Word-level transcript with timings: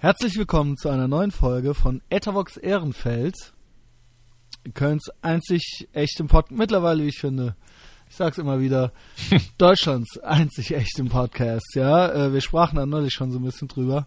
Herzlich 0.00 0.36
willkommen 0.36 0.76
zu 0.76 0.90
einer 0.90 1.08
neuen 1.08 1.32
Folge 1.32 1.74
von 1.74 2.02
Etavox 2.08 2.56
Ehrenfeld. 2.56 3.34
Kölns 4.72 5.10
einzig 5.22 5.88
echtem 5.92 6.28
Podcast, 6.28 6.56
mittlerweile, 6.56 7.02
wie 7.02 7.08
ich 7.08 7.18
finde, 7.18 7.56
ich 8.08 8.14
sag's 8.14 8.38
immer 8.38 8.60
wieder, 8.60 8.92
Deutschlands 9.58 10.16
einzig 10.18 10.72
echtem 10.72 11.08
Podcast, 11.08 11.74
ja. 11.74 12.12
Äh, 12.12 12.32
wir 12.32 12.40
sprachen 12.40 12.76
da 12.76 12.86
neulich 12.86 13.12
schon 13.12 13.32
so 13.32 13.40
ein 13.40 13.44
bisschen 13.44 13.66
drüber. 13.66 14.06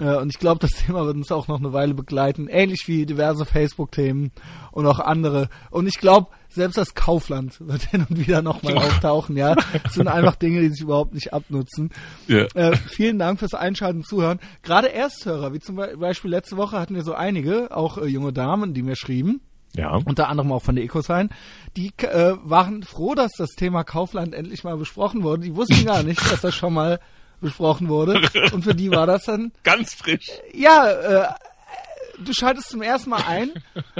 Äh, 0.00 0.16
und 0.16 0.30
ich 0.30 0.38
glaube, 0.38 0.60
das 0.60 0.70
Thema 0.86 1.04
wird 1.06 1.16
uns 1.16 1.30
auch 1.32 1.48
noch 1.48 1.58
eine 1.58 1.72
Weile 1.72 1.94
begleiten, 1.94 2.48
ähnlich 2.48 2.84
wie 2.86 3.04
diverse 3.06 3.44
Facebook-Themen 3.44 4.30
und 4.70 4.86
auch 4.86 4.98
andere. 5.00 5.48
Und 5.70 5.86
ich 5.86 5.98
glaube, 5.98 6.28
selbst 6.48 6.76
das 6.78 6.94
Kaufland 6.94 7.56
wird 7.66 7.82
hin 7.82 8.06
und 8.08 8.18
wieder 8.18 8.42
nochmal 8.42 8.76
auftauchen, 8.78 9.36
ja. 9.36 9.54
Das 9.82 9.94
sind 9.94 10.08
einfach 10.08 10.36
Dinge, 10.36 10.60
die 10.60 10.68
sich 10.70 10.80
überhaupt 10.80 11.14
nicht 11.14 11.32
abnutzen. 11.32 11.90
Ja. 12.28 12.44
Äh, 12.54 12.76
vielen 12.76 13.18
Dank 13.18 13.38
fürs 13.38 13.54
Einschalten 13.54 13.98
und 13.98 14.06
Zuhören. 14.06 14.40
Gerade 14.62 14.92
Ersthörer, 14.92 15.52
wie 15.52 15.60
zum 15.60 15.76
Beispiel 15.76 16.30
letzte 16.30 16.56
Woche 16.56 16.78
hatten 16.78 16.94
wir 16.94 17.02
so 17.02 17.14
einige, 17.14 17.74
auch 17.76 17.98
äh, 17.98 18.06
junge 18.06 18.32
Damen, 18.32 18.74
die 18.74 18.82
mir 18.82 18.96
schrieben, 18.96 19.40
Ja. 19.74 19.98
unter 20.04 20.28
anderem 20.28 20.52
auch 20.52 20.62
von 20.62 20.74
der 20.74 20.84
EcoSign, 20.84 21.30
die 21.76 21.92
äh, 22.02 22.34
waren 22.42 22.82
froh, 22.82 23.14
dass 23.14 23.32
das 23.36 23.50
Thema 23.50 23.84
Kaufland 23.84 24.34
endlich 24.34 24.64
mal 24.64 24.76
besprochen 24.76 25.22
wurde. 25.22 25.42
Die 25.42 25.56
wussten 25.56 25.84
gar 25.86 26.02
nicht, 26.02 26.20
dass 26.30 26.40
das 26.42 26.54
schon 26.54 26.74
mal 26.74 26.98
besprochen 27.42 27.88
wurde. 27.88 28.22
Und 28.52 28.62
für 28.62 28.74
die 28.74 28.90
war 28.90 29.06
das 29.06 29.24
dann 29.24 29.52
Ganz 29.62 29.92
frisch. 29.94 30.30
ja, 30.54 30.90
äh, 30.90 31.28
du 32.24 32.32
schaltest 32.32 32.70
zum 32.70 32.82
ersten 32.82 33.10
Mal 33.10 33.22
ein 33.26 33.52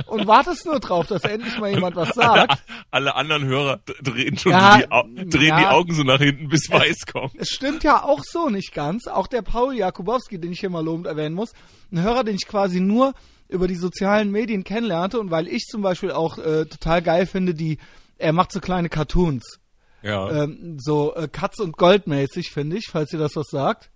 und 0.07 0.27
wartest 0.27 0.67
nur 0.67 0.79
drauf, 0.81 1.07
dass 1.07 1.25
endlich 1.25 1.59
mal 1.59 1.71
jemand 1.71 1.97
was 1.97 2.11
sagt. 2.11 2.63
Alle 2.91 3.15
anderen 3.17 3.45
Hörer 3.45 3.81
drehen 4.03 4.39
schon 4.39 4.53
Ja, 4.53 4.79
die, 4.79 4.91
Au 4.91 5.03
drehen 5.05 5.49
ja. 5.49 5.59
die 5.61 5.67
Augen 5.67 5.95
so 5.95 6.03
nach 6.03 6.19
hinten, 6.19 6.49
bis 6.49 6.71
weiß 6.71 7.07
kommt. 7.07 7.35
Es 7.37 7.49
stimmt 7.49 7.83
ja 7.83 8.03
auch 8.03 8.23
so 8.23 8.49
nicht 8.49 8.73
ganz. 8.75 9.07
Auch 9.07 9.27
der 9.27 9.43
Paul 9.43 9.75
Jakubowski, 9.75 10.39
den 10.39 10.53
ich 10.53 10.61
hier 10.61 10.71
mal 10.71 10.85
lobend 10.85 11.07
erwähnen 11.07 11.35
muss, 11.35 11.53
ein 11.91 12.01
Hörer, 12.01 12.25
den 12.25 12.37
ich 12.37 12.47
quasi 12.47 12.81
nur 12.81 13.13
über 13.49 13.67
die 13.69 13.75
sozialen 13.77 14.31
Medien 14.31 14.65
kennenlernte 14.65 15.19
und 15.19 15.31
weil 15.31 15.49
ich 15.49 15.65
zum 15.67 15.83
Beispiel 15.83 16.11
auch 16.11 16.39
äh, 16.39 16.67
total 16.67 17.03
geil 17.03 17.27
finde, 17.27 17.55
die 17.55 17.79
er 18.19 18.33
macht 18.33 18.53
so 18.53 18.61
kleine 18.61 18.89
Cartoons, 18.89 19.59
Ja, 20.03 20.31
ähm, 20.31 20.79
so 20.81 21.15
äh, 21.15 21.29
Katz 21.29 21.59
und 21.59 21.77
Gold 21.77 22.07
mäßig 22.07 22.51
finde 22.51 22.77
ich, 22.77 22.89
falls 22.91 23.13
ihr 23.13 23.19
das 23.19 23.37
was 23.37 23.49
sagt. 23.49 23.91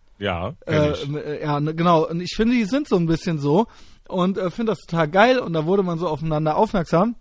ja, 0.67 0.93
ich. 0.95 1.15
Äh, 1.15 1.43
ja, 1.43 1.61
ne, 1.61 1.75
genau. 1.75 2.07
Und 2.07 2.21
ich 2.21 2.35
finde, 2.37 2.55
die 2.55 2.65
sind 2.65 2.89
so 2.89 2.97
ein 2.97 3.07
bisschen 3.07 3.39
so 3.39 3.67
und 4.09 4.39
äh, 4.39 4.51
finde 4.51 4.73
das 4.73 4.81
total 4.81 5.09
geil 5.09 5.39
und 5.39 5.53
da 5.53 5.67
wurde 5.67 5.83
man 5.83 5.99
so 5.99 6.09
aufeinander 6.09 6.57
aufmerksam. 6.57 7.17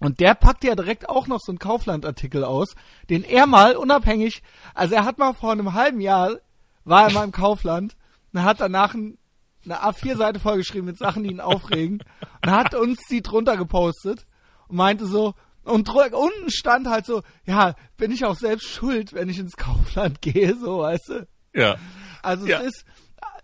Und 0.00 0.20
der 0.20 0.34
packt 0.34 0.64
ja 0.64 0.74
direkt 0.74 1.08
auch 1.08 1.26
noch 1.26 1.40
so 1.40 1.52
einen 1.52 1.58
Kaufland-Artikel 1.58 2.44
aus, 2.44 2.74
den 3.08 3.24
er 3.24 3.46
mal 3.46 3.76
unabhängig, 3.76 4.42
also 4.74 4.94
er 4.94 5.06
hat 5.06 5.18
mal 5.18 5.32
vor 5.32 5.52
einem 5.52 5.72
halben 5.72 6.00
Jahr, 6.02 6.36
war 6.84 7.04
er 7.04 7.12
mal 7.12 7.24
im 7.24 7.32
Kaufland 7.32 7.96
und 8.32 8.42
hat 8.42 8.60
danach 8.60 8.92
ein, 8.92 9.16
eine 9.64 9.82
A4-Seite 9.82 10.38
vollgeschrieben 10.38 10.84
mit 10.84 10.98
Sachen, 10.98 11.22
die 11.22 11.30
ihn 11.30 11.40
aufregen 11.40 12.02
und 12.44 12.50
hat 12.50 12.74
uns 12.74 12.98
die 13.10 13.22
drunter 13.22 13.56
gepostet 13.56 14.26
und 14.68 14.76
meinte 14.76 15.06
so, 15.06 15.34
und 15.66 15.88
unten 15.90 16.50
stand 16.50 16.86
halt 16.88 17.06
so, 17.06 17.22
ja, 17.46 17.74
bin 17.96 18.10
ich 18.10 18.24
auch 18.24 18.36
selbst 18.36 18.68
schuld, 18.68 19.12
wenn 19.12 19.28
ich 19.28 19.38
ins 19.38 19.56
Kaufland 19.56 20.20
gehe, 20.22 20.54
so, 20.56 20.78
weißt 20.80 21.08
du? 21.08 21.26
ja. 21.54 21.76
Also 22.22 22.46
Ja. 22.46 22.60
es 22.60 22.66
ist, 22.68 22.84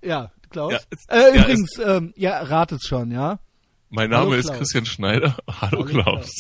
ja, 0.02 0.32
Klaus. 0.50 0.72
Ja, 0.72 0.78
es- 0.90 1.06
äh, 1.08 1.36
ja, 1.36 1.42
übrigens, 1.42 1.78
ähm, 1.78 2.12
ja, 2.16 2.40
rat 2.42 2.72
es 2.72 2.82
schon, 2.86 3.10
ja. 3.10 3.38
Mein 3.94 4.08
Name 4.10 4.22
Hallo 4.30 4.32
ist 4.34 4.46
Klaus. 4.46 4.58
Christian 4.58 4.86
Schneider. 4.86 5.36
Hallo, 5.46 5.60
Hallo 5.80 5.84
Klaus. 5.84 6.30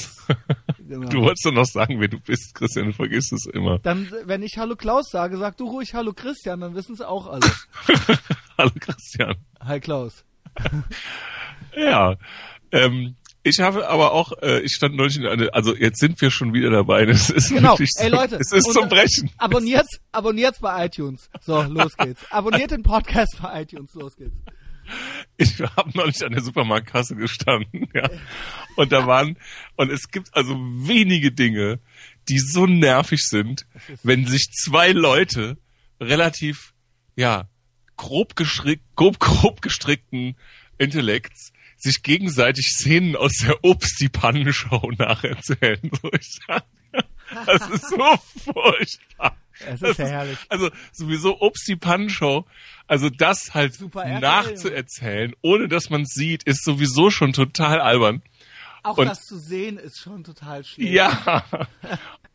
Genau. 0.78 1.08
Du 1.08 1.22
wolltest 1.22 1.46
doch 1.46 1.52
noch 1.52 1.64
sagen, 1.66 2.00
wer 2.00 2.08
du 2.08 2.18
bist, 2.20 2.54
Christian, 2.54 2.86
du 2.86 2.92
vergisst 2.92 3.32
es 3.32 3.46
immer. 3.46 3.78
Dann, 3.78 4.10
wenn 4.24 4.42
ich 4.42 4.58
Hallo 4.58 4.74
Klaus 4.76 5.08
sage, 5.10 5.36
sag 5.38 5.56
du 5.56 5.66
ruhig 5.66 5.94
Hallo 5.94 6.12
Christian, 6.12 6.60
dann 6.60 6.74
wissen 6.74 6.94
es 6.94 7.00
auch 7.00 7.26
alle. 7.28 7.46
Hallo, 8.58 8.70
Christian. 8.80 9.36
Hi 9.60 9.80
Klaus. 9.80 10.24
Ja, 11.76 12.16
ähm, 12.70 13.16
ich 13.42 13.60
habe 13.60 13.88
aber 13.88 14.12
auch, 14.12 14.32
äh, 14.42 14.60
ich 14.60 14.72
stand 14.72 14.94
neulich 14.96 15.16
in 15.16 15.26
einer, 15.26 15.52
also 15.54 15.74
jetzt 15.76 15.98
sind 16.00 16.20
wir 16.20 16.30
schon 16.30 16.52
wieder 16.54 16.70
dabei. 16.70 17.02
Es 17.06 17.30
ist 17.30 17.48
Genau. 17.50 17.72
wirklich 17.72 17.90
Ey 17.98 18.08
Leute. 18.08 18.36
es 18.36 18.52
ist 18.52 18.72
zum 18.72 18.84
äh, 18.84 18.88
Brechen. 18.88 19.30
Abonniert, 19.38 19.86
abonniert 20.12 20.60
bei 20.60 20.86
iTunes. 20.86 21.28
So, 21.40 21.62
los 21.62 21.96
geht's. 21.96 22.20
Abonniert 22.30 22.70
den 22.70 22.82
Podcast 22.82 23.38
bei 23.42 23.62
iTunes, 23.62 23.92
los 23.94 24.16
geht's. 24.16 24.36
Ich 25.36 25.60
habe 25.60 25.90
neulich 25.94 26.24
an 26.24 26.32
der 26.32 26.42
Supermarktkasse 26.42 27.14
gestanden, 27.16 27.88
ja. 27.94 28.10
Und 28.76 28.92
da 28.92 29.06
waren, 29.06 29.36
und 29.76 29.90
es 29.90 30.08
gibt 30.10 30.28
also 30.34 30.54
wenige 30.56 31.32
Dinge, 31.32 31.78
die 32.28 32.38
so 32.38 32.66
nervig 32.66 33.26
sind, 33.26 33.66
wenn 34.02 34.26
sich 34.26 34.50
zwei 34.52 34.92
Leute 34.92 35.56
relativ, 36.00 36.74
ja, 37.16 37.48
grob, 37.96 38.34
gestrickt, 38.36 38.84
grob, 38.96 39.18
grob 39.20 39.62
gestrickten 39.62 40.36
Intellekts 40.78 41.52
sich 41.82 42.02
gegenseitig 42.02 42.66
Szenen 42.70 43.16
aus 43.16 43.32
der 43.42 43.62
Obst-die-Pannen-Show 43.64 44.92
nacherzählen. 44.98 45.78
So, 46.00 46.10
ich 46.12 46.38
sag, 46.46 46.64
das 47.46 47.68
ist 47.70 47.88
so 47.90 48.52
furchtbar. 48.52 49.36
Es 49.66 49.80
Das 49.80 49.90
ist 49.90 49.98
ja 49.98 50.06
herrlich. 50.06 50.38
Also 50.48 50.70
sowieso 50.92 51.40
Obst 51.40 51.68
die 51.68 51.76
Pannenshow, 51.76 52.44
also 52.86 53.10
das 53.10 53.54
halt 53.54 53.78
nachzuerzählen, 54.20 55.34
ohne 55.42 55.68
dass 55.68 55.90
man 55.90 56.02
es 56.02 56.10
sieht, 56.14 56.42
ist 56.44 56.64
sowieso 56.64 57.10
schon 57.10 57.32
total 57.32 57.80
albern. 57.80 58.22
Auch 58.82 58.98
und- 58.98 59.06
das 59.06 59.24
zu 59.26 59.38
sehen 59.38 59.76
ist 59.78 59.98
schon 60.00 60.24
total 60.24 60.64
schlimm. 60.64 60.92
Ja. 60.92 61.44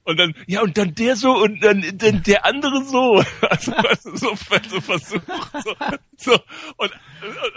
Und 0.07 0.17
dann, 0.17 0.33
ja, 0.47 0.61
und 0.61 0.77
dann 0.77 0.95
der 0.95 1.17
so 1.17 1.33
und 1.37 1.61
dann, 1.61 1.83
dann 1.97 2.23
der 2.23 2.45
andere 2.45 2.81
so. 2.85 3.21
Also, 3.41 3.73
so, 4.15 4.35
so 4.69 4.81
versucht. 4.81 5.21
So, 5.63 5.75
so. 6.15 6.31
Und, 6.77 6.91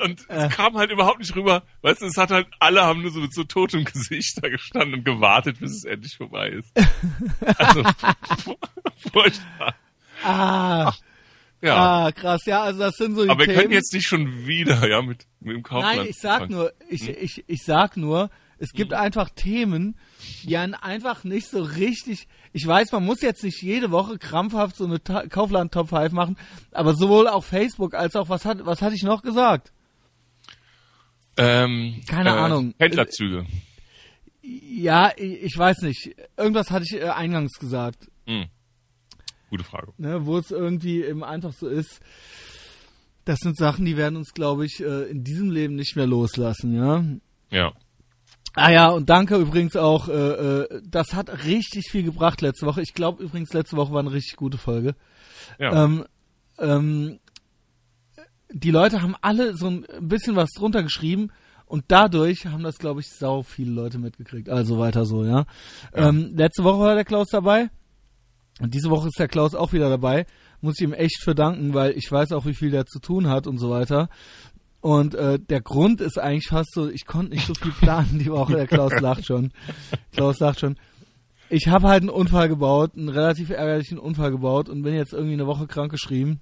und, 0.02 0.04
und 0.04 0.30
Äh. 0.30 0.46
es 0.48 0.56
kam 0.56 0.76
halt 0.76 0.90
überhaupt 0.90 1.20
nicht 1.20 1.34
rüber. 1.36 1.62
Weißt 1.82 2.02
du, 2.02 2.06
es 2.06 2.16
hat 2.16 2.30
halt, 2.32 2.48
alle 2.58 2.82
haben 2.82 3.02
nur 3.02 3.12
so 3.12 3.20
mit 3.20 3.32
so 3.32 3.44
totem 3.44 3.84
Gesicht 3.84 4.42
da 4.42 4.48
gestanden 4.48 4.94
und 4.94 5.04
gewartet, 5.04 5.60
bis 5.60 5.70
es 5.76 5.84
endlich 5.84 6.16
vorbei 6.16 6.48
ist. 6.48 6.72
Also, 7.56 7.84
furchtbar. 9.12 9.74
Ah, 10.24 10.92
Ja. 11.62 11.76
ah, 12.06 12.12
krass. 12.12 12.44
Ja, 12.46 12.62
also 12.62 12.80
das 12.80 12.96
sind 12.96 13.14
so 13.14 13.24
die 13.24 13.30
Aber 13.30 13.38
wir 13.40 13.46
Themen. 13.46 13.58
können 13.60 13.72
jetzt 13.72 13.92
nicht 13.94 14.06
schon 14.08 14.46
wieder, 14.46 14.88
ja, 14.88 15.02
mit, 15.02 15.26
mit 15.40 15.54
dem 15.54 15.62
Kaufland. 15.62 15.98
Nein, 15.98 16.06
ich 16.08 16.18
sag 16.18 16.50
nur, 16.50 16.72
ich, 16.88 17.08
ich, 17.08 17.44
ich 17.46 17.62
sag 17.64 17.96
nur, 17.96 18.28
es 18.60 18.72
Mhm. 18.72 18.76
gibt 18.76 18.92
einfach 18.92 19.30
Themen, 19.30 19.96
die 20.44 20.56
einen 20.56 20.74
einfach 20.74 21.24
nicht 21.24 21.48
so 21.48 21.62
richtig. 21.62 22.28
Ich 22.52 22.64
weiß, 22.66 22.92
man 22.92 23.04
muss 23.04 23.20
jetzt 23.22 23.42
nicht 23.42 23.60
jede 23.62 23.90
Woche 23.90 24.18
krampfhaft 24.18 24.76
so 24.76 24.84
eine 24.84 25.02
Ta- 25.02 25.26
Kaufland 25.26 25.72
Top 25.72 25.88
5 25.88 26.12
machen, 26.12 26.36
aber 26.70 26.94
sowohl 26.94 27.26
auf 27.26 27.46
Facebook 27.46 27.94
als 27.94 28.14
auch 28.14 28.28
was 28.28 28.44
hat 28.44 28.64
was 28.64 28.80
hatte 28.82 28.94
ich 28.94 29.02
noch 29.02 29.22
gesagt? 29.22 29.72
Ähm, 31.36 32.00
Keine 32.08 32.32
Ahnung. 32.32 32.74
Händlerzüge. 32.78 33.46
Ja, 34.42 35.12
ich, 35.16 35.56
weiß 35.56 35.82
nicht. 35.82 36.14
Irgendwas 36.36 36.70
hatte 36.70 36.84
ich 36.88 37.00
äh, 37.00 37.08
eingangs 37.08 37.58
gesagt, 37.58 38.10
Hm. 38.26 38.46
Gute 39.48 39.64
Frage. 39.64 39.92
ne, 39.98 40.26
wo 40.26 40.38
es 40.38 40.50
irgendwie 40.50 41.02
eben 41.02 41.24
einfach 41.24 41.52
so 41.52 41.68
ist. 41.68 42.00
Das 43.24 43.38
sind 43.40 43.56
Sachen, 43.56 43.84
die 43.84 43.96
werden 43.96 44.16
uns, 44.16 44.32
glaube 44.32 44.64
ich, 44.64 44.80
äh, 44.80 45.04
in 45.10 45.24
diesem 45.24 45.50
Leben 45.50 45.74
nicht 45.76 45.94
mehr 45.96 46.06
loslassen, 46.06 46.74
ja. 46.74 47.04
Ja. 47.50 47.72
Ah 48.54 48.70
ja, 48.70 48.88
und 48.88 49.08
danke 49.08 49.36
übrigens 49.36 49.76
auch, 49.76 50.08
äh, 50.08 50.12
äh, 50.12 50.82
das 50.84 51.14
hat 51.14 51.44
richtig 51.44 51.90
viel 51.90 52.02
gebracht 52.02 52.40
letzte 52.40 52.66
Woche. 52.66 52.82
Ich 52.82 52.94
glaube 52.94 53.22
übrigens, 53.22 53.52
letzte 53.52 53.76
Woche 53.76 53.92
war 53.92 54.00
eine 54.00 54.12
richtig 54.12 54.36
gute 54.36 54.58
Folge. 54.58 54.94
Ja. 55.58 55.84
Ähm, 55.84 56.04
ähm, 56.58 57.20
die 58.52 58.70
Leute 58.70 59.02
haben 59.02 59.14
alle 59.20 59.56
so 59.56 59.68
ein 59.68 59.86
bisschen 60.00 60.34
was 60.34 60.50
drunter 60.50 60.82
geschrieben 60.82 61.30
und 61.66 61.84
dadurch 61.88 62.46
haben 62.46 62.64
das, 62.64 62.78
glaube 62.78 63.00
ich, 63.00 63.06
sau 63.08 63.42
viele 63.42 63.70
Leute 63.70 63.98
mitgekriegt. 63.98 64.48
Also 64.48 64.78
weiter 64.78 65.06
so, 65.06 65.24
ja. 65.24 65.46
Ähm, 65.94 66.32
letzte 66.34 66.64
Woche 66.64 66.80
war 66.80 66.94
der 66.96 67.04
Klaus 67.04 67.28
dabei 67.28 67.70
und 68.60 68.74
diese 68.74 68.90
Woche 68.90 69.08
ist 69.08 69.18
der 69.18 69.28
Klaus 69.28 69.54
auch 69.54 69.72
wieder 69.72 69.88
dabei. 69.88 70.26
Muss 70.60 70.78
ich 70.78 70.84
ihm 70.84 70.92
echt 70.92 71.22
für 71.22 71.34
danken, 71.34 71.72
weil 71.72 71.96
ich 71.96 72.10
weiß 72.10 72.32
auch, 72.32 72.44
wie 72.44 72.54
viel 72.54 72.70
der 72.70 72.86
zu 72.86 72.98
tun 72.98 73.28
hat 73.28 73.46
und 73.46 73.58
so 73.58 73.70
weiter. 73.70 74.08
Und 74.80 75.14
äh, 75.14 75.38
der 75.38 75.60
Grund 75.60 76.00
ist 76.00 76.18
eigentlich 76.18 76.48
fast 76.48 76.72
so, 76.72 76.88
ich 76.88 77.04
konnte 77.04 77.34
nicht 77.34 77.46
so 77.46 77.54
viel 77.54 77.72
planen 77.72 78.18
die 78.18 78.30
Woche. 78.30 78.54
Der 78.54 78.66
Klaus 78.66 78.92
lacht 79.00 79.26
schon. 79.26 79.52
Klaus 80.12 80.38
lacht 80.38 80.60
schon. 80.60 80.76
Ich 81.50 81.68
habe 81.68 81.88
halt 81.88 82.02
einen 82.02 82.10
Unfall 82.10 82.48
gebaut, 82.48 82.92
einen 82.96 83.08
relativ 83.08 83.50
ärgerlichen 83.50 83.98
Unfall 83.98 84.30
gebaut 84.30 84.68
und 84.68 84.82
bin 84.82 84.94
jetzt 84.94 85.12
irgendwie 85.12 85.34
eine 85.34 85.46
Woche 85.46 85.66
krank 85.66 85.90
geschrieben. 85.90 86.40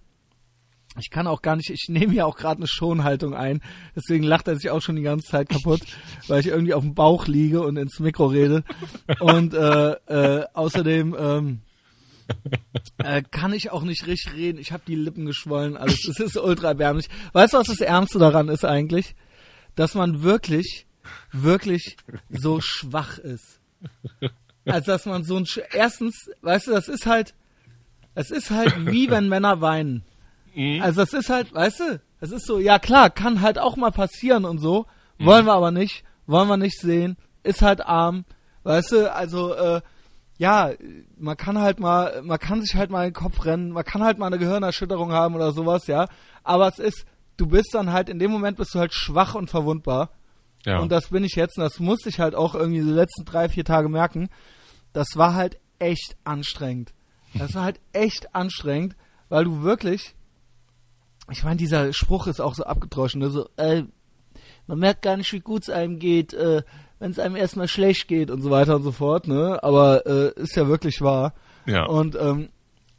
Ich 1.00 1.11
kann 1.11 1.26
auch 1.26 1.43
gar 1.43 1.56
nicht, 1.56 1.70
ich 1.70 1.87
nehme 1.88 2.14
ja 2.14 2.25
auch 2.25 2.37
gerade 2.37 2.58
eine 2.58 2.67
Schonhaltung 2.67 3.35
ein, 3.35 3.61
deswegen 3.94 4.25
lacht 4.25 4.49
er 4.49 4.56
sich 4.56 4.70
auch 4.70 4.81
schon 4.81 4.96
die 4.96 5.02
ganze 5.02 5.29
Zeit 5.29 5.49
kaputt, 5.49 5.81
weil 6.26 6.41
ich 6.41 6.49
irgendwie 6.49 6.75
auf 6.75 6.82
dem 6.82 6.94
Bauch 6.94 7.26
liege 7.26 7.62
und 7.62 7.76
ins 7.76 8.00
Mikro 8.00 8.26
rede. 8.26 8.64
Und 9.20 9.55
äh, 9.55 9.93
äh, 9.93 10.44
außerdem 10.55 11.17
ähm, 11.19 11.61
äh, 12.99 13.23
kann 13.23 13.53
ich 13.53 13.71
auch 13.71 13.83
nicht 13.83 14.07
richtig 14.07 14.35
reden. 14.35 14.59
Ich 14.59 14.73
habe 14.73 14.83
die 14.87 14.95
Lippen 14.95 15.27
geschwollen, 15.27 15.77
alles. 15.77 16.07
Es 16.09 16.21
ist 16.21 16.37
ultra 16.37 16.69
erbärmlich. 16.69 17.09
Weißt 17.33 17.55
du, 17.55 17.59
was 17.59 17.69
das 17.69 17.81
Ernste 17.81 18.19
daran 18.19 18.49
ist 18.49 18.65
eigentlich? 18.65 19.15
Dass 19.75 19.95
man 19.95 20.23
wirklich, 20.23 20.87
wirklich 21.33 21.97
so 22.31 22.61
schwach 22.61 23.19
ist. 23.19 23.61
Also 24.65 24.93
dass 24.93 25.07
man 25.07 25.25
so 25.25 25.37
ein 25.37 25.47
Sch 25.47 25.61
erstens, 25.73 26.31
weißt 26.43 26.67
du, 26.67 26.73
das 26.73 26.89
ist 26.89 27.07
halt, 27.07 27.35
es 28.15 28.31
ist 28.31 28.51
halt 28.51 28.87
wie 28.87 29.11
wenn 29.11 29.29
Männer 29.29 29.61
weinen. 29.61 30.05
Mhm. 30.55 30.83
Also 30.83 31.01
das 31.01 31.13
ist 31.13 31.31
halt, 31.31 31.55
weißt 31.55 31.81
du, 31.81 32.01
Es 32.21 32.33
ist 32.33 32.47
so, 32.47 32.59
ja 32.59 32.79
klar, 32.79 33.11
kann 33.11 33.41
halt 33.41 33.59
auch 33.59 33.77
mal 33.77 33.93
passieren 33.93 34.45
und 34.45 34.59
so. 34.59 34.87
Wollen 35.19 35.47
wir 35.47 35.53
aber 35.55 35.71
nicht, 35.71 36.05
wollen 36.27 36.49
wir 36.49 36.57
nicht 36.57 36.79
sehen. 36.81 37.17
Ist 37.43 37.63
halt 37.63 37.81
arm. 37.81 38.25
Weißt 38.65 38.93
du, 38.93 39.13
also, 39.13 39.55
äh, 39.55 39.81
ja, 40.38 40.70
man 41.19 41.37
kann 41.37 41.58
halt 41.58 41.81
mal, 41.81 42.23
man 42.23 42.38
kann 42.38 42.62
sich 42.62 42.76
halt 42.76 42.90
mal 42.90 43.05
in 43.05 43.11
den 43.11 43.20
Kopf 43.20 43.44
rennen, 43.44 43.73
man 43.73 43.85
kann 43.85 44.02
halt 44.02 44.19
mal 44.19 44.29
eine 44.29 44.38
Gehirnerschütterung 44.38 45.12
haben 45.12 45.35
oder 45.35 45.52
sowas, 45.52 45.88
ja. 45.88 46.06
Aber 46.44 46.69
es 46.69 46.79
ist, 46.79 47.05
du 47.37 47.46
bist 47.46 47.75
dann 47.75 47.93
halt, 47.93 48.08
in 48.08 48.20
dem 48.20 48.31
Moment 48.31 48.56
bist 48.56 48.75
du 48.75 48.79
halt 48.79 48.94
schwach 48.94 49.35
und 49.35 49.50
verwundbar. 49.50 50.11
Ja. 50.64 50.79
Und 50.79 50.93
das 50.93 51.08
bin 51.08 51.25
ich 51.25 51.35
jetzt 51.35 51.58
und 51.58 51.64
das 51.64 51.81
musste 51.81 52.08
ich 52.08 52.20
halt 52.20 52.35
auch 52.35 52.55
irgendwie 52.55 52.81
die 52.81 52.90
letzten 52.90 53.25
drei, 53.25 53.49
vier 53.49 53.64
Tage 53.64 53.88
merken. 53.88 54.29
Das 54.93 55.08
war 55.17 55.35
halt 55.35 55.58
echt 55.79 56.17
anstrengend. 56.25 56.93
Das 57.34 57.55
war 57.55 57.64
halt 57.64 57.81
echt 57.93 58.34
anstrengend, 58.34 58.96
weil 59.29 59.44
du 59.44 59.62
wirklich, 59.62 60.14
ich 61.31 61.43
meine, 61.43 61.56
dieser 61.56 61.93
Spruch 61.93 62.26
ist 62.26 62.41
auch 62.41 62.55
so 62.55 62.64
abgedroschen, 62.64 63.20
ne? 63.20 63.31
so, 63.31 63.49
äh, 63.56 63.82
man 64.67 64.79
merkt 64.79 65.02
gar 65.02 65.17
nicht, 65.17 65.32
wie 65.32 65.41
gut 65.41 65.62
es 65.62 65.70
einem 65.70 65.99
geht, 65.99 66.32
äh, 66.32 66.62
wenn 66.99 67.11
es 67.11 67.19
einem 67.19 67.37
erstmal 67.37 67.69
schlecht 67.69 68.09
geht 68.09 68.31
und 68.31 68.43
so 68.43 68.50
weiter 68.50 68.77
und 68.77 68.83
so 68.83 68.93
fort, 68.93 69.29
ne? 69.29 69.59
Aber 69.62 70.06
äh, 70.06 70.33
ist 70.41 70.56
ja 70.56 70.69
wirklich 70.69 71.00
wahr. 71.00 71.35
ja. 71.67 71.85
Und 71.87 72.17
ähm, 72.21 72.49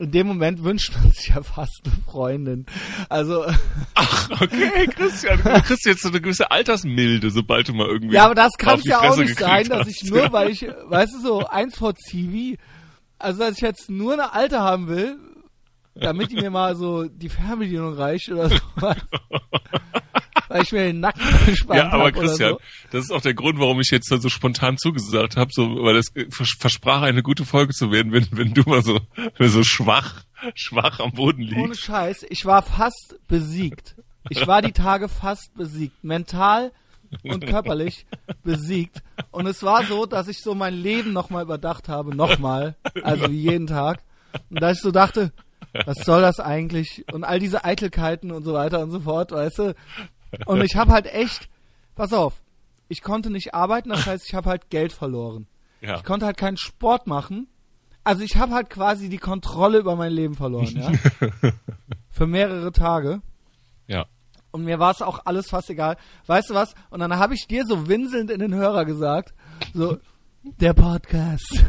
in 0.01 0.12
dem 0.12 0.28
Moment 0.28 0.63
wünscht 0.63 0.94
man 0.96 1.12
sich 1.12 1.28
ja 1.28 1.44
fast 1.44 1.81
eine 1.84 1.94
Freundin. 2.06 2.66
Also 3.10 3.44
Ach, 3.96 4.30
okay, 4.42 4.88
Christian. 4.96 5.38
Du 5.44 5.62
kriegst 5.62 5.86
jetzt 5.86 6.01
so 6.04 6.07
eine 6.07 6.22
gewisse 6.22 6.50
Altersmilde, 6.51 7.30
sobald 7.31 7.68
du 7.68 7.74
mal 7.74 7.88
irgendwie. 7.88 8.16
Ja, 8.16 8.24
aber 8.25 8.36
das 8.36 8.54
kann 8.57 8.80
es 8.80 8.86
ja 8.86 9.01
auch 9.01 9.18
nicht 9.18 9.38
sein, 9.38 9.68
dass 9.68 9.88
ich 9.90 10.06
nur, 10.10 10.19
Ja. 10.24 10.31
weil 10.31 10.52
ich, 10.52 10.62
weißt 10.62 11.16
du, 11.16 11.19
so 11.22 11.48
eins 11.48 11.78
vor 11.78 11.95
Zivi, 11.95 12.57
also 13.18 13.40
dass 13.40 13.57
ich 13.57 13.62
jetzt 13.62 13.90
nur 13.90 14.13
eine 14.13 14.31
alte 14.31 14.60
haben 14.62 14.88
will, 14.88 15.18
damit 15.95 16.31
die 16.31 16.38
mir 16.38 16.50
mal 16.50 16.78
so 16.78 17.04
die 17.04 17.28
Fernbedienung 17.28 17.94
reicht 17.95 18.30
oder 18.31 18.48
so. 18.48 18.56
weil 20.50 20.63
ich 20.63 20.72
mir 20.74 20.84
den 20.86 21.00
Nacken 21.00 21.22
gespannt 21.46 21.78
Ja, 21.80 21.92
aber 21.92 22.12
Christian, 22.12 22.51
so. 22.51 22.60
das 22.92 23.06
ist 23.06 23.12
auch 23.12 23.22
der 23.22 23.34
Grund, 23.34 23.60
warum 23.60 23.80
ich 23.80 23.90
jetzt 23.92 24.12
da 24.12 24.18
so 24.18 24.28
spontan 24.28 24.78
zugesagt 24.78 25.38
habe, 25.38 25.51
so, 25.54 25.84
weil 25.84 25.96
es 25.96 26.12
vers 26.30 26.56
versprach, 26.60 27.04
eine 27.04 27.24
gute 27.24 27.46
Folge 27.46 27.74
zu 27.74 27.92
werden, 27.92 28.12
wenn, 28.12 28.28
wenn 28.31 28.54
du 28.54 28.63
mal 28.63 28.84
so, 28.84 29.00
wenn 29.38 29.50
so 29.50 29.63
schwach, 29.63 30.25
schwach 30.56 31.00
am 31.00 31.13
Boden 31.13 31.44
Ohne 31.54 31.68
liegst. 31.68 31.84
Scheiß, 31.84 32.25
ich 32.30 32.46
war 32.46 32.62
fast 32.62 33.18
besiegt. 33.28 33.96
Ich 34.30 34.46
war 34.46 34.62
die 34.62 34.74
Tage 34.74 35.07
fast 35.07 35.56
besiegt. 35.56 36.04
Mental 36.04 36.72
und 37.24 37.45
körperlich 37.45 38.06
besiegt. 38.44 39.02
Und 39.31 39.48
es 39.48 39.63
war 39.63 39.86
so, 39.86 40.06
dass 40.06 40.28
ich 40.28 40.42
so 40.42 40.54
mein 40.56 40.74
Leben 40.74 41.13
nochmal 41.13 41.44
überdacht 41.44 41.90
habe. 41.90 42.16
Nochmal. 42.16 42.75
Also 43.02 43.31
wie 43.31 43.42
jeden 43.42 43.68
Tag. 43.68 44.02
Und 44.50 44.62
dass 44.62 44.78
ich 44.78 44.84
so 44.84 44.92
dachte, 44.92 45.31
was 45.86 45.98
soll 46.00 46.22
das 46.22 46.40
eigentlich? 46.40 47.06
Und 47.12 47.24
all 47.24 47.40
diese 47.40 47.63
Eitelkeiten 47.63 48.31
und 48.31 48.44
so 48.44 48.54
weiter 48.54 48.81
und 48.81 48.92
so 48.92 49.02
fort, 49.02 49.31
weißt 49.31 49.60
du? 49.60 49.75
Und 50.46 50.62
ich 50.64 50.76
habe 50.76 50.92
halt 50.92 51.06
echt, 51.08 51.50
pass 51.96 52.14
auf, 52.14 52.42
ich 52.88 53.02
konnte 53.02 53.30
nicht 53.30 53.54
arbeiten, 53.54 53.90
das 53.90 54.06
heißt, 54.06 54.26
ich 54.28 54.34
habe 54.34 54.50
halt 54.50 54.70
Geld 54.70 54.94
verloren. 54.94 55.48
Ja. 55.81 55.96
Ich 55.96 56.04
konnte 56.04 56.26
halt 56.26 56.38
keinen 56.38 56.58
Sport 56.58 57.08
machen. 57.08 57.48
Also 58.04 58.24
ich 58.24 58.38
habe 58.38 58.54
halt 58.54 58.70
quasi 58.70 59.10
die 59.10 59.18
Kontrolle 59.18 59.78
über 59.80 59.96
mein 59.96 60.12
Leben 60.12 60.36
verloren, 60.36 60.76
ja. 60.76 60.92
Für 62.10 62.28
mehrere 62.28 62.72
Tage. 62.72 63.22
ja. 63.88 64.06
Und 64.52 64.64
mir 64.64 64.80
war 64.80 64.90
es 64.90 65.04
auch 65.04 65.20
alles 65.26 65.48
fast 65.48 65.70
egal. 65.70 65.96
Weißt 66.26 66.50
du 66.50 66.56
was? 66.56 66.74
Und 66.90 67.02
dann 67.02 67.16
habe 67.18 67.36
ich 67.36 67.46
dir 67.46 67.66
so 67.68 67.88
winselnd 67.88 68.31
in 68.31 68.40
den 68.40 68.56
Hörer 68.56 68.84
gesagt, 68.84 69.31
so, 69.76 70.00
der 70.42 70.74
Podcast, 70.74 71.66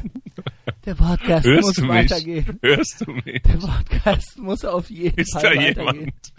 der 0.87 0.95
Podcast 0.95 1.45
Hörst 1.45 1.61
muss 1.62 1.75
du 1.75 1.83
mich? 1.83 1.91
weitergehen. 1.91 2.59
Hörst 2.62 3.03
du 3.07 3.11
mich? 3.12 3.43
Der 3.43 3.59
Podcast 3.59 4.39
muss 4.39 4.65
auf 4.65 4.89
jeden 4.89 5.19
Ist 5.21 5.35
Fall 5.35 5.43
da 5.43 5.49
weitergehen. 5.61 5.95
jemand? 5.95 6.33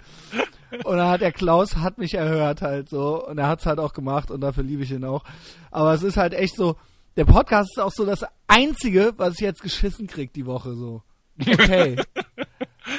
Und 0.84 0.98
dann 0.98 1.10
hat 1.10 1.22
der 1.22 1.32
Klaus 1.32 1.76
hat 1.76 1.98
mich 1.98 2.14
erhört 2.14 2.62
halt 2.62 2.90
so 2.90 3.26
und 3.28 3.38
er 3.38 3.48
hat's 3.48 3.66
halt 3.66 3.80
auch 3.80 3.94
gemacht 3.94 4.32
und 4.32 4.42
dafür 4.42 4.64
liebe 4.64 4.84
ich 4.84 4.92
ihn 4.92 5.04
auch. 5.04 5.24
Aber 5.70 5.94
es 5.94 6.04
ist 6.04 6.18
halt 6.18 6.34
echt 6.34 6.56
so, 6.56 6.78
der 7.18 7.26
Podcast 7.26 7.72
ist 7.76 7.82
auch 7.82 7.92
so 7.92 8.06
das 8.06 8.26
einzige, 8.48 9.14
was 9.18 9.34
ich 9.36 9.42
jetzt 9.42 9.62
geschissen 9.62 10.08
krieg 10.08 10.34
die 10.34 10.46
Woche 10.46 10.74
so. 10.76 11.04
Okay. 11.40 11.96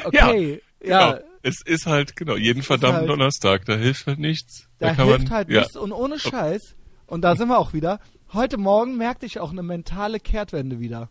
Okay. 0.04 0.62
Ja. 0.82 1.12
Genau. 1.12 1.24
Es 1.42 1.56
ist 1.64 1.86
halt, 1.86 2.14
genau, 2.14 2.36
jeden 2.36 2.62
verdammten 2.62 3.00
halt- 3.00 3.10
Donnerstag, 3.10 3.64
da 3.64 3.74
hilft 3.74 4.06
halt 4.06 4.20
nichts. 4.20 4.68
Da 4.78 4.94
kann 4.94 5.06
hilft 5.08 5.24
man, 5.24 5.32
halt 5.32 5.48
ja. 5.48 5.60
nichts 5.60 5.76
und 5.76 5.92
ohne 5.92 6.18
Scheiß. 6.18 6.76
Und 7.06 7.22
da 7.22 7.34
sind 7.34 7.48
wir 7.48 7.58
auch 7.58 7.72
wieder. 7.72 7.98
Heute 8.32 8.58
Morgen 8.58 8.96
merkte 8.96 9.26
ich 9.26 9.40
auch 9.40 9.50
eine 9.50 9.62
mentale 9.62 10.20
Kehrtwende 10.20 10.78
wieder. 10.78 11.08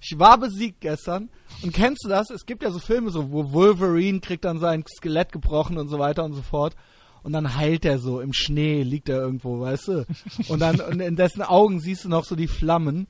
Ich 0.00 0.18
war 0.18 0.38
besiegt 0.38 0.80
gestern. 0.80 1.28
Und 1.62 1.72
kennst 1.72 2.04
du 2.04 2.08
das? 2.08 2.30
Es 2.30 2.46
gibt 2.46 2.62
ja 2.62 2.70
so 2.70 2.78
Filme, 2.78 3.10
so, 3.10 3.32
wo 3.32 3.52
Wolverine 3.52 4.20
kriegt 4.20 4.44
dann 4.44 4.58
sein 4.58 4.84
Skelett 4.96 5.32
gebrochen 5.32 5.78
und 5.78 5.88
so 5.88 5.98
weiter 5.98 6.24
und 6.24 6.32
so 6.34 6.42
fort. 6.42 6.74
Und 7.22 7.32
dann 7.32 7.56
heilt 7.56 7.84
er 7.86 7.98
so 7.98 8.20
im 8.20 8.32
Schnee, 8.34 8.82
liegt 8.82 9.08
er 9.08 9.18
irgendwo, 9.18 9.60
weißt 9.60 9.88
du? 9.88 10.06
Und 10.48 10.60
dann 10.60 10.80
und 10.80 11.00
in 11.00 11.16
dessen 11.16 11.42
Augen 11.42 11.80
siehst 11.80 12.04
du 12.04 12.08
noch 12.10 12.24
so 12.24 12.36
die 12.36 12.48
Flammen. 12.48 13.06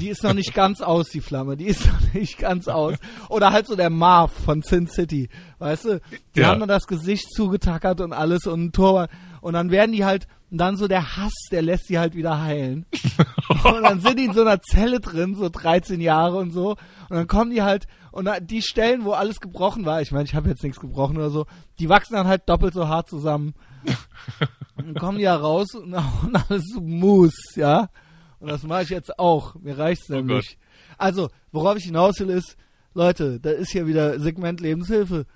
Die 0.00 0.08
ist 0.08 0.24
noch 0.24 0.32
nicht 0.34 0.52
ganz 0.52 0.80
aus, 0.80 1.10
die 1.10 1.20
Flamme. 1.20 1.56
Die 1.56 1.66
ist 1.66 1.86
noch 1.86 2.12
nicht 2.14 2.38
ganz 2.38 2.66
aus. 2.66 2.96
Oder 3.28 3.52
halt 3.52 3.68
so 3.68 3.76
der 3.76 3.90
Marv 3.90 4.32
von 4.32 4.62
Sin 4.62 4.88
City. 4.88 5.28
Weißt 5.60 5.84
du? 5.84 6.00
Die 6.34 6.40
Ja. 6.40 6.48
haben 6.48 6.58
dann 6.60 6.68
das 6.68 6.88
Gesicht 6.88 7.30
zugetackert 7.32 8.00
und 8.00 8.12
alles 8.12 8.46
und 8.46 8.64
ein 8.64 8.72
Tor. 8.72 9.06
Und 9.42 9.52
dann 9.52 9.70
werden 9.70 9.92
die 9.92 10.04
halt, 10.04 10.26
und 10.56 10.60
dann 10.60 10.78
so 10.78 10.88
der 10.88 11.18
Hass, 11.18 11.34
der 11.50 11.60
lässt 11.60 11.90
die 11.90 11.98
halt 11.98 12.14
wieder 12.14 12.40
heilen. 12.40 12.86
und 13.50 13.82
dann 13.82 14.00
sind 14.00 14.18
die 14.18 14.24
in 14.24 14.32
so 14.32 14.40
einer 14.40 14.62
Zelle 14.62 15.00
drin, 15.00 15.34
so 15.34 15.50
13 15.50 16.00
Jahre 16.00 16.38
und 16.38 16.50
so. 16.50 16.70
Und 16.70 16.78
dann 17.10 17.26
kommen 17.26 17.50
die 17.50 17.60
halt, 17.60 17.86
und 18.10 18.26
die 18.40 18.62
Stellen, 18.62 19.04
wo 19.04 19.12
alles 19.12 19.40
gebrochen 19.40 19.84
war, 19.84 20.00
ich 20.00 20.12
meine, 20.12 20.24
ich 20.24 20.34
habe 20.34 20.48
jetzt 20.48 20.62
nichts 20.62 20.80
gebrochen 20.80 21.18
oder 21.18 21.28
so, 21.28 21.44
die 21.78 21.90
wachsen 21.90 22.14
dann 22.14 22.26
halt 22.26 22.48
doppelt 22.48 22.72
so 22.72 22.88
hart 22.88 23.06
zusammen. 23.06 23.52
Und 24.76 24.86
dann 24.86 24.94
kommen 24.94 25.18
die 25.18 25.24
ja 25.24 25.36
raus 25.36 25.74
und, 25.74 25.92
und 25.92 26.50
alles 26.50 26.64
so 26.72 26.80
Mus, 26.80 27.34
ja. 27.54 27.90
Und 28.40 28.48
das 28.48 28.62
mache 28.62 28.84
ich 28.84 28.88
jetzt 28.88 29.18
auch. 29.18 29.56
Mir 29.56 29.76
reicht's 29.76 30.08
nämlich. 30.08 30.56
also, 30.96 31.28
worauf 31.52 31.76
ich 31.76 31.84
hinaus 31.84 32.18
will, 32.18 32.30
ist, 32.30 32.56
Leute, 32.94 33.40
da 33.40 33.50
ist 33.50 33.72
hier 33.72 33.86
wieder 33.86 34.18
Segment 34.20 34.62
Lebenshilfe. 34.62 35.26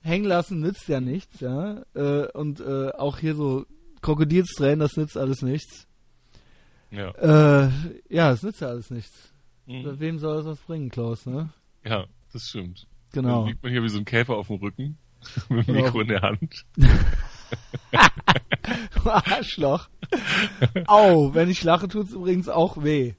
Hängen 0.00 0.24
lassen 0.24 0.60
nützt 0.60 0.88
ja 0.88 1.02
nichts, 1.02 1.40
ja. 1.40 1.82
Äh, 1.94 2.28
und 2.32 2.60
äh, 2.60 2.92
auch 2.92 3.18
hier 3.18 3.34
so 3.34 3.66
Krokodilstränen, 4.02 4.80
das 4.80 4.96
nützt 4.96 5.16
alles 5.16 5.42
nichts. 5.42 5.86
Ja. 6.90 7.10
Äh, 7.66 7.70
ja, 8.08 8.32
es 8.32 8.42
nützt 8.42 8.60
ja 8.60 8.68
alles 8.68 8.90
nichts. 8.90 9.32
Mhm. 9.66 10.00
Wem 10.00 10.18
soll 10.18 10.36
das 10.38 10.46
was 10.46 10.58
bringen, 10.60 10.90
Klaus, 10.90 11.26
ne? 11.26 11.50
ja, 11.84 12.06
das 12.32 12.42
stimmt. 12.48 12.86
Genau. 13.12 13.40
Dann 13.40 13.48
liegt 13.48 13.62
man 13.62 13.72
hier 13.72 13.82
wie 13.82 13.88
so 13.88 13.98
ein 13.98 14.04
Käfer 14.04 14.36
auf 14.36 14.48
dem 14.48 14.56
Rücken, 14.56 14.98
mit 15.48 15.66
dem 15.68 15.74
Genau. 15.74 15.86
Mikro 15.86 16.00
in 16.00 16.08
der 16.08 16.22
Hand. 16.22 16.64
Arschloch. 19.04 19.88
Au, 20.86 21.34
wenn 21.34 21.50
ich 21.50 21.62
lache, 21.62 21.88
tut's 21.88 22.12
übrigens 22.12 22.48
auch 22.48 22.82
weh. 22.82 23.14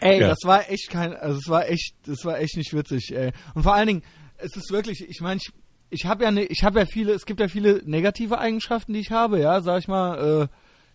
Ey, 0.00 0.20
Ja. 0.20 0.28
das 0.28 0.38
war 0.44 0.68
echt 0.70 0.88
kein, 0.90 1.14
also 1.14 1.38
es 1.38 1.48
war 1.48 1.68
echt, 1.68 1.94
das 2.06 2.24
war 2.24 2.38
echt 2.38 2.56
nicht 2.56 2.74
witzig, 2.74 3.14
ey. 3.14 3.32
Und 3.54 3.62
vor 3.62 3.74
allen 3.74 3.86
Dingen, 3.86 4.02
es 4.36 4.56
ist 4.56 4.70
wirklich, 4.70 5.06
ich 5.08 5.20
meine, 5.20 5.40
ich, 5.42 5.52
ich 5.90 6.06
habe 6.06 6.24
ja, 6.24 6.30
ne, 6.30 6.44
ich 6.44 6.64
habe 6.64 6.80
ja 6.80 6.86
viele, 6.86 7.12
es 7.12 7.26
gibt 7.26 7.40
ja 7.40 7.48
viele 7.48 7.82
negative 7.84 8.38
Eigenschaften, 8.38 8.92
die 8.94 9.00
ich 9.00 9.10
habe, 9.12 9.38
ja, 9.40 9.60
sag 9.60 9.80
ich 9.80 9.88
mal, 9.88 10.42
äh, 10.44 10.48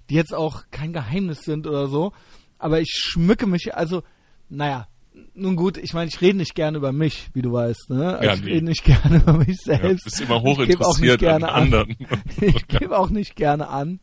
die 0.10 0.16
jetzt 0.16 0.34
auch 0.34 0.64
kein 0.72 0.94
Geheimnis 0.94 1.42
sind 1.42 1.68
oder 1.68 1.88
so. 1.88 2.12
Aber 2.58 2.82
ich 2.82 2.90
schmücke 2.92 3.48
mich, 3.48 3.76
also, 3.76 4.04
naja, 4.50 4.88
nun 5.34 5.56
gut, 5.56 5.78
ich 5.78 5.94
meine, 5.94 6.10
ich 6.10 6.20
rede 6.22 6.38
nicht 6.38 6.56
gerne 6.56 6.78
über 6.78 6.92
mich, 6.92 7.30
wie 7.34 7.42
du 7.42 7.52
weißt, 7.52 7.90
ne? 7.90 8.18
Also 8.18 8.26
Ja, 8.26 8.34
ich 8.36 8.42
nee. 8.42 8.52
rede 8.54 8.66
nicht 8.66 8.84
gerne 8.86 9.18
über 9.18 9.34
mich 9.34 9.58
Ja, 9.66 9.78
selbst. 9.80 10.04
bist 10.06 10.22
immer 10.22 10.38
Ich 10.44 10.68
gebe 10.68 10.86
auch 10.86 10.98
nicht 10.98 11.12
hochinteressiert 11.22 11.44
an. 11.44 11.44
anderen. 11.44 11.96
Ich 12.42 12.68
gebe 12.68 12.98
auch 12.98 13.10
nicht 13.10 13.36
gerne 13.36 13.68
an. 13.70 14.00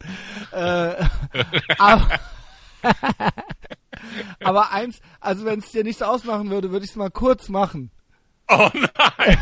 Äh, 0.52 0.94
aber, 1.78 2.08
aber 4.42 4.72
eins, 4.72 5.00
also 5.20 5.44
wenn 5.44 5.58
es 5.60 5.70
dir 5.72 5.84
nichts 5.84 6.02
ausmachen 6.02 6.50
würde, 6.50 6.70
würde 6.70 6.84
ich 6.84 6.90
es 6.92 6.96
mal 6.96 7.10
kurz 7.10 7.48
machen. 7.48 7.90
Oh 8.48 8.68
nein! 8.74 9.38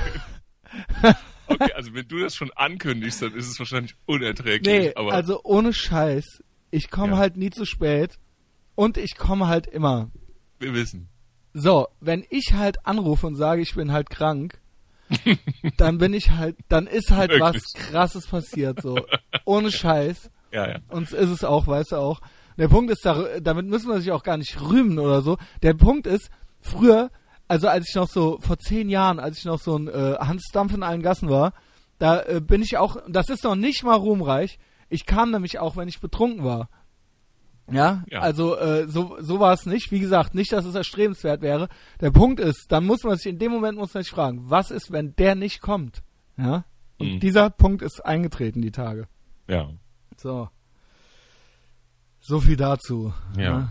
Okay, 1.48 1.72
also 1.74 1.92
wenn 1.94 2.08
du 2.08 2.18
das 2.20 2.34
schon 2.34 2.50
ankündigst, 2.52 3.22
dann 3.22 3.34
ist 3.34 3.48
es 3.48 3.58
wahrscheinlich 3.58 3.94
unerträglich. 4.06 4.94
Nee, 4.94 4.94
also 4.94 5.40
ohne 5.44 5.72
Scheiß. 5.72 6.24
Ich 6.70 6.90
komme 6.90 7.12
Ja. 7.12 7.18
halt 7.18 7.36
nie 7.36 7.50
zu 7.50 7.64
spät. 7.64 8.18
Und 8.74 8.96
ich 8.96 9.16
komme 9.16 9.46
halt 9.46 9.66
immer. 9.66 10.10
wir 10.58 10.74
wissen. 10.74 11.08
So, 11.52 11.86
wenn 12.00 12.24
ich 12.30 12.54
halt 12.54 12.84
anrufe 12.86 13.26
und 13.28 13.36
sage, 13.36 13.62
ich 13.62 13.74
bin 13.74 13.92
halt 13.92 14.10
krank, 14.10 14.60
dann 15.76 15.98
bin 15.98 16.14
ich 16.14 16.30
halt, 16.32 16.56
dann 16.68 16.86
ist 16.86 17.10
halt 17.12 17.30
Wirklich? 17.30 17.62
was 17.62 17.72
krasses 17.74 18.26
passiert, 18.26 18.80
so. 18.82 18.98
Ohne 19.44 19.70
Scheiß. 19.72 20.30
Ja, 20.52 20.68
ja. 20.68 20.78
Und 20.88 21.12
ist 21.12 21.30
es 21.30 21.44
auch, 21.44 21.66
weißt 21.66 21.92
du 21.92 21.96
auch. 21.96 22.20
Der 22.56 22.68
Punkt 22.68 22.90
ist, 22.90 23.04
da- 23.04 23.40
damit 23.40 23.66
müssen 23.66 23.88
wir 23.90 24.00
sich 24.00 24.12
auch 24.12 24.22
gar 24.22 24.36
nicht 24.36 24.60
rühmen 24.60 24.98
oder 24.98 25.20
so. 25.22 25.36
Der 25.62 25.74
Punkt 25.74 26.06
ist, 26.06 26.30
früher, 26.60 27.10
also 27.48 27.68
als 27.68 27.88
ich 27.88 27.94
noch 27.94 28.08
so, 28.08 28.38
vor 28.40 28.58
zehn 28.58 28.88
Jahren, 28.88 29.18
als 29.20 29.38
ich 29.38 29.44
noch 29.44 29.60
so 29.60 29.76
ein 29.76 29.88
äh, 29.88 30.16
Hans 30.18 30.48
Dampf 30.52 30.74
in 30.74 30.82
allen 30.82 31.02
Gassen 31.02 31.28
war, 31.28 31.52
da 31.98 32.22
äh, 32.22 32.40
bin 32.40 32.62
ich 32.62 32.76
auch, 32.76 32.96
das 33.08 33.28
ist 33.28 33.44
noch 33.44 33.54
nicht 33.56 33.84
mal 33.84 33.94
ruhmreich, 33.96 34.58
ich 34.88 35.06
kam 35.06 35.30
nämlich 35.30 35.58
auch, 35.58 35.76
wenn 35.76 35.88
ich 35.88 36.00
betrunken 36.00 36.44
war. 36.44 36.68
Ja, 37.70 38.04
Ja. 38.10 38.20
also 38.20 38.56
äh, 38.58 38.86
so, 38.88 39.16
so 39.20 39.40
war 39.40 39.54
es 39.54 39.64
nicht. 39.64 39.90
Wie 39.90 39.98
gesagt, 39.98 40.34
nicht, 40.34 40.52
dass 40.52 40.66
es 40.66 40.74
erstrebenswert 40.74 41.40
wäre. 41.40 41.68
Der 42.00 42.10
Punkt 42.10 42.38
ist, 42.38 42.66
dann 42.68 42.84
muss 42.84 43.04
man 43.04 43.16
sich 43.16 43.26
in 43.26 43.38
dem 43.38 43.52
Moment 43.52 43.78
muss 43.78 43.94
man 43.94 44.02
sich 44.02 44.12
fragen, 44.12 44.50
was 44.50 44.70
ist, 44.70 44.92
wenn 44.92 45.16
der 45.16 45.34
nicht 45.34 45.62
kommt? 45.62 46.02
Ja. 46.36 46.64
Und 46.98 47.14
Mhm. 47.14 47.20
dieser 47.20 47.48
Punkt 47.50 47.80
ist 47.80 48.04
eingetreten, 48.04 48.60
die 48.60 48.70
Tage. 48.70 49.08
Ja. 49.48 49.70
So. 50.18 50.48
So 52.20 52.40
viel 52.40 52.56
dazu. 52.56 53.12
Ja. 53.36 53.42
Ja. 53.42 53.68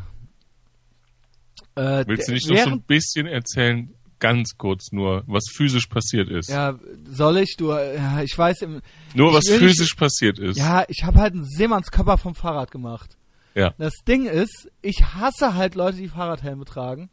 Äh, 1.75 2.03
Willst 2.07 2.27
du 2.27 2.33
nicht 2.33 2.49
noch 2.49 2.57
so 2.57 2.69
ein 2.71 2.81
bisschen 2.83 3.25
erzählen, 3.27 3.93
ganz 4.19 4.57
kurz 4.57 4.91
nur, 4.91 5.23
was 5.27 5.43
physisch 5.51 5.87
passiert 5.87 6.29
ist? 6.29 6.49
Ja, 6.49 6.79
soll 7.09 7.37
ich? 7.37 7.55
Du, 7.57 7.71
äh, 7.71 7.95
ja, 7.97 8.21
ich 8.21 8.37
weiß, 8.37 8.61
im, 8.61 8.81
nur 9.13 9.33
was 9.33 9.45
will 9.45 9.59
nicht- 9.59 9.69
physisch 9.69 9.95
passiert 9.95 10.39
ist. 10.39 10.57
ja, 10.57 10.85
ich 10.87 11.03
habe 11.03 11.19
halt 11.19 11.33
einen 11.33 11.45
Seemannskörper 11.45 12.17
vom 12.17 12.35
Fahrrad 12.35 12.71
gemacht. 12.71 13.17
Ja. 13.55 13.73
Das 13.77 13.93
Ding 14.07 14.25
ist, 14.25 14.69
ich 14.81 15.03
hasse 15.13 15.55
halt 15.55 15.75
Leute, 15.75 15.97
die 15.97 16.07
Fahrradhelme 16.07 16.65
tragen. 16.65 17.09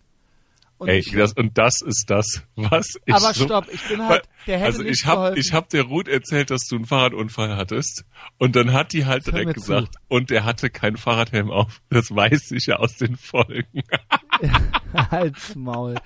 Und 0.80 0.88
Ey, 0.88 1.02
das, 1.14 1.34
und 1.34 1.58
das 1.58 1.82
ist 1.82 2.06
das, 2.08 2.42
was 2.56 2.86
ich 3.04 3.12
aber 3.14 3.34
so, 3.34 3.44
stopp, 3.44 3.66
ich 3.70 3.86
bin 3.86 4.02
halt, 4.08 4.22
der 4.46 4.56
hätte 4.60 4.64
Also 4.64 4.82
ich 4.82 5.04
habe 5.04 5.38
ich 5.38 5.52
hab 5.52 5.68
der 5.68 5.82
Ruth 5.82 6.08
erzählt, 6.08 6.48
dass 6.50 6.62
du 6.70 6.76
einen 6.76 6.86
Fahrradunfall 6.86 7.54
hattest 7.54 8.06
und 8.38 8.56
dann 8.56 8.72
hat 8.72 8.94
die 8.94 9.04
halt 9.04 9.26
mir 9.26 9.32
direkt 9.32 9.60
zu. 9.60 9.66
gesagt 9.66 9.96
und 10.08 10.30
er 10.30 10.44
hatte 10.44 10.70
keinen 10.70 10.96
Fahrradhelm 10.96 11.50
auf. 11.50 11.82
Das 11.90 12.10
weiß 12.10 12.52
ich 12.52 12.64
ja 12.64 12.76
aus 12.76 12.96
den 12.96 13.16
Folgen. 13.16 13.82
Halt's 14.94 15.54
Maul. 15.54 15.96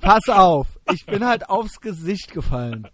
Pass 0.00 0.28
auf, 0.28 0.66
ich 0.92 1.06
bin 1.06 1.24
halt 1.24 1.48
aufs 1.48 1.80
Gesicht 1.80 2.32
gefallen. 2.32 2.88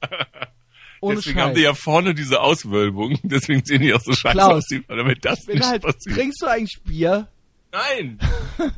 Ohne 1.00 1.16
Deswegen 1.16 1.38
Scheiß. 1.38 1.42
haben 1.47 1.54
die 1.54 1.62
ja 1.62 1.73
vorne 1.73 2.12
diese 2.14 2.42
Auswölbung, 2.42 3.18
deswegen 3.23 3.64
sehen 3.64 3.80
die 3.80 3.95
auch 3.95 4.00
so 4.02 4.12
scheiße 4.12 4.45
aus, 4.45 4.64
damit 4.88 5.25
das 5.25 5.42
bin 5.47 5.56
nicht 5.56 5.66
halt, 5.66 5.80
passiert. 5.83 6.16
trinkst 6.16 6.42
du 6.42 6.47
eigentlich 6.47 6.83
Bier? 6.85 7.28
Nein! 7.73 8.18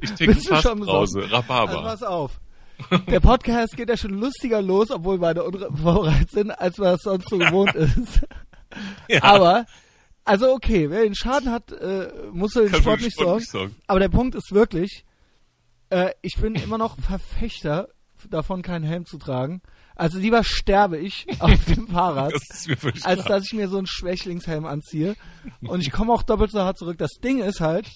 Ich 0.00 0.14
Bist 0.18 0.50
du 0.50 0.56
schon 0.56 0.78
Fassbrause, 0.78 1.20
Also 1.22 1.34
Rhabarber. 1.34 1.82
pass 1.82 2.02
auf. 2.02 2.40
Der 3.08 3.20
Podcast 3.20 3.76
geht 3.76 3.88
ja 3.88 3.96
schon 3.96 4.12
lustiger 4.14 4.62
los, 4.62 4.90
obwohl 4.90 5.18
beide 5.18 5.42
unvorbereitet 5.44 6.30
sind, 6.30 6.50
als 6.52 6.78
man 6.78 6.92
das 6.92 7.02
sonst 7.02 7.28
so 7.28 7.38
gewohnt 7.38 7.74
ist. 7.74 8.20
Ja. 9.08 9.22
Aber, 9.24 9.66
also 10.24 10.52
okay, 10.52 10.88
wer 10.90 11.02
den 11.02 11.14
Schaden 11.14 11.50
hat, 11.50 11.72
äh, 11.72 12.08
muss 12.32 12.52
für 12.52 12.62
den 12.62 12.72
Kann 12.72 12.82
Sport 12.82 13.00
nicht 13.00 13.16
sorgen. 13.16 13.44
sorgen. 13.44 13.76
Aber 13.88 13.98
der 13.98 14.08
Punkt 14.08 14.34
ist 14.36 14.52
wirklich, 14.52 15.04
äh, 15.90 16.10
ich 16.22 16.36
bin 16.36 16.54
immer 16.54 16.78
noch 16.78 16.96
Verfechter 17.00 17.88
davon, 18.30 18.62
keinen 18.62 18.84
Helm 18.84 19.06
zu 19.06 19.18
tragen. 19.18 19.60
Also 19.96 20.18
lieber 20.18 20.44
sterbe 20.44 20.98
ich 20.98 21.26
auf 21.40 21.64
dem 21.64 21.88
Fahrrad, 21.88 22.32
als 23.02 23.24
dass 23.24 23.44
ich 23.44 23.54
mir 23.54 23.68
so 23.68 23.78
einen 23.78 23.86
Schwächlingshelm 23.88 24.66
anziehe. 24.66 25.16
Und 25.62 25.80
ich 25.80 25.90
komme 25.90 26.12
auch 26.12 26.22
doppelt 26.22 26.52
so 26.52 26.60
hart 26.60 26.78
zurück. 26.78 26.98
Das 26.98 27.14
Ding 27.22 27.40
ist 27.42 27.60
halt, 27.60 27.88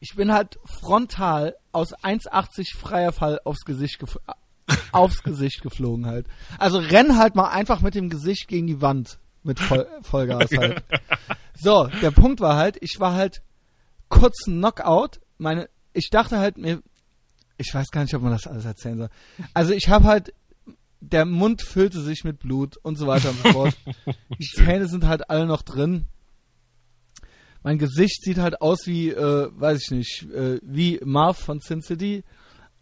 ich 0.00 0.14
bin 0.16 0.32
halt 0.32 0.58
frontal 0.64 1.56
aus 1.72 1.94
1,80 1.94 2.76
freier 2.76 3.12
Fall 3.12 3.40
aufs 3.44 3.64
Gesicht, 3.64 4.04
aufs 4.92 5.22
Gesicht 5.22 5.62
geflogen 5.62 6.06
halt. 6.06 6.26
Also 6.58 6.78
renn 6.78 7.16
halt 7.16 7.34
mal 7.34 7.48
einfach 7.48 7.80
mit 7.80 7.94
dem 7.94 8.10
Gesicht 8.10 8.48
gegen 8.48 8.66
die 8.66 8.80
Wand 8.80 9.18
mit 9.42 9.60
Voll 9.60 9.86
Vollgas 10.02 10.50
halt. 10.56 10.82
So, 11.54 11.88
der 12.02 12.10
Punkt 12.10 12.40
war 12.40 12.56
halt, 12.56 12.78
ich 12.80 12.98
war 12.98 13.14
halt 13.14 13.42
kurz 14.08 14.46
ein 14.46 14.58
Knockout. 14.58 15.20
Meine, 15.38 15.68
ich 15.92 16.10
dachte 16.10 16.38
halt 16.38 16.58
mir, 16.58 16.82
ich 17.56 17.72
weiß 17.72 17.90
gar 17.90 18.02
nicht, 18.02 18.14
ob 18.14 18.22
man 18.22 18.32
das 18.32 18.46
alles 18.46 18.64
erzählen 18.64 18.98
soll. 18.98 19.08
Also 19.52 19.72
ich 19.72 19.88
habe 19.88 20.04
halt, 20.04 20.34
der 21.00 21.24
Mund 21.24 21.62
füllte 21.62 22.00
sich 22.00 22.24
mit 22.24 22.38
Blut 22.40 22.76
und 22.78 22.96
so 22.96 23.06
weiter 23.06 23.30
und 23.30 23.42
so 23.42 23.52
fort. 23.52 23.76
Die 24.38 24.46
Zähne 24.46 24.88
sind 24.88 25.06
halt 25.06 25.30
alle 25.30 25.46
noch 25.46 25.62
drin. 25.62 26.06
Mein 27.64 27.78
Gesicht 27.78 28.22
sieht 28.22 28.36
halt 28.36 28.60
aus 28.60 28.86
wie, 28.86 29.08
äh, 29.08 29.48
weiß 29.50 29.80
ich 29.84 29.90
nicht, 29.90 30.30
äh, 30.30 30.60
wie 30.62 31.00
Marv 31.02 31.38
von 31.38 31.60
Sin 31.60 31.80
City. 31.80 32.22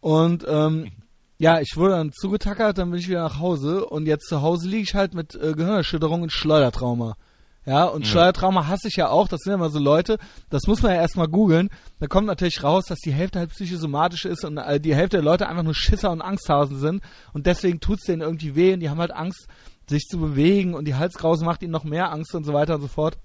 Und 0.00 0.44
ähm, 0.46 0.90
ja, 1.38 1.60
ich 1.60 1.76
wurde 1.76 1.94
dann 1.94 2.12
zugetackert, 2.12 2.78
dann 2.78 2.90
bin 2.90 2.98
ich 2.98 3.08
wieder 3.08 3.22
nach 3.22 3.38
Hause 3.38 3.86
und 3.86 4.06
jetzt 4.06 4.28
zu 4.28 4.42
Hause 4.42 4.68
liege 4.68 4.82
ich 4.82 4.94
halt 4.96 5.14
mit 5.14 5.36
äh, 5.36 5.54
Gehirnerschütterung 5.54 6.22
und 6.22 6.32
Schleudertrauma. 6.32 7.16
Ja, 7.64 7.84
und 7.84 8.08
Schleudertrauma 8.08 8.66
hasse 8.66 8.88
ich 8.88 8.96
ja 8.96 9.08
auch, 9.08 9.28
das 9.28 9.42
sind 9.42 9.52
ja 9.52 9.54
immer 9.54 9.70
so 9.70 9.78
Leute, 9.78 10.18
das 10.50 10.66
muss 10.66 10.82
man 10.82 10.94
ja 10.94 11.00
erstmal 11.00 11.28
googeln. 11.28 11.70
Da 12.00 12.08
kommt 12.08 12.26
natürlich 12.26 12.64
raus, 12.64 12.86
dass 12.88 12.98
die 12.98 13.12
Hälfte 13.12 13.38
halt 13.38 13.50
psychosomatisch 13.50 14.24
ist 14.24 14.44
und 14.44 14.58
äh, 14.58 14.80
die 14.80 14.96
Hälfte 14.96 15.18
der 15.18 15.24
Leute 15.24 15.48
einfach 15.48 15.62
nur 15.62 15.76
Schisser 15.76 16.10
und 16.10 16.22
Angsthasen 16.22 16.80
sind 16.80 17.04
und 17.32 17.46
deswegen 17.46 17.78
tut's 17.78 18.06
denen 18.06 18.22
irgendwie 18.22 18.56
weh 18.56 18.74
und 18.74 18.80
die 18.80 18.90
haben 18.90 18.98
halt 18.98 19.12
Angst, 19.12 19.46
sich 19.88 20.06
zu 20.08 20.18
bewegen 20.18 20.74
und 20.74 20.86
die 20.86 20.96
Halskrause 20.96 21.44
macht 21.44 21.62
ihnen 21.62 21.70
noch 21.70 21.84
mehr 21.84 22.10
Angst 22.10 22.34
und 22.34 22.42
so 22.42 22.52
weiter 22.52 22.74
und 22.74 22.80
so 22.80 22.88
fort. 22.88 23.16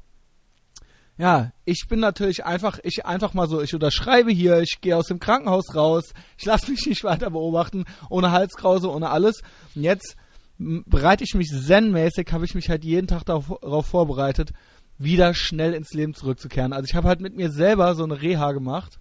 Ja, 1.17 1.51
ich 1.65 1.85
bin 1.89 1.99
natürlich 1.99 2.45
einfach, 2.45 2.77
ich 2.83 3.05
einfach 3.05 3.33
mal 3.33 3.47
so, 3.49 3.61
ich 3.61 3.73
unterschreibe 3.73 4.31
hier, 4.31 4.59
ich 4.61 4.77
gehe 4.81 4.95
aus 4.95 5.07
dem 5.07 5.19
Krankenhaus 5.19 5.73
raus, 5.73 6.13
ich 6.37 6.45
lasse 6.45 6.69
mich 6.69 6.85
nicht 6.85 7.03
weiter 7.03 7.31
beobachten, 7.31 7.85
ohne 8.09 8.31
Halskrause, 8.31 8.91
ohne 8.91 9.09
alles. 9.09 9.41
Und 9.75 9.81
jetzt 9.83 10.15
bereite 10.59 11.23
ich 11.23 11.33
mich 11.33 11.47
zen-mäßig, 11.49 12.31
habe 12.31 12.45
ich 12.45 12.53
mich 12.55 12.69
halt 12.69 12.83
jeden 12.83 13.07
Tag 13.07 13.23
darauf, 13.25 13.85
vorbereitet, 13.87 14.51
wieder 14.99 15.33
schnell 15.33 15.73
ins 15.73 15.91
Leben 15.93 16.13
zurückzukehren. 16.13 16.71
Also 16.73 16.85
ich 16.87 16.95
habe 16.95 17.07
halt 17.07 17.19
mit 17.19 17.35
mir 17.35 17.51
selber 17.51 17.95
so 17.95 18.03
eine 18.03 18.21
Reha 18.21 18.51
gemacht, 18.51 18.99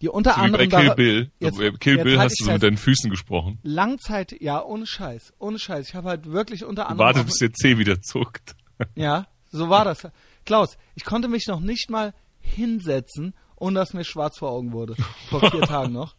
die 0.00 0.08
unter 0.08 0.32
wie 0.32 0.34
bei 0.34 0.42
anderem 0.42 0.68
Kill 0.68 0.94
Bill. 0.96 1.30
Jetzt- 1.38 1.58
Bei 1.58 1.70
Kill 1.70 1.96
jetzt 1.96 2.04
Bill 2.04 2.18
halt 2.18 2.30
hast 2.30 2.40
du 2.40 2.44
so 2.44 2.50
mit 2.50 2.60
fest. 2.60 2.62
deinen 2.64 2.76
Füßen 2.78 3.10
gesprochen. 3.10 3.58
Langzeit, 3.62 4.40
ja, 4.40 4.62
ohne 4.62 4.86
Scheiß, 4.86 5.32
ohne 5.38 5.58
Scheiß. 5.58 5.88
Ich 5.88 5.94
habe 5.94 6.08
halt 6.08 6.26
wirklich 6.30 6.64
unter 6.64 6.88
anderem 6.88 7.06
Warte, 7.06 7.24
bis 7.24 7.36
der 7.38 7.52
C 7.52 7.78
wieder 7.78 8.00
zuckt. 8.02 8.56
ja, 8.96 9.26
so 9.50 9.68
war 9.68 9.84
das. 9.84 10.08
Klaus, 10.44 10.76
ich 10.94 11.04
konnte 11.04 11.28
mich 11.28 11.46
noch 11.46 11.60
nicht 11.60 11.90
mal 11.90 12.14
hinsetzen, 12.40 13.34
ohne 13.56 13.78
dass 13.78 13.94
mir 13.94 14.04
schwarz 14.04 14.38
vor 14.38 14.50
Augen 14.50 14.72
wurde. 14.72 14.94
Vor 15.28 15.40
vier 15.50 15.60
Tagen 15.66 15.92
noch. 15.92 16.14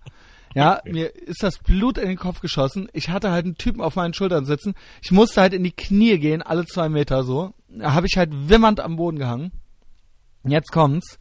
Ja, 0.55 0.82
mir 0.86 1.13
ist 1.13 1.44
das 1.44 1.58
Blut 1.58 1.98
in 1.98 2.08
den 2.08 2.17
Kopf 2.17 2.39
geschossen. 2.39 2.88
Ich 2.94 3.10
hatte 3.10 3.29
halt 3.32 3.46
einen 3.46 3.58
Typen 3.58 3.82
auf 3.82 3.96
meinen 3.96 4.13
Schultern 4.13 4.46
sitzen. 4.46 4.74
Ich 5.01 5.12
musste 5.12 5.41
halt 5.41 5.53
in 5.53 5.65
die 5.65 5.74
Knie 5.74 6.17
gehen, 6.17 6.41
alle 6.41 6.65
zwei 6.65 6.88
Meter 6.88 7.24
so. 7.24 7.53
Da 7.67 7.94
habe 7.94 8.08
ich 8.08 8.17
halt 8.17 8.29
wimmernd 8.32 8.79
am 8.79 8.96
Boden 8.96 9.20
gehangen. 9.20 9.51
Jetzt 10.46 10.72
kommt's. 10.72 11.20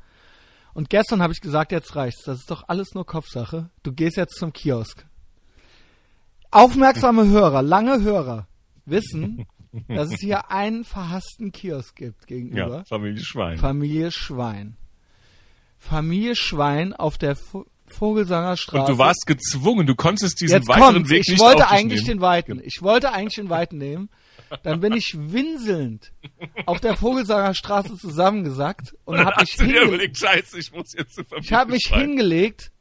Und 0.72 0.88
gestern 0.88 1.20
habe 1.20 1.32
ich 1.32 1.40
gesagt, 1.40 1.72
jetzt 1.72 1.96
reicht's. 1.96 2.22
Das 2.24 2.38
ist 2.38 2.50
doch 2.50 2.68
alles 2.68 2.94
nur 2.94 3.06
Kopfsache. 3.06 3.70
Du 3.82 3.92
gehst 3.92 4.16
jetzt 4.16 4.36
zum 4.36 4.52
Kiosk. 4.52 5.04
Aufmerksame 6.52 7.26
Hörer, 7.26 7.62
lange 7.62 8.02
Hörer, 8.02 8.46
wissen, 8.86 9.46
dass 9.88 10.12
es 10.12 10.20
hier 10.20 10.50
einen 10.50 10.84
verhassten 10.84 11.52
Kiosk 11.52 11.96
gibt 11.96 12.26
gegenüber. 12.26 12.78
Ja, 12.78 12.84
Familie 12.84 13.22
Schwein. 13.22 13.58
Familie 13.58 14.10
Schwein. 14.10 14.76
Familie 15.78 16.36
Schwein 16.36 16.92
auf 16.92 17.18
der 17.18 17.36
Vo 17.36 17.66
Vogelsanger 17.86 18.56
Straße. 18.56 18.80
Und 18.80 18.88
du 18.94 18.98
warst 18.98 19.26
gezwungen, 19.26 19.86
du 19.86 19.94
konntest 19.94 20.40
diesen 20.40 20.56
Jetzt 20.56 20.68
weiteren 20.68 20.94
kommt's. 20.94 21.10
Weg 21.10 21.20
Ich 21.26 21.32
nicht 21.32 21.40
wollte 21.40 21.68
eigentlich 21.68 22.04
den 22.04 22.22
Weiten. 22.22 22.58
Ich 22.64 22.80
wollte 22.80 23.12
eigentlich 23.12 23.34
den 23.34 23.50
Weiten 23.50 23.76
nehmen. 23.76 24.08
Dann 24.62 24.80
bin 24.80 24.94
ich 24.94 25.14
winselnd 25.18 26.12
auf 26.64 26.80
der 26.80 26.96
Vogelsanger 26.96 27.54
Straße 27.54 27.98
zusammengesackt 27.98 28.94
und 29.04 29.18
Und 29.18 29.24
habe 29.26 29.40
mich, 29.40 29.50
hast 29.50 29.60
du 29.60 29.64
dir 29.64 29.80
hinge 29.80 29.86
überlegt, 29.88 30.16
scheiße, 30.16 30.58
ich 30.58 30.72
muss 30.72 30.94
jetzt 30.96 31.14
zur 31.14 31.24
Familie 31.24 31.44
ich 31.46 31.52
hab 31.52 31.68
mich 31.68 31.82
Schwein. 31.86 32.00
hingelegt, 32.00 32.72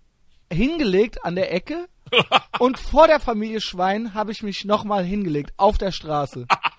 hingelegt 0.52 1.26
an 1.26 1.36
der 1.36 1.54
Ecke 1.54 1.90
und 2.60 2.80
vor 2.80 3.08
der 3.08 3.20
Familie 3.20 3.60
Schwein 3.60 4.14
habe 4.14 4.32
ich 4.32 4.44
mich 4.44 4.66
nochmal 4.66 5.04
hingelegt 5.04 5.52
auf 5.58 5.78
der 5.78 5.92
Straße. 5.92 6.48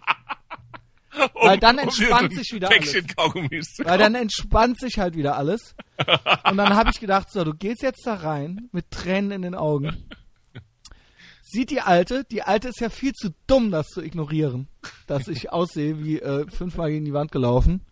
um, 1.34 1.48
weil 1.48 1.58
dann 1.58 1.76
um 1.76 1.84
entspannt 1.84 2.30
ein 2.30 2.36
sich 2.36 2.52
wieder 2.52 2.68
Päckchen 2.68 3.06
Kaugummis 3.06 3.74
zu 3.74 3.84
Weil 3.84 3.98
dann 3.98 4.14
entspannt 4.14 4.80
sich 4.80 4.98
halt 4.98 5.16
wieder 5.16 5.36
alles. 5.36 5.74
Und 6.50 6.56
dann 6.56 6.74
habe 6.74 6.90
ich 6.92 7.00
gedacht, 7.00 7.30
so, 7.30 7.44
du 7.44 7.54
gehst 7.54 7.82
jetzt 7.82 8.06
da 8.06 8.14
rein 8.14 8.68
mit 8.72 8.90
Tränen 8.90 9.30
in 9.30 9.42
den 9.42 9.54
Augen. 9.54 10.08
Sieht 11.42 11.70
die 11.70 11.80
Alte, 11.80 12.24
die 12.24 12.42
Alte 12.42 12.68
ist 12.68 12.80
ja 12.80 12.90
viel 12.90 13.12
zu 13.12 13.32
dumm, 13.46 13.70
das 13.70 13.88
zu 13.88 14.02
ignorieren, 14.02 14.66
dass 15.06 15.28
ich 15.28 15.52
aussehe 15.52 16.02
wie 16.02 16.18
äh, 16.18 16.46
fünfmal 16.50 16.90
gegen 16.90 17.04
die 17.04 17.12
Wand 17.12 17.30
gelaufen. 17.30 17.82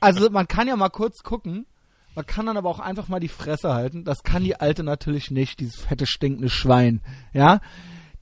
Also 0.00 0.30
man 0.30 0.48
kann 0.48 0.68
ja 0.68 0.76
mal 0.76 0.88
kurz 0.88 1.22
gucken, 1.22 1.66
man 2.14 2.24
kann 2.24 2.46
dann 2.46 2.56
aber 2.56 2.70
auch 2.70 2.78
einfach 2.78 3.08
mal 3.08 3.20
die 3.20 3.28
Fresse 3.28 3.74
halten. 3.74 4.04
Das 4.04 4.22
kann 4.22 4.44
die 4.44 4.56
Alte 4.56 4.84
natürlich 4.84 5.30
nicht, 5.30 5.60
dieses 5.60 5.80
fette, 5.80 6.06
stinkende 6.06 6.48
Schwein. 6.48 7.02
Ja, 7.32 7.60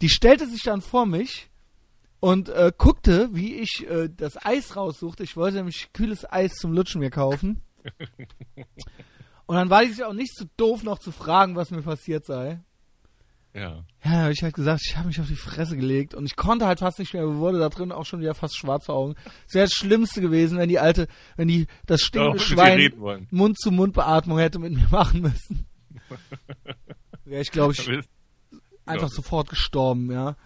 die 0.01 0.09
stellte 0.09 0.49
sich 0.49 0.63
dann 0.63 0.81
vor 0.81 1.07
mich 1.07 1.51
und 2.23 2.51
äh, 2.51 2.71
guckte, 2.79 3.31
wie 3.33 3.57
ich 3.57 3.85
äh, 3.91 4.09
das 4.09 4.37
Eis 4.47 4.77
raussuchte. 4.77 5.25
Ich 5.25 5.37
wollte 5.37 5.57
nämlich 5.57 5.93
kühles 5.93 6.25
Eis 6.31 6.53
zum 6.53 6.73
Lutschen 6.73 7.01
mir 7.01 7.11
kaufen. 7.11 7.63
Und 9.47 9.57
dann 9.57 9.71
war 9.71 9.83
ich 9.83 10.05
auch 10.05 10.13
nicht 10.13 10.33
so 10.37 10.45
doof, 10.57 10.85
noch 10.85 11.01
zu 11.01 11.11
fragen, 11.11 11.57
was 11.57 11.73
mir 11.73 11.83
passiert 11.83 12.25
sei. 12.25 12.61
Ja. 13.55 13.85
Ja, 14.05 14.11
habe 14.11 14.33
ich 14.33 14.43
halt 14.45 14.55
gesagt, 14.55 14.83
ich 14.87 14.97
habe 14.97 15.09
mich 15.09 15.21
auf 15.21 15.27
die 15.27 15.35
Fresse 15.35 15.77
gelegt 15.77 16.15
und 16.15 16.25
ich 16.25 16.37
konnte 16.37 16.65
halt 16.65 16.79
fast 16.79 17.01
nicht 17.01 17.13
mehr, 17.13 17.27
wurde 17.37 17.59
da 17.59 17.69
drin 17.69 17.91
auch 17.91 18.07
schon 18.07 18.21
wieder 18.21 18.35
fast 18.35 18.57
schwarz 18.57 18.87
vor 18.87 18.95
Augen. 18.95 19.17
Es 19.49 19.55
wäre 19.55 19.67
das 19.67 19.75
Schlimmste 19.75 20.21
gewesen, 20.21 20.59
wenn 20.59 20.69
die 20.69 20.79
alte, 20.79 21.09
wenn 21.37 21.49
die 21.49 21.67
das 21.87 22.03
Doch, 22.13 22.39
stinkende 22.39 22.79
dir 22.79 22.91
Schwein. 22.97 23.27
Mund-zu-Mund-Beatmung 23.33 24.39
hätte 24.39 24.61
mit 24.61 24.73
mir 24.73 24.87
machen 24.93 25.23
müssen. 25.23 25.67
Wäre 27.25 27.43
ich, 27.43 27.51
glaube 27.51 27.73
ich, 27.73 27.91
einfach 28.87 29.09
sofort 29.09 29.49
gestorben, 29.49 30.13
ja. 30.13 30.37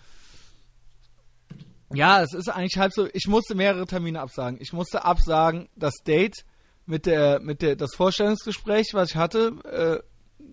Ja, 1.93 2.23
es 2.23 2.33
ist 2.35 2.49
eigentlich 2.49 2.79
halb 2.79 2.93
so, 2.93 3.09
ich 3.13 3.27
musste 3.29 3.55
mehrere 3.55 3.87
Termine 3.87 4.21
absagen. 4.21 4.59
Ich 4.61 4.73
musste 4.73 5.05
absagen, 5.05 5.69
das 5.77 5.95
Date 6.05 6.45
mit 6.85 7.07
der, 7.07 7.41
mit 7.41 7.63
der, 7.63 7.77
das 7.77 7.95
Vorstellungsgespräch, 7.95 8.89
was 8.93 9.11
ich 9.11 9.17
hatte, 9.17 10.03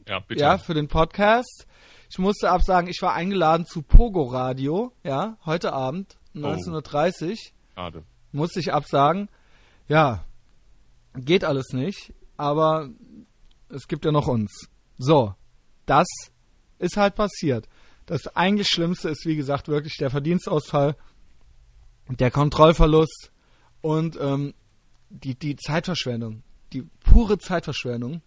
äh, 0.08 0.10
Ja, 0.10 0.20
bitte. 0.20 0.42
ja, 0.42 0.58
für 0.58 0.74
den 0.74 0.88
Podcast. 0.88 1.66
Ich 2.10 2.20
musste 2.20 2.52
absagen, 2.52 2.90
ich 2.90 3.02
war 3.02 3.14
eingeladen 3.14 3.66
zu 3.66 3.82
Pogo 3.82 4.24
Radio, 4.26 4.92
ja, 5.04 5.38
heute 5.46 5.74
Abend, 5.74 6.18
19.30 6.36 7.30
Uhr. 7.32 7.36
Schade. 7.76 8.04
Musste 8.32 8.60
ich 8.60 8.72
absagen. 8.74 9.30
Ja, 9.88 10.24
geht 11.16 11.44
alles 11.44 11.70
nicht, 11.74 12.14
aber 12.38 12.90
es 13.70 13.88
gibt 13.88 14.06
ja 14.06 14.12
noch 14.12 14.28
uns. 14.28 14.68
So, 14.98 15.34
das 15.88 16.08
ist 16.80 16.98
halt 16.98 17.16
passiert. 17.16 17.68
Das 18.06 18.28
eigentlich 18.36 18.68
Schlimmste 18.68 19.10
ist, 19.10 19.26
wie 19.26 19.36
gesagt, 19.36 19.68
wirklich 19.68 19.96
der 19.98 20.10
Verdienstausfall, 20.10 20.96
der 22.10 22.32
Kontrollverlust 22.32 23.32
und 23.82 24.18
ähm, 24.22 24.54
die, 25.10 25.36
die 25.36 25.56
Zeitverschwendung. 25.56 26.44
Die 26.74 26.84
pure 27.04 27.38
Zeitverschwendung. 27.38 28.22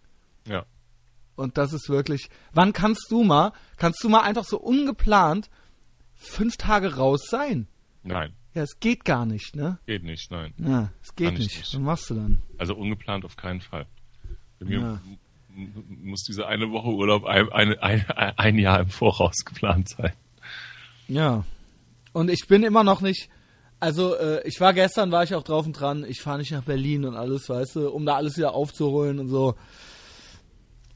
Ja. 0.47 0.65
Und 1.35 1.59
das 1.59 1.73
ist 1.73 1.89
wirklich. 1.89 2.29
Wann 2.53 2.73
kannst 2.73 3.07
du 3.11 3.23
mal, 3.25 3.53
kannst 3.77 4.03
du 4.03 4.09
mal 4.09 4.21
einfach 4.23 4.45
so 4.45 4.59
ungeplant 4.59 5.51
fünf 6.15 6.57
Tage 6.57 6.95
raus 6.97 7.27
sein? 7.29 7.67
Nein, 8.03 8.33
Ja, 8.55 8.63
es 8.63 8.79
geht 8.81 9.05
gar 9.05 9.27
nicht, 9.27 9.55
ne? 9.57 9.79
geht 9.87 10.05
nicht, 10.05 10.31
nein. 10.31 10.55
Ja, 10.59 10.91
es 11.03 11.15
geht 11.17 11.33
nicht. 11.37 11.57
nicht. 11.57 11.75
Was 11.75 11.81
machst 11.81 12.11
du 12.11 12.15
dann? 12.15 12.43
Also 12.57 12.75
ungeplant 12.75 13.25
auf 13.25 13.37
keinen 13.37 13.61
Fall. 13.61 13.87
Bei 14.61 14.67
mir 14.67 14.79
Ja. 14.81 15.01
muss 15.89 16.23
diese 16.23 16.47
eine 16.47 16.71
Woche 16.71 16.89
Urlaub 16.89 17.25
ein, 17.25 17.51
ein, 17.53 17.79
ein, 17.81 18.07
ein 18.11 18.59
Jahr 18.59 18.81
im 18.81 18.89
Voraus 18.89 19.45
geplant 19.45 19.89
sein. 19.91 20.13
Ja. 21.09 21.45
Und 22.13 22.31
ich 22.31 22.47
bin 22.49 22.63
immer 22.63 22.85
noch 22.85 23.01
nicht. 23.01 23.29
Also, 23.79 24.15
äh, 24.17 24.47
ich 24.47 24.61
war 24.61 24.73
gestern, 24.73 25.13
war 25.13 25.23
ich 25.23 25.35
auch 25.35 25.43
drauf 25.43 25.67
und 25.67 25.79
dran, 25.79 26.05
ich 26.09 26.23
fahre 26.23 26.39
nicht 26.39 26.53
nach 26.53 26.65
Berlin 26.65 27.05
und 27.05 27.15
alles, 27.15 27.49
weißt 27.49 27.77
du, 27.77 27.91
um 27.91 28.07
da 28.07 28.17
alles 28.17 28.37
wieder 28.37 28.55
aufzuholen 28.55 29.19
und 29.19 29.29
so. 29.29 29.55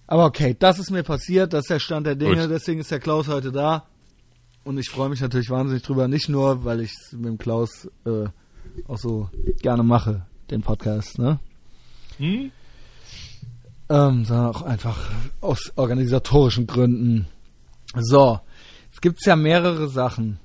Aber 0.07 0.25
okay, 0.25 0.57
das 0.59 0.79
ist 0.79 0.91
mir 0.91 1.03
passiert, 1.03 1.53
das 1.53 1.63
ist 1.63 1.71
der 1.71 1.79
Stand 1.79 2.07
der 2.07 2.17
Dinge, 2.17 2.43
Gut. 2.43 2.51
deswegen 2.51 2.81
ist 2.81 2.91
der 2.91 2.99
Klaus 2.99 3.29
heute 3.29 3.53
da. 3.53 3.87
Und 4.65 4.79
ich 4.79 4.91
freue 4.91 5.09
mich 5.09 5.21
natürlich 5.21 5.51
wahnsinnig 5.51 5.83
drüber, 5.83 6.09
nicht 6.09 6.29
nur, 6.29 6.65
weil 6.65 6.81
ich 6.81 6.93
es 6.93 7.13
mit 7.13 7.27
dem 7.27 7.39
Klaus 7.39 7.89
äh, 8.05 8.27
auch 8.89 8.99
so 8.99 9.31
gerne 9.63 9.83
mache, 9.83 10.27
den 10.51 10.63
Podcast, 10.63 11.19
ne? 11.19 11.39
Hm? 12.19 12.51
Ähm, 13.89 14.25
sondern 14.25 14.47
auch 14.47 14.63
einfach 14.63 15.11
aus 15.41 15.73
organisatorischen 15.77 16.67
Gründen. 16.67 17.27
So, 17.95 18.41
es 18.93 19.01
gibt 19.01 19.25
ja 19.25 19.37
mehrere 19.37 19.89
Sachen. 19.89 20.39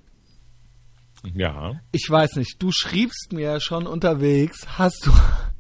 Ja. 1.33 1.79
Ich 1.91 2.07
weiß 2.09 2.35
nicht, 2.35 2.61
du 2.61 2.71
schriebst 2.71 3.31
mir 3.33 3.41
ja 3.53 3.59
schon 3.59 3.87
unterwegs, 3.87 4.65
hast 4.77 5.05
du, 5.07 5.11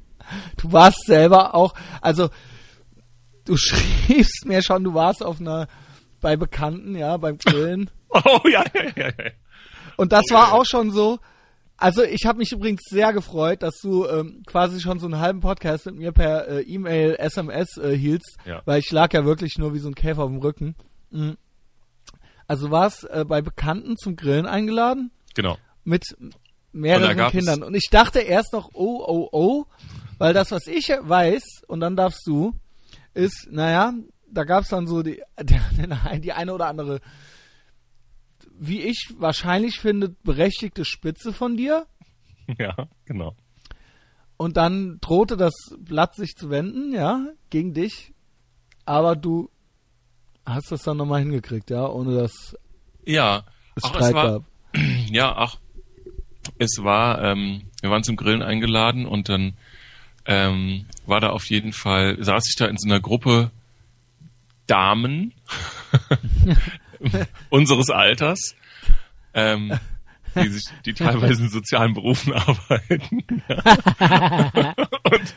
du 0.57 0.71
warst 0.71 1.05
selber 1.05 1.55
auch, 1.55 1.73
also 2.01 2.29
du 3.45 3.57
schriebst 3.57 4.45
mir 4.45 4.61
schon, 4.61 4.83
du 4.83 4.93
warst 4.93 5.23
auf 5.23 5.39
einer, 5.39 5.67
bei 6.21 6.35
Bekannten, 6.37 6.95
ja, 6.95 7.17
beim 7.17 7.37
Grillen. 7.37 7.89
Oh 8.23 8.47
ja, 8.47 8.63
ja, 8.73 8.83
ja, 8.95 9.07
ja. 9.07 9.31
Und 9.97 10.13
das 10.13 10.23
war 10.31 10.53
auch 10.53 10.63
schon 10.65 10.89
so, 10.91 11.19
also 11.75 12.01
ich 12.01 12.25
habe 12.25 12.37
mich 12.37 12.53
übrigens 12.53 12.79
sehr 12.89 13.11
gefreut, 13.11 13.61
dass 13.61 13.75
du 13.81 14.07
ähm, 14.07 14.41
quasi 14.47 14.79
schon 14.79 14.99
so 14.99 15.05
einen 15.07 15.19
halben 15.19 15.41
Podcast 15.41 15.85
mit 15.87 15.95
mir 15.95 16.13
per 16.13 16.47
äh, 16.47 16.61
E-Mail, 16.61 17.15
SMS 17.19 17.75
äh, 17.77 17.91
hieltst, 17.97 18.37
Ja. 18.45 18.61
weil 18.63 18.79
ich 18.79 18.89
lag 18.91 19.11
ja 19.11 19.25
wirklich 19.25 19.57
nur 19.57 19.73
wie 19.73 19.79
so 19.79 19.89
ein 19.89 19.95
Käfer 19.95 20.23
auf 20.23 20.29
dem 20.29 20.39
Rücken. 20.39 20.75
Mhm. 21.11 21.35
Also 22.47 22.71
warst 22.71 23.03
äh, 23.09 23.25
bei 23.27 23.41
Bekannten 23.41 23.97
zum 23.97 24.15
Grillen 24.15 24.45
eingeladen? 24.45 25.11
Genau. 25.35 25.57
mit 25.83 26.03
Und 26.19 26.35
mehreren 26.71 27.19
es- 27.19 27.31
Kindern. 27.31 27.63
Und 27.63 27.75
ich 27.75 27.89
dachte 27.91 28.19
erst 28.19 28.51
noch, 28.53 28.71
oh, 28.73 29.03
oh, 29.07 29.29
oh, 29.31 29.65
weil 30.17 30.33
das, 30.33 30.51
was 30.51 30.67
ich 30.67 30.89
weiß, 30.89 31.43
und 31.67 31.79
dann 31.81 31.95
darfst 31.95 32.25
du, 32.25 32.53
ist, 33.13 33.47
naja, 33.51 33.93
da 34.31 34.43
gab 34.43 34.63
es 34.63 34.69
dann 34.69 34.87
so 34.87 35.03
die, 35.03 35.21
die, 36.19 36.31
eine 36.33 36.53
oder 36.53 36.67
andere, 36.67 36.99
wie 38.57 38.81
ich 38.81 39.13
wahrscheinlich 39.17 39.79
finde, 39.79 40.09
berechtigte 40.23 40.85
Spitze 40.85 41.33
von 41.33 41.57
dir. 41.57 41.85
Ja, 42.59 42.75
genau. 43.05 43.35
Und 44.37 44.55
dann 44.55 44.99
drohte 45.01 45.35
das 45.35 45.53
Blatt 45.79 46.13
sich 46.15 46.35
zu 46.35 46.51
wenden, 46.51 46.93
ja, 46.93 47.25
gegen 47.49 47.73
dich. 47.73 48.13
Aber 48.85 49.15
du 49.15 49.49
hast 50.45 50.71
das 50.71 50.83
dann 50.83 50.97
nochmal 50.97 51.21
hingekriegt, 51.21 51.71
ja, 51.71 51.87
ohne 51.89 52.15
dass 52.19 52.55
Ja. 53.03 53.45
es 53.75 53.87
Streit 53.87 54.03
es 54.09 54.13
war, 54.13 54.31
gab. 54.33 54.43
Ja, 55.09 55.35
ach, 55.35 55.57
es 56.59 56.83
war, 56.83 57.21
ähm, 57.23 57.63
wir 57.81 57.89
waren 57.89 58.03
zum 58.03 58.15
Grillen 58.15 58.41
eingeladen 58.43 59.05
und 59.05 59.29
dann 59.29 59.53
ähm, 60.25 60.85
war 61.05 61.19
da 61.19 61.29
auf 61.29 61.45
jeden 61.49 61.73
Fall, 61.73 62.17
saß 62.23 62.43
ich 62.49 62.55
da 62.55 62.65
in 62.65 62.77
so 62.77 62.87
einer 62.87 62.99
Gruppe 62.99 63.51
Damen 64.67 65.33
unseres 67.49 67.89
Alters, 67.89 68.55
ähm, 69.33 69.77
die 70.35 70.47
sich, 70.49 70.63
die 70.85 70.93
teilweise 70.93 71.43
in 71.43 71.49
sozialen 71.49 71.93
Berufen 71.93 72.33
arbeiten. 72.33 73.23
und, 75.03 75.35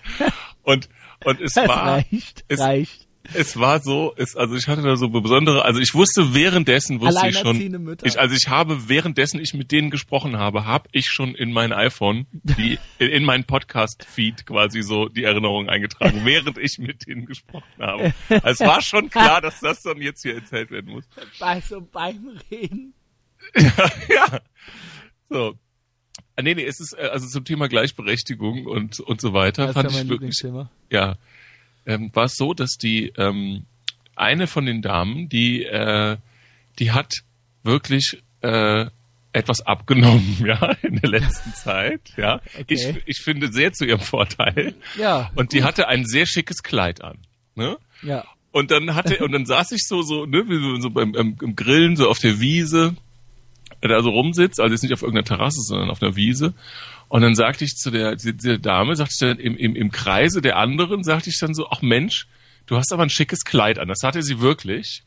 und, 0.63 0.89
und 1.25 1.41
es 1.41 1.57
Es 1.57 1.69
war, 1.69 1.87
reicht, 1.87 2.45
es- 2.49 2.61
reicht. 2.61 3.08
Es 3.35 3.59
war 3.59 3.81
so, 3.81 4.15
es, 4.17 4.37
also 4.37 4.55
ich 4.55 4.69
hatte 4.69 4.83
da 4.83 4.97
so 4.97 5.09
besondere, 5.09 5.65
also 5.65 5.81
ich 5.81 5.95
wusste 5.95 6.35
währenddessen, 6.35 7.01
wusste 7.01 7.29
ich 7.29 7.39
schon, 7.39 7.97
ich, 8.03 8.19
also 8.19 8.35
ich 8.35 8.49
habe 8.49 8.89
währenddessen 8.89 9.41
ich 9.41 9.55
mit 9.55 9.73
denen 9.73 9.91
gesprochen 9.91 10.39
habe, 10.39 10.65
habe 10.65 10.89
ich 10.93 11.07
schon 11.11 11.35
in 11.35 11.53
mein 11.53 11.73
iPhone, 11.73 12.27
die, 12.33 12.79
in, 12.99 13.09
in 13.09 13.25
meinen 13.25 13.45
Podcast-Feed 13.45 14.47
quasi 14.47 14.83
so 14.83 15.09
die 15.09 15.25
Erinnerung 15.25 15.69
eingetragen, 15.69 16.23
während 16.25 16.59
ich 16.59 16.79
mit 16.79 17.07
denen 17.07 17.27
gesprochen 17.27 17.65
habe. 17.79 18.15
Also 18.29 18.47
es 18.47 18.61
war 18.61 18.83
schon 18.83 19.11
klar, 19.11 19.41
dass 19.41 19.61
das 19.61 19.83
dann 19.83 20.01
jetzt 20.01 20.23
hier 20.23 20.35
erzählt 20.35 20.71
werden 20.71 20.93
muss. 20.93 21.05
Bei 21.39 21.61
so 21.61 21.81
beim 21.81 22.39
Reden. 22.51 22.95
ja. 24.09 24.41
So. 25.29 25.55
Ah, 26.39 26.43
Nee, 26.43 26.55
nee, 26.55 26.65
es 26.65 26.79
ist 26.79 26.93
äh, 26.93 27.09
also 27.13 27.27
zum 27.27 27.45
Thema 27.45 27.69
Gleichberechtigung 27.69 28.67
und 28.67 29.01
und 29.01 29.21
so 29.21 29.33
weiter 29.33 29.67
Das 29.67 29.71
ist 29.71 29.75
fand 29.75 29.91
ja 29.91 29.97
mein 29.97 30.07
ich 30.07 30.11
wirklich 30.11 30.43
ja, 30.91 31.17
ähm, 31.89 32.11
war 32.15 32.27
es 32.27 32.37
so, 32.37 32.55
dass 32.55 32.77
die 32.81 33.13
ähm, 33.17 33.65
eine 34.15 34.47
von 34.47 34.65
den 34.67 34.83
Damen, 34.83 35.29
die 35.29 35.65
äh, 35.65 36.17
die 36.79 36.93
hat 36.93 37.13
wirklich 37.65 38.23
äh, 38.43 38.87
etwas 39.33 39.61
abgenommen, 39.67 40.39
ja, 40.47 40.73
in 40.83 40.97
der 40.97 41.11
letzten 41.11 41.53
Zeit, 41.55 42.01
ja. 42.17 42.41
Ich, 42.69 42.87
Okay. 42.87 43.03
ich 43.07 43.19
finde 43.19 43.53
sehr 43.53 43.73
zu 43.73 43.85
ihrem 43.85 44.01
Vorteil. 44.01 44.75
Ja. 44.97 45.31
Und 45.35 45.53
die 45.53 45.65
hatte 45.65 45.89
ein 45.89 46.05
sehr 46.07 46.27
schickes 46.27 46.63
Kleid 46.63 47.03
an, 47.03 47.19
ne? 47.57 47.77
Ja. 48.03 48.25
Und 48.53 48.71
dann 48.71 48.95
hatte 48.95 49.19
und 49.25 49.33
dann 49.33 49.45
saß 49.47 49.73
ich 49.73 49.83
so 49.87 50.03
so 50.03 50.25
ne, 50.25 50.45
wie 50.49 50.81
so, 50.81 50.91
beim 50.91 51.15
im, 51.15 51.37
im 51.43 51.57
Grillen 51.57 51.97
so 51.97 52.09
auf 52.09 52.19
der 52.19 52.41
Wiese 52.41 52.95
da 53.81 54.03
so 54.03 54.11
rumsitzt, 54.11 54.61
also 54.61 54.73
jetzt 54.73 54.83
nicht 54.83 54.93
auf 54.95 55.03
irgendeiner 55.03 55.27
Terrasse, 55.27 55.61
sondern 55.63 55.91
auf 55.91 56.03
einer 56.03 56.17
Wiese. 56.17 56.55
Und 57.09 57.23
dann 57.23 57.35
sagte 57.35 57.65
ich 57.65 57.75
zu 57.77 57.91
der, 57.91 58.17
der, 58.17 58.59
Dame, 58.59 58.95
sagte 58.97 59.13
ich 59.15 59.19
dann 59.21 59.39
im, 59.39 59.57
im, 59.57 59.75
im 59.77 59.91
Kreise 59.91 60.41
der 60.43 60.57
anderen, 60.57 61.03
sagte 61.05 61.31
ich 61.31 61.39
dann 61.41 61.55
so, 61.55 61.69
ach 61.71 61.81
Mensch, 61.83 62.27
du 62.67 62.77
hast 62.77 62.93
aber 62.93 63.03
ein 63.03 63.11
schickes 63.11 63.45
Kleid 63.45 63.79
an. 63.79 63.89
Das 63.89 64.03
hatte 64.03 64.23
sie 64.23 64.41
wirklich. 64.41 65.03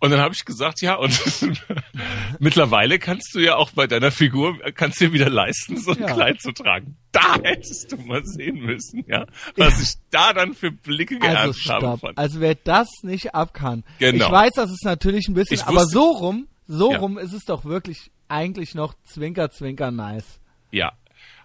Und 0.00 0.10
dann 0.10 0.20
habe 0.20 0.34
ich 0.34 0.44
gesagt, 0.46 0.80
ja, 0.80 0.94
und 0.96 1.12
mittlerweile 2.38 2.98
kannst 2.98 3.34
du 3.34 3.38
ja 3.40 3.56
auch 3.56 3.70
bei 3.72 3.86
deiner 3.86 4.10
Figur, 4.10 4.58
kannst 4.74 5.00
dir 5.00 5.12
wieder 5.12 5.28
leisten, 5.30 5.76
so 5.76 5.92
ein 5.92 6.00
Ja. 6.00 6.06
Kleid 6.14 6.40
zu 6.40 6.52
tragen. 6.52 6.96
Da 7.12 7.36
hättest 7.42 7.92
du 7.92 7.96
mal 7.98 8.22
sehen 8.24 8.60
müssen, 8.60 9.04
ja, 9.06 9.26
was 9.56 9.80
ich 9.82 9.94
da 10.10 10.32
dann 10.32 10.54
für 10.54 10.70
Blicke 10.70 11.16
Also 11.20 11.52
geerntet 11.60 11.66
habe. 11.68 11.98
Von. 11.98 12.16
Also 12.16 12.40
wer 12.40 12.54
das 12.54 12.88
nicht 13.02 13.34
abkann. 13.34 13.84
Genau. 13.98 14.26
Ich 14.26 14.32
weiß, 14.32 14.52
das 14.54 14.70
ist 14.70 14.84
natürlich 14.84 15.28
ein 15.28 15.34
bisschen, 15.34 15.56
Ich 15.56 15.64
aber 15.64 15.80
wusste- 15.82 15.92
so 15.92 16.10
rum, 16.10 16.48
so 16.66 16.92
Ja. 16.92 16.98
rum 16.98 17.18
ist 17.18 17.32
es 17.32 17.44
doch 17.44 17.64
wirklich 17.64 18.10
eigentlich 18.28 18.74
noch 18.74 18.94
zwinker, 19.04 19.50
zwinker 19.50 19.90
nice. 19.90 20.40
Ja. 20.70 20.92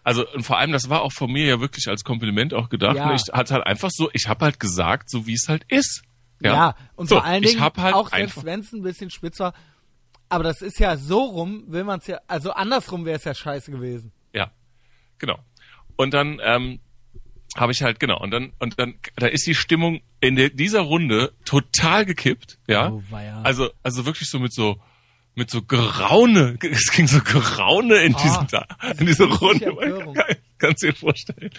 Also 0.05 0.25
und 0.33 0.43
vor 0.43 0.57
allem, 0.59 0.71
das 0.71 0.87
war 0.89 1.01
auch 1.01 1.11
von 1.11 1.29
mir 1.31 1.45
ja 1.45 1.59
wirklich 1.59 1.87
als 1.89 2.03
Kompliment 2.05 2.53
auch 2.53 2.69
gedacht. 2.69 2.95
Ja. 2.95 3.13
Ich 3.15 3.23
hatte 3.33 3.55
halt 3.55 3.65
einfach 3.65 3.89
so, 3.91 4.09
ich 4.13 4.29
habe 4.29 4.45
halt 4.45 4.59
gesagt, 4.59 5.09
so 5.09 5.25
wie 5.27 5.33
es 5.33 5.49
halt 5.49 5.65
ist. 5.67 6.03
Ja, 6.41 6.53
Ja, 6.53 6.75
und 6.95 7.09
So, 7.09 7.15
vor 7.15 7.25
allen 7.25 7.43
ich 7.43 7.49
Dingen, 7.51 7.61
hab 7.61 7.77
halt 7.77 7.95
auch 7.95 8.09
selbst 8.09 8.45
wenn 8.45 8.59
es 8.59 8.71
ein 8.71 8.83
bisschen 8.83 9.09
spitz 9.09 9.39
war, 9.39 9.53
aber 10.29 10.43
das 10.43 10.61
ist 10.61 10.79
ja 10.79 10.95
so 10.95 11.19
rum, 11.23 11.63
will 11.67 11.83
man 11.83 11.99
es 11.99 12.07
ja, 12.07 12.19
also 12.27 12.51
andersrum 12.51 13.03
wäre 13.05 13.17
es 13.17 13.23
ja 13.23 13.33
scheiße 13.33 13.71
gewesen. 13.71 14.11
Ja, 14.33 14.51
genau. 15.17 15.39
Und 15.95 16.13
dann 16.13 16.39
ähm, 16.43 16.79
habe 17.57 17.71
ich 17.71 17.81
halt 17.81 17.99
genau 17.99 18.19
und 18.19 18.31
dann 18.31 18.51
und 18.59 18.77
dann 18.77 18.95
da 19.15 19.27
ist 19.27 19.47
die 19.47 19.55
Stimmung 19.55 20.01
in 20.19 20.35
der, 20.35 20.49
dieser 20.49 20.81
Runde 20.81 21.33
total 21.45 22.05
gekippt. 22.05 22.59
Ja, 22.67 22.89
Oh, 22.91 23.01
weia. 23.09 23.41
also 23.41 23.69
also 23.81 24.05
wirklich 24.05 24.29
so 24.29 24.39
mit 24.39 24.53
so 24.53 24.79
mit 25.35 25.49
so 25.49 25.61
Geraune, 25.61 26.57
es 26.61 26.91
ging 26.91 27.07
so 27.07 27.19
Geraune 27.21 27.97
in 27.97 28.15
Ah, 28.15 28.23
diesen 28.23 28.99
in 28.99 29.05
diese 29.05 29.25
Runde. 29.25 29.73
Kannst 30.57 30.83
du 30.83 30.87
dir 30.87 30.93
vorstellen. 30.95 31.51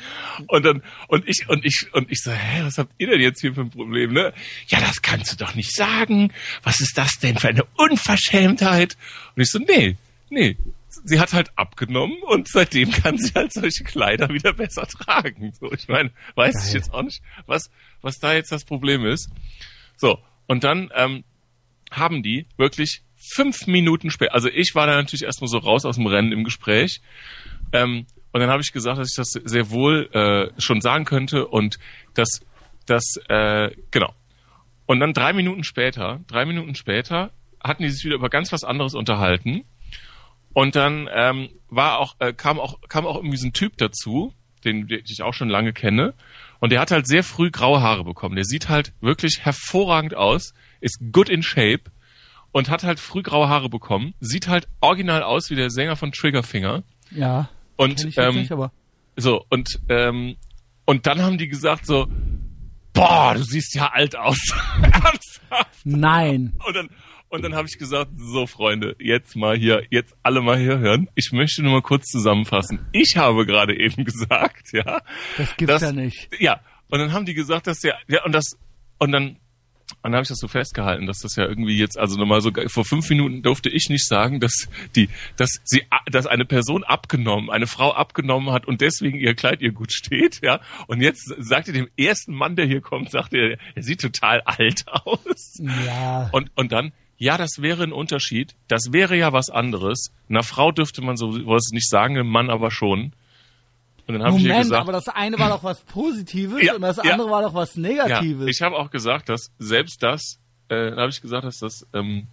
Und 0.49 0.65
dann, 0.65 0.83
und 1.09 1.29
ich, 1.29 1.49
und 1.49 1.65
ich, 1.65 1.93
und 1.93 2.11
ich 2.11 2.23
so, 2.23 2.33
hä, 2.33 2.63
was 2.63 2.79
habt 2.79 2.93
ihr 2.99 3.09
denn 3.09 3.21
jetzt 3.21 3.43
hier 3.43 3.55
für 3.55 3.61
ein 3.61 3.71
Problem, 3.71 4.15
ne? 4.15 4.33
Ja, 4.69 4.81
das 4.81 5.03
kannst 5.03 5.33
du 5.33 5.37
doch 5.45 5.55
nicht 5.55 5.75
sagen. 5.75 6.33
Was 6.63 6.81
ist 6.81 6.97
das 6.97 7.19
denn 7.19 7.37
für 7.39 7.49
eine 7.49 7.65
Unverschämtheit? 7.77 8.97
Und 9.37 9.43
ich 9.43 9.51
so, 9.51 9.59
nee, 9.59 9.97
nee. 10.31 10.57
Sie 11.05 11.21
hat 11.21 11.35
halt 11.35 11.51
abgenommen 11.57 12.17
und 12.23 12.49
seitdem 12.49 12.91
kann 12.91 13.19
sie 13.19 13.33
halt 13.35 13.53
solche 13.53 13.85
Kleider 13.85 14.31
wieder 14.31 14.55
besser 14.55 14.87
tragen. 14.87 15.53
So, 15.61 15.71
ich 15.71 15.89
meine, 15.89 16.11
weiß 16.35 16.55
ich 16.57 16.73
Geil. 16.73 16.75
jetzt 16.77 16.95
auch 16.95 17.03
nicht, 17.03 17.21
was, 17.47 17.71
was 18.01 18.19
da 18.19 18.33
jetzt 18.33 18.51
das 18.51 18.65
Problem 18.65 19.05
ist. 19.05 19.29
So, 19.99 20.19
und 20.47 20.65
dann, 20.65 20.91
ähm, 20.95 21.23
haben 21.91 22.23
die 22.23 22.47
wirklich 22.57 23.03
fünf 23.35 23.67
Minuten 23.67 24.11
später, 24.11 24.35
also 24.35 24.49
ich 24.49 24.75
war 24.75 24.87
da 24.87 24.97
natürlich 24.97 25.25
erstmal 25.25 25.49
so 25.49 25.59
raus 25.59 25.85
aus 25.85 25.97
dem 25.97 26.07
Rennen 26.07 26.33
im 26.33 26.45
Gespräch. 26.45 27.01
Ähm, 27.73 28.07
und 28.33 28.41
dann 28.41 28.51
habe 28.51 28.63
ich 28.63 28.73
gesagt, 28.73 28.99
dass 28.99 29.11
ich 29.11 29.17
das 29.17 29.31
sehr 29.31 29.71
wohl 29.71 30.11
äh, 30.13 30.61
schon 30.61 30.81
sagen 30.81 31.05
könnte 31.05 31.47
und 31.47 31.79
dass 32.15 32.41
das, 32.87 33.17
äh, 33.29 33.71
genau. 33.91 34.13
Und 34.87 35.01
dann 35.01 35.13
drei 35.13 35.33
Minuten 35.33 35.65
später, 35.65 36.21
drei 36.27 36.45
Minuten 36.45 36.75
später, 36.75 37.33
hatten 37.63 37.83
die 37.83 37.91
sich 37.91 38.05
wieder 38.05 38.15
über 38.15 38.29
ganz 38.29 38.53
was 38.53 38.63
anderes 38.63 38.95
unterhalten. 38.95 39.65
Und 40.53 40.77
dann 40.77 41.09
ähm, 41.13 41.49
war 41.69 41.99
auch, 41.99 42.17
äh, 42.19 42.33
kam 42.33 42.61
auch, 42.61 42.81
kam 42.89 43.07
auch 43.07 43.17
irgendwie 43.17 43.37
so 43.37 43.47
ein 43.49 43.53
Typ 43.53 43.77
dazu, 43.79 44.33
den, 44.65 44.87
den 44.87 45.03
ich 45.07 45.23
auch 45.23 45.35
schon 45.35 45.49
lange 45.49 45.73
kenne. 45.73 46.15
Und 46.61 46.73
der 46.73 46.81
hat 46.81 46.91
halt 46.91 47.07
sehr 47.07 47.25
früh 47.25 47.51
graue 47.51 47.81
Haare 47.83 48.05
bekommen. 48.05 48.37
Der 48.37 48.45
sieht 48.45 48.69
halt 48.69 48.93
wirklich 49.01 49.41
hervorragend 49.41 50.15
aus, 50.15 50.55
ist 50.81 50.99
good 51.13 51.29
in 51.29 51.43
shape 51.43 51.91
und 52.53 52.69
hat 52.71 52.85
halt 52.85 53.01
früh 53.01 53.23
graue 53.23 53.49
Haare 53.49 53.69
bekommen. 53.69 54.15
Sieht 54.21 54.49
halt 54.49 54.69
original 54.81 55.23
aus 55.23 55.51
wie 55.51 55.55
der 55.57 55.71
Sänger 55.71 55.97
von 55.97 56.13
Triggerfinger. 56.13 56.83
Ja. 57.11 57.49
Und 57.77 58.17
ähm, 58.17 58.35
nicht, 58.37 58.53
aber 58.53 58.73
so 59.17 59.45
und 59.51 59.81
ähm, 59.89 60.37
und 60.87 61.07
dann 61.07 61.21
haben 61.23 61.37
die 61.39 61.49
gesagt 61.49 61.85
so, 61.87 62.07
boah, 62.93 63.35
du 63.35 63.43
siehst 63.43 63.75
ja 63.75 63.89
alt 63.93 64.17
aus. 64.17 64.39
Ernsthaft. 64.83 65.81
nein. 65.85 66.53
Und 66.67 66.75
dann, 66.77 66.89
und 67.29 67.43
dann 67.45 67.55
habe 67.55 67.67
ich 67.69 67.77
gesagt, 67.79 68.13
so 68.17 68.47
Freunde, 68.47 68.95
jetzt 68.99 69.37
mal 69.37 69.57
hier, 69.57 69.83
jetzt 69.91 70.15
alle 70.23 70.41
mal 70.41 70.57
hier 70.59 70.79
hören. 70.79 71.09
Ich 71.15 71.33
möchte 71.33 71.63
nur 71.63 71.73
mal 71.73 71.83
kurz 71.83 72.07
zusammenfassen. 72.07 72.87
Ich 72.93 73.17
habe 73.17 73.45
gerade 73.47 73.79
eben 73.79 74.05
gesagt, 74.07 74.73
ja. 74.73 75.03
Das 75.37 75.57
gibt's 75.57 75.75
dass- 75.75 75.83
ja 75.83 75.93
nicht. 75.93 76.29
Ja. 76.39 76.61
Und 76.89 77.01
dann 77.01 77.13
haben 77.13 77.27
die 77.27 77.35
gesagt, 77.35 77.67
dass 77.67 77.81
der, 77.81 77.97
ja, 78.07 78.25
und 78.25 78.31
das, 78.33 78.57
und 78.99 79.11
dann, 79.11 79.39
und 80.03 80.13
dann 80.13 80.15
habe 80.15 80.23
ich 80.23 80.29
das 80.29 80.39
so 80.39 80.49
festgehalten, 80.49 81.07
dass 81.07 81.21
das 81.21 81.37
ja 81.37 81.45
irgendwie 81.45 81.79
jetzt, 81.79 81.99
also 81.99 82.19
nochmal 82.19 82.41
so, 82.41 82.51
vor 82.69 82.85
fünf 82.85 83.09
Minuten 83.09 83.43
durfte 83.43 83.69
ich 83.69 83.89
nicht 83.89 84.07
sagen, 84.07 84.41
dass 84.41 84.69
die, 84.95 85.09
dass 85.37 85.61
sie, 85.65 85.83
dass 86.11 86.27
eine 86.27 86.45
Person 86.45 86.85
abgenommen, 86.85 87.51
eine 87.51 87.67
Frau 87.67 87.93
abgenommen 87.93 88.53
hat 88.53 88.67
und 88.67 88.81
deswegen 88.81 89.19
ihr 89.19 89.35
Kleid 89.35 89.61
ihr 89.63 89.73
gut 89.73 89.93
steht, 89.93 90.41
ja. 90.43 90.61
Und 90.87 91.01
jetzt 91.01 91.33
sagt 91.39 91.69
ihr 91.69 91.75
dem 91.75 91.89
ersten 91.97 92.35
Mann, 92.35 92.57
der 92.57 92.67
hier 92.67 92.81
kommt, 92.81 93.11
sagt 93.11 93.33
er, 93.33 93.59
er 93.75 93.83
sieht 93.83 94.01
total 94.01 94.41
alt 94.43 94.85
aus. 94.91 95.61
Ja. 95.87 96.31
Und, 96.33 96.51
und 96.57 96.73
dann, 96.73 96.93
ja, 97.19 97.39
das 97.39 97.63
wäre 97.63 97.85
ein 97.85 97.93
Unterschied. 97.93 98.55
Das 98.69 98.93
wäre 98.93 99.17
ja 99.17 99.33
was 99.33 99.51
anderes. 99.51 100.13
Einer 100.29 100.43
Frau 100.43 100.73
dürfte 100.73 101.03
man 101.03 101.17
sowas 101.17 101.71
nicht 101.73 101.89
sagen, 101.89 102.17
einem 102.17 102.29
Mann 102.29 102.51
aber 102.51 102.71
schon. 102.71 103.13
Und 104.07 104.15
dann 104.15 104.23
habe 104.23 104.37
ich 104.37 104.45
ihr 104.45 104.49
Moment, 104.49 104.65
gesagt, 104.65 104.83
aber 104.83 104.93
das 104.93 105.09
eine 105.09 105.39
war 105.39 105.49
doch 105.49 105.65
was 105.65 105.81
Positives 105.81 106.63
Ja, 106.63 106.75
und 106.75 106.83
das 106.83 106.99
ja. 107.03 107.13
andere 107.13 107.29
war 107.29 107.43
doch 107.43 107.55
was 107.55 107.75
ja, 107.75 107.83
Negatives. 107.83 108.47
ich 108.49 108.63
habe 108.63 108.77
auch 108.77 108.91
gesagt, 108.91 109.29
dass 109.29 109.51
selbst 109.59 110.03
das, 110.03 110.39
äh, 110.69 110.93
habe 110.93 111.09
ich 111.09 111.21
gesagt, 111.21 111.45
dass 111.45 111.59
das 111.59 111.87
ähm, 111.93 112.29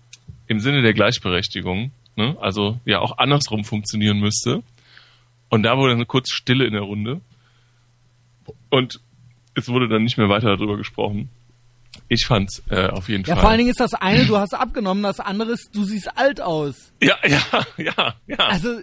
im 0.48 0.60
Sinne 0.60 0.84
der 0.84 0.94
Gleichberechtigung, 0.94 1.92
ne, 2.16 2.38
also 2.40 2.80
ja 2.86 3.00
auch 3.00 3.18
andersrum 3.18 3.64
funktionieren 3.64 4.20
müsste. 4.20 4.62
Und 5.50 5.64
da 5.64 5.78
wurde 5.78 5.94
eine 5.94 6.06
kurze 6.06 6.34
Stille 6.34 6.66
in 6.66 6.74
der 6.74 6.82
Runde. 6.82 7.22
Und 8.70 9.00
es 9.56 9.68
wurde 9.70 9.88
dann 9.88 10.04
nicht 10.04 10.18
mehr 10.18 10.30
weiter 10.30 10.56
darüber 10.56 10.78
gesprochen. 10.78 11.30
Ich 12.08 12.26
fand's 12.26 12.64
äh, 12.70 12.88
auf 12.88 13.08
jeden 13.08 13.24
ja, 13.24 13.36
Fall. 13.36 13.42
vor 13.42 13.50
allen 13.50 13.60
Dingen 13.60 13.70
ist 13.70 13.80
das 13.80 13.94
eine, 13.94 14.26
du 14.26 14.38
hast 14.38 14.54
abgenommen, 14.54 15.04
das 15.04 15.20
andere 15.20 15.52
ist, 15.52 15.70
du 15.74 15.84
siehst 15.84 16.18
alt 16.18 16.42
aus. 16.42 16.92
ja, 17.02 17.18
ja, 17.28 17.42
ja, 17.78 18.16
ja. 18.26 18.38
Also, 18.38 18.82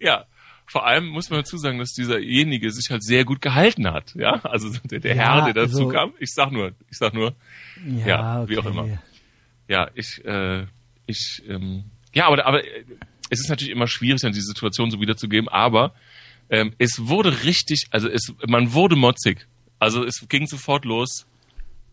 Ja, 0.00 0.24
vor 0.66 0.86
allem 0.86 1.06
muss 1.08 1.28
man 1.30 1.40
dazu 1.40 1.56
sagen, 1.58 1.78
dass 1.78 1.92
dieserjenige 1.92 2.70
sich 2.70 2.90
halt 2.90 3.02
sehr 3.04 3.24
gut 3.24 3.40
gehalten 3.40 3.86
hat. 3.88 4.14
Ja, 4.14 4.40
also 4.44 4.70
der, 4.84 5.00
der 5.00 5.14
Ja, 5.16 5.44
Herr, 5.44 5.52
der 5.52 5.64
dazu 5.66 5.78
also- 5.78 5.88
kam, 5.88 6.12
ich 6.18 6.30
sag 6.32 6.52
nur, 6.52 6.72
ich 6.90 6.96
sag 6.98 7.14
nur, 7.14 7.34
ja, 7.86 8.06
Ja, 8.06 8.48
wie 8.48 8.58
auch 8.58 8.64
okay. 8.64 8.78
immer. 8.78 8.98
ja, 9.68 9.90
ich, 9.94 10.24
äh, 10.24 10.66
ich, 11.06 11.42
ähm, 11.48 11.84
ja, 12.14 12.26
aber, 12.26 12.44
aber 12.46 12.64
äh, 12.64 12.84
es 13.30 13.40
ist 13.40 13.48
natürlich 13.48 13.72
immer 13.72 13.86
schwierig, 13.86 14.20
dann 14.22 14.32
die 14.32 14.40
Situation 14.40 14.90
so 14.90 15.00
wiederzugeben, 15.00 15.48
aber 15.48 15.94
ähm, 16.50 16.74
es 16.78 17.06
wurde 17.08 17.44
richtig, 17.44 17.86
also 17.90 18.08
es, 18.08 18.32
man 18.46 18.72
wurde 18.74 18.96
motzig. 18.96 19.46
Also 19.78 20.04
es 20.04 20.26
ging 20.28 20.46
sofort 20.46 20.84
los. 20.84 21.26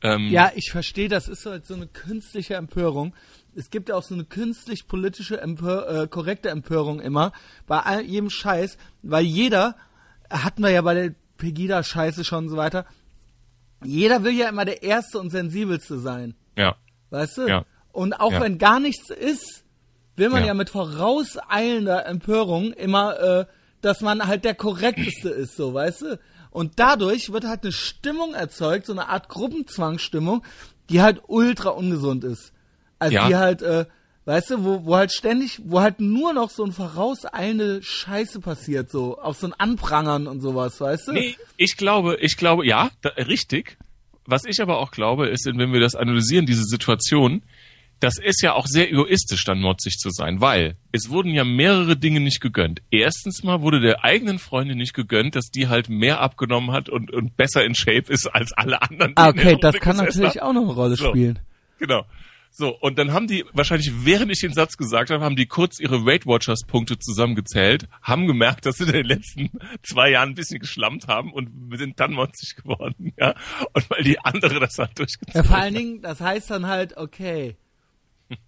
Ähm, 0.02 0.28
Ja, 0.30 0.52
ich 0.56 0.70
verstehe, 0.72 1.08
das 1.10 1.28
ist 1.28 1.46
halt 1.46 1.66
so 1.66 1.74
eine 1.76 1.88
künstliche 1.88 2.56
Empörung. 2.56 3.14
Es 3.60 3.70
gibt 3.70 3.90
ja 3.90 3.96
auch 3.96 4.04
so 4.04 4.14
eine 4.16 4.24
künstlich 4.26 4.88
politische 4.88 5.40
Empör 5.42 5.90
äh, 6.04 6.08
korrekte 6.08 6.50
Empörung 6.50 7.00
immer 7.02 7.34
bei 7.68 7.80
all, 7.82 8.02
jedem 8.02 8.30
Scheiß, 8.30 8.78
weil 9.04 9.26
jeder 9.26 9.76
hatten 10.30 10.64
wir 10.64 10.70
ja 10.70 10.82
bei 10.82 10.94
der 10.94 11.14
Pegida 11.38 11.84
Scheiße 11.84 12.24
schon 12.24 12.46
und 12.46 12.50
so 12.50 12.58
weiter. 12.58 12.86
Jeder 13.84 14.24
will 14.24 14.34
ja 14.34 14.50
immer 14.50 14.66
der 14.66 14.84
erste 14.84 15.20
und 15.20 15.30
sensibelste 15.30 16.00
sein, 16.00 16.36
ja, 16.58 16.76
weißt 17.12 17.38
du? 17.38 17.48
Ja. 17.48 17.66
Und 17.92 18.14
auch 18.14 18.32
Ja. 18.32 18.42
wenn 18.42 18.58
gar 18.58 18.80
nichts 18.80 19.10
ist, 19.10 19.64
will 20.16 20.30
man 20.30 20.42
ja, 20.42 20.48
Ja. 20.48 20.54
mit 20.54 20.70
vorauseilender 20.70 22.06
Empörung 22.06 22.74
immer, 22.74 23.20
äh, 23.20 23.46
dass 23.82 24.02
man 24.02 24.28
halt 24.28 24.44
der 24.44 24.56
korrekteste 24.56 25.30
ist, 25.30 25.56
so, 25.56 25.74
weißt 25.74 26.02
du? 26.02 26.20
Und 26.52 26.80
dadurch 26.80 27.32
wird 27.32 27.46
halt 27.46 27.64
eine 27.64 27.72
Stimmung 27.72 28.34
erzeugt, 28.34 28.86
so 28.86 28.92
eine 28.94 29.08
Art 29.08 29.30
Gruppenzwangsstimmung, 29.30 30.44
die 30.90 31.02
halt 31.02 31.22
ultra 31.28 31.70
ungesund 31.70 32.24
ist. 32.24 32.52
Also 33.00 33.16
Ja. 33.16 33.28
die 33.28 33.36
halt, 33.36 33.62
äh, 33.62 33.86
weißt 34.26 34.52
du, 34.52 34.64
wo, 34.64 34.86
wo 34.86 34.96
halt 34.96 35.12
ständig, 35.12 35.60
wo 35.66 35.80
halt 35.82 36.00
nur 36.00 36.34
noch 36.34 36.50
so 36.50 36.64
ein 36.64 36.72
vorauseilende 36.72 37.82
Scheiße 37.82 38.40
passiert, 38.42 38.90
so, 38.92 39.18
auf 39.20 39.38
so 39.38 39.48
ein 39.48 39.54
Anprangern 39.58 40.28
und 40.28 40.42
sowas, 40.42 40.80
weißt 40.80 41.08
du? 41.08 41.12
Nee, 41.14 41.36
ich 41.58 41.78
glaube, 41.78 42.18
ich 42.22 42.38
glaube, 42.38 42.66
ja, 42.68 42.92
da, 43.02 43.10
richtig. 43.10 43.78
Was 44.26 44.46
ich 44.46 44.62
aber 44.62 44.78
auch 44.78 44.92
glaube, 44.92 45.28
ist, 45.30 45.46
wenn 45.48 45.74
wir 45.74 45.80
das 45.80 45.96
analysieren, 45.96 46.46
diese 46.46 46.64
Situation, 46.66 47.42
das 48.00 48.18
ist 48.18 48.42
ja 48.44 48.54
auch 48.54 48.68
sehr 48.68 48.90
egoistisch, 48.92 49.44
dann 49.44 49.60
motzig 49.60 49.98
zu 49.98 50.10
sein, 50.12 50.40
weil 50.40 50.76
es 50.92 51.10
wurden 51.10 51.34
ja 51.34 51.44
mehrere 51.44 51.98
Dinge 51.98 52.20
nicht 52.20 52.40
gegönnt. 52.40 52.82
Erstens 52.92 53.44
mal 53.44 53.62
wurde 53.62 53.80
der 53.82 54.04
eigenen 54.06 54.38
Freundin 54.40 54.78
nicht 54.78 54.94
gegönnt, 54.94 55.36
dass 55.36 55.48
die 55.50 55.68
halt 55.68 55.90
mehr 55.90 56.22
abgenommen 56.22 56.72
hat 56.72 56.88
und, 56.90 57.12
und 57.12 57.36
besser 57.36 57.66
in 57.66 57.74
Shape 57.76 58.06
ist 58.14 58.28
als 58.28 58.54
alle 58.54 58.82
anderen. 58.84 59.14
Ah, 59.16 59.30
okay, 59.30 59.58
das 59.60 59.76
kann 59.80 59.98
natürlich 59.98 60.38
haben. 60.40 60.48
auch 60.48 60.54
noch 60.54 60.62
eine 60.64 60.74
Rolle 60.74 60.96
So. 60.96 61.10
spielen. 61.10 61.40
Genau. 61.80 62.06
So, 62.52 62.76
und 62.76 62.98
dann 62.98 63.14
haben 63.14 63.28
die, 63.28 63.46
wahrscheinlich 63.54 63.92
während 64.04 64.32
ich 64.32 64.42
den 64.42 64.54
Satz 64.54 64.76
gesagt 64.76 65.12
habe, 65.12 65.24
haben 65.24 65.36
die 65.36 65.46
kurz 65.46 65.80
ihre 65.80 66.06
Weight 66.06 66.26
Watchers 66.26 66.62
Punkte 66.66 66.98
zusammengezählt, 66.98 67.88
haben 68.02 68.28
gemerkt, 68.28 68.66
dass 68.66 68.78
sie 68.78 68.86
in 68.86 68.92
den 68.92 69.06
letzten 69.06 69.52
zwei 69.84 70.10
Jahren 70.12 70.30
ein 70.30 70.36
bisschen 70.36 70.60
geschlammt 70.60 71.08
haben 71.08 71.32
und 71.32 71.50
sind 71.78 72.00
dann 72.00 72.12
motzig 72.14 72.56
geworden, 72.56 73.14
ja. 73.18 73.36
Und 73.74 73.90
weil 73.90 74.04
die 74.04 74.20
andere 74.20 74.60
das 74.60 74.78
halt 74.78 74.90
Ja, 74.90 74.96
durchgezogen 74.96 75.48
vor 75.48 75.58
allen 75.58 75.74
Dingen, 75.74 76.02
das 76.02 76.20
heißt 76.20 76.50
dann 76.50 76.68
halt, 76.68 76.98
okay, 76.98 77.56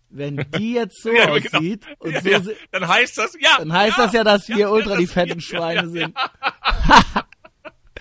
wenn 0.10 0.38
die 0.58 0.74
jetzt 0.74 1.02
so 1.02 1.12
Ja, 1.12 1.26
genau. 1.38 1.58
aussieht 1.58 1.86
und 2.00 2.12
ja, 2.12 2.22
so, 2.22 2.30
ja, 2.30 2.58
dann 2.72 2.88
heißt 2.88 3.18
das, 3.18 3.38
ja. 3.40 3.58
dann 3.60 3.72
heißt 3.72 3.98
ja, 3.98 4.04
das 4.06 4.14
ja, 4.14 4.24
dass 4.24 4.50
wir 4.50 4.58
ja, 4.58 4.70
ultra 4.70 4.98
die 4.98 5.08
fetten 5.08 5.40
ja, 5.40 5.42
Schweine 5.42 5.82
ja, 5.82 5.88
sind. 5.88 6.16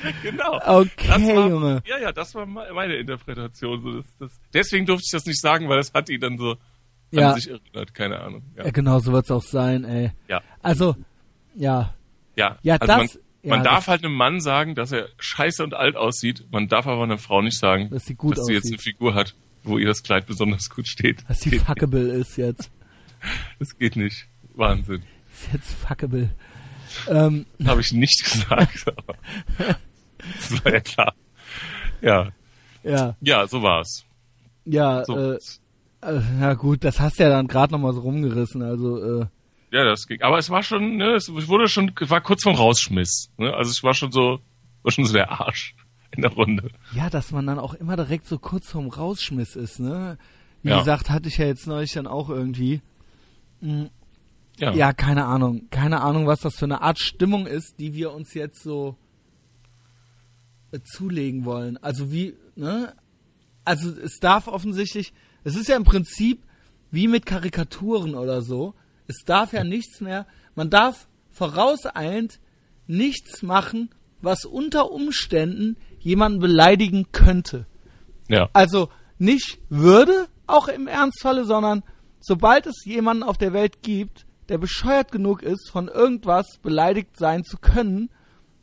Genau. 0.22 0.56
Okay, 0.64 1.36
war, 1.36 1.48
Junge. 1.48 1.82
Ja, 1.86 1.98
ja, 1.98 2.12
das 2.12 2.34
war 2.34 2.46
me- 2.46 2.68
meine 2.74 2.94
Interpretation. 2.96 3.82
So, 3.82 3.96
das, 3.98 4.06
das, 4.18 4.40
deswegen 4.54 4.86
durfte 4.86 5.04
ich 5.06 5.12
das 5.12 5.26
nicht 5.26 5.40
sagen, 5.40 5.68
weil 5.68 5.76
das 5.78 5.92
hat 5.92 6.08
die 6.08 6.18
dann 6.18 6.38
so 6.38 6.56
Ja. 7.10 7.30
an 7.30 7.34
sich 7.40 7.50
erinnert, 7.50 7.94
keine 7.94 8.20
Ahnung. 8.20 8.42
Ja, 8.56 8.64
Ja, 8.64 8.70
genau, 8.70 8.98
so 9.00 9.12
wird's 9.12 9.30
auch 9.30 9.42
sein, 9.42 9.84
ey. 9.84 10.12
ja. 10.28 10.40
Also, 10.62 10.96
ja, 11.54 11.94
ja. 12.36 12.58
Ja, 12.62 12.76
also 12.76 12.86
das- 12.86 12.96
man, 12.96 13.08
ja, 13.42 13.50
man 13.56 13.64
darf 13.64 13.78
das- 13.80 13.88
halt 13.88 14.04
einem 14.04 14.14
Mann 14.14 14.40
sagen, 14.40 14.74
dass 14.74 14.92
er 14.92 15.08
scheiße 15.18 15.62
und 15.64 15.74
alt 15.74 15.96
aussieht. 15.96 16.44
Man 16.50 16.68
darf 16.68 16.86
aber 16.86 17.02
einer 17.02 17.18
Frau 17.18 17.42
nicht 17.42 17.58
sagen, 17.58 17.90
Dass 17.90 18.06
sie 18.06 18.14
gut 18.14 18.36
dass 18.38 18.46
sie 18.46 18.54
jetzt 18.54 18.68
eine. 18.68 18.78
Figur 18.78 19.14
hat, 19.14 19.34
wo 19.64 19.78
ihr 19.78 19.86
das 19.86 20.02
Kleid 20.02 20.26
besonders 20.26 20.70
gut 20.70 20.86
steht. 20.88 21.24
dass 21.28 21.40
geht, 21.40 21.62
fuckable 21.62 22.08
ist 22.12 22.36
jetzt. 22.36 22.70
das 23.58 23.76
geht 23.78 23.96
nicht. 23.96 24.26
Wahnsinn. 24.54 25.02
Ist 25.32 25.52
jetzt 25.52 25.72
fuckable. 25.74 26.30
Ähm, 27.08 27.46
Habe 27.64 27.80
ich 27.80 27.92
nicht 27.92 28.22
gesagt. 28.32 28.84
Das 30.36 30.64
war 30.64 30.72
ja 30.72 30.80
klar. 30.80 31.14
Ja, 32.00 32.28
ja, 32.82 33.16
ja, 33.20 33.46
so 33.46 33.62
war's. 33.62 34.04
ja, 34.64 35.04
So. 35.04 35.16
äh, 35.34 35.38
äh, 36.02 36.20
ja 36.40 36.54
gut, 36.54 36.82
das 36.84 36.98
hast 37.00 37.18
du 37.18 37.24
ja 37.24 37.28
dann 37.30 37.46
gerade 37.46 37.72
noch 37.72 37.78
mal 37.80 37.92
so 37.92 38.00
rumgerissen, 38.00 38.62
also, 38.62 39.20
äh, 39.22 39.26
Ja, 39.70 39.84
das 39.84 40.06
ging. 40.06 40.22
Aber 40.22 40.38
es 40.38 40.48
war 40.50 40.62
schon, 40.62 40.96
ne, 40.96 41.14
es 41.16 41.28
wurde 41.30 41.68
schon, 41.68 41.92
war 42.00 42.20
kurz 42.22 42.42
vorm 42.42 42.56
Rausschmiss. 42.56 43.30
Ne? 43.36 43.52
Also 43.52 43.70
ich 43.70 43.82
war 43.82 43.92
schon 43.94 44.10
so, 44.12 44.38
war 44.82 44.92
schon 44.92 45.04
so 45.04 45.12
der 45.12 45.30
Arsch 45.30 45.74
in 46.12 46.22
der 46.22 46.32
Runde. 46.32 46.70
ja, 46.94 47.10
dass 47.10 47.30
man 47.32 47.46
dann 47.46 47.58
auch 47.58 47.74
immer 47.74 47.96
direkt 47.96 48.26
so 48.26 48.38
kurz 48.38 48.70
vorm 48.70 48.88
Rausschmiss 48.88 49.54
ist, 49.56 49.78
ne? 49.78 50.16
Wie 50.62 50.70
Ja. 50.70 50.78
gesagt, 50.78 51.08
hatte 51.10 51.28
ich 51.28 51.38
ja 51.38 51.46
jetzt 51.46 51.66
neulich 51.66 51.92
dann 51.92 52.06
auch 52.06 52.28
irgendwie. 52.30 52.80
Ja. 54.58 54.72
Ja, 54.72 54.92
keine 54.92 55.24
Ahnung. 55.26 55.68
Keine 55.70 56.00
Ahnung, 56.02 56.26
was 56.26 56.40
das 56.40 56.56
für 56.56 56.64
eine 56.66 56.82
Art 56.82 56.98
Stimmung 56.98 57.46
ist, 57.46 57.78
die 57.78 57.94
wir 57.94 58.12
uns 58.12 58.34
jetzt 58.34 58.62
so 58.62 58.96
zulegen 60.84 61.44
wollen. 61.44 61.76
Also 61.82 62.12
wie, 62.12 62.34
ne? 62.56 62.94
Also 63.64 63.90
es 63.90 64.18
darf 64.20 64.48
offensichtlich, 64.48 65.12
es 65.44 65.56
ist 65.56 65.68
ja 65.68 65.76
im 65.76 65.84
Prinzip 65.84 66.42
wie 66.90 67.08
mit 67.08 67.26
Karikaturen 67.26 68.14
oder 68.14 68.42
so. 68.42 68.74
Es 69.06 69.24
darf 69.24 69.52
ja 69.52 69.64
nichts 69.64 70.00
mehr, 70.00 70.26
man 70.54 70.70
darf 70.70 71.08
vorauseilend 71.30 72.40
nichts 72.86 73.42
machen, 73.42 73.90
was 74.20 74.44
unter 74.44 74.90
Umständen 74.90 75.76
jemanden 75.98 76.40
beleidigen 76.40 77.12
könnte. 77.12 77.66
Ja. 78.28 78.48
Also 78.52 78.88
nicht 79.18 79.58
würde, 79.68 80.28
auch 80.46 80.68
im 80.68 80.86
Ernstfalle, 80.86 81.44
sondern 81.44 81.82
sobald 82.20 82.66
es 82.66 82.84
jemanden 82.84 83.22
auf 83.22 83.38
der 83.38 83.52
Welt 83.52 83.82
gibt, 83.82 84.26
der 84.48 84.58
bescheuert 84.58 85.12
genug 85.12 85.42
ist, 85.42 85.70
von 85.70 85.88
irgendwas 85.88 86.58
beleidigt 86.62 87.16
sein 87.16 87.44
zu 87.44 87.56
können, 87.58 88.10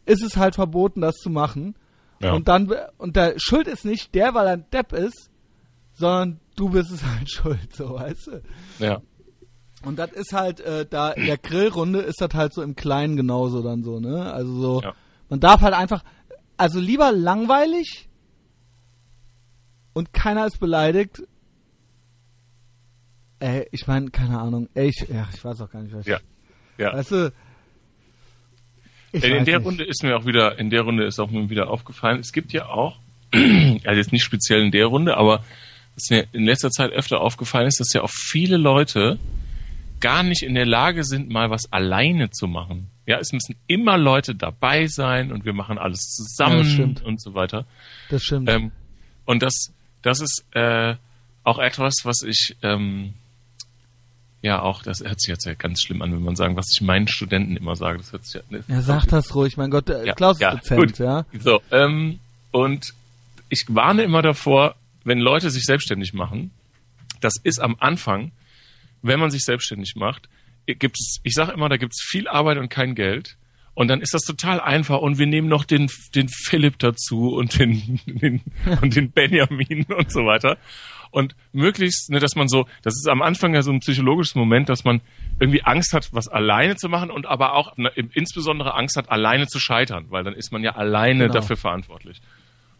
ist 0.05 0.21
es 0.21 0.35
halt 0.37 0.55
verboten, 0.55 1.01
das 1.01 1.15
zu 1.15 1.29
machen. 1.29 1.75
Ja. 2.19 2.33
Und 2.33 2.47
dann, 2.47 2.71
und 2.97 3.15
der 3.15 3.35
Schuld 3.37 3.67
ist 3.67 3.85
nicht 3.85 4.13
der, 4.15 4.33
weil 4.33 4.47
er 4.47 4.53
ein 4.53 4.69
Depp 4.71 4.91
ist, 4.93 5.29
sondern 5.93 6.39
du 6.55 6.69
bist 6.69 6.91
es 6.91 7.03
halt 7.05 7.29
schuld, 7.29 7.75
so, 7.75 7.93
weißt 7.95 8.27
du? 8.27 8.41
Ja. 8.79 9.01
Und 9.83 9.97
das 9.99 10.11
ist 10.11 10.33
halt, 10.33 10.59
äh, 10.59 10.85
da 10.89 11.11
in 11.11 11.27
der 11.27 11.37
Grillrunde 11.37 11.99
ist 11.99 12.19
das 12.19 12.33
halt 12.33 12.53
so 12.53 12.61
im 12.63 12.75
Kleinen 12.75 13.15
genauso 13.15 13.61
dann 13.61 13.83
so, 13.83 13.99
ne? 13.99 14.31
Also 14.33 14.53
so, 14.59 14.81
Ja. 14.81 14.93
man 15.29 15.39
darf 15.39 15.61
halt 15.61 15.75
einfach, 15.75 16.03
also 16.57 16.79
lieber 16.79 17.11
langweilig 17.11 18.09
und 19.93 20.13
keiner 20.13 20.47
ist 20.47 20.59
beleidigt. 20.59 21.23
Ey, 23.39 23.67
ich 23.71 23.85
meine, 23.85 24.09
keine 24.09 24.39
Ahnung. 24.39 24.67
Ey, 24.73 24.87
ich, 24.89 25.07
ja, 25.09 25.27
ich 25.31 25.43
weiß 25.45 25.61
auch 25.61 25.69
gar 25.69 25.83
nicht, 25.83 25.93
was 25.93 26.07
Ja. 26.07 26.19
Ja. 26.79 26.93
Weißt 26.93 27.11
du? 27.11 27.33
Ich 29.17 29.23
in, 29.23 29.45
der 29.45 29.57
nicht. 29.59 29.65
Runde 29.67 29.83
ist 29.83 30.03
mir 30.03 30.17
auch 30.17 30.25
wieder, 30.25 30.57
in 30.59 30.69
der 30.69 30.81
Runde 30.81 31.05
ist 31.05 31.19
auch 31.19 31.29
mir 31.29 31.49
wieder 31.49 31.69
aufgefallen, 31.69 32.19
es 32.19 32.31
gibt 32.31 32.53
ja 32.53 32.67
auch, 32.67 32.97
also 33.33 33.81
jetzt 33.97 34.11
nicht 34.11 34.23
speziell 34.23 34.61
in 34.61 34.71
der 34.71 34.85
Runde, 34.87 35.17
aber 35.17 35.43
was 35.95 36.09
mir 36.09 36.27
in 36.33 36.45
letzter 36.45 36.69
Zeit 36.69 36.91
öfter 36.91 37.21
aufgefallen 37.21 37.67
ist, 37.67 37.79
dass 37.79 37.93
ja 37.93 38.01
auch 38.03 38.09
viele 38.11 38.57
Leute 38.57 39.17
gar 39.99 40.21
nicht 40.23 40.43
in 40.43 40.53
der 40.53 40.65
Lage 40.67 41.03
sind, 41.03 41.29
mal 41.29 41.49
was 41.49 41.71
alleine 41.71 42.29
zu 42.29 42.47
machen. 42.47 42.89
Ja, 43.07 43.17
es 43.19 43.31
müssen 43.31 43.55
immer 43.67 43.97
Leute 43.97 44.35
dabei 44.35 44.85
sein 44.87 45.31
und 45.31 45.43
wir 45.45 45.53
machen 45.53 45.77
alles 45.79 46.01
Ja, 46.01 46.23
zusammen 46.25 46.65
stimmt. 46.65 47.03
und 47.03 47.21
so 47.21 47.33
weiter. 47.33 47.65
Das 48.09 48.21
stimmt. 48.23 48.49
Ähm, 48.49 48.71
und 49.25 49.41
das, 49.41 49.73
das 50.03 50.21
ist 50.21 50.45
äh, 50.51 50.95
auch 51.43 51.57
etwas, 51.57 52.01
was 52.03 52.21
ich 52.21 52.55
ähm, 52.61 53.13
ja 54.41 54.61
auch, 54.61 54.83
das 54.83 55.01
hört 55.01 55.19
sich 55.19 55.29
jetzt 55.29 55.45
ja 55.45 55.53
ganz 55.53 55.81
schlimm 55.81 56.01
an, 56.01 56.11
wenn 56.11 56.23
man 56.23 56.35
sagen, 56.35 56.55
was 56.55 56.67
ich 56.71 56.81
meinen 56.81 57.07
Studenten 57.07 57.57
immer 57.57 57.75
sage. 57.75 57.97
Das 57.97 58.11
hört 58.11 58.25
sich 58.25 58.35
ja, 58.35 58.41
ne, 58.49 58.63
ja, 58.67 58.81
sag 58.81 59.05
das 59.07 59.33
ruhig, 59.35 59.57
mein 59.57 59.71
Gott, 59.71 59.89
der 59.89 60.05
Ja, 60.05 60.13
Klaus 60.13 60.39
ja, 60.39 60.51
ist 60.51 60.63
Dozent, 60.63 60.79
gut. 60.79 60.99
ja. 60.99 61.25
So, 61.39 61.61
ähm, 61.71 62.19
und 62.51 62.93
ich 63.49 63.65
warne 63.69 64.03
immer 64.03 64.21
davor, 64.21 64.75
wenn 65.03 65.19
Leute 65.19 65.49
sich 65.49 65.63
selbstständig 65.65 66.13
machen, 66.13 66.51
das 67.21 67.33
ist 67.43 67.59
am 67.59 67.75
Anfang, 67.79 68.31
wenn 69.01 69.19
man 69.19 69.31
sich 69.31 69.43
selbstständig 69.43 69.95
macht, 69.95 70.29
gibt 70.67 70.97
es, 70.99 71.19
ich 71.23 71.33
sage 71.33 71.53
immer, 71.53 71.69
da 71.69 71.77
gibt 71.77 71.93
es 71.93 72.05
viel 72.05 72.27
Arbeit 72.27 72.57
und 72.57 72.69
kein 72.69 72.93
Geld. 72.95 73.37
Und 73.73 73.89
dann 73.89 74.01
ist 74.01 74.13
das 74.15 74.23
total 74.23 74.59
einfach 74.59 74.99
und 74.99 75.19
wir 75.19 75.27
nehmen 75.27 75.47
noch 75.47 75.63
den, 75.63 75.89
den 76.15 76.29
Philipp 76.29 76.79
dazu 76.79 77.35
und 77.35 77.59
den, 77.59 77.99
den, 78.07 78.41
und 78.81 78.95
den 78.95 79.11
Benjamin 79.11 79.85
und 79.85 80.11
so 80.11 80.25
weiter. 80.25 80.57
Und 81.11 81.35
möglichst, 81.53 82.09
ne, 82.09 82.19
dass 82.19 82.35
man 82.35 82.47
so, 82.47 82.67
das 82.83 82.95
ist 82.95 83.07
am 83.07 83.21
Anfang 83.21 83.53
ja 83.53 83.61
so 83.61 83.71
ein 83.71 83.79
psychologisches 83.79 84.35
Moment, 84.35 84.69
dass 84.69 84.83
man 84.83 85.01
irgendwie 85.39 85.63
Angst 85.63 85.93
hat, 85.93 86.09
was 86.13 86.27
alleine 86.27 86.75
zu 86.75 86.89
machen 86.89 87.11
und 87.11 87.25
aber 87.25 87.53
auch 87.53 87.77
ne, 87.77 87.89
insbesondere 88.13 88.73
Angst 88.75 88.95
hat, 88.97 89.09
alleine 89.11 89.47
zu 89.47 89.59
scheitern, 89.59 90.05
weil 90.09 90.23
dann 90.23 90.33
ist 90.33 90.51
man 90.51 90.63
ja 90.63 90.75
alleine 90.75 91.23
Genau. 91.27 91.33
dafür 91.33 91.57
verantwortlich. 91.57 92.21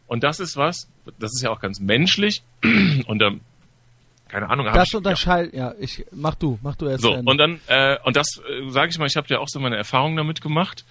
Und 0.07 0.23
das 0.23 0.39
ist 0.39 0.55
was, 0.57 0.89
das 1.19 1.31
ist 1.35 1.41
ja 1.43 1.49
auch 1.51 1.59
ganz 1.59 1.79
menschlich 1.79 2.43
und 3.07 3.21
ähm, 3.21 3.41
keine 4.29 4.49
Ahnung, 4.49 4.65
Das 4.65 4.87
ich, 4.87 4.91
ja. 4.93 4.97
unterscheidet, 4.97 5.53
ja. 5.53 5.73
ich, 5.79 6.05
mach 6.11 6.35
du, 6.35 6.59
mach 6.61 6.75
du 6.75 6.87
erst 6.87 7.01
So, 7.01 7.13
und 7.13 7.37
dann, 7.37 7.61
äh, 7.67 7.97
und 8.03 8.15
das 8.17 8.41
äh, 8.49 8.69
sage 8.69 8.89
ich 8.89 8.99
mal, 8.99 9.05
ich 9.05 9.15
habe 9.15 9.27
ja 9.29 9.39
auch 9.39 9.47
so 9.47 9.59
meine 9.59 9.77
Erfahrungen 9.77 10.17
damit 10.17 10.41
gemacht. 10.41 10.85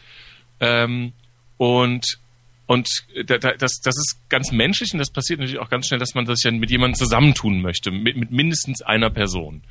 Ähm, 0.61 1.13
und 1.59 2.19
und 2.67 2.89
da, 3.27 3.39
da, 3.39 3.53
das, 3.53 3.81
das 3.83 3.97
ist 3.97 4.21
ganz 4.29 4.53
menschlich 4.53 4.93
und 4.93 4.99
das 4.99 5.11
passiert 5.11 5.39
natürlich 5.39 5.61
auch 5.61 5.71
ganz 5.71 5.87
schnell, 5.87 6.01
dass 6.01 6.15
man 6.15 6.25
das 6.25 6.43
ja 6.43 6.51
mit 6.51 6.71
jemandem 6.71 6.97
zusammentun 6.97 7.63
möchte, 7.63 7.91
mit, 7.91 8.17
mit 8.17 8.31
mindestens 8.31 8.83
einer 8.83 9.11
Person. 9.11 9.63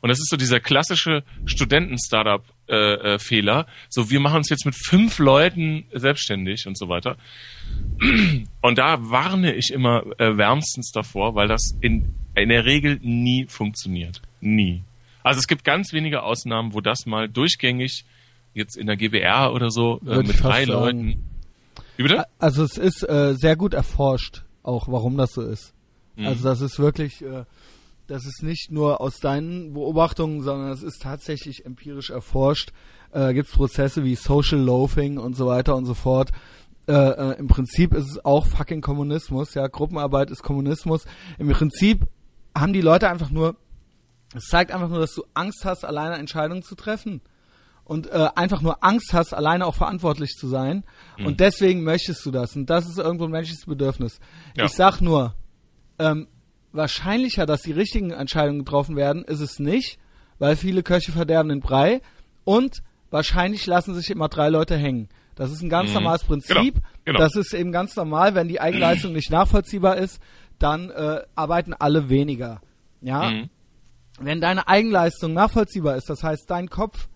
Und 0.00 0.08
das 0.08 0.18
ist 0.18 0.30
so 0.30 0.36
dieser 0.36 0.60
klassische 0.60 1.24
Studenten-Startup-Fehler. 1.44 3.66
so, 3.88 4.10
wir 4.10 4.20
machen 4.20 4.38
uns 4.38 4.48
jetzt 4.48 4.64
mit 4.64 4.74
fünf 4.74 5.18
Leuten 5.18 5.84
selbstständig 5.92 6.66
und 6.66 6.78
so 6.78 6.88
weiter. 6.88 7.18
Und 8.62 8.78
da 8.78 9.10
warne 9.10 9.54
ich 9.54 9.70
immer 9.72 10.04
äh, 10.18 10.38
wärmstens 10.38 10.90
davor, 10.90 11.34
weil 11.34 11.48
das 11.48 11.76
in, 11.82 12.14
in 12.34 12.48
der 12.48 12.64
Regel 12.64 12.98
nie 13.02 13.44
funktioniert. 13.46 14.22
Nie. 14.40 14.84
Also 15.22 15.38
es 15.38 15.46
gibt 15.46 15.64
ganz 15.64 15.92
wenige 15.92 16.22
Ausnahmen, 16.22 16.72
wo 16.72 16.80
das 16.80 17.04
mal 17.04 17.28
durchgängig 17.28 18.06
jetzt 18.54 18.78
in 18.78 18.86
der 18.86 18.96
GBR 18.96 19.52
oder 19.52 19.70
so 19.70 20.00
äh, 20.06 20.22
mit 20.22 20.42
drei. 20.42 20.64
Leuten. 20.64 21.29
Wie 22.00 22.04
bitte? 22.04 22.24
Also 22.38 22.64
es 22.64 22.78
ist 22.78 23.06
äh, 23.06 23.34
sehr 23.34 23.56
gut 23.56 23.74
erforscht, 23.74 24.44
auch 24.62 24.88
warum 24.88 25.18
das 25.18 25.34
so 25.34 25.42
ist. 25.42 25.74
Mhm. 26.16 26.28
Also 26.28 26.44
das 26.44 26.62
ist 26.62 26.78
wirklich, 26.78 27.20
äh, 27.20 27.44
das 28.06 28.24
ist 28.24 28.42
nicht 28.42 28.70
nur 28.70 29.02
aus 29.02 29.18
deinen 29.18 29.74
Beobachtungen, 29.74 30.40
sondern 30.40 30.70
es 30.70 30.82
ist 30.82 31.02
tatsächlich 31.02 31.66
empirisch 31.66 32.08
erforscht. 32.08 32.72
Äh, 33.12 33.34
Gibt 33.34 33.50
es 33.50 33.54
Prozesse 33.54 34.02
wie 34.02 34.14
Social 34.14 34.60
Loafing 34.60 35.18
und 35.18 35.36
so 35.36 35.46
weiter 35.46 35.76
und 35.76 35.84
so 35.84 35.92
fort. 35.92 36.30
Äh, 36.88 36.94
äh, 36.94 37.38
Im 37.38 37.48
Prinzip 37.48 37.92
ist 37.92 38.10
es 38.10 38.24
auch 38.24 38.46
fucking 38.46 38.80
Kommunismus, 38.80 39.52
ja, 39.52 39.66
Gruppenarbeit 39.66 40.30
ist 40.30 40.42
Kommunismus. 40.42 41.04
Im 41.38 41.50
Prinzip 41.50 42.06
haben 42.56 42.72
die 42.72 42.80
Leute 42.80 43.10
einfach 43.10 43.28
nur, 43.28 43.56
es 44.34 44.46
zeigt 44.46 44.72
einfach 44.72 44.88
nur, 44.88 45.00
dass 45.00 45.14
du 45.14 45.22
Angst 45.34 45.66
hast, 45.66 45.84
alleine 45.84 46.16
Entscheidungen 46.16 46.62
zu 46.62 46.76
treffen 46.76 47.20
und 47.90 48.06
äh, 48.06 48.28
einfach 48.36 48.62
nur 48.62 48.84
Angst 48.84 49.12
hast, 49.12 49.34
alleine 49.34 49.66
auch 49.66 49.74
verantwortlich 49.74 50.36
zu 50.38 50.46
sein. 50.46 50.84
Mhm. 51.18 51.26
Und 51.26 51.40
deswegen 51.40 51.82
möchtest 51.82 52.24
du 52.24 52.30
das. 52.30 52.54
Und 52.54 52.70
das 52.70 52.86
ist 52.88 52.98
irgendwo 52.98 53.24
ein 53.24 53.32
menschliches 53.32 53.66
Bedürfnis. 53.66 54.20
Ja. 54.56 54.66
Ich 54.66 54.70
sag 54.74 55.00
nur, 55.00 55.34
ähm, 55.98 56.28
wahrscheinlicher, 56.70 57.46
dass 57.46 57.62
die 57.62 57.72
richtigen 57.72 58.12
Entscheidungen 58.12 58.60
getroffen 58.60 58.94
werden, 58.94 59.24
ist 59.24 59.40
es 59.40 59.58
nicht, 59.58 59.98
weil 60.38 60.54
viele 60.54 60.84
Köche 60.84 61.10
verderben 61.10 61.48
den 61.48 61.58
Brei. 61.58 62.00
Und 62.44 62.78
wahrscheinlich 63.10 63.66
lassen 63.66 63.92
sich 63.96 64.08
immer 64.10 64.28
drei 64.28 64.50
Leute 64.50 64.76
hängen. 64.76 65.08
Das 65.34 65.50
ist 65.50 65.60
ein 65.60 65.68
ganz 65.68 65.88
Mhm. 65.88 65.94
normales 65.94 66.22
Prinzip. 66.22 66.54
Genau, 66.74 66.80
genau. 67.04 67.18
Das 67.18 67.34
ist 67.34 67.52
eben 67.54 67.72
ganz 67.72 67.96
normal. 67.96 68.36
Wenn 68.36 68.46
die 68.46 68.60
Eigenleistung 68.60 69.12
nicht 69.14 69.32
nachvollziehbar 69.32 69.96
ist, 69.96 70.20
dann 70.60 70.90
äh, 70.90 71.22
arbeiten 71.34 71.74
alle 71.74 72.08
weniger. 72.08 72.60
Ja, 73.00 73.30
Mhm. 73.30 73.50
wenn 74.20 74.40
deine 74.40 74.68
Eigenleistung 74.68 75.32
nachvollziehbar 75.32 75.96
ist, 75.96 76.08
das 76.08 76.22
heißt, 76.22 76.48
dein 76.48 76.68
Kopf 76.70 77.08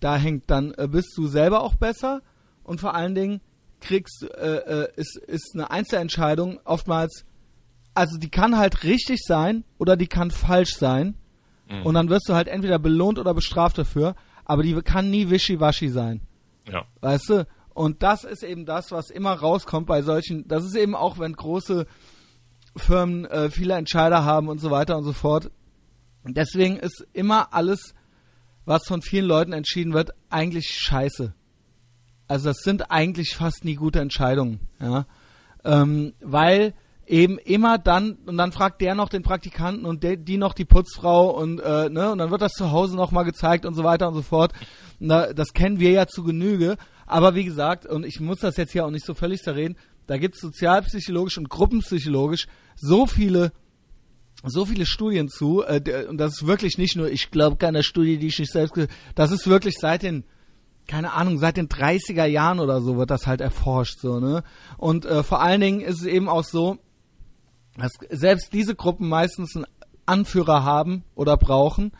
da 0.00 0.16
hängt, 0.16 0.50
dann 0.50 0.72
äh, 0.76 0.88
bist 0.88 1.16
du 1.16 1.26
selber 1.26 1.62
auch 1.62 1.74
besser 1.74 2.22
und 2.64 2.80
vor 2.80 2.94
allen 2.94 3.14
Dingen 3.14 3.40
kriegst, 3.80 4.22
äh, 4.22 4.84
äh, 4.84 4.88
ist, 4.96 5.16
ist 5.16 5.52
eine 5.54 5.70
Einzelentscheidung 5.70 6.60
oftmals, 6.64 7.24
also 7.94 8.18
die 8.18 8.30
kann 8.30 8.56
halt 8.58 8.84
richtig 8.84 9.20
sein 9.24 9.64
oder 9.78 9.96
die 9.96 10.06
kann 10.06 10.30
falsch 10.30 10.74
sein 10.76 11.16
Mhm. 11.70 11.86
und 11.86 11.94
dann 11.94 12.08
wirst 12.08 12.28
du 12.28 12.34
halt 12.34 12.48
entweder 12.48 12.78
belohnt 12.78 13.18
oder 13.18 13.32
bestraft 13.32 13.78
dafür, 13.78 14.16
aber 14.44 14.62
die 14.62 14.74
kann 14.82 15.10
nie 15.10 15.30
wischiwaschi 15.30 15.88
sein. 15.88 16.20
Ja. 16.70 16.84
Weißt 17.00 17.28
du? 17.30 17.46
Und 17.72 18.02
das 18.02 18.24
ist 18.24 18.42
eben 18.42 18.66
das, 18.66 18.90
was 18.90 19.10
immer 19.10 19.32
rauskommt 19.32 19.86
bei 19.86 20.02
solchen, 20.02 20.46
das 20.48 20.64
ist 20.64 20.76
eben 20.76 20.94
auch, 20.94 21.18
wenn 21.18 21.32
große 21.32 21.86
Firmen 22.76 23.24
äh, 23.26 23.50
viele 23.50 23.74
Entscheider 23.74 24.24
haben 24.24 24.48
und 24.48 24.58
so 24.58 24.70
weiter 24.70 24.96
und 24.96 25.04
so 25.04 25.12
fort. 25.12 25.50
Und 26.24 26.36
deswegen 26.36 26.76
ist 26.76 27.06
immer 27.12 27.54
alles, 27.54 27.94
was 28.70 28.86
von 28.86 29.02
vielen 29.02 29.26
Leuten 29.26 29.52
entschieden 29.52 29.92
wird, 29.92 30.12
eigentlich 30.30 30.68
scheiße. 30.68 31.34
Also 32.28 32.48
das 32.50 32.58
sind 32.58 32.92
eigentlich 32.92 33.34
fast 33.34 33.64
nie 33.64 33.74
gute 33.74 34.00
Entscheidungen, 34.00 34.60
ja. 34.80 35.06
Ähm, 35.64 36.14
weil 36.20 36.74
eben 37.04 37.38
immer 37.38 37.78
dann, 37.78 38.12
und 38.26 38.38
dann 38.38 38.52
fragt 38.52 38.80
der 38.80 38.94
noch 38.94 39.08
den 39.08 39.24
Praktikanten 39.24 39.84
und 39.84 40.04
der, 40.04 40.16
die 40.16 40.36
noch 40.36 40.54
die 40.54 40.64
Putzfrau 40.64 41.30
und, 41.30 41.58
äh, 41.58 41.90
ne, 41.90 42.12
und 42.12 42.18
dann 42.18 42.30
wird 42.30 42.42
das 42.42 42.52
zu 42.52 42.70
Hause 42.70 42.94
nochmal 42.94 43.24
gezeigt 43.24 43.66
und 43.66 43.74
so 43.74 43.82
weiter 43.82 44.06
und 44.06 44.14
so 44.14 44.22
fort. 44.22 44.52
Da, 45.00 45.32
das 45.32 45.52
kennen 45.52 45.80
wir 45.80 45.90
ja 45.90 46.06
zu 46.06 46.22
Genüge. 46.22 46.76
Aber 47.06 47.34
wie 47.34 47.44
gesagt, 47.44 47.86
und 47.86 48.06
ich 48.06 48.20
muss 48.20 48.38
das 48.38 48.56
jetzt 48.56 48.70
hier 48.70 48.86
auch 48.86 48.90
nicht 48.92 49.04
so 49.04 49.14
völlig 49.14 49.42
zerreden, 49.42 49.76
da 50.06 50.16
gibt 50.16 50.36
es 50.36 50.40
sozialpsychologisch 50.40 51.38
und 51.38 51.50
gruppenpsychologisch 51.50 52.46
so 52.76 53.06
viele 53.06 53.50
so 54.44 54.64
viele 54.64 54.86
Studien 54.86 55.28
zu, 55.28 55.62
äh, 55.62 56.06
und 56.08 56.18
das 56.18 56.32
ist 56.32 56.46
wirklich 56.46 56.78
nicht 56.78 56.96
nur, 56.96 57.10
ich 57.10 57.30
glaube 57.30 57.56
keiner 57.56 57.82
Studie, 57.82 58.18
die 58.18 58.28
ich 58.28 58.38
nicht 58.38 58.52
selbst, 58.52 58.74
das 59.14 59.30
ist 59.32 59.46
wirklich 59.46 59.76
seit 59.78 60.02
den, 60.02 60.24
keine 60.86 61.12
Ahnung, 61.12 61.38
seit 61.38 61.56
den 61.56 61.68
30er 61.68 62.24
Jahren 62.24 62.58
oder 62.58 62.80
so 62.80 62.96
wird 62.96 63.10
das 63.10 63.26
halt 63.26 63.40
erforscht, 63.40 64.00
so, 64.00 64.18
ne? 64.18 64.42
Und 64.78 65.04
äh, 65.04 65.22
vor 65.22 65.40
allen 65.40 65.60
Dingen 65.60 65.80
ist 65.80 66.00
es 66.00 66.06
eben 66.06 66.28
auch 66.28 66.44
so, 66.44 66.78
dass 67.76 67.92
selbst 68.10 68.52
diese 68.52 68.74
Gruppen 68.74 69.08
meistens 69.08 69.54
einen 69.54 69.66
Anführer 70.06 70.64
haben 70.64 71.04
oder 71.14 71.36
brauchen. 71.36 71.92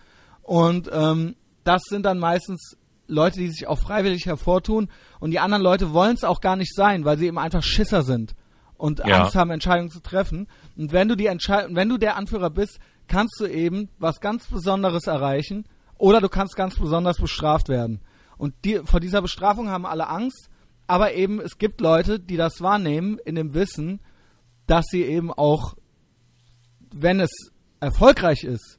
Und 0.42 0.90
ähm, 0.92 1.36
das 1.64 1.82
sind 1.88 2.04
dann 2.04 2.18
meistens 2.18 2.76
Leute, 3.06 3.38
die 3.38 3.48
sich 3.48 3.66
auch 3.66 3.78
freiwillig 3.78 4.26
hervortun. 4.26 4.88
Und 5.20 5.30
die 5.30 5.38
anderen 5.38 5.62
Leute 5.62 5.92
wollen 5.92 6.14
es 6.14 6.24
auch 6.24 6.40
gar 6.40 6.56
nicht 6.56 6.74
sein, 6.74 7.04
weil 7.04 7.18
sie 7.18 7.26
eben 7.26 7.38
einfach 7.38 7.62
Schisser 7.62 8.02
sind 8.02 8.34
und 8.76 9.00
Ja. 9.00 9.22
Angst 9.22 9.36
haben, 9.36 9.50
Entscheidungen 9.50 9.90
zu 9.90 10.00
treffen. 10.00 10.48
Und 10.80 10.92
wenn 10.92 11.08
du 11.08 11.14
die 11.14 11.26
Entscheidung, 11.26 11.76
wenn 11.76 11.90
du 11.90 11.98
der 11.98 12.16
Anführer 12.16 12.48
bist, 12.48 12.80
kannst 13.06 13.38
du 13.38 13.44
eben 13.44 13.90
was 13.98 14.18
ganz 14.18 14.46
Besonderes 14.46 15.06
erreichen 15.06 15.66
oder 15.98 16.22
du 16.22 16.30
kannst 16.30 16.56
ganz 16.56 16.78
besonders 16.78 17.18
bestraft 17.18 17.68
werden. 17.68 18.00
Und 18.38 18.54
die, 18.64 18.80
vor 18.84 18.98
dieser 18.98 19.20
Bestrafung 19.20 19.68
haben 19.68 19.84
alle 19.84 20.08
Angst, 20.08 20.48
aber 20.86 21.12
eben 21.12 21.38
es 21.38 21.58
gibt 21.58 21.82
Leute, 21.82 22.18
die 22.18 22.38
das 22.38 22.62
wahrnehmen 22.62 23.18
in 23.26 23.34
dem 23.34 23.52
Wissen, 23.52 24.00
dass 24.66 24.86
sie 24.90 25.02
eben 25.02 25.30
auch, 25.30 25.74
wenn 26.94 27.20
es 27.20 27.52
erfolgreich 27.80 28.44
ist, 28.44 28.78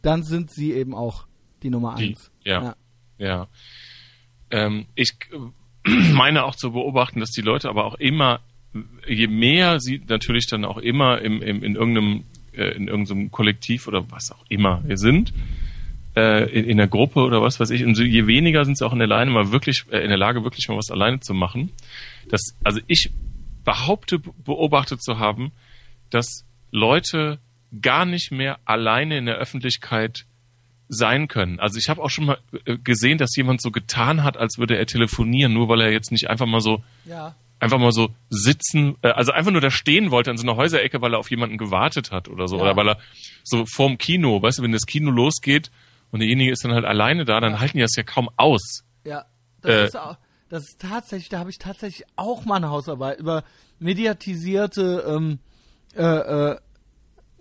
dann 0.00 0.22
sind 0.22 0.50
sie 0.50 0.72
eben 0.72 0.94
auch 0.94 1.26
die 1.62 1.68
Nummer 1.68 1.96
Die, 1.96 2.08
eins. 2.08 2.30
ja. 2.44 2.62
Ja. 2.62 2.76
Ja. 3.18 3.48
Ähm, 4.50 4.86
ich 4.94 5.12
meine 5.84 6.46
auch 6.46 6.54
zu 6.54 6.72
beobachten, 6.72 7.20
dass 7.20 7.30
die 7.30 7.42
Leute 7.42 7.68
aber 7.68 7.84
auch 7.84 7.96
immer, 7.96 8.40
je 9.06 9.26
mehr 9.26 9.80
sie 9.80 10.00
natürlich 10.08 10.46
dann 10.46 10.64
auch 10.64 10.78
immer 10.78 11.20
im, 11.20 11.42
im, 11.42 11.62
in 11.62 11.74
irgendeinem 11.76 12.24
äh, 12.56 12.70
in 12.76 12.88
irgendeinem 12.88 13.30
Kollektiv 13.30 13.86
oder 13.86 14.10
was 14.10 14.32
auch 14.32 14.44
immer 14.48 14.82
wir 14.86 14.96
sind, 14.96 15.32
äh, 16.16 16.50
in, 16.50 16.64
in 16.64 16.76
der 16.78 16.88
Gruppe 16.88 17.20
oder 17.20 17.42
was 17.42 17.60
weiß 17.60 17.70
ich, 17.70 17.84
und 17.84 17.94
so, 17.94 18.02
je 18.02 18.26
weniger 18.26 18.64
sind 18.64 18.78
sie 18.78 18.86
auch 18.86 18.92
in 18.92 18.98
der 18.98 19.08
Lage, 19.08 19.30
mal 19.30 19.52
wirklich, 19.52 19.84
äh, 19.90 19.98
in 19.98 20.08
der 20.08 20.18
Lage, 20.18 20.42
wirklich 20.42 20.68
mal 20.68 20.76
was 20.76 20.90
alleine 20.90 21.20
zu 21.20 21.34
machen. 21.34 21.70
Das, 22.28 22.40
also 22.64 22.80
ich 22.86 23.10
behaupte, 23.64 24.18
beobachtet 24.18 25.02
zu 25.02 25.18
haben, 25.18 25.52
dass 26.10 26.44
Leute 26.70 27.38
gar 27.82 28.06
nicht 28.06 28.32
mehr 28.32 28.58
alleine 28.64 29.18
in 29.18 29.26
der 29.26 29.36
Öffentlichkeit 29.36 30.24
sein 30.88 31.28
können. 31.28 31.58
Also 31.58 31.78
ich 31.78 31.88
habe 31.88 32.02
auch 32.02 32.10
schon 32.10 32.26
mal 32.26 32.38
äh, 32.64 32.78
gesehen, 32.78 33.18
dass 33.18 33.34
jemand 33.36 33.60
so 33.60 33.70
getan 33.70 34.22
hat, 34.22 34.36
als 34.36 34.58
würde 34.58 34.76
er 34.76 34.86
telefonieren, 34.86 35.52
nur 35.52 35.68
weil 35.68 35.80
er 35.80 35.92
jetzt 35.92 36.12
nicht 36.12 36.30
einfach 36.30 36.46
mal 36.46 36.60
so 36.60 36.82
Ja. 37.04 37.34
Einfach 37.58 37.78
mal 37.78 37.92
so 37.92 38.10
sitzen, 38.30 38.96
äh, 39.02 39.08
also 39.08 39.32
einfach 39.32 39.50
nur 39.52 39.60
da 39.60 39.70
stehen 39.70 40.10
wollte 40.10 40.30
an 40.30 40.36
so 40.36 40.46
einer 40.46 40.56
Häuserecke, 40.56 41.00
weil 41.00 41.14
er 41.14 41.18
auf 41.18 41.30
jemanden 41.30 41.58
gewartet 41.58 42.10
hat 42.12 42.28
oder 42.28 42.48
so. 42.48 42.56
Ja. 42.56 42.62
Oder 42.62 42.76
weil 42.76 42.88
er 42.90 42.98
so 43.44 43.64
vorm 43.66 43.98
Kino, 43.98 44.42
weißt 44.42 44.58
du, 44.58 44.62
wenn 44.62 44.72
das 44.72 44.86
Kino 44.86 45.10
losgeht 45.10 45.70
und 46.10 46.20
derjenige 46.20 46.52
ist 46.52 46.64
dann 46.64 46.72
halt 46.72 46.84
alleine 46.84 47.24
da, 47.24 47.40
dann 47.40 47.58
halten 47.60 47.78
die 47.78 47.82
das 47.82 47.96
ja 47.96 48.02
kaum 48.02 48.28
aus. 48.36 48.84
Ja, 49.04 49.24
das 49.62 49.72
Äh, 49.72 49.84
ist 49.86 49.96
auch, 49.96 50.16
das 50.48 50.64
ist 50.64 50.80
tatsächlich, 50.80 51.28
da 51.28 51.38
habe 51.38 51.50
ich 51.50 51.58
tatsächlich 51.58 52.06
auch 52.16 52.44
mal 52.44 52.56
eine 52.56 52.70
Hausarbeit 52.70 53.18
über 53.18 53.42
mediatisierte 53.78 55.04
ähm, 55.08 55.38
äh, 55.96 56.02
äh, 56.02 56.56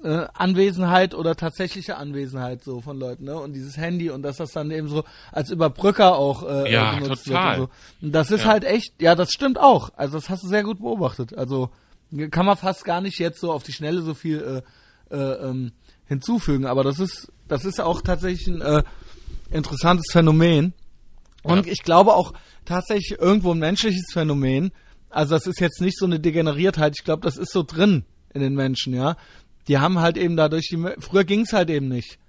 äh, 0.06 0.28
Anwesenheit 0.36 1.16
oder 1.16 1.36
tatsächliche 1.36 1.98
Anwesenheit 1.98 2.64
so 2.64 2.80
von 2.82 3.00
Leuten, 3.00 3.24
ne? 3.26 3.36
Und 3.38 3.54
dieses 3.54 3.76
Handy 3.76 4.10
und 4.12 4.22
dass 4.22 4.38
das 4.38 4.52
dann 4.52 4.70
eben 4.72 4.88
so 4.88 5.04
als 5.32 5.50
Überbrücker 5.50 6.16
auch 6.16 6.44
äh, 6.48 6.72
Ja, 6.72 6.96
benutzt 7.00 7.26
total. 7.26 7.58
wird 7.58 7.70
und 7.70 7.74
so. 8.02 8.06
Und 8.06 8.12
das 8.14 8.30
ist 8.32 8.42
Ja. 8.44 8.48
halt 8.52 8.64
echt, 8.66 8.94
ja, 9.02 9.16
das 9.16 9.32
stimmt 9.32 9.60
auch. 9.60 9.90
Also 9.96 10.18
das 10.20 10.30
hast 10.30 10.44
du 10.44 10.48
sehr 10.48 10.64
gut 10.64 10.80
beobachtet. 10.80 11.36
Also 11.38 11.70
kann 12.32 12.46
man 12.46 12.56
fast 12.56 12.86
gar 12.86 13.02
nicht 13.02 13.18
jetzt 13.20 13.40
so 13.42 13.52
auf 13.52 13.64
die 13.64 13.74
Schnelle 13.74 14.02
so 14.04 14.14
viel 14.14 14.64
äh, 15.12 15.16
äh, 15.16 15.50
ähm, 15.50 15.72
hinzufügen, 16.08 16.66
aber 16.66 16.84
das 16.84 17.00
ist 17.00 17.32
das 17.48 17.66
ist 17.66 17.82
auch 17.82 18.02
tatsächlich 18.02 18.48
ein 18.48 18.62
äh, 18.62 18.84
interessantes 19.52 20.08
Phänomen. 20.12 20.74
Und 21.44 21.66
Ja. 21.66 21.72
ich 21.72 21.84
glaube 21.84 22.14
auch 22.14 22.34
tatsächlich 22.66 23.20
irgendwo 23.20 23.52
ein 23.52 23.60
menschliches 23.60 24.06
Phänomen. 24.14 24.72
Also 25.10 25.36
das 25.36 25.48
ist 25.48 25.60
jetzt 25.60 25.82
nicht 25.82 25.98
so 25.98 26.06
eine 26.06 26.20
Degeneriertheit. 26.20 26.94
Ich 26.98 27.06
glaube, 27.06 27.22
das 27.24 27.38
ist 27.38 27.52
so 27.52 27.64
drin 27.64 28.04
in 28.34 28.42
den 28.42 28.54
Menschen, 28.56 28.94
ja. 28.94 29.16
Die 29.68 29.78
haben 29.80 30.00
halt 30.00 30.18
eben 30.18 30.36
dadurch, 30.36 30.68
die, 30.70 30.78
früher 31.00 31.24
ging's 31.24 31.54
halt 31.54 31.70
eben 31.70 31.88
nicht. 31.88 32.20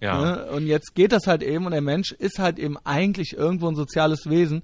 Ja. 0.00 0.20
Ne? 0.20 0.46
Und 0.52 0.66
jetzt 0.66 0.94
geht 0.94 1.12
das 1.12 1.26
halt 1.26 1.42
eben 1.42 1.66
und 1.66 1.72
der 1.72 1.80
Mensch 1.80 2.12
ist 2.12 2.38
halt 2.38 2.58
eben 2.58 2.76
eigentlich 2.84 3.32
irgendwo 3.36 3.68
ein 3.68 3.74
soziales 3.74 4.28
Wesen. 4.30 4.62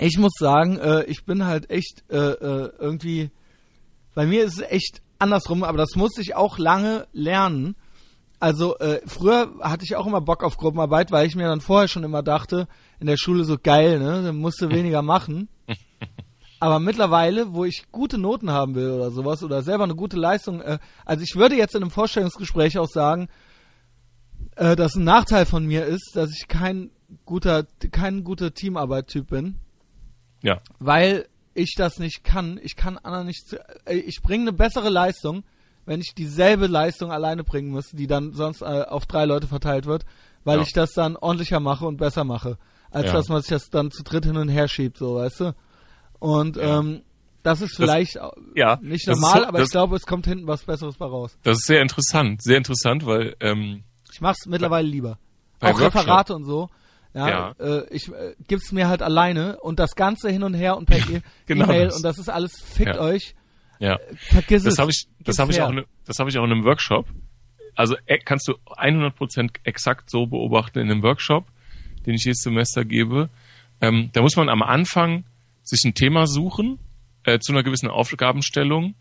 Ich 0.00 0.16
muss 0.18 0.32
sagen, 0.38 0.78
äh, 0.78 1.04
ich 1.04 1.24
bin 1.24 1.44
halt 1.44 1.70
echt 1.70 2.02
äh, 2.08 2.16
äh, 2.16 2.72
irgendwie, 2.78 3.30
bei 4.14 4.26
mir 4.26 4.44
ist 4.44 4.54
es 4.54 4.70
echt 4.70 5.02
andersrum, 5.18 5.62
aber 5.62 5.78
das 5.78 5.94
musste 5.96 6.22
ich 6.22 6.34
auch 6.34 6.58
lange 6.58 7.06
lernen. 7.12 7.76
Also 8.40 8.78
äh, 8.78 9.00
früher 9.06 9.52
hatte 9.60 9.84
ich 9.84 9.94
auch 9.94 10.06
immer 10.06 10.20
Bock 10.20 10.42
auf 10.42 10.56
Gruppenarbeit, 10.56 11.12
weil 11.12 11.26
ich 11.26 11.36
mir 11.36 11.46
dann 11.46 11.60
vorher 11.60 11.88
schon 11.88 12.02
immer 12.02 12.22
dachte, 12.22 12.66
in 12.98 13.06
der 13.06 13.16
Schule 13.16 13.44
so 13.44 13.56
geil, 13.62 13.98
ne, 13.98 14.22
dann 14.22 14.36
musst 14.36 14.60
du 14.60 14.68
weniger 14.70 15.02
machen. 15.02 15.48
Aber 16.62 16.78
mittlerweile, 16.78 17.52
wo 17.54 17.64
ich 17.64 17.86
gute 17.90 18.18
Noten 18.18 18.50
haben 18.50 18.74
will 18.76 18.90
oder 18.90 19.10
sowas 19.10 19.42
oder 19.42 19.62
selber 19.62 19.82
eine 19.84 19.96
gute 19.96 20.16
Leistung, 20.16 20.60
äh, 20.60 20.78
also 21.04 21.24
ich 21.24 21.34
würde 21.34 21.56
jetzt 21.56 21.74
in 21.74 21.82
einem 21.82 21.90
Vorstellungsgespräch 21.90 22.78
auch 22.78 22.86
sagen, 22.88 23.28
äh, 24.56 24.76
dass 24.76 24.94
ein 24.94 25.04
Nachteil 25.04 25.44
von 25.46 25.66
mir 25.66 25.86
ist, 25.86 26.12
dass 26.14 26.30
ich 26.30 26.46
kein 26.48 26.90
guter, 27.24 27.64
kein 27.90 28.22
guter 28.22 28.54
Teamarbeit-Typ 28.54 29.28
bin, 29.28 29.56
Ja. 30.42 30.60
weil 30.78 31.26
ich 31.54 31.74
das 31.76 31.98
nicht 31.98 32.22
kann. 32.24 32.60
Ich 32.62 32.76
kann 32.76 32.96
anderen 32.98 33.26
nicht, 33.26 33.48
zu- 33.48 33.58
äh, 33.86 33.96
ich 33.96 34.22
bringe 34.22 34.42
eine 34.44 34.52
bessere 34.52 34.88
Leistung, 34.88 35.42
wenn 35.84 36.00
ich 36.00 36.14
dieselbe 36.16 36.68
Leistung 36.68 37.10
alleine 37.10 37.42
bringen 37.44 37.70
muss, 37.70 37.88
die 37.90 38.06
dann 38.06 38.34
sonst 38.34 38.62
äh, 38.62 38.84
auf 38.88 39.06
drei 39.06 39.24
Leute 39.24 39.48
verteilt 39.48 39.86
wird, 39.86 40.04
weil 40.44 40.58
Ja. 40.58 40.62
ich 40.62 40.72
das 40.72 40.92
dann 40.92 41.16
ordentlicher 41.16 41.58
mache 41.60 41.86
und 41.86 41.96
besser 41.96 42.22
mache, 42.24 42.56
als 42.92 43.06
Ja. 43.06 43.14
dass 43.14 43.28
man 43.28 43.42
sich 43.42 43.50
das 43.50 43.68
dann 43.68 43.90
zu 43.90 44.04
dritt 44.04 44.26
hin 44.26 44.36
und 44.36 44.48
her 44.48 44.68
schiebt, 44.68 44.96
so, 44.96 45.16
weißt 45.16 45.40
du? 45.40 45.54
Und 46.22 46.56
Ja. 46.56 46.78
ähm, 46.78 47.02
das 47.42 47.60
ist 47.60 47.74
vielleicht 47.74 48.16
au- 48.20 48.32
Ja. 48.54 48.78
nicht 48.80 49.08
das 49.08 49.16
ist 49.16 49.20
normal, 49.22 49.40
so- 49.40 49.46
aber 49.48 49.58
das, 49.58 49.66
ich 49.68 49.72
glaube, 49.72 49.96
es 49.96 50.06
kommt 50.06 50.24
hinten 50.26 50.46
was 50.46 50.62
Besseres 50.62 50.96
bei 50.96 51.06
raus. 51.06 51.36
Das 51.42 51.58
ist 51.58 51.66
sehr 51.66 51.82
interessant, 51.82 52.40
sehr 52.42 52.58
interessant, 52.58 53.04
weil 53.04 53.34
ähm, 53.40 53.82
Ich 54.12 54.20
mach's 54.20 54.46
mittlerweile 54.46 54.86
lieber. 54.86 55.18
bei 55.58 55.70
Auch 55.72 55.80
Workshop- 55.80 56.02
Referate 56.02 56.34
und 56.36 56.44
so. 56.44 56.68
Ja, 57.14 57.28
Ja. 57.28 57.54
Äh, 57.58 57.86
ich 57.90 58.08
äh, 58.08 58.34
gib's 58.46 58.70
mir 58.70 58.86
halt 58.88 59.02
alleine 59.02 59.58
und 59.60 59.80
das 59.80 59.96
Ganze 59.96 60.30
hin 60.30 60.44
und 60.44 60.54
her 60.54 60.76
und 60.76 60.86
per 60.86 60.98
E- 60.98 61.22
Genau 61.46 61.64
E-Mail 61.64 61.86
das. 61.86 61.96
und 61.96 62.02
das 62.04 62.18
ist 62.18 62.28
alles 62.28 62.52
fickt 62.62 62.94
Ja. 62.94 63.00
euch. 63.02 63.34
ja. 63.80 63.98
Vergiss 64.16 64.64
es. 64.64 64.76
Das 64.76 64.78
habe 64.78 64.92
ich, 64.92 65.08
das 65.18 65.38
habe 65.40 65.50
ich 65.50 65.58
her. 65.58 65.66
auch, 65.66 65.70
in, 65.72 65.84
das 66.06 66.18
habe 66.20 66.30
ich 66.30 66.38
auch 66.38 66.44
in 66.44 66.52
einem 66.52 66.64
Workshop. 66.64 67.06
Also 67.74 67.96
äh, 68.06 68.18
kannst 68.18 68.46
du 68.46 68.52
100% 68.76 69.56
exakt 69.64 70.08
so 70.08 70.26
beobachten 70.26 70.78
in 70.78 70.88
einem 70.90 71.02
Workshop, 71.02 71.46
den 72.06 72.14
ich 72.14 72.24
jedes 72.24 72.42
Semester 72.42 72.84
gebe. 72.84 73.28
Ähm, 73.80 74.10
da 74.12 74.22
muss 74.22 74.36
man 74.36 74.48
am 74.48 74.62
Anfang 74.62 75.24
sich 75.72 75.84
ein 75.84 75.94
Thema 75.94 76.26
suchen 76.26 76.78
äh, 77.24 77.38
zu 77.38 77.52
einer 77.52 77.62
gewissen 77.62 77.88
Aufgabenstellung 77.88 78.94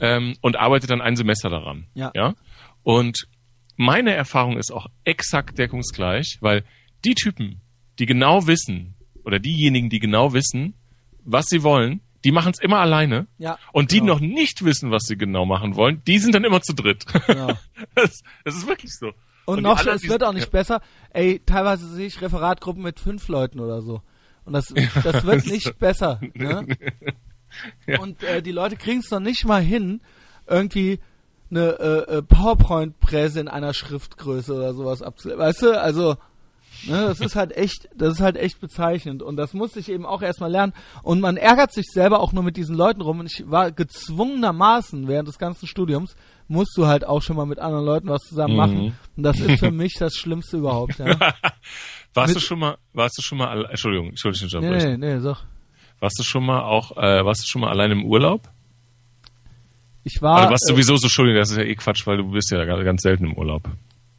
ähm, 0.00 0.34
und 0.40 0.56
arbeitet 0.56 0.90
dann 0.90 1.00
ein 1.00 1.16
Semester 1.16 1.48
daran. 1.48 1.86
Ja. 1.94 2.12
ja. 2.14 2.34
Und 2.82 3.28
meine 3.76 4.12
Erfahrung 4.14 4.56
ist 4.56 4.72
auch 4.72 4.86
exakt 5.04 5.58
deckungsgleich, 5.58 6.38
weil 6.40 6.64
die 7.04 7.14
Typen, 7.14 7.60
die 7.98 8.06
genau 8.06 8.46
wissen 8.46 8.94
oder 9.24 9.38
diejenigen, 9.38 9.88
die 9.90 10.00
genau 10.00 10.32
wissen, 10.32 10.74
was 11.24 11.46
sie 11.46 11.62
wollen, 11.62 12.00
die 12.24 12.32
machen 12.32 12.52
es 12.52 12.60
immer 12.60 12.80
alleine. 12.80 13.28
Ja, 13.38 13.58
Und 13.72 13.92
die 13.92 14.00
genau. 14.00 14.14
noch 14.14 14.20
nicht 14.20 14.64
wissen, 14.64 14.90
was 14.90 15.04
sie 15.04 15.16
genau 15.16 15.46
machen 15.46 15.76
wollen, 15.76 16.02
die 16.06 16.18
sind 16.18 16.34
dann 16.34 16.44
immer 16.44 16.60
zu 16.60 16.74
dritt. 16.74 17.04
Genau. 17.26 17.48
das, 17.94 18.22
das 18.44 18.56
ist 18.56 18.66
wirklich 18.66 18.90
so. 18.92 19.12
Und, 19.46 19.58
die 19.58 19.62
noch, 19.62 19.78
anderen, 19.78 19.96
es 19.96 20.08
wird 20.08 20.24
auch 20.24 20.32
nicht 20.32 20.50
besser. 20.50 20.82
Ey, 21.10 21.40
teilweise 21.46 21.88
sehe 21.88 22.06
ich 22.06 22.20
Referatgruppen 22.20 22.82
mit 22.82 23.00
fünf 23.00 23.28
Leuten 23.28 23.60
oder 23.60 23.80
so. 23.80 24.02
Und 24.48 24.54
das, 24.54 24.72
das 25.04 25.24
wird 25.26 25.46
nicht 25.46 25.78
besser. 25.78 26.20
Ne? 26.34 26.66
Ja. 27.86 27.98
Und 28.00 28.22
äh, 28.22 28.42
die 28.42 28.52
Leute 28.52 28.76
kriegen 28.76 29.00
es 29.00 29.10
noch 29.10 29.20
nicht 29.20 29.44
mal 29.46 29.62
hin, 29.62 30.00
irgendwie 30.46 31.00
eine 31.50 31.70
äh, 31.80 32.18
äh, 32.18 32.22
PowerPoint-Präse 32.22 33.40
in 33.40 33.48
einer 33.48 33.72
Schriftgröße 33.72 34.54
oder 34.54 34.74
sowas 34.74 35.02
abzuleiten. 35.02 35.42
Weißt 35.42 35.62
du, 35.62 35.80
also 35.80 36.16
ne, 36.86 37.06
das 37.06 37.20
ist 37.20 37.36
halt 37.36 37.56
echt, 37.56 37.88
das 37.96 38.14
ist 38.14 38.20
halt 38.20 38.36
echt 38.36 38.60
bezeichnend. 38.60 39.22
Und 39.22 39.36
das 39.36 39.54
musste 39.54 39.80
ich 39.80 39.88
eben 39.88 40.06
auch 40.06 40.22
erstmal 40.22 40.52
lernen. 40.52 40.74
Und 41.02 41.20
man 41.20 41.38
ärgert 41.38 41.72
sich 41.72 41.86
selber 41.90 42.20
auch 42.20 42.32
nur 42.32 42.44
mit 42.44 42.58
diesen 42.58 42.76
Leuten 42.76 43.00
rum. 43.00 43.20
Und 43.20 43.26
ich 43.26 43.50
war 43.50 43.72
gezwungenermaßen 43.72 45.08
während 45.08 45.26
des 45.26 45.38
ganzen 45.38 45.66
Studiums, 45.66 46.14
musst 46.48 46.76
du 46.76 46.86
halt 46.86 47.04
auch 47.06 47.22
schon 47.22 47.36
mal 47.36 47.46
mit 47.46 47.58
anderen 47.58 47.84
Leuten 47.84 48.08
was 48.08 48.22
zusammen 48.22 48.52
Mhm. 48.54 48.56
machen. 48.58 48.96
Und 49.16 49.22
das 49.22 49.38
ist 49.38 49.58
für 49.60 49.70
mich 49.70 49.94
das 49.98 50.14
Schlimmste 50.14 50.56
überhaupt. 50.56 50.98
Ja. 50.98 51.06
warst 52.14 52.28
mit- 52.34 52.36
du 52.36 52.40
schon 52.40 52.58
mal, 52.58 52.78
warst 52.94 53.16
du 53.18 53.22
schon 53.22 53.38
mal, 53.38 53.66
Entschuldigung, 53.66 54.08
Entschuldigung, 54.08 54.60
nee, 54.62 54.70
nee, 54.70 54.96
nee, 54.96 55.18
sag. 55.20 55.44
warst 56.00 56.18
du 56.18 56.22
schon 56.24 56.44
mal 56.46 56.62
auch, 56.62 56.96
äh, 56.96 57.24
warst 57.24 57.42
du 57.42 57.46
schon 57.46 57.60
mal 57.60 57.70
allein 57.70 57.90
im 57.92 58.04
Urlaub? 58.04 58.48
Ich 60.04 60.22
war, 60.22 60.38
Also 60.38 60.50
warst 60.50 60.68
äh, 60.70 60.72
sowieso 60.72 60.96
so, 60.96 61.06
Entschuldigung, 61.06 61.40
das 61.40 61.50
ist 61.50 61.58
ja 61.58 61.64
eh 61.64 61.74
Quatsch, 61.74 62.06
weil 62.06 62.16
du 62.16 62.30
bist 62.30 62.50
ja 62.50 62.64
ga- 62.64 62.82
ganz 62.82 63.02
selten 63.02 63.26
im 63.26 63.34
Urlaub. 63.36 63.68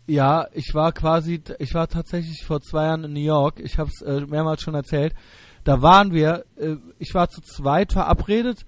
Ja, 0.08 0.48
ich 0.54 0.74
war 0.74 0.92
quasi, 0.92 1.42
ich 1.60 1.74
war 1.74 1.88
tatsächlich 1.88 2.44
vor 2.46 2.62
zwei 2.62 2.86
Jahren 2.86 3.04
in 3.06 3.14
New 3.14 3.20
York. 3.20 3.60
Ich 3.60 3.78
habe 3.78 3.90
es 3.90 4.02
äh, 4.02 4.22
mehrmals 4.22 4.62
schon 4.62 4.74
erzählt. 4.76 5.14
Da 5.64 5.82
waren 5.82 6.14
wir, 6.14 6.46
äh, 6.58 6.76
ich 6.98 7.14
war 7.14 7.30
zu 7.30 7.42
zweit 7.42 7.94
verabredet. 7.94 8.66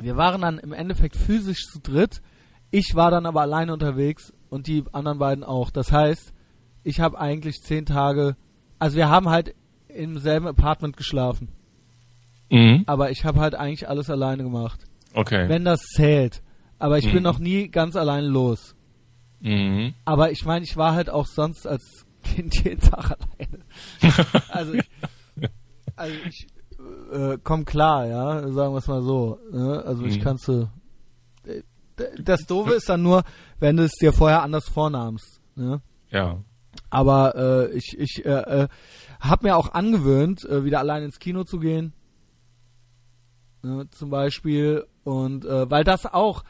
Wir 0.00 0.16
waren 0.16 0.40
dann 0.42 0.58
im 0.58 0.72
Endeffekt 0.72 1.16
physisch 1.16 1.64
zu 1.70 1.80
dritt. 1.80 2.22
Ich 2.70 2.94
war 2.94 3.10
dann 3.10 3.26
aber 3.26 3.40
alleine 3.42 3.72
unterwegs 3.72 4.32
und 4.50 4.66
die 4.66 4.84
anderen 4.92 5.18
beiden 5.18 5.44
auch. 5.44 5.70
Das 5.70 5.90
heißt, 5.92 6.32
ich 6.84 7.00
habe 7.00 7.18
eigentlich 7.18 7.56
zehn 7.62 7.86
Tage, 7.86 8.36
also 8.78 8.96
wir 8.96 9.08
haben 9.08 9.28
halt 9.28 9.54
im 9.88 10.18
selben 10.18 10.46
Apartment 10.46 10.96
geschlafen. 10.96 11.48
Mhm. 12.50 12.84
Aber 12.86 13.10
ich 13.10 13.24
habe 13.24 13.40
halt 13.40 13.54
eigentlich 13.54 13.88
alles 13.88 14.10
alleine 14.10 14.42
gemacht. 14.42 14.80
Okay. 15.14 15.48
Wenn 15.48 15.64
das 15.64 15.80
zählt. 15.80 16.42
Aber 16.78 16.98
ich 16.98 17.06
bin 17.06 17.16
Mhm. 17.16 17.22
noch 17.22 17.38
nie 17.38 17.68
ganz 17.68 17.96
allein 17.96 18.24
los. 18.24 18.74
Mhm. 19.40 19.94
Aber 20.04 20.30
ich 20.30 20.44
meine, 20.44 20.64
ich 20.64 20.76
war 20.76 20.94
halt 20.94 21.10
auch 21.10 21.26
sonst 21.26 21.66
als 21.66 22.06
Kind 22.22 22.54
jeden 22.64 22.80
Tag 22.80 23.12
alleine. 23.12 23.64
also 24.50 24.72
ich, 24.74 24.90
also 25.96 26.14
ich 26.28 26.46
äh, 27.12 27.38
komm 27.42 27.64
klar, 27.64 28.06
ja, 28.06 28.40
sagen 28.52 28.72
wir 28.74 28.78
es 28.78 28.86
mal 28.86 29.02
so. 29.02 29.38
Ne? 29.50 29.82
Also 29.84 30.04
ich 30.04 30.18
Mhm. 30.18 30.22
kannst 30.22 30.46
du. 30.48 30.68
Das 32.18 32.46
Doofe 32.46 32.74
ist 32.74 32.88
dann 32.88 33.02
nur, 33.02 33.24
wenn 33.58 33.76
du 33.76 33.84
es 33.84 33.92
dir 33.92 34.12
vorher 34.12 34.42
anders 34.42 34.68
vornahmst. 34.68 35.40
Ne? 35.56 35.80
Ja. 36.10 36.38
Aber 36.90 37.34
äh, 37.34 37.76
ich, 37.76 37.96
ich 37.98 38.24
äh, 38.24 38.28
äh, 38.62 38.68
habe 39.20 39.46
mir 39.46 39.56
auch 39.56 39.72
angewöhnt, 39.72 40.44
äh, 40.44 40.64
wieder 40.64 40.78
allein 40.78 41.02
ins 41.02 41.18
Kino 41.18 41.44
zu 41.44 41.58
gehen. 41.58 41.92
Ne, 43.62 43.88
zum 43.90 44.10
Beispiel. 44.10 44.86
Und 45.04 45.44
äh, 45.44 45.70
weil 45.70 45.84
das 45.84 46.06
auch, 46.06 46.44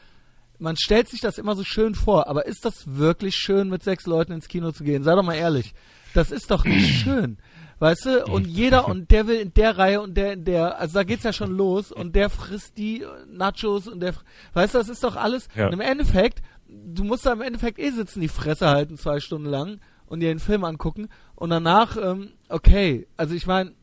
man 0.59 0.77
stellt 0.77 1.09
sich 1.09 1.21
das 1.21 1.37
immer 1.37 1.55
so 1.55 1.63
schön 1.63 1.95
vor, 1.95 2.27
aber 2.27 2.45
ist 2.45 2.65
das 2.65 2.95
wirklich 2.97 3.35
schön, 3.35 3.69
mit 3.69 3.83
sechs 3.83 4.05
Leuten 4.05 4.31
ins 4.31 4.47
Kino 4.47 4.71
zu 4.71 4.83
gehen? 4.83 5.03
Sei 5.03 5.15
doch 5.15 5.23
mal 5.23 5.35
ehrlich. 5.35 5.73
Das 6.13 6.31
ist 6.31 6.51
doch 6.51 6.65
nicht 6.65 6.99
schön. 7.03 7.37
Weißt 7.79 8.05
du? 8.05 8.25
Und 8.25 8.45
jeder 8.45 8.87
und 8.89 9.09
der 9.11 9.27
will 9.27 9.39
in 9.39 9.53
der 9.53 9.77
Reihe 9.77 10.01
und 10.01 10.15
der 10.15 10.33
in 10.33 10.45
der, 10.45 10.79
also 10.79 10.95
da 10.95 11.03
geht's 11.03 11.23
ja 11.23 11.33
schon 11.33 11.51
los 11.51 11.91
und 11.91 12.15
der 12.15 12.29
frisst 12.29 12.77
die 12.77 13.05
Nachos 13.27 13.87
und 13.87 14.01
der, 14.01 14.13
weißt 14.53 14.73
du, 14.73 14.77
das 14.77 14.89
ist 14.89 15.03
doch 15.03 15.15
alles. 15.15 15.47
Ja. 15.55 15.67
Und 15.67 15.73
im 15.73 15.81
Endeffekt, 15.81 16.41
du 16.67 17.03
musst 17.03 17.25
da 17.25 17.33
im 17.33 17.41
Endeffekt 17.41 17.79
eh 17.79 17.91
sitzen, 17.91 18.21
die 18.21 18.27
Fresse 18.27 18.67
halten 18.67 18.97
zwei 18.97 19.19
Stunden 19.19 19.47
lang 19.47 19.79
und 20.07 20.19
dir 20.19 20.29
den 20.29 20.39
Film 20.39 20.63
angucken 20.63 21.07
und 21.35 21.49
danach, 21.49 21.95
ähm, 21.97 22.33
okay, 22.49 23.07
also 23.15 23.33
ich 23.33 23.47
meine, 23.47 23.73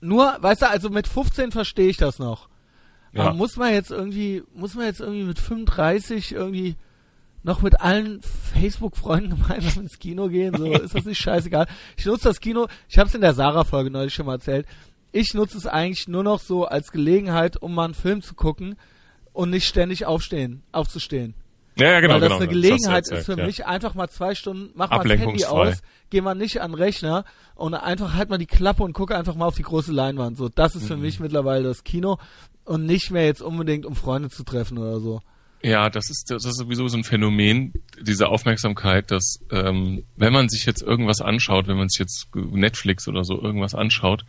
nur, 0.00 0.36
weißt 0.40 0.62
du, 0.62 0.68
also 0.68 0.90
mit 0.90 1.06
15 1.06 1.52
verstehe 1.52 1.88
ich 1.88 1.98
das 1.98 2.18
noch. 2.18 2.48
Ja. 3.12 3.22
Aber 3.22 3.34
muss 3.34 3.56
man 3.56 3.72
jetzt 3.72 3.90
irgendwie, 3.90 4.42
muss 4.54 4.74
man 4.74 4.86
jetzt 4.86 5.00
irgendwie 5.00 5.24
mit 5.24 5.38
35 5.38 6.32
irgendwie 6.32 6.76
noch 7.42 7.62
mit 7.62 7.80
allen 7.80 8.20
Facebook-Freunden 8.22 9.30
gemeinsam 9.42 9.82
ins 9.84 9.98
Kino 9.98 10.28
gehen? 10.28 10.54
So, 10.56 10.72
ist 10.72 10.94
das 10.94 11.04
nicht 11.04 11.20
scheißegal? 11.20 11.66
Ich 11.96 12.04
nutze 12.06 12.28
das 12.28 12.40
Kino, 12.40 12.66
ich 12.88 12.98
habe 12.98 13.08
es 13.08 13.14
in 13.14 13.20
der 13.20 13.34
Sarah-Folge 13.34 13.90
neulich 13.90 14.14
schon 14.14 14.26
mal 14.26 14.34
erzählt. 14.34 14.66
Ich 15.12 15.34
nutze 15.34 15.58
es 15.58 15.66
eigentlich 15.66 16.06
nur 16.08 16.22
noch 16.22 16.40
so 16.40 16.66
als 16.66 16.92
Gelegenheit, 16.92 17.56
um 17.56 17.74
mal 17.74 17.84
einen 17.86 17.94
Film 17.94 18.22
zu 18.22 18.34
gucken 18.34 18.76
und 19.32 19.50
nicht 19.50 19.66
ständig 19.66 20.06
aufstehen, 20.06 20.62
aufzustehen. 20.72 21.34
Ja, 21.76 21.92
ja, 21.92 22.00
genau, 22.00 22.14
Weil 22.14 22.20
das 22.20 22.28
genau. 22.28 22.40
eine 22.40 22.46
das 22.46 22.54
du 22.54 22.60
Gelegenheit 22.60 22.96
erzählt, 23.04 23.20
ist 23.20 23.26
für 23.26 23.38
ja. 23.38 23.46
mich, 23.46 23.66
einfach 23.66 23.94
mal 23.94 24.08
zwei 24.08 24.34
Stunden, 24.34 24.70
mach 24.74 24.90
mal 24.90 25.02
das 25.02 25.18
Handy 25.18 25.44
aus, 25.46 25.82
geh 26.10 26.20
mal 26.20 26.34
nicht 26.34 26.60
an 26.60 26.72
den 26.72 26.78
Rechner 26.78 27.24
und 27.54 27.74
einfach 27.74 28.14
halt 28.14 28.28
mal 28.28 28.38
die 28.38 28.46
Klappe 28.46 28.82
und 28.82 28.92
gucke 28.92 29.16
einfach 29.16 29.34
mal 29.34 29.46
auf 29.46 29.56
die 29.56 29.62
große 29.62 29.92
Leinwand. 29.92 30.36
So, 30.36 30.48
das 30.48 30.74
ist 30.76 30.86
für 30.86 30.96
Mhm. 30.96 31.02
mich 31.02 31.20
mittlerweile 31.20 31.64
das 31.64 31.82
Kino 31.84 32.18
und 32.64 32.86
nicht 32.86 33.10
mehr 33.10 33.24
jetzt 33.24 33.40
unbedingt, 33.40 33.86
um 33.86 33.94
Freunde 33.94 34.28
zu 34.28 34.42
treffen 34.44 34.78
oder 34.78 35.00
so. 35.00 35.20
Ja, 35.62 35.90
das 35.90 36.08
ist, 36.08 36.30
das 36.30 36.44
ist 36.46 36.56
sowieso 36.56 36.88
so 36.88 36.96
ein 36.96 37.04
Phänomen, 37.04 37.74
diese 38.00 38.28
Aufmerksamkeit, 38.28 39.10
dass 39.10 39.40
ähm, 39.50 40.04
wenn 40.16 40.32
man 40.32 40.48
sich 40.48 40.64
jetzt 40.64 40.80
irgendwas 40.82 41.20
anschaut, 41.20 41.66
wenn 41.68 41.76
man 41.76 41.88
sich 41.90 41.98
jetzt 42.00 42.28
Netflix 42.34 43.06
oder 43.08 43.24
so 43.24 43.40
irgendwas 43.40 43.74
anschaut, 43.74 44.24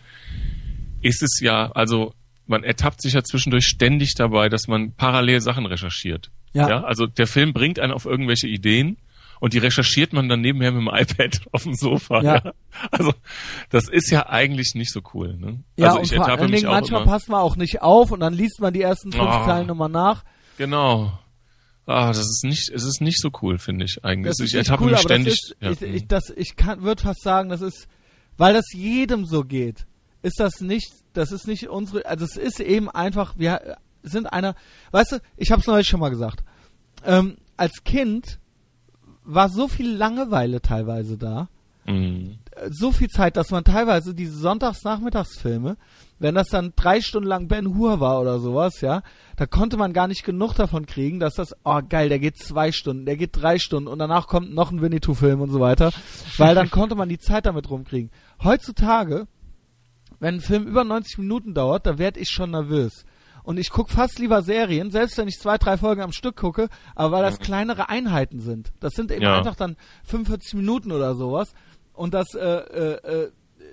ist 1.01 1.23
es 1.23 1.39
ja, 1.39 1.71
also 1.71 2.13
man 2.47 2.63
ertappt 2.63 3.01
sich 3.01 3.13
ja 3.13 3.23
zwischendurch 3.23 3.65
ständig 3.65 4.13
dabei, 4.15 4.49
dass 4.49 4.67
man 4.67 4.91
parallel 4.93 5.39
Sachen 5.41 5.65
recherchiert. 5.65 6.31
Ja. 6.53 6.83
also 6.83 7.07
der 7.07 7.27
Film 7.27 7.53
bringt 7.53 7.79
einen 7.79 7.93
auf 7.93 8.05
irgendwelche 8.05 8.47
Ideen 8.47 8.97
und 9.39 9.53
die 9.53 9.57
recherchiert 9.57 10.11
man 10.11 10.27
dann 10.27 10.41
nebenher 10.41 10.73
mit 10.73 10.81
dem 10.81 10.87
iPad 10.93 11.39
auf 11.53 11.63
dem 11.63 11.75
Sofa. 11.75 12.21
Ja. 12.21 12.35
Ja. 12.43 12.51
Also 12.91 13.13
das 13.69 13.87
ist 13.87 14.11
ja 14.11 14.27
eigentlich 14.27 14.75
nicht 14.75 14.91
so 14.91 14.99
cool. 15.13 15.37
Ne? 15.37 15.63
Ja, 15.77 15.87
also 15.87 15.99
und 15.99 16.03
ich 16.03 16.09
vor 16.11 16.25
ertappe 16.25 16.41
allen 16.41 16.51
mich 16.51 16.59
Dingen 16.61 16.71
manchmal 16.73 17.03
immer. 17.03 17.11
passt 17.11 17.29
man 17.29 17.39
auch 17.39 17.55
nicht 17.55 17.81
auf 17.81 18.11
und 18.11 18.19
dann 18.19 18.33
liest 18.33 18.59
man 18.59 18.73
die 18.73 18.81
ersten 18.81 19.13
fünf 19.13 19.23
Oh. 19.25 19.45
Zeilen 19.45 19.67
nochmal 19.67 19.87
nach. 19.89 20.25
Genau. 20.57 21.17
Ah, 21.91 22.07
das 22.07 22.19
ist 22.19 22.43
nicht, 22.43 22.69
es 22.69 22.83
ist 22.83 23.01
nicht 23.01 23.19
so 23.21 23.29
cool, 23.41 23.57
finde 23.57 23.85
ich 23.85 24.03
eigentlich. 24.03 24.31
Das 24.31 24.39
ist 24.39 24.51
ich 24.51 24.55
ertappe 24.55 24.83
cool, 24.83 24.91
mich 24.91 24.99
aber 24.99 25.09
ständig. 25.09 25.35
das 25.59 25.71
ist, 25.71 25.81
ja. 25.81 25.87
ich, 25.87 25.95
ich, 25.95 26.07
das, 26.07 26.29
ich 26.35 26.55
kann, 26.55 26.81
würde 26.81 27.01
fast 27.01 27.21
sagen, 27.21 27.49
das 27.49 27.61
ist, 27.61 27.87
weil 28.37 28.53
das 28.53 28.65
jedem 28.73 29.25
so 29.25 29.43
geht, 29.43 29.85
ist 30.21 30.39
das 30.39 30.61
nicht, 30.61 30.91
das 31.13 31.31
ist 31.31 31.47
nicht 31.47 31.69
unsere, 31.69 32.05
also 32.05 32.25
es 32.25 32.37
ist 32.37 32.59
eben 32.59 32.89
einfach, 32.89 33.35
wir 33.37 33.77
sind 34.03 34.31
einer, 34.31 34.55
weißt 34.91 35.13
du, 35.13 35.17
ich 35.37 35.51
habe 35.51 35.61
es 35.61 35.67
neulich 35.67 35.87
schon 35.87 35.99
mal 35.99 36.09
gesagt, 36.09 36.43
ähm, 37.05 37.37
als 37.57 37.83
Kind 37.83 38.39
war 39.23 39.49
so 39.49 39.67
viel 39.67 39.91
Langeweile 39.91 40.61
teilweise 40.61 41.17
da, 41.17 41.49
Mhm. 41.85 42.37
so 42.69 42.91
viel 42.91 43.07
Zeit, 43.07 43.37
dass 43.37 43.49
man 43.49 43.63
teilweise 43.63 44.13
diese 44.13 44.37
Sonntagsnachmittagsfilme, 44.37 45.77
wenn 46.21 46.35
das 46.35 46.49
dann 46.49 46.73
drei 46.75 47.01
Stunden 47.01 47.27
lang 47.27 47.47
Ben 47.47 47.75
Hur 47.75 47.99
war 47.99 48.21
oder 48.21 48.39
sowas, 48.39 48.79
ja, 48.81 49.01
da 49.37 49.45
konnte 49.47 49.75
man 49.75 49.91
gar 49.91 50.07
nicht 50.07 50.23
genug 50.23 50.53
davon 50.53 50.85
kriegen, 50.85 51.19
dass 51.19 51.33
das, 51.33 51.55
oh 51.63 51.79
geil, 51.87 52.09
der 52.09 52.19
geht 52.19 52.37
zwei 52.37 52.71
Stunden, 52.71 53.05
der 53.05 53.17
geht 53.17 53.31
drei 53.33 53.57
Stunden 53.57 53.87
und 53.87 53.97
danach 53.99 54.27
kommt 54.27 54.53
noch 54.53 54.71
ein 54.71 54.81
Winnetou-Film 54.81 55.41
und 55.41 55.49
so 55.49 55.59
weiter, 55.59 55.91
weil 56.37 56.53
dann 56.55 56.69
konnte 56.69 56.95
man 56.95 57.09
die 57.09 57.17
Zeit 57.17 57.45
damit 57.47 57.69
rumkriegen. 57.69 58.11
Heutzutage, 58.43 59.27
wenn 60.19 60.35
ein 60.35 60.41
Film 60.41 60.67
über 60.67 60.83
90 60.83 61.17
Minuten 61.17 61.53
dauert, 61.55 61.85
da 61.87 61.97
werde 61.97 62.19
ich 62.19 62.29
schon 62.29 62.51
nervös. 62.51 63.05
Und 63.43 63.57
ich 63.57 63.71
gucke 63.71 63.91
fast 63.91 64.19
lieber 64.19 64.43
Serien, 64.43 64.91
selbst 64.91 65.17
wenn 65.17 65.27
ich 65.27 65.39
zwei, 65.39 65.57
drei 65.57 65.75
Folgen 65.77 66.01
am 66.03 66.11
Stück 66.11 66.35
gucke, 66.35 66.69
aber 66.93 67.17
weil 67.17 67.23
das 67.23 67.39
kleinere 67.39 67.89
Einheiten 67.89 68.39
sind. 68.39 68.71
Das 68.79 68.93
sind 68.93 69.09
eben 69.11 69.23
Ja. 69.23 69.39
einfach 69.39 69.55
dann 69.55 69.77
45 70.03 70.53
Minuten 70.53 70.91
oder 70.91 71.15
sowas. 71.15 71.53
Und 71.93 72.13
das 72.13 72.35
äh, 72.35 72.39
äh, 72.39 73.23
äh, 73.23 73.31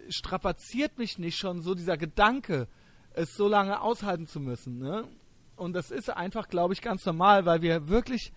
strapaziert 0.08 0.98
mich 0.98 1.18
nicht 1.18 1.38
schon 1.38 1.62
so, 1.62 1.74
dieser 1.74 1.96
Gedanke, 1.96 2.68
es 3.12 3.34
so 3.34 3.48
lange 3.48 3.80
aushalten 3.80 4.26
zu 4.26 4.40
müssen. 4.40 4.78
Ne? 4.78 5.08
Und 5.56 5.72
das 5.72 5.90
ist 5.90 6.10
einfach, 6.10 6.48
glaube 6.48 6.74
ich, 6.74 6.82
ganz 6.82 7.04
normal, 7.04 7.46
weil 7.46 7.62
wir 7.62 7.88
wirklich, 7.88 8.32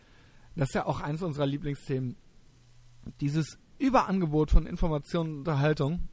das 0.55 0.69
ist 0.69 0.76
ja 0.76 0.86
auch 0.86 1.01
eins 1.01 1.22
unserer 1.22 1.45
Lieblingsthemen, 1.45 2.15
dieses 3.19 3.57
Überangebot 3.78 4.51
von 4.51 4.65
Informationen 4.65 5.32
und 5.32 5.38
Unterhaltung. 5.39 6.07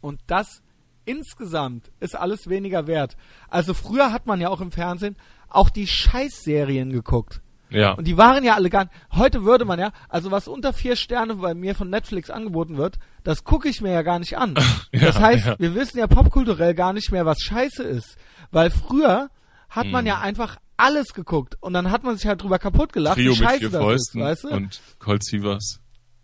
Und 0.00 0.20
das 0.26 0.62
insgesamt 1.04 1.90
ist 2.00 2.16
alles 2.16 2.48
weniger 2.48 2.86
wert. 2.86 3.16
Also 3.48 3.74
früher 3.74 4.12
hat 4.12 4.26
man 4.26 4.40
ja 4.40 4.50
auch 4.50 4.60
im 4.60 4.72
Fernsehen 4.72 5.16
auch 5.48 5.70
die 5.70 5.86
Scheißserien 5.86 6.90
geguckt. 6.90 7.40
Ja. 7.70 7.92
Und 7.92 8.06
die 8.06 8.16
waren 8.16 8.44
ja 8.44 8.54
alle 8.54 8.70
gar 8.70 8.84
nicht. 8.84 8.94
Heute 9.12 9.44
würde 9.44 9.64
man 9.64 9.78
ja, 9.78 9.92
also 10.08 10.30
was 10.30 10.48
unter 10.48 10.72
vier 10.72 10.96
Sterne 10.96 11.34
bei 11.36 11.54
mir 11.54 11.74
von 11.74 11.90
Netflix 11.90 12.30
angeboten 12.30 12.76
wird, 12.78 12.98
das 13.24 13.44
gucke 13.44 13.68
ich 13.68 13.80
mir 13.82 13.92
ja 13.92 14.02
gar 14.02 14.18
nicht 14.18 14.36
an. 14.38 14.54
Ja, 14.92 15.00
das 15.06 15.20
heißt, 15.20 15.46
ja. 15.46 15.56
wir 15.58 15.74
wissen 15.74 15.98
ja 15.98 16.06
popkulturell 16.06 16.74
gar 16.74 16.92
nicht 16.94 17.12
mehr, 17.12 17.26
was 17.26 17.40
scheiße 17.40 17.82
ist. 17.82 18.16
Weil 18.50 18.70
früher 18.70 19.28
hat 19.68 19.86
man 19.86 20.00
Hm. 20.00 20.06
ja 20.06 20.20
einfach 20.20 20.56
alles 20.78 21.12
geguckt 21.12 21.56
und 21.60 21.74
dann 21.74 21.90
hat 21.90 22.04
man 22.04 22.16
sich 22.16 22.26
halt 22.26 22.42
drüber 22.42 22.58
kaputt 22.58 22.92
gelacht, 22.92 23.16
Trio 23.16 23.34
wie 23.34 23.38
mit 23.40 23.48
scheiße 23.48 23.58
vier 23.58 23.70
das 23.70 23.82
Fäusten 23.82 24.20
ist, 24.20 24.26
weißt 24.26 24.44
du? 24.44 24.48
und 24.48 24.80
Colt 24.98 25.24
Sievers. 25.24 25.80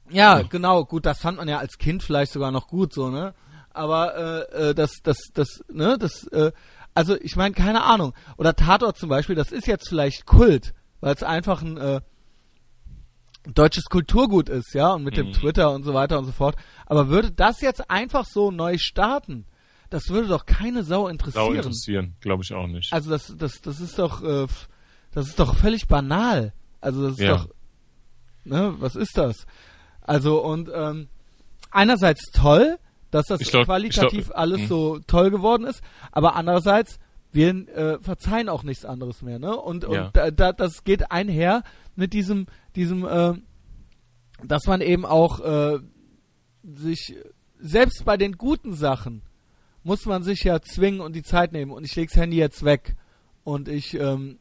Ja, 0.09 0.38
Ja. 0.38 0.47
genau, 0.49 0.84
gut, 0.84 1.05
das 1.05 1.18
fand 1.18 1.36
man 1.38 1.49
ja 1.49 1.59
als 1.59 1.76
Kind 1.76 2.03
vielleicht 2.03 2.32
sogar 2.32 2.51
noch 2.53 2.68
gut 2.68 2.95
so, 2.95 3.11
ne? 3.11 3.34
Aber 3.70 4.14
äh, 4.53 4.70
äh, 4.70 4.74
das, 4.74 4.92
das, 5.03 5.18
das, 5.34 5.49
ne, 5.70 5.99
das, 5.99 6.26
äh, 6.28 6.53
also 6.95 7.16
ich 7.20 7.34
meine, 7.36 7.55
keine 7.55 7.82
Ahnung. 7.82 8.14
Oder 8.36 8.55
Tatort 8.55 8.97
zum 8.97 9.09
Beispiel, 9.09 9.34
das 9.34 9.51
ist 9.51 9.66
jetzt 9.66 9.88
vielleicht 9.88 10.24
Kult, 10.26 10.72
weil 11.05 11.15
es 11.15 11.23
einfach 11.23 11.61
ein 11.61 11.77
äh, 11.77 12.01
deutsches 13.53 13.85
Kulturgut 13.91 14.49
ist, 14.49 14.73
ja, 14.75 14.95
und 14.95 15.05
mit 15.05 15.17
dem 15.19 15.29
Mhm. 15.29 15.33
Twitter 15.33 15.71
und 15.73 15.83
so 15.83 15.93
weiter 15.93 16.19
und 16.19 16.25
so 16.25 16.33
fort. 16.33 16.57
Aber 16.87 17.09
würde 17.09 17.31
das 17.31 17.61
jetzt 17.61 17.91
einfach 17.91 18.25
so 18.25 18.51
neu 18.51 18.79
starten, 18.79 19.45
das 19.91 20.09
würde 20.09 20.29
doch 20.29 20.47
keine 20.47 20.83
Sau 20.83 21.03
Sau 21.03 21.09
interessieren. 21.09 21.57
interessieren, 21.57 22.17
glaube 22.21 22.43
ich 22.43 22.55
auch 22.55 22.67
nicht. 22.67 22.91
Also 22.93 23.11
das, 23.11 23.35
das, 23.37 23.61
das 23.61 23.81
ist 23.81 23.99
doch, 23.99 24.23
äh, 24.23 24.47
das 25.13 25.27
ist 25.29 25.39
doch 25.39 25.55
völlig 25.57 25.87
banal. 25.89 26.55
Also 26.81 27.03
das 27.05 27.13
ist 27.19 27.21
Ja. 27.21 27.37
doch, 27.37 27.49
ne, 28.45 28.75
was 28.79 28.97
ist 28.97 29.19
das? 29.19 29.47
Also 30.01 30.43
und 30.43 30.71
ähm, 30.75 31.09
einerseits 31.71 32.31
toll, 32.33 32.79
dass 33.11 33.27
das 33.27 33.41
glaub- 33.41 33.67
qualitativ 33.67 34.27
glaub- 34.29 34.39
alles 34.39 34.61
hm. 34.63 34.69
so 34.69 34.99
toll 35.07 35.31
geworden 35.31 35.65
ist, 35.67 35.83
aber 36.13 36.35
andererseits 36.35 36.99
wir 37.35 37.49
äh, 37.68 37.99
verzeihen 38.01 38.49
auch 38.49 38.62
nichts 38.62 38.85
anderes 38.85 39.22
mehr, 39.22 39.39
ne? 39.39 39.57
Und 39.57 39.85
und 39.85 39.95
Ja. 39.95 40.11
da, 40.12 40.30
da, 40.30 40.53
das 40.53 40.85
geht 40.85 41.11
einher 41.11 41.62
mit 41.97 42.12
diesem 42.12 42.47
diesem, 42.76 43.05
äh, 43.07 43.35
dass 44.43 44.66
man 44.66 44.80
eben 44.80 45.05
auch 45.05 45.41
äh, 45.41 45.78
sich 46.62 47.16
selbst 47.59 48.05
bei 48.05 48.16
den 48.16 48.37
guten 48.37 48.74
Sachen 48.74 49.22
muss 49.82 50.07
man 50.07 50.22
sich 50.22 50.45
ja 50.45 50.61
zwingen 50.62 51.01
und 51.01 51.14
die 51.14 51.22
Zeit 51.22 51.53
nehmen 51.53 51.70
und 51.70 51.85
ich 51.85 51.95
leg's 51.95 52.16
Handy 52.16 52.39
jetzt 52.39 52.64
weg 52.64 52.97
und 53.45 53.68
ich 53.68 53.93
ähm, 53.95 54.39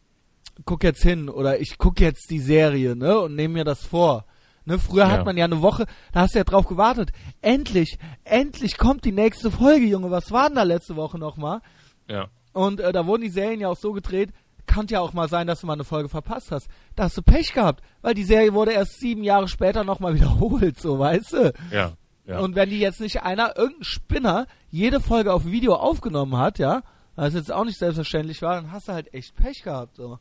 guck 0.66 0.84
jetzt 0.86 1.04
hin 1.04 1.28
oder 1.30 1.60
ich 1.60 1.78
guck 1.78 2.00
jetzt 2.00 2.30
die 2.30 2.40
Serie, 2.40 2.96
ne, 2.96 3.20
und 3.20 3.36
nehme 3.36 3.56
mir 3.56 3.64
das 3.66 3.86
vor. 3.86 4.26
Ne, 4.66 4.80
früher 4.80 5.04
Ja. 5.04 5.10
hat 5.12 5.26
man 5.26 5.36
ja 5.36 5.44
eine 5.44 5.62
Woche, 5.62 5.86
da 6.14 6.22
hast 6.22 6.36
du 6.36 6.38
ja 6.40 6.46
drauf 6.46 6.68
gewartet. 6.68 7.12
Endlich, 7.42 7.98
endlich 8.24 8.78
kommt 8.78 9.04
die 9.04 9.12
nächste 9.12 9.52
Folge, 9.52 9.86
Junge. 9.86 10.10
Was 10.12 10.32
war 10.32 10.48
denn 10.48 10.56
da 10.56 10.64
letzte 10.64 10.96
Woche 10.96 11.18
nochmal? 11.20 11.60
ja. 12.08 12.28
Und 12.54 12.80
äh, 12.80 12.92
da 12.92 13.06
wurden 13.06 13.24
die 13.24 13.30
Serien 13.30 13.60
ja 13.60 13.70
auch 13.70 13.78
so 13.78 13.92
gedreht, 13.92 14.30
kann 14.66 14.88
ja 14.88 15.02
auch 15.02 15.14
mal 15.14 15.28
sein, 15.28 15.48
dass 15.48 15.62
du 15.62 15.68
mal 15.68 15.74
eine 15.74 15.84
Folge 15.84 16.10
verpasst 16.10 16.52
hast. 16.52 16.68
Da 16.96 17.04
hast 17.04 17.18
du 17.18 17.22
Pech 17.22 17.54
gehabt, 17.54 17.84
weil 18.02 18.14
die 18.14 18.24
Serie 18.24 18.54
wurde 18.54 18.72
erst 18.72 19.00
sieben 19.00 19.24
Jahre 19.24 19.48
später 19.48 19.84
nochmal 19.84 20.16
wiederholt, 20.16 20.80
so 20.80 21.00
weißt 21.00 21.34
du. 21.34 21.54
Ja. 21.72 21.94
Ja. 22.26 22.40
Und 22.40 22.56
wenn 22.56 22.70
die 22.70 22.80
jetzt 22.80 23.02
nicht 23.02 23.22
einer, 23.24 23.58
irgendein 23.58 23.84
Spinner, 23.84 24.48
jede 24.72 25.02
Folge 25.02 25.34
auf 25.34 25.46
Video 25.46 25.76
aufgenommen 25.76 26.38
hat, 26.38 26.58
ja, 26.58 26.82
was 27.16 27.34
jetzt 27.34 27.52
auch 27.52 27.66
nicht 27.66 27.78
selbstverständlich 27.78 28.42
war, 28.42 28.56
dann 28.56 28.72
hast 28.72 28.88
du 28.88 28.94
halt 28.94 29.14
echt 29.14 29.36
Pech 29.36 29.64
gehabt, 29.64 29.98
so. 29.98 30.20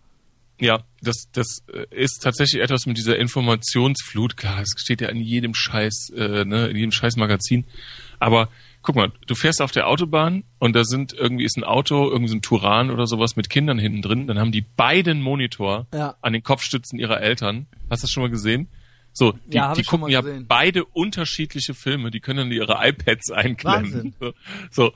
Ja, 0.61 0.83
das, 1.01 1.29
das 1.33 1.63
äh, 1.73 1.87
ist 1.91 2.23
tatsächlich 2.23 2.63
etwas 2.63 2.87
mit 2.87 2.97
dieser 2.97 3.19
Informationsflut. 3.19 4.37
Klar, 4.37 4.61
es 4.61 4.75
steht 4.77 5.01
ja 5.01 5.09
in 5.09 5.19
jedem 5.21 5.55
Scheiß, 5.55 6.13
äh, 6.15 6.45
ne, 6.45 6.69
in 6.69 6.77
jedem 6.77 6.93
Scheiß-Magazin. 6.93 7.65
Aber 8.19 8.49
guck 8.83 8.97
mal, 8.97 9.13
du 9.27 9.35
fährst 9.35 9.63
auf 9.63 9.71
der 9.73 9.87
Autobahn 9.89 10.45
und 10.59 10.75
da 10.75 10.85
sind 10.85 11.13
irgendwie 11.13 11.45
ist 11.45 11.57
ein 11.57 11.65
Auto, 11.65 12.09
irgendwie 12.11 12.29
so 12.31 12.37
ein 12.37 12.43
Turan 12.43 12.91
oder 12.91 13.07
sowas 13.07 13.37
mit 13.37 13.49
Kindern 13.51 13.79
hinten 13.79 14.03
drin. 14.03 14.27
Dann 14.27 14.39
haben 14.39 14.53
die 14.53 14.63
beiden 14.63 15.21
Monitor 15.23 15.87
Ja. 15.95 16.17
an 16.21 16.33
den 16.33 16.43
Kopfstützen 16.43 16.99
ihrer 16.99 17.21
Eltern. 17.21 17.67
Hast 17.91 18.03
du 18.03 18.07
das 18.07 18.11
schon 18.11 18.23
mal 18.23 18.31
gesehen? 18.31 18.69
So, 19.13 19.33
die, 19.47 19.57
Ja, 19.57 19.75
die 19.75 19.83
gucken 19.83 20.09
ja 20.09 20.23
beide 20.49 20.85
unterschiedliche 20.85 21.75
Filme. 21.75 22.11
Die 22.11 22.21
können 22.21 22.39
dann 22.39 22.53
ihre 22.53 22.79
iPads 22.87 23.31
einklemmen. 23.31 23.93
Wahnsinn. 23.93 24.15
So, 24.71 24.93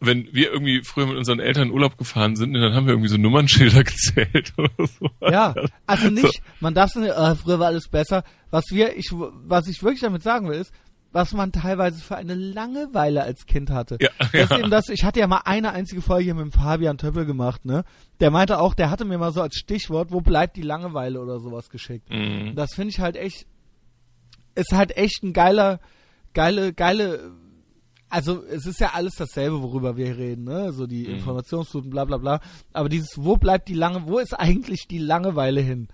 wenn 0.00 0.28
wir 0.32 0.52
irgendwie 0.52 0.82
früher 0.82 1.06
mit 1.06 1.16
unseren 1.16 1.40
Eltern 1.40 1.68
in 1.68 1.74
Urlaub 1.74 1.96
gefahren 1.96 2.36
sind, 2.36 2.52
dann 2.52 2.74
haben 2.74 2.84
wir 2.86 2.92
irgendwie 2.92 3.08
so 3.08 3.16
Nummernschilder 3.16 3.82
gezählt 3.84 4.52
oder 4.58 4.86
so. 4.86 5.08
Ja, 5.22 5.54
also 5.86 6.10
nicht, 6.10 6.42
man 6.60 6.74
darf 6.74 6.94
äh, 6.96 7.34
früher 7.36 7.58
war 7.58 7.68
alles 7.68 7.88
besser. 7.88 8.22
Was 8.50 8.64
wir, 8.70 8.96
ich, 8.98 9.10
was 9.12 9.66
ich 9.66 9.82
wirklich 9.82 10.00
damit 10.02 10.22
sagen 10.22 10.48
will, 10.48 10.58
ist, 10.58 10.72
was 11.14 11.32
man 11.32 11.52
teilweise 11.52 12.02
für 12.02 12.16
eine 12.16 12.34
Langeweile 12.34 13.22
als 13.22 13.46
Kind 13.46 13.70
hatte. 13.70 13.98
Ja, 14.00 14.08
das 14.32 14.50
ja. 14.50 14.58
eben 14.58 14.70
das, 14.70 14.88
ich 14.88 15.04
hatte 15.04 15.20
ja 15.20 15.28
mal 15.28 15.42
eine 15.44 15.70
einzige 15.70 16.02
Folge 16.02 16.24
hier 16.24 16.34
mit 16.34 16.42
dem 16.42 16.52
Fabian 16.52 16.98
Töppel 16.98 17.24
gemacht, 17.24 17.64
ne? 17.64 17.84
Der 18.18 18.32
meinte 18.32 18.58
auch, 18.58 18.74
der 18.74 18.90
hatte 18.90 19.04
mir 19.04 19.16
mal 19.16 19.32
so 19.32 19.40
als 19.40 19.54
Stichwort, 19.54 20.10
wo 20.10 20.20
bleibt 20.20 20.56
die 20.56 20.62
Langeweile 20.62 21.20
oder 21.20 21.38
sowas 21.38 21.70
geschickt. 21.70 22.10
Mhm. 22.10 22.56
Das 22.56 22.74
finde 22.74 22.90
ich 22.90 22.98
halt 22.98 23.14
echt, 23.16 23.46
ist 24.56 24.72
halt 24.72 24.96
echt 24.96 25.22
ein 25.22 25.32
geiler, 25.32 25.78
geile, 26.32 26.72
geile, 26.72 27.30
also 28.10 28.42
es 28.44 28.66
ist 28.66 28.80
ja 28.80 28.90
alles 28.94 29.14
dasselbe, 29.14 29.62
worüber 29.62 29.96
wir 29.96 30.16
reden, 30.18 30.42
ne? 30.42 30.72
So 30.72 30.88
die 30.88 31.06
Mhm. 31.06 31.14
Informationsfluten, 31.14 31.90
bla 31.90 32.04
bla 32.06 32.16
bla. 32.16 32.40
Aber 32.72 32.88
dieses, 32.88 33.14
wo 33.18 33.36
bleibt 33.36 33.68
die 33.68 33.74
Lange, 33.74 34.08
wo 34.08 34.18
ist 34.18 34.34
eigentlich 34.34 34.88
die 34.88 34.98
Langeweile 34.98 35.60
hin? 35.60 35.86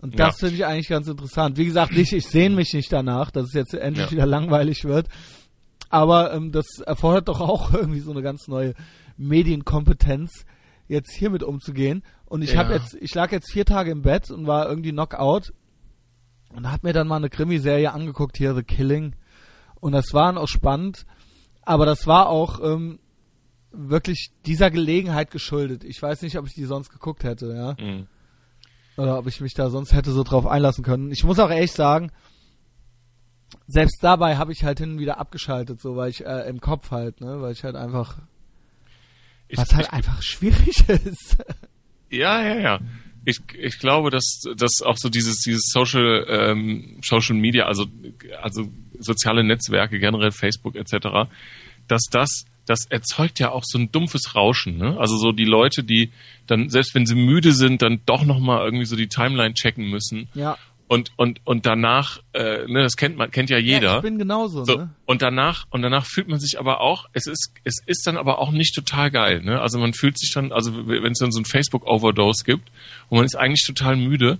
Und 0.00 0.18
das 0.18 0.40
Ja. 0.40 0.46
finde 0.48 0.54
ich 0.56 0.66
eigentlich 0.66 0.88
ganz 0.88 1.08
interessant. 1.08 1.58
Wie 1.58 1.66
gesagt, 1.66 1.92
nicht, 1.92 2.12
ich 2.12 2.26
sehne 2.26 2.54
mich 2.56 2.72
nicht 2.72 2.90
danach, 2.92 3.30
dass 3.30 3.48
es 3.48 3.52
jetzt 3.54 3.74
endlich 3.74 4.06
Ja. 4.06 4.12
wieder 4.12 4.26
langweilig 4.26 4.84
wird. 4.84 5.08
Aber 5.90 6.32
ähm, 6.32 6.52
das 6.52 6.78
erfordert 6.80 7.28
doch 7.28 7.40
auch 7.40 7.72
irgendwie 7.74 8.00
so 8.00 8.10
eine 8.10 8.22
ganz 8.22 8.48
neue 8.48 8.74
Medienkompetenz, 9.16 10.44
jetzt 10.88 11.12
hiermit 11.12 11.42
umzugehen. 11.42 12.02
Und 12.26 12.42
ich 12.42 12.52
Ja. 12.52 12.60
habe 12.60 12.74
jetzt, 12.74 12.94
ich 13.00 13.14
lag 13.14 13.32
jetzt 13.32 13.50
vier 13.52 13.64
Tage 13.64 13.90
im 13.90 14.02
Bett 14.02 14.30
und 14.30 14.46
war 14.46 14.68
irgendwie 14.68 14.92
Knockout 14.92 15.52
und 16.54 16.70
hab 16.70 16.82
mir 16.82 16.92
dann 16.92 17.08
mal 17.08 17.16
eine 17.16 17.30
Krimiserie 17.30 17.92
angeguckt 17.92 18.36
hier, 18.36 18.54
The 18.54 18.62
Killing. 18.62 19.14
Und 19.80 19.92
das 19.92 20.12
war 20.12 20.36
auch 20.36 20.48
spannend, 20.48 21.06
aber 21.62 21.86
das 21.86 22.06
war 22.06 22.28
auch 22.28 22.60
ähm, 22.62 22.98
wirklich 23.72 24.30
dieser 24.46 24.70
Gelegenheit 24.70 25.30
geschuldet. 25.30 25.84
Ich 25.84 26.00
weiß 26.02 26.22
nicht, 26.22 26.38
ob 26.38 26.46
ich 26.46 26.54
die 26.54 26.64
sonst 26.64 26.90
geguckt 26.90 27.24
hätte, 27.24 27.52
ja. 27.54 27.76
Mhm. 27.84 28.06
Oder 29.00 29.18
ob 29.18 29.26
ich 29.26 29.40
mich 29.40 29.54
da 29.54 29.70
sonst 29.70 29.94
hätte 29.94 30.12
so 30.12 30.24
drauf 30.24 30.46
einlassen 30.46 30.84
können. 30.84 31.10
Ich 31.10 31.24
muss 31.24 31.38
auch 31.38 31.50
echt 31.50 31.74
sagen, 31.74 32.12
selbst 33.66 33.98
dabei 34.02 34.36
habe 34.36 34.52
ich 34.52 34.62
halt 34.62 34.78
hin 34.78 34.92
und 34.92 34.98
wieder 34.98 35.18
abgeschaltet, 35.18 35.80
so 35.80 35.96
weil 35.96 36.10
ich 36.10 36.24
äh, 36.26 36.46
im 36.48 36.60
Kopf 36.60 36.90
halt, 36.90 37.22
ne, 37.22 37.40
weil 37.40 37.52
ich 37.52 37.64
halt 37.64 37.76
einfach, 37.76 38.18
Ich, 39.48 39.56
was 39.56 39.74
halt 39.74 39.90
einfach 39.90 40.20
schwierig 40.20 40.86
ist. 40.88 41.38
Ja, 42.10 42.42
ja, 42.42 42.58
ja. 42.58 42.80
Ich, 43.24 43.40
ich 43.58 43.78
glaube, 43.78 44.10
dass, 44.10 44.42
dass 44.56 44.82
auch 44.84 44.98
so 44.98 45.08
dieses, 45.08 45.38
dieses 45.46 45.70
Social, 45.72 46.26
ähm, 46.28 47.00
Social 47.02 47.36
Media, 47.36 47.64
also, 47.64 47.86
also 48.42 48.68
soziale 48.98 49.44
Netzwerke, 49.44 49.98
generell 49.98 50.30
Facebook 50.30 50.76
etc., 50.76 51.30
dass 51.88 52.02
das, 52.10 52.44
das 52.66 52.86
erzeugt 52.88 53.38
ja 53.40 53.50
auch 53.50 53.62
so 53.64 53.78
ein 53.78 53.90
dumpfes 53.92 54.34
Rauschen, 54.34 54.78
ne? 54.78 54.96
Also 54.98 55.16
so 55.16 55.32
die 55.32 55.44
Leute, 55.44 55.82
die 55.84 56.10
dann, 56.46 56.68
selbst 56.68 56.94
wenn 56.94 57.06
sie 57.06 57.14
müde 57.14 57.52
sind, 57.52 57.82
dann 57.82 58.00
doch 58.06 58.24
nochmal 58.24 58.64
irgendwie 58.64 58.84
so 58.86 58.96
die 58.96 59.08
Timeline 59.08 59.54
checken 59.54 59.88
müssen. 59.90 60.28
ja. 60.34 60.56
Und, 60.92 61.12
und, 61.16 61.40
und 61.44 61.66
danach, 61.66 62.18
äh, 62.32 62.66
ne, 62.66 62.82
das 62.82 62.96
kennt 62.96 63.16
man, 63.16 63.30
kennt 63.30 63.48
ja 63.48 63.58
Ja, 63.58 63.74
jeder. 63.76 63.96
ich 63.98 64.02
bin 64.02 64.18
genauso, 64.18 64.64
So, 64.64 64.74
ne? 64.76 64.90
und 65.06 65.22
danach, 65.22 65.66
und 65.70 65.82
danach 65.82 66.04
fühlt 66.04 66.26
man 66.26 66.40
sich 66.40 66.58
aber 66.58 66.80
auch, 66.80 67.06
es 67.12 67.28
ist, 67.28 67.52
es 67.62 67.76
ist 67.86 68.04
dann 68.08 68.16
aber 68.16 68.40
auch 68.40 68.50
nicht 68.50 68.74
total 68.74 69.12
geil, 69.12 69.40
ne? 69.40 69.60
Also 69.60 69.78
man 69.78 69.94
fühlt 69.94 70.18
sich 70.18 70.32
dann, 70.34 70.50
also 70.50 70.88
wenn 70.88 71.12
es 71.12 71.20
dann 71.20 71.30
so 71.30 71.38
ein 71.40 71.44
Facebook-Overdose 71.44 72.42
gibt 72.44 72.72
und 73.08 73.18
man 73.18 73.24
ist 73.24 73.36
eigentlich 73.36 73.64
total 73.64 73.94
müde 73.94 74.38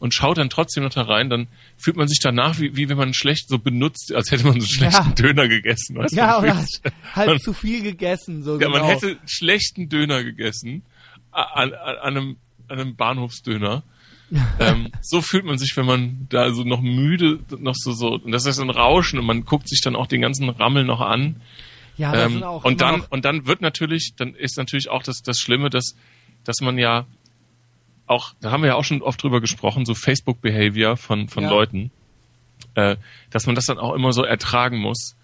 und 0.00 0.12
schaut 0.12 0.38
dann 0.38 0.50
trotzdem 0.50 0.82
noch 0.82 0.92
da 0.92 1.02
rein, 1.02 1.30
dann 1.30 1.46
fühlt 1.76 1.96
man 1.96 2.08
sich 2.08 2.18
danach 2.20 2.58
wie, 2.58 2.74
wie 2.74 2.88
wenn 2.88 2.96
man 2.96 3.14
schlecht 3.14 3.48
so 3.48 3.58
benutzt, 3.58 4.12
als 4.12 4.32
hätte 4.32 4.42
man 4.44 4.54
so 4.54 4.58
einen 4.58 4.66
schlechten 4.66 5.08
Ja. 5.10 5.14
Döner 5.14 5.46
gegessen, 5.46 5.96
weißt 5.96 6.12
du? 6.12 6.16
Ja, 6.16 6.40
Man 6.40 6.50
oder 6.50 6.64
halt 7.14 7.42
zu 7.42 7.52
viel 7.52 7.82
gegessen, 7.82 8.42
so 8.42 8.54
ja, 8.58 8.66
genau. 8.66 8.70
man 8.78 8.84
hätte 8.86 9.06
einen 9.08 9.28
schlechten 9.28 9.88
Döner 9.88 10.24
gegessen, 10.24 10.82
an, 11.30 11.72
an, 11.72 11.74
an 11.74 11.98
einem, 12.16 12.36
an 12.66 12.80
einem 12.80 12.96
Bahnhofsdöner. 12.96 13.84
ähm, 14.60 14.90
so 15.02 15.20
fühlt 15.22 15.44
man 15.44 15.58
sich, 15.58 15.76
wenn 15.76 15.86
man 15.86 16.26
da 16.30 16.52
so 16.52 16.62
noch 16.64 16.80
müde, 16.80 17.40
noch 17.58 17.74
so, 17.76 17.92
so, 17.92 18.14
und 18.14 18.30
das 18.32 18.46
ist 18.46 18.58
ein 18.60 18.70
Rauschen 18.70 19.18
und 19.18 19.26
man 19.26 19.44
guckt 19.44 19.68
sich 19.68 19.80
dann 19.82 19.96
auch 19.96 20.06
den 20.06 20.20
ganzen 20.20 20.48
Rammel 20.48 20.84
noch 20.84 21.00
an. 21.00 21.40
ja, 21.96 22.12
da 22.12 22.24
Ähm, 22.26 22.32
sind 22.34 22.44
auch 22.44 22.64
und 22.64 22.80
dann, 22.80 23.00
und 23.10 23.24
dann 23.24 23.46
wird 23.46 23.60
natürlich, 23.60 24.12
dann 24.16 24.34
ist 24.34 24.56
natürlich 24.56 24.88
auch 24.88 25.02
das, 25.02 25.22
das 25.22 25.38
Schlimme, 25.40 25.68
dass, 25.68 25.96
dass 26.44 26.60
man 26.60 26.78
ja 26.78 27.06
auch, 28.10 28.34
da 28.40 28.50
haben 28.50 28.62
wir 28.62 28.68
ja 28.68 28.74
auch 28.74 28.84
schon 28.84 29.02
oft 29.02 29.22
drüber 29.22 29.40
gesprochen, 29.40 29.86
so 29.86 29.94
Facebook-Behavior 29.94 30.96
von, 30.96 31.28
von 31.28 31.44
Ja. 31.44 31.50
Leuten, 31.50 31.90
äh, 32.74 32.96
dass 33.30 33.46
man 33.46 33.54
das 33.54 33.66
dann 33.66 33.78
auch 33.78 33.94
immer 33.94 34.12
so 34.12 34.24
ertragen 34.24 34.78
muss. 34.78 35.16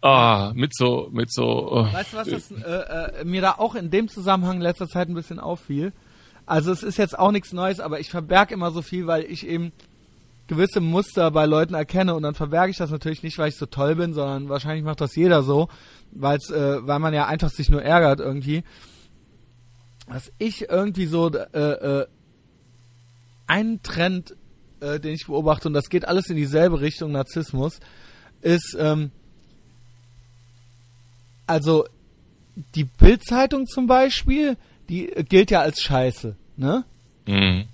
Ah, 0.00 0.52
mit 0.54 0.74
so, 0.74 1.08
mit 1.12 1.32
so, 1.32 1.70
oh, 1.70 1.92
Weißt 1.92 2.12
du, 2.12 2.16
was 2.16 2.28
das, 2.28 2.50
äh, 2.50 3.20
äh, 3.20 3.24
mir 3.24 3.40
da 3.40 3.52
auch 3.52 3.76
in 3.76 3.90
dem 3.90 4.08
Zusammenhang 4.08 4.56
in 4.56 4.62
letzter 4.62 4.88
Zeit 4.88 5.08
ein 5.08 5.14
bisschen 5.14 5.38
auffiel? 5.38 5.92
Also 6.44 6.72
es 6.72 6.82
ist 6.82 6.98
jetzt 6.98 7.16
auch 7.16 7.30
nichts 7.30 7.52
Neues, 7.52 7.78
aber 7.78 8.00
ich 8.00 8.10
verberge 8.10 8.54
immer 8.54 8.72
so 8.72 8.82
viel, 8.82 9.06
weil 9.06 9.22
ich 9.22 9.46
eben 9.46 9.70
gewisse 10.48 10.80
Muster 10.80 11.30
bei 11.30 11.46
Leuten 11.46 11.74
erkenne 11.74 12.14
und 12.14 12.24
dann 12.24 12.34
verberge 12.34 12.70
ich 12.70 12.76
das 12.76 12.90
natürlich 12.90 13.22
nicht, 13.22 13.38
weil 13.38 13.50
ich 13.50 13.56
so 13.56 13.66
toll 13.66 13.94
bin, 13.94 14.12
sondern 14.12 14.48
wahrscheinlich 14.48 14.84
macht 14.84 15.00
das 15.00 15.14
jeder 15.14 15.44
so, 15.44 15.68
weil's, 16.10 16.50
äh, 16.50 16.86
weil 16.86 16.98
man 16.98 17.14
ja 17.14 17.26
einfach 17.26 17.50
sich 17.50 17.70
nur 17.70 17.82
ärgert 17.82 18.18
irgendwie. 18.18 18.64
Dass 20.12 20.30
ich 20.36 20.68
irgendwie 20.68 21.06
so 21.06 21.30
äh, 21.32 21.58
äh, 21.58 22.06
einen 23.46 23.82
Trend, 23.82 24.36
äh, 24.80 25.00
den 25.00 25.14
ich 25.14 25.26
beobachte, 25.26 25.68
und 25.68 25.74
das 25.74 25.88
geht 25.88 26.06
alles 26.06 26.28
in 26.28 26.36
dieselbe 26.36 26.82
Richtung 26.82 27.12
Narzissmus, 27.12 27.80
ist, 28.42 28.76
ähm, 28.78 29.10
also 31.46 31.86
die 32.74 32.84
Bildzeitung 32.84 33.66
zum 33.66 33.86
Beispiel, 33.86 34.58
die 34.90 35.06
gilt 35.28 35.50
ja 35.50 35.60
als 35.60 35.80
Scheiße, 35.80 36.36
ne? 36.56 36.84
mh. 37.26 37.64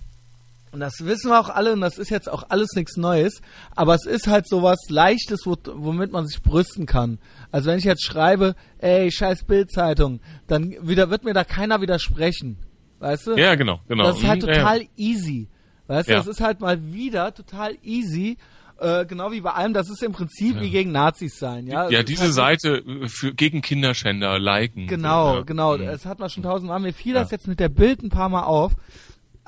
Und 0.79 0.83
das 0.83 1.05
wissen 1.05 1.31
wir 1.33 1.41
auch 1.41 1.49
alle 1.49 1.73
und 1.73 1.81
das 1.81 1.99
ist 1.99 2.09
jetzt 2.09 2.31
auch 2.31 2.45
alles 2.51 2.69
nichts 2.77 2.97
Neues, 2.97 3.41
aber 3.75 3.97
es 3.97 4.07
ist 4.07 4.29
halt 4.29 4.49
sowas 4.49 4.79
Leichtes, 4.89 5.41
wo, 5.45 5.57
womit 5.75 6.13
man 6.13 6.25
sich 6.25 6.41
brüsten 6.41 6.87
kann. 6.87 7.19
Also 7.51 7.69
wenn 7.69 7.81
ich 7.81 7.85
jetzt 7.85 8.05
schreibe, 8.05 8.55
ey, 8.79 9.11
scheiß 9.11 9.43
Bildzeitung, 9.43 10.21
dann 10.47 10.77
wieder 10.81 11.11
wird 11.11 11.25
mir 11.25 11.35
da 11.35 11.43
keiner 11.43 11.81
widersprechen. 11.81 12.59
Weißt 13.01 13.27
du? 13.27 13.35
ja, 13.37 13.57
genau, 13.57 13.81
genau. 13.89 14.05
Das 14.05 14.19
ist 14.19 14.27
halt 14.29 14.43
Mhm, 14.43 14.49
ja, 14.51 14.55
ja. 14.55 14.61
total 14.61 14.83
easy. 14.97 15.49
Weißt 15.89 16.09
du, 16.09 16.13
Ja. 16.13 16.19
das 16.19 16.29
ist 16.29 16.41
halt 16.41 16.61
mal 16.61 16.93
wieder 16.93 17.35
total 17.35 17.77
easy. 17.83 18.39
Äh, 18.81 19.05
genau 19.07 19.33
wie 19.33 19.41
bei 19.41 19.51
allem, 19.55 19.75
das 19.75 19.91
ist 19.91 20.05
im 20.05 20.13
Prinzip 20.13 20.61
wie 20.61 20.71
gegen 20.71 20.93
Nazis 20.93 21.41
sein, 21.41 21.67
ja. 21.67 21.89
Ja, 21.91 21.99
ist 21.99 22.09
diese 22.09 22.23
halt 22.23 22.35
Seite 22.35 22.77
äh, 22.87 23.09
für, 23.09 23.35
gegen 23.35 23.63
Kinderschänder 23.63 24.39
liken. 24.39 24.87
Genau, 24.87 25.31
so, 25.33 25.37
ja. 25.39 25.43
genau. 25.43 25.77
Mhm. 25.77 25.87
Das 25.87 26.07
hat 26.07 26.21
man 26.21 26.31
schon 26.31 26.45
tausendmal. 26.45 26.79
Mir 26.79 26.93
fiel 26.93 27.15
das 27.15 27.33
Ja. 27.33 27.37
jetzt 27.39 27.49
mit 27.49 27.59
der 27.59 27.69
Bild 27.69 28.05
ein 28.05 28.11
paar 28.11 28.29
Mal 28.29 28.45
auf. 28.45 28.75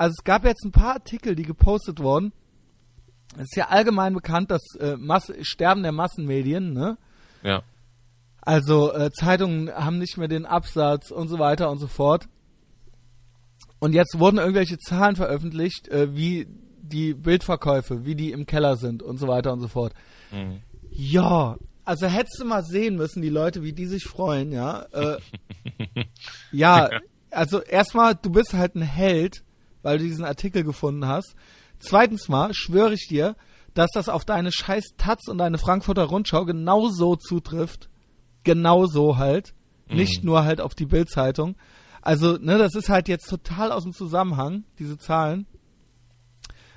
Also 0.01 0.15
es 0.19 0.25
gab 0.25 0.47
jetzt 0.47 0.65
ein 0.65 0.73
paar 0.73 0.95
Artikel, 0.95 1.35
die 1.35 1.43
gepostet 1.43 2.01
wurden. 2.01 2.33
Es 3.35 3.43
ist 3.43 3.57
ja 3.57 3.69
allgemein 3.69 4.15
bekannt, 4.15 4.51
das 4.51 4.63
äh, 4.81 4.97
Mass 4.97 5.31
Sterben 5.43 5.83
der 5.83 5.93
Massenmedien, 5.93 6.73
ne? 6.73 6.97
Ja. 7.43 7.63
Also 8.41 8.95
äh, 8.95 9.13
Zeitungen 9.13 9.71
haben 9.71 9.99
nicht 9.99 10.17
mehr 10.17 10.27
den 10.27 10.47
Absatz 10.47 11.11
und 11.11 11.29
so 11.29 11.39
weiter 11.39 11.71
und 11.71 11.81
so 11.81 11.87
fort. 11.87 12.29
Und 13.79 13.93
jetzt 13.93 14.19
wurden 14.19 14.39
irgendwelche 14.39 14.79
Zahlen 14.79 15.17
veröffentlicht, 15.17 15.89
äh, 15.89 16.17
wie 16.17 16.47
die 16.81 17.13
Bildverkäufe, 17.13 18.07
wie 18.07 18.15
die 18.15 18.33
im 18.33 18.47
Keller 18.47 18.79
sind 18.79 19.03
und 19.03 19.19
so 19.19 19.29
weiter 19.29 19.53
und 19.53 19.61
so 19.61 19.69
fort. 19.69 19.93
Mhm. 20.33 20.63
Ja, 20.91 21.59
also 21.85 22.07
hättest 22.07 22.41
du 22.41 22.47
mal 22.47 22.65
sehen 22.65 22.97
müssen, 22.97 23.21
die 23.21 23.29
Leute, 23.29 23.63
wie 23.63 23.75
die 23.75 23.87
sich 23.87 24.05
freuen, 24.05 24.51
ja. 24.51 24.81
Äh, 24.93 25.19
ja, 26.53 26.89
also 27.31 27.61
erstmal, 27.61 28.15
du 28.15 28.31
bist 28.31 28.55
halt 28.55 28.77
ein 28.77 28.81
Held, 28.81 29.45
weil 29.83 29.99
du 29.99 30.05
diesen 30.05 30.25
Artikel 30.25 30.65
gefunden 30.65 31.07
hast. 31.07 31.35
Zweitens 31.79 32.29
mal 32.29 32.53
schwöre 32.55 32.95
ich 32.95 33.09
dir, 33.09 33.37
dass 33.75 33.91
das 33.93 34.09
auf 34.09 34.25
deine 34.25 34.53
scheiß 34.53 34.95
Taz 34.97 35.29
und 35.29 35.39
deine 35.39 35.59
Frankfurter 35.59 36.05
Rundschau 36.05 36.45
genauso 36.45 37.17
zutrifft. 37.17 37.89
Genauso 38.45 39.17
halt. 39.17 39.55
Nicht 39.89 40.23
nur 40.23 40.45
halt 40.45 40.61
auf 40.61 40.75
die 40.75 40.87
Bildzeitung. 40.87 41.57
Also, 42.01 42.39
ne, 42.39 42.59
das 42.59 42.75
ist 42.75 42.89
halt 42.89 43.09
jetzt 43.09 43.29
total 43.29 43.73
aus 43.73 43.83
dem 43.83 43.93
Zusammenhang, 43.93 44.65
diese 44.79 44.99
Zahlen. 44.99 45.47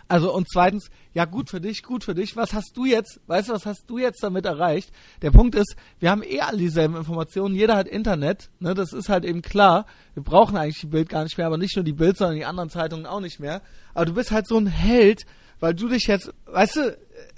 Also 0.08 0.34
und 0.34 0.48
zweitens, 0.52 0.90
ja 1.14 1.26
gut 1.26 1.50
für 1.50 1.62
dich, 1.62 1.84
gut 1.84 2.04
für 2.04 2.14
dich. 2.14 2.36
Was 2.36 2.54
hast 2.54 2.76
du 2.76 2.86
jetzt, 2.86 3.22
weißt 3.28 3.50
du, 3.50 3.54
was 3.54 3.66
hast 3.66 3.90
du 3.90 3.98
jetzt 3.98 4.22
damit 4.22 4.46
erreicht? 4.46 4.92
Der 5.22 5.32
Punkt 5.32 5.56
ist, 5.56 5.76
wir 6.00 6.12
haben 6.12 6.24
eh 6.24 6.42
alle 6.42 6.58
dieselben 6.58 6.96
Informationen, 6.96 7.56
jeder 7.56 7.76
hat 7.76 7.88
Internet, 7.88 8.50
ne, 8.60 8.74
das 8.74 8.94
ist 8.94 9.10
halt 9.10 9.26
eben 9.26 9.42
klar. 9.42 9.86
Wir 10.14 10.24
brauchen 10.24 10.58
eigentlich 10.58 10.82
die 10.82 10.88
Bild 10.88 11.10
gar 11.10 11.24
nicht 11.24 11.38
mehr, 11.38 11.48
aber 11.48 11.58
nicht 11.58 11.76
nur 11.76 11.86
die 11.86 11.94
Bild, 11.94 12.18
sondern 12.18 12.38
die 12.38 12.46
anderen 12.46 12.70
Zeitungen 12.70 13.06
auch 13.06 13.22
nicht 13.22 13.40
mehr. 13.40 13.62
Aber 13.94 14.06
du 14.06 14.14
bist 14.14 14.32
halt 14.32 14.48
so 14.48 14.58
ein 14.58 14.68
Held, 14.68 15.26
weil 15.60 15.74
du 15.74 15.88
dich 15.88 16.08
jetzt, 16.08 16.34
weißt 16.46 16.76
du, 16.76 16.98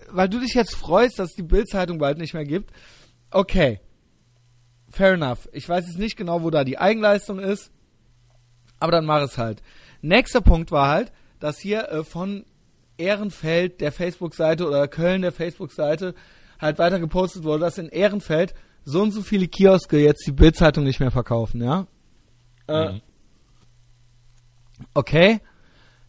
weil 0.10 0.30
du 0.30 0.40
dich 0.40 0.54
jetzt 0.54 0.76
freust, 0.76 1.20
dass 1.20 1.30
es 1.30 1.36
die 1.36 1.44
Bildzeitung 1.44 2.00
bald 2.00 2.18
nicht 2.18 2.34
mehr 2.34 2.46
gibt. 2.46 2.72
Okay. 3.32 3.80
Fair 4.90 5.14
enough. 5.14 5.50
Ich 5.52 5.68
weiß 5.68 5.86
jetzt 5.88 6.00
nicht 6.00 6.16
genau, 6.16 6.42
wo 6.42 6.50
da 6.50 6.64
die 6.64 6.78
Eigenleistung 6.78 7.40
ist, 7.40 7.72
aber 8.80 8.94
dann 8.94 9.06
mach 9.06 9.22
es 9.22 9.38
halt. 9.38 9.62
Nächster 10.02 10.42
Punkt 10.42 10.72
war 10.72 10.88
halt, 10.88 11.12
dass 11.40 11.60
hier 11.60 11.90
äh, 11.90 12.04
von 12.04 12.46
Ehrenfeld 12.98 13.82
der 13.82 13.92
Facebook-Seite 13.92 14.68
oder 14.68 14.88
Köln 14.88 15.22
der 15.22 15.32
Facebook-Seite 15.32 16.16
halt 16.60 16.78
weiter 16.80 17.00
gepostet 17.00 17.44
wurde, 17.44 17.62
dass 17.62 17.78
in 17.78 17.90
Ehrenfeld 17.90 18.54
so 18.84 19.02
und 19.02 19.12
so 19.12 19.22
viele 19.22 19.48
Kioske 19.48 19.98
jetzt 19.98 20.26
die 20.28 20.32
Bildzeitung 20.32 20.84
nicht 20.84 21.00
mehr 21.00 21.12
verkaufen, 21.12 21.64
ja. 21.64 21.88
Äh, 22.68 22.94
Mhm. 22.94 23.02
Okay. 24.94 25.40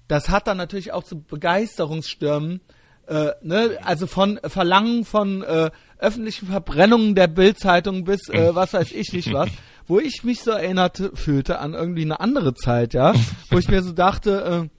Das 0.08 0.28
hat 0.28 0.46
dann 0.46 0.56
natürlich 0.56 0.92
auch 0.92 1.02
zu 1.02 1.20
Begeisterungsstürmen, 1.20 2.60
äh, 3.08 3.30
ne, 3.42 3.78
also 3.82 4.06
von 4.06 4.38
Verlangen 4.44 5.04
von 5.04 5.42
äh, 5.42 5.70
öffentlichen 5.98 6.46
Verbrennungen 6.46 7.14
der 7.14 7.26
Bildzeitung 7.26 8.04
bis 8.04 8.28
äh, 8.28 8.54
was 8.54 8.72
weiß 8.72 8.92
ich 8.92 9.12
nicht 9.12 9.32
was, 9.32 9.48
wo 9.86 9.98
ich 9.98 10.22
mich 10.22 10.42
so 10.42 10.52
erinnert 10.52 11.10
fühlte 11.14 11.58
an 11.58 11.74
irgendwie 11.74 12.02
eine 12.02 12.20
andere 12.20 12.54
Zeit, 12.54 12.94
ja, 12.94 13.14
wo 13.50 13.58
ich 13.58 13.68
mir 13.68 13.82
so 13.82 13.92
dachte, 13.92 14.68
äh, 14.68 14.75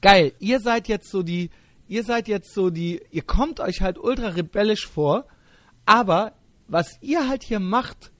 geil, 0.00 0.32
ihr 0.38 0.60
seid 0.60 0.88
jetzt 0.88 1.10
so 1.10 1.22
die, 1.22 1.50
ihr 1.88 2.04
seid 2.04 2.28
jetzt 2.28 2.54
so 2.54 2.70
die, 2.70 3.00
ihr 3.10 3.22
kommt 3.22 3.60
euch 3.60 3.80
halt 3.82 3.98
ultra 3.98 4.28
rebellisch 4.28 4.86
vor, 4.86 5.26
aber 5.86 6.32
was 6.68 6.98
ihr 7.00 7.28
halt 7.28 7.42
hier 7.42 7.60
macht, 7.60 8.10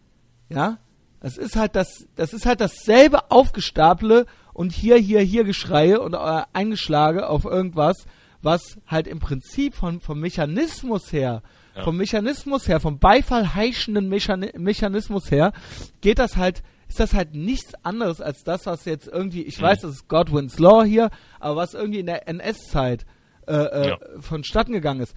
ja, 0.48 0.78
das 1.20 1.36
ist 1.36 1.54
halt 1.56 1.76
das, 1.76 2.06
das 2.16 2.32
ist 2.32 2.46
halt 2.46 2.60
dasselbe 2.60 3.30
Aufgestaple 3.30 4.26
und 4.54 4.72
hier, 4.72 4.96
hier, 4.96 5.20
hier 5.20 5.44
Geschreie 5.44 6.00
und 6.00 6.14
äh, 6.14 6.42
Eingeschlage 6.52 7.28
auf 7.28 7.44
irgendwas, 7.44 8.06
was 8.42 8.78
halt 8.86 9.06
im 9.06 9.20
Prinzip 9.20 9.74
von, 9.74 10.00
vom 10.00 10.18
Mechanismus 10.18 11.12
her, 11.12 11.42
Ja. 11.76 11.84
vom 11.84 11.96
Mechanismus 11.98 12.66
her, 12.68 12.80
vom 12.80 12.98
Beifall 12.98 13.54
heischenden 13.54 14.08
Mechani 14.08 14.50
Mechanismus 14.56 15.30
her, 15.30 15.52
geht 16.00 16.18
das 16.18 16.36
halt, 16.36 16.62
ist 16.90 16.98
das 17.00 17.14
halt 17.14 17.34
nichts 17.34 17.72
anderes 17.84 18.20
als 18.20 18.42
das, 18.44 18.66
was 18.66 18.84
jetzt 18.84 19.06
irgendwie, 19.06 19.42
ich 19.44 19.60
weiß, 19.62 19.80
das 19.82 19.92
ist 19.92 20.08
Godwin's 20.08 20.58
Law 20.58 20.82
hier, 20.84 21.08
aber 21.38 21.54
was 21.56 21.72
irgendwie 21.74 22.00
in 22.00 22.06
der 22.06 22.28
NS-Zeit 22.28 23.06
äh, 23.46 23.54
äh, 23.54 23.88
Ja. 23.90 23.98
vonstatten 24.18 24.72
gegangen 24.72 25.00
ist. 25.00 25.14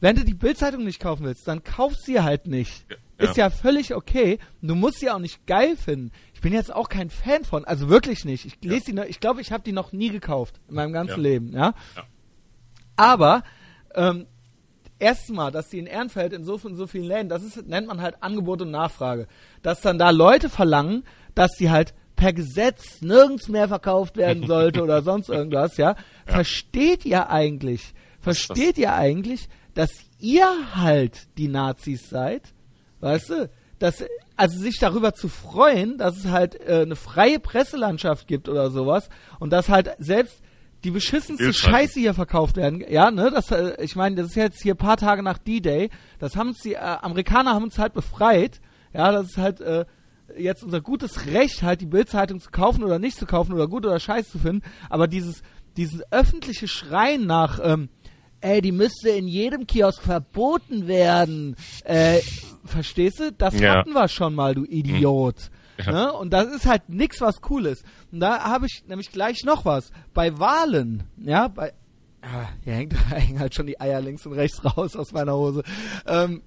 Wenn 0.00 0.16
du 0.16 0.24
die 0.24 0.34
Bildzeitung 0.34 0.84
nicht 0.84 1.00
kaufen 1.00 1.24
willst, 1.24 1.46
dann 1.48 1.62
kauf 1.62 1.94
sie 1.94 2.20
halt 2.20 2.46
nicht. 2.48 2.84
Ja. 2.90 2.96
Ist 3.30 3.36
ja 3.36 3.48
völlig 3.48 3.94
okay. 3.94 4.38
Du 4.60 4.74
musst 4.74 4.98
sie 4.98 5.08
auch 5.08 5.20
nicht 5.20 5.46
geil 5.46 5.76
finden. 5.76 6.10
Ich 6.34 6.40
bin 6.40 6.52
jetzt 6.52 6.74
auch 6.74 6.88
kein 6.88 7.10
Fan 7.10 7.44
von, 7.44 7.64
also 7.64 7.88
wirklich 7.88 8.24
nicht. 8.24 8.44
Ich 8.44 8.58
lese 8.62 8.86
die, 8.86 8.92
noch, 8.92 9.04
ich 9.04 9.20
glaube, 9.20 9.40
ich 9.40 9.52
habe 9.52 9.62
die 9.62 9.70
noch 9.72 9.92
nie 9.92 10.10
gekauft 10.10 10.60
in 10.68 10.74
meinem 10.74 10.92
ganzen 10.92 11.12
Ja. 11.12 11.22
Leben, 11.22 11.52
ja. 11.52 11.74
Ja. 11.96 12.02
Aber 12.96 13.44
ähm, 13.94 14.26
erstmal, 14.98 15.50
dass 15.50 15.68
die 15.68 15.78
in 15.78 15.86
Ehrenfeld 15.86 16.32
in 16.32 16.44
so, 16.44 16.56
in 16.56 16.76
so 16.76 16.86
vielen 16.86 17.04
Läden, 17.04 17.28
das 17.28 17.42
ist, 17.42 17.66
nennt 17.66 17.86
man 17.86 18.00
halt 18.00 18.16
Angebot 18.22 18.62
und 18.62 18.70
Nachfrage. 18.70 19.26
Dass 19.62 19.80
dann 19.80 19.98
da 19.98 20.10
Leute 20.10 20.48
verlangen, 20.48 21.04
dass 21.34 21.52
die 21.58 21.70
halt 21.70 21.94
per 22.16 22.32
Gesetz 22.32 23.00
nirgends 23.02 23.48
mehr 23.48 23.68
verkauft 23.68 24.16
werden 24.16 24.46
sollte 24.46 24.82
oder 24.82 25.02
sonst 25.02 25.28
irgendwas, 25.28 25.76
ja. 25.76 25.96
Versteht 26.26 27.04
ihr 27.04 27.30
eigentlich, 27.30 27.94
versteht 28.20 28.78
ihr 28.78 28.94
eigentlich, 28.94 29.48
dass 29.74 29.90
ihr 30.20 30.46
halt 30.74 31.26
die 31.36 31.48
Nazis 31.48 32.08
seid? 32.08 32.54
Weißt 33.00 33.30
du? 33.30 33.50
Dass, 33.80 34.04
also 34.36 34.58
sich 34.58 34.78
darüber 34.78 35.14
zu 35.14 35.28
freuen, 35.28 35.98
dass 35.98 36.16
es 36.16 36.26
halt 36.26 36.58
äh, 36.60 36.82
eine 36.82 36.96
freie 36.96 37.40
Presselandschaft 37.40 38.26
gibt 38.26 38.48
oder 38.48 38.70
sowas 38.70 39.10
und 39.40 39.52
dass 39.52 39.68
halt 39.68 39.90
selbst 39.98 40.40
die 40.84 40.90
beschissenste 40.90 41.44
Bildzeitung. 41.44 41.72
Scheiße 41.72 42.00
hier 42.00 42.14
verkauft 42.14 42.56
werden. 42.56 42.84
Ja, 42.88 43.10
ne, 43.10 43.30
das, 43.30 43.50
äh, 43.50 43.82
ich 43.82 43.96
meine, 43.96 44.16
das 44.16 44.26
ist 44.28 44.36
jetzt 44.36 44.62
hier 44.62 44.74
ein 44.74 44.78
paar 44.78 44.96
Tage 44.96 45.22
nach 45.22 45.38
D-Day. 45.38 45.90
Das 46.18 46.36
haben 46.36 46.48
uns 46.50 46.60
die 46.60 46.74
äh, 46.74 46.78
Amerikaner 46.78 47.54
haben 47.54 47.64
uns 47.64 47.78
halt 47.78 47.94
befreit. 47.94 48.60
Ja, 48.92 49.10
das 49.10 49.30
ist 49.30 49.38
halt 49.38 49.60
äh, 49.60 49.84
jetzt 50.38 50.62
unser 50.62 50.80
gutes 50.80 51.26
Recht, 51.26 51.62
halt 51.62 51.80
die 51.80 51.86
Bildzeitung 51.86 52.40
zu 52.40 52.50
kaufen 52.50 52.84
oder 52.84 52.98
nicht 52.98 53.18
zu 53.18 53.26
kaufen 53.26 53.52
oder 53.52 53.66
gut 53.66 53.84
oder 53.86 53.98
scheiße 53.98 54.30
zu 54.32 54.38
finden. 54.38 54.62
Aber 54.90 55.08
dieses, 55.08 55.42
dieses 55.76 56.00
öffentliche 56.12 56.68
Schreien 56.68 57.26
nach, 57.26 57.58
ähm, 57.62 57.88
ey, 58.40 58.60
die 58.60 58.72
müsste 58.72 59.08
in 59.10 59.26
jedem 59.26 59.66
Kiosk 59.66 60.02
verboten 60.02 60.86
werden. 60.86 61.56
Äh, 61.84 62.20
verstehst 62.64 63.20
du? 63.20 63.32
Das 63.32 63.58
Ja. 63.58 63.78
hatten 63.78 63.92
wir 63.92 64.08
schon 64.08 64.34
mal, 64.34 64.54
du 64.54 64.64
Idiot. 64.64 65.50
Ja. 65.84 65.92
Ne? 65.92 66.12
Und 66.12 66.30
das 66.32 66.46
ist 66.54 66.66
halt 66.66 66.88
nix, 66.88 67.20
was 67.20 67.36
cool 67.50 67.66
ist. 67.66 67.84
Und 68.12 68.20
da 68.20 68.40
habe 68.44 68.66
ich 68.66 68.84
nämlich 68.86 69.10
gleich 69.10 69.44
noch 69.44 69.64
was. 69.64 69.90
Bei 70.12 70.38
Wahlen, 70.38 71.04
ja, 71.16 71.48
bei. 71.48 71.72
Ah, 72.22 72.48
hier 72.62 72.74
hängt, 72.74 72.94
hängen 73.10 73.38
halt 73.40 73.54
schon 73.54 73.66
die 73.66 73.80
Eier 73.80 74.00
links 74.00 74.24
und 74.26 74.32
rechts 74.34 74.64
raus 74.64 74.96
aus 74.96 75.12
meiner 75.12 75.34
Hose. 75.34 75.62
Ähm, 76.06 76.42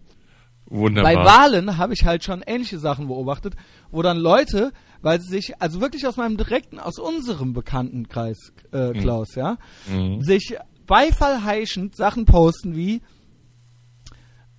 Wunderbar. 0.65 1.13
bei 1.13 1.23
Wahlen 1.25 1.77
habe 1.77 1.93
ich 1.93 2.03
halt 2.05 2.23
schon 2.23 2.41
ähnliche 2.45 2.79
Sachen 2.79 3.07
beobachtet, 3.07 3.55
wo 3.91 4.01
dann 4.01 4.17
Leute, 4.17 4.71
weil 5.01 5.21
sie 5.21 5.29
sich, 5.29 5.61
also 5.61 5.79
wirklich 5.81 6.07
aus 6.07 6.17
meinem 6.17 6.35
direkten, 6.37 6.79
aus 6.79 6.97
unserem 6.99 7.53
Bekanntenkreis, 7.53 8.51
äh, 8.71 8.91
Klaus, 8.93 9.35
ja, 9.35 9.57
Mhm. 9.89 10.21
sich 10.21 10.57
beifallheischend 10.87 11.95
Sachen 11.95 12.25
posten 12.25 12.75
wie 12.75 13.01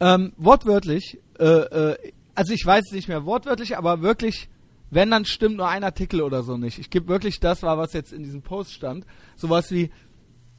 ähm, 0.00 0.32
wortwörtlich, 0.36 1.18
äh, 1.38 1.44
äh, 1.44 2.12
also 2.34 2.52
ich 2.52 2.64
weiß 2.64 2.84
es 2.86 2.92
nicht 2.92 3.08
mehr 3.08 3.24
wortwörtlich, 3.24 3.76
aber 3.76 4.00
wirklich, 4.02 4.48
wenn 4.90 5.10
dann 5.10 5.24
stimmt 5.24 5.56
nur 5.56 5.68
ein 5.68 5.84
Artikel 5.84 6.22
oder 6.22 6.42
so 6.42 6.56
nicht. 6.56 6.78
Ich 6.78 6.90
gebe 6.90 7.08
wirklich 7.08 7.40
das 7.40 7.62
war, 7.62 7.78
was 7.78 7.92
jetzt 7.92 8.12
in 8.12 8.22
diesem 8.22 8.42
Post 8.42 8.72
stand. 8.72 9.04
Sowas 9.36 9.70
wie, 9.70 9.90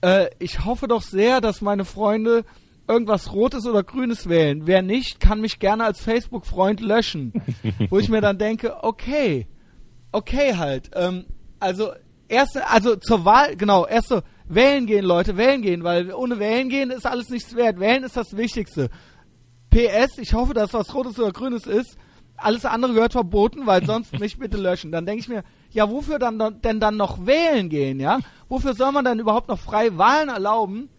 äh, 0.02 0.28
ich 0.40 0.66
hoffe 0.66 0.88
doch 0.88 1.02
sehr, 1.02 1.42
dass 1.42 1.62
meine 1.62 1.86
Freunde 1.86 2.46
irgendwas 2.88 3.34
Rotes 3.34 3.66
oder 3.66 3.84
Grünes 3.84 4.30
wählen. 4.30 4.66
Wer 4.66 4.82
nicht, 4.82 5.20
kann 5.20 5.42
mich 5.42 5.60
gerne 5.60 5.86
als 5.86 6.02
Facebook-Freund 6.02 6.82
löschen. 6.82 7.34
Wo 7.90 8.00
ich 8.00 8.10
mir 8.10 8.22
dann 8.22 8.38
denke, 8.38 8.84
okay, 8.84 9.48
okay 10.12 10.56
halt. 10.56 10.92
Ähm, 10.94 11.26
also 11.60 11.92
erste, 12.28 12.68
also 12.68 12.96
zur 12.96 13.26
Wahl, 13.26 13.56
genau, 13.56 13.86
erste 13.86 14.24
wählen 14.48 14.88
gehen, 14.88 15.06
Leute, 15.06 15.38
wählen 15.38 15.62
gehen, 15.62 15.84
weil 15.84 16.14
ohne 16.14 16.40
wählen 16.40 16.70
gehen 16.70 16.90
ist 16.90 17.06
alles 17.06 17.30
nichts 17.30 17.56
wert. 17.56 17.80
Wählen 17.80 18.04
ist 18.04 18.18
das 18.18 18.36
Wichtigste. 18.36 18.90
PS, 19.70 20.18
ich 20.18 20.34
hoffe, 20.34 20.54
dass 20.54 20.74
was 20.74 20.94
Rotes 20.94 21.20
oder 21.20 21.32
Grünes 21.32 21.68
ist. 21.68 21.98
Alles 22.42 22.66
andere 22.66 22.94
gehört 22.94 23.12
verboten, 23.14 23.66
weil 23.66 23.86
sonst 23.86 24.14
mich 24.20 24.38
bitte 24.40 24.58
löschen. 24.58 24.92
Dann 24.92 25.06
denke 25.06 25.22
ich 25.22 25.30
mir, 25.30 25.44
ja, 25.72 25.90
wofür 25.90 26.20
dann 26.20 26.62
denn 26.62 26.80
dann 26.80 26.98
noch 26.98 27.26
wählen 27.26 27.70
gehen, 27.70 28.00
ja? 28.00 28.20
Wofür 28.48 28.74
soll 28.74 28.92
man 28.92 29.06
dann 29.06 29.20
überhaupt 29.20 29.48
noch 29.50 29.60
freie 29.60 29.98
Wahlen 29.98 30.30
erlauben, 30.30 30.90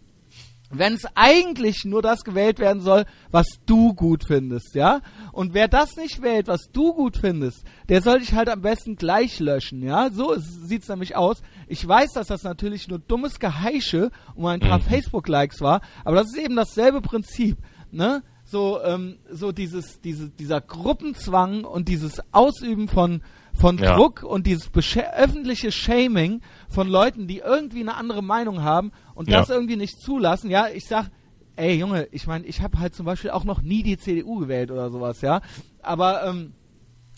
wenn 0.73 0.93
es 0.93 1.03
eigentlich 1.15 1.83
nur 1.83 2.01
das 2.01 2.23
gewählt 2.23 2.57
werden 2.59 2.81
soll, 2.81 3.03
was 3.29 3.45
du 3.65 3.93
gut 3.93 4.23
findest, 4.25 4.73
ja? 4.73 5.01
Und 5.33 5.53
wer 5.53 5.67
das 5.67 5.97
nicht 5.97 6.21
wählt, 6.21 6.47
was 6.47 6.69
du 6.71 6.93
gut 6.93 7.17
findest, 7.17 7.65
der 7.89 8.01
soll 8.01 8.19
dich 8.19 8.33
halt 8.33 8.47
am 8.47 8.61
besten 8.61 8.95
gleich 8.95 9.39
löschen, 9.41 9.83
ja? 9.83 10.09
So 10.11 10.31
ist- 10.31 10.69
sieht's 10.69 10.87
nämlich 10.87 11.17
aus. 11.17 11.41
Ich 11.67 11.85
weiß, 11.85 12.13
dass 12.13 12.27
das 12.27 12.43
natürlich 12.43 12.87
nur 12.87 12.99
dummes 12.99 13.39
Geheische 13.39 14.11
um 14.35 14.45
ein 14.45 14.61
paar 14.61 14.77
Mhm. 14.79 14.83
Facebook-Likes 14.83 15.59
war, 15.59 15.81
aber 16.05 16.15
das 16.17 16.27
ist 16.27 16.37
eben 16.37 16.55
dasselbe 16.55 17.01
Prinzip, 17.01 17.57
ne? 17.91 18.23
So, 18.51 18.81
ähm, 18.83 19.17
so 19.29 19.53
dieses, 19.53 20.01
diese, 20.01 20.29
dieser 20.29 20.59
Gruppenzwang 20.59 21.63
und 21.63 21.87
dieses 21.87 22.21
Ausüben 22.33 22.89
von, 22.89 23.21
von 23.53 23.77
Ja. 23.77 23.95
Druck 23.95 24.23
und 24.23 24.45
dieses 24.45 24.69
öffentliche 24.75 25.71
Shaming 25.71 26.41
von 26.67 26.89
Leuten, 26.89 27.27
die 27.27 27.37
irgendwie 27.37 27.79
eine 27.79 27.95
andere 27.95 28.21
Meinung 28.21 28.61
haben 28.61 28.91
und 29.15 29.29
Ja. 29.29 29.39
das 29.39 29.49
irgendwie 29.49 29.77
nicht 29.77 30.01
zulassen. 30.01 30.49
Ja, 30.49 30.67
ich 30.67 30.85
sag, 30.85 31.09
ey 31.55 31.75
Junge, 31.79 32.09
ich 32.11 32.27
meine, 32.27 32.45
ich 32.45 32.61
habe 32.61 32.77
halt 32.79 32.93
zum 32.93 33.05
Beispiel 33.05 33.31
auch 33.31 33.45
noch 33.45 33.61
nie 33.61 33.83
die 33.83 33.97
CDU 33.97 34.39
gewählt 34.39 34.69
oder 34.69 34.89
sowas, 34.89 35.21
ja. 35.21 35.39
Aber 35.81 36.25
ähm, 36.25 36.51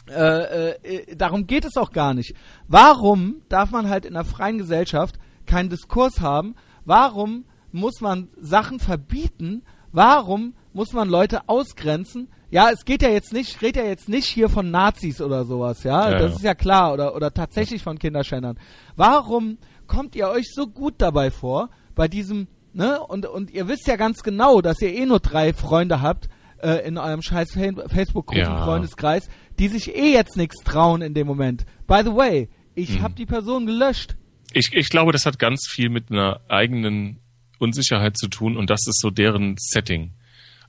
äh, 0.07 0.69
äh, 0.71 1.15
darum 1.15 1.47
geht 1.47 1.65
es 1.65 1.77
auch 1.77 1.91
gar 1.91 2.13
nicht. 2.13 2.35
Warum 2.67 3.41
darf 3.49 3.71
man 3.71 3.89
halt 3.89 4.05
in 4.05 4.15
einer 4.15 4.25
freien 4.25 4.59
Gesellschaft 4.59 5.15
keinen 5.47 5.69
Diskurs 5.71 6.21
haben? 6.21 6.53
Warum 6.85 7.45
muss 7.71 8.01
man 8.01 8.27
Sachen 8.39 8.79
verbieten? 8.79 9.63
Warum 9.91 10.53
muss 10.73 10.93
man 10.93 11.09
Leute 11.09 11.47
ausgrenzen? 11.47 12.29
Ja, 12.49 12.69
es 12.71 12.85
geht 12.85 13.01
ja 13.01 13.09
jetzt 13.09 13.33
nicht, 13.33 13.55
ich 13.55 13.61
rede 13.61 13.79
ja 13.81 13.85
jetzt 13.87 14.09
nicht 14.09 14.27
hier 14.27 14.49
von 14.49 14.69
Nazis 14.71 15.21
oder 15.21 15.45
sowas, 15.45 15.83
ja, 15.83 16.11
Ja, 16.11 16.19
das 16.19 16.31
ja. 16.31 16.37
ist 16.37 16.43
ja 16.43 16.55
klar, 16.55 16.93
oder, 16.93 17.15
oder 17.15 17.33
tatsächlich 17.33 17.81
von 17.81 17.97
Kinderschändern. 17.97 18.59
Warum 18.95 19.57
kommt 19.87 20.15
ihr 20.15 20.27
euch 20.29 20.45
so 20.53 20.67
gut 20.67 20.95
dabei 20.99 21.31
vor, 21.31 21.69
bei 21.95 22.07
diesem, 22.07 22.47
ne, 22.73 22.99
und, 23.01 23.25
und 23.25 23.49
ihr 23.51 23.67
wisst 23.67 23.87
ja 23.87 23.95
ganz 23.95 24.21
genau, 24.23 24.61
dass 24.61 24.81
ihr 24.81 24.93
eh 24.93 25.05
nur 25.05 25.19
drei 25.19 25.53
Freunde 25.53 26.01
habt, 26.01 26.29
äh, 26.61 26.87
in 26.87 26.97
eurem 26.97 27.21
scheiß 27.21 27.51
Fa- 27.53 27.87
Facebook-Gruppen-Freundeskreis, 27.89 29.29
die 29.59 29.67
sich 29.67 29.95
eh 29.95 30.11
jetzt 30.13 30.37
nichts 30.37 30.63
trauen 30.63 31.01
in 31.01 31.13
dem 31.13 31.27
Moment. 31.27 31.65
By 31.87 32.01
the 32.03 32.13
way, 32.15 32.49
ich 32.75 32.99
Mhm. 32.99 33.01
hab 33.03 33.15
die 33.15 33.25
Person 33.25 33.65
gelöscht. 33.65 34.15
Ich, 34.53 34.71
ich 34.73 34.89
glaube, 34.89 35.11
das 35.11 35.25
hat 35.25 35.39
ganz 35.39 35.67
viel 35.69 35.89
mit 35.89 36.11
einer 36.11 36.39
eigenen 36.47 37.19
Unsicherheit 37.59 38.17
zu 38.17 38.27
tun 38.27 38.57
und 38.57 38.69
das 38.69 38.81
ist 38.87 38.99
so 39.01 39.09
deren 39.09 39.55
Setting. 39.57 40.11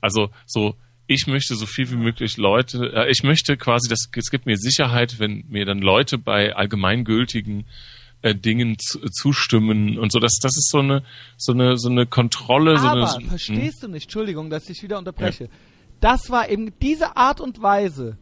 Also 0.01 0.29
so, 0.45 0.75
ich 1.07 1.27
möchte 1.27 1.55
so 1.55 1.65
viel 1.65 1.89
wie 1.91 1.97
möglich 1.97 2.37
Leute, 2.37 2.91
äh, 2.93 3.11
ich 3.11 3.23
möchte 3.23 3.57
quasi, 3.57 3.89
das, 3.89 4.09
es 4.15 4.29
gibt 4.29 4.45
mir 4.45 4.57
Sicherheit, 4.57 5.19
wenn 5.19 5.45
mir 5.49 5.65
dann 5.65 5.79
Leute 5.79 6.17
bei 6.17 6.55
allgemeingültigen 6.55 7.65
äh, 8.21 8.33
Dingen 8.33 8.77
zu, 8.79 8.99
zustimmen 9.11 9.99
und 9.99 10.11
so. 10.11 10.19
Das, 10.19 10.39
das 10.41 10.57
ist 10.57 10.69
so 10.71 10.79
eine, 10.79 11.03
so 11.37 11.53
eine, 11.53 11.77
so 11.77 11.89
eine 11.89 12.05
Kontrolle. 12.05 12.77
so 12.77 12.87
Aber 12.87 13.13
eine, 13.13 13.23
hm? 13.23 13.29
verstehst 13.29 13.83
du 13.83 13.87
nicht, 13.87 14.03
Entschuldigung, 14.05 14.49
dass 14.49 14.69
ich 14.69 14.81
wieder 14.81 14.97
unterbreche. 14.97 15.49
Das 16.01 16.29
war 16.29 16.49
eben 16.49 16.73
diese 16.81 17.17
Art 17.17 17.39
und 17.39 17.61
Weise 17.61 18.17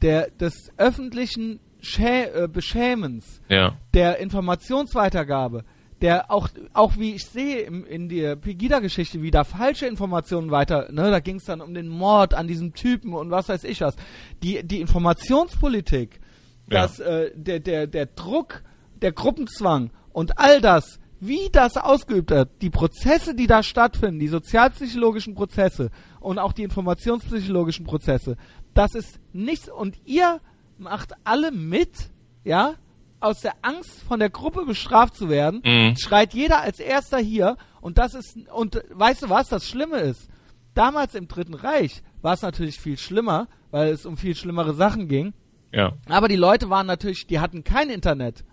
der, 0.00 0.30
des 0.30 0.70
öffentlichen 0.76 1.60
Schä 1.80 2.24
äh, 2.24 2.48
Beschämens, 2.48 3.40
Ja, 3.48 3.76
der 3.92 4.18
Informationsweitergabe, 4.18 5.64
der 6.02 6.30
auch, 6.30 6.48
auch 6.74 6.98
wie 6.98 7.14
ich 7.14 7.24
sehe 7.24 7.60
im, 7.60 7.86
in 7.86 8.08
der 8.08 8.36
Pegida-Geschichte 8.36 9.22
wieder 9.22 9.44
falsche 9.44 9.86
Informationen 9.86 10.50
weiter, 10.50 10.88
ne, 10.92 11.10
da 11.10 11.20
ging 11.20 11.36
es 11.36 11.44
dann 11.44 11.60
um 11.60 11.72
den 11.72 11.88
Mord 11.88 12.34
an 12.34 12.48
diesem 12.48 12.74
Typen 12.74 13.14
und 13.14 13.30
was 13.30 13.48
weiß 13.48 13.64
ich 13.64 13.80
was. 13.80 13.94
Die, 14.42 14.62
die 14.64 14.80
Informationspolitik, 14.80 16.20
Ja. 16.68 16.82
dass 16.82 16.98
äh, 17.00 17.30
der, 17.34 17.60
der, 17.60 17.86
der 17.86 18.06
Druck, 18.06 18.62
der 19.00 19.12
Gruppenzwang 19.12 19.90
und 20.12 20.38
all 20.38 20.60
das, 20.60 20.98
wie 21.20 21.48
das 21.52 21.76
ausgeübt 21.76 22.30
wird, 22.30 22.50
die 22.62 22.70
Prozesse, 22.70 23.34
die 23.34 23.46
da 23.46 23.62
stattfinden, 23.62 24.18
die 24.18 24.28
sozialpsychologischen 24.28 25.34
Prozesse 25.34 25.90
und 26.18 26.38
auch 26.40 26.52
die 26.52 26.64
informationspsychologischen 26.64 27.86
Prozesse, 27.86 28.36
das 28.74 28.94
ist 28.94 29.20
nichts 29.32 29.68
und 29.70 29.96
ihr 30.04 30.40
macht 30.78 31.12
alle 31.22 31.52
mit, 31.52 32.10
ja, 32.42 32.74
aus 33.22 33.40
der 33.40 33.54
Angst 33.62 34.02
von 34.02 34.18
der 34.20 34.30
Gruppe 34.30 34.64
bestraft 34.64 35.14
zu 35.16 35.28
werden, 35.28 35.62
Mhm. 35.64 35.96
schreit 35.96 36.34
jeder 36.34 36.60
als 36.60 36.78
erster 36.80 37.18
hier 37.18 37.56
und 37.80 37.98
das 37.98 38.14
ist 38.14 38.36
und 38.52 38.82
weißt 38.90 39.22
du 39.22 39.30
was 39.30 39.48
das 39.48 39.66
Schlimme 39.68 39.98
ist? 39.98 40.28
Damals 40.74 41.14
im 41.14 41.28
Dritten 41.28 41.54
Reich 41.54 42.02
war 42.22 42.34
es 42.34 42.42
natürlich 42.42 42.80
viel 42.80 42.96
schlimmer, 42.98 43.48
weil 43.70 43.88
es 43.92 44.06
um 44.06 44.16
viel 44.16 44.34
schlimmere 44.34 44.74
Sachen 44.74 45.08
ging. 45.08 45.34
Ja. 45.72 45.92
Aber 46.08 46.28
die 46.28 46.36
Leute 46.36 46.70
waren 46.70 46.86
natürlich, 46.86 47.26
die 47.26 47.40
hatten 47.40 47.64
kein 47.64 47.90
Internet. 47.90 48.44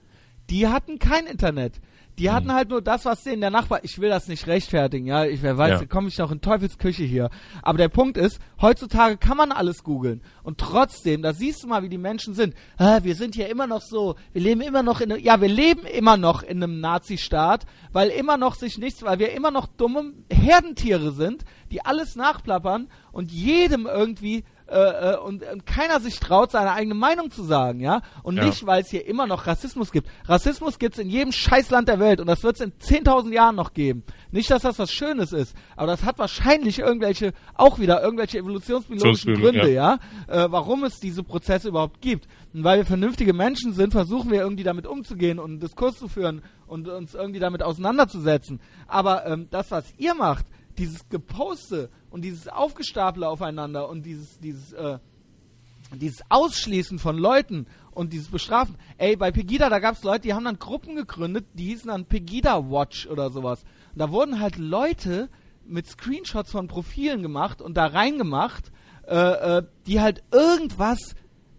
Die 0.50 0.68
hatten 0.68 1.00
kein 1.00 1.28
Internet. 1.28 1.80
Die 2.20 2.30
hatten 2.30 2.54
halt 2.54 2.70
nur 2.70 2.82
das, 2.82 3.06
was 3.06 3.24
denen 3.24 3.42
der 3.42 3.50
Nachbar. 3.50 3.80
Ich 3.84 4.00
will 4.00 4.10
das 4.10 4.28
nicht 4.28 4.46
rechtfertigen, 4.48 5.08
ja. 5.08 5.26
Ich 5.26 5.42
wer 5.42 5.58
weiß, 5.58 5.82
Ja. 5.82 5.88
komme 5.88 6.10
ich 6.10 6.18
noch 6.18 6.32
in 6.32 6.42
Teufelsküche 6.42 7.04
hier. 7.04 7.30
Aber 7.64 7.78
der 7.78 7.88
Punkt 7.90 8.18
ist, 8.18 8.40
heutzutage 8.62 9.18
kann 9.18 9.38
man 9.38 9.52
alles 9.52 9.84
googeln. 9.84 10.22
Und 10.44 10.58
trotzdem, 10.58 11.22
da 11.22 11.34
siehst 11.34 11.64
du 11.64 11.68
mal, 11.68 11.82
wie 11.84 11.90
die 11.90 11.98
Menschen 11.98 12.34
sind. 12.34 12.54
Ah, 12.78 13.00
wir 13.04 13.16
sind 13.16 13.36
ja 13.36 13.48
immer 13.48 13.68
noch 13.68 13.82
so, 13.82 14.16
wir 14.34 14.42
leben 14.42 14.62
immer 14.62 14.84
noch 14.84 15.02
in, 15.02 15.18
ja, 15.20 15.40
wir 15.42 15.48
leben 15.48 15.86
immer 15.86 16.18
noch 16.18 16.44
in 16.44 16.62
einem 16.62 16.80
Nazi-Staat, 16.82 17.66
weil 17.94 18.10
immer 18.10 18.38
noch 18.38 18.56
sich 18.56 18.78
nichts, 18.78 19.02
weil 19.04 19.20
wir 19.20 19.32
immer 19.32 19.52
noch 19.52 19.68
dumme 19.68 20.14
Herdentiere 20.30 21.12
sind, 21.14 21.46
die 21.72 21.86
alles 21.86 22.16
nachplappern 22.16 22.90
und 23.12 23.32
jedem 23.32 23.86
irgendwie 23.86 24.44
äh, 24.72 25.14
äh, 25.14 25.18
und, 25.18 25.44
und 25.44 25.66
keiner 25.66 26.00
sich 26.00 26.20
traut, 26.20 26.52
seine 26.52 26.72
eigene 26.74 26.96
Meinung 26.96 27.32
zu 27.32 27.44
sagen, 27.44 27.80
ja? 27.80 28.02
Und 28.24 28.38
Ja. 28.38 28.46
nicht, 28.46 28.66
weil 28.66 28.82
es 28.82 28.90
hier 28.90 29.06
immer 29.08 29.28
noch 29.28 29.48
Rassismus 29.48 29.92
gibt. 29.92 30.08
Rassismus 30.26 30.80
gibt's 30.80 31.00
in 31.00 31.10
jedem 31.10 31.32
Scheißland 31.32 31.88
der 31.88 32.00
Welt 32.00 32.20
und 32.22 32.28
das 32.28 32.44
wird's 32.44 32.60
in 32.62 32.72
10.000 32.80 33.34
Jahren 33.34 33.56
noch 33.56 33.74
geben. 33.74 34.04
Nicht, 34.32 34.52
dass 34.52 34.62
das 34.62 34.78
was 34.80 34.92
Schönes 34.92 35.32
ist, 35.34 35.56
aber 35.76 35.88
das 35.88 36.04
hat 36.04 36.20
wahrscheinlich 36.20 36.80
irgendwelche, 36.80 37.34
auch 37.56 37.80
wieder 37.80 38.02
irgendwelche 38.04 38.38
evolutionsbiologischen 38.38 39.34
Evolutionsgründe, 39.34 39.60
Gründe, 39.62 39.74
ja, 39.74 40.00
äh, 40.28 40.48
warum 40.52 40.84
es 40.84 41.00
diese 41.00 41.24
Prozesse 41.24 41.70
überhaupt 41.70 42.02
gibt. 42.02 42.28
Und 42.54 42.64
weil 42.64 42.80
wir 42.80 42.86
vernünftige 42.86 43.34
Menschen 43.34 43.74
sind, 43.74 43.92
versuchen 43.92 44.32
wir 44.32 44.42
irgendwie 44.42 44.64
damit 44.64 44.88
umzugehen 44.88 45.40
und 45.40 45.52
einen 45.52 45.60
Diskurs 45.60 45.98
zu 45.98 46.08
führen 46.08 46.42
und 46.68 46.88
uns 46.88 47.14
irgendwie 47.14 47.40
damit 47.40 47.62
auseinanderzusetzen. 47.64 48.60
Aber 48.88 49.26
ähm, 49.26 49.48
das, 49.52 49.72
was 49.72 49.94
ihr 49.98 50.14
macht, 50.14 50.46
dieses 50.80 51.08
Geposte 51.10 51.90
und 52.10 52.24
dieses 52.24 52.48
Aufgestaple 52.48 53.28
aufeinander 53.28 53.90
und 53.90 54.06
dieses, 54.06 54.40
dieses, 54.40 54.74
äh, 54.74 55.00
dieses 55.94 56.22
Ausschließen 56.30 57.00
von 57.00 57.18
Leuten 57.18 57.68
und 57.92 58.14
dieses 58.14 58.30
Bestrafen. 58.30 58.76
Ey, 58.98 59.16
bei 59.16 59.32
Pegida, 59.32 59.70
da 59.70 59.80
gab's 59.80 60.04
Leute, 60.04 60.22
die 60.22 60.34
haben 60.34 60.46
dann 60.46 60.60
Gruppen 60.60 60.96
gegründet, 60.96 61.46
die 61.54 61.66
hießen 61.66 61.90
dann 61.90 62.06
Pegida 62.06 62.70
Watch 62.70 63.08
oder 63.08 63.30
sowas. 63.30 63.64
Und 63.94 64.00
da 64.00 64.12
wurden 64.12 64.40
halt 64.40 64.58
Leute 64.58 65.30
mit 65.66 65.88
Screenshots 65.88 66.52
von 66.52 66.68
Profilen 66.68 67.22
gemacht 67.22 67.62
und 67.62 67.76
da 67.76 67.88
reingemacht, 67.88 68.72
äh, 69.08 69.58
äh, 69.58 69.64
die 69.86 70.02
halt 70.02 70.24
irgendwas, 70.32 71.16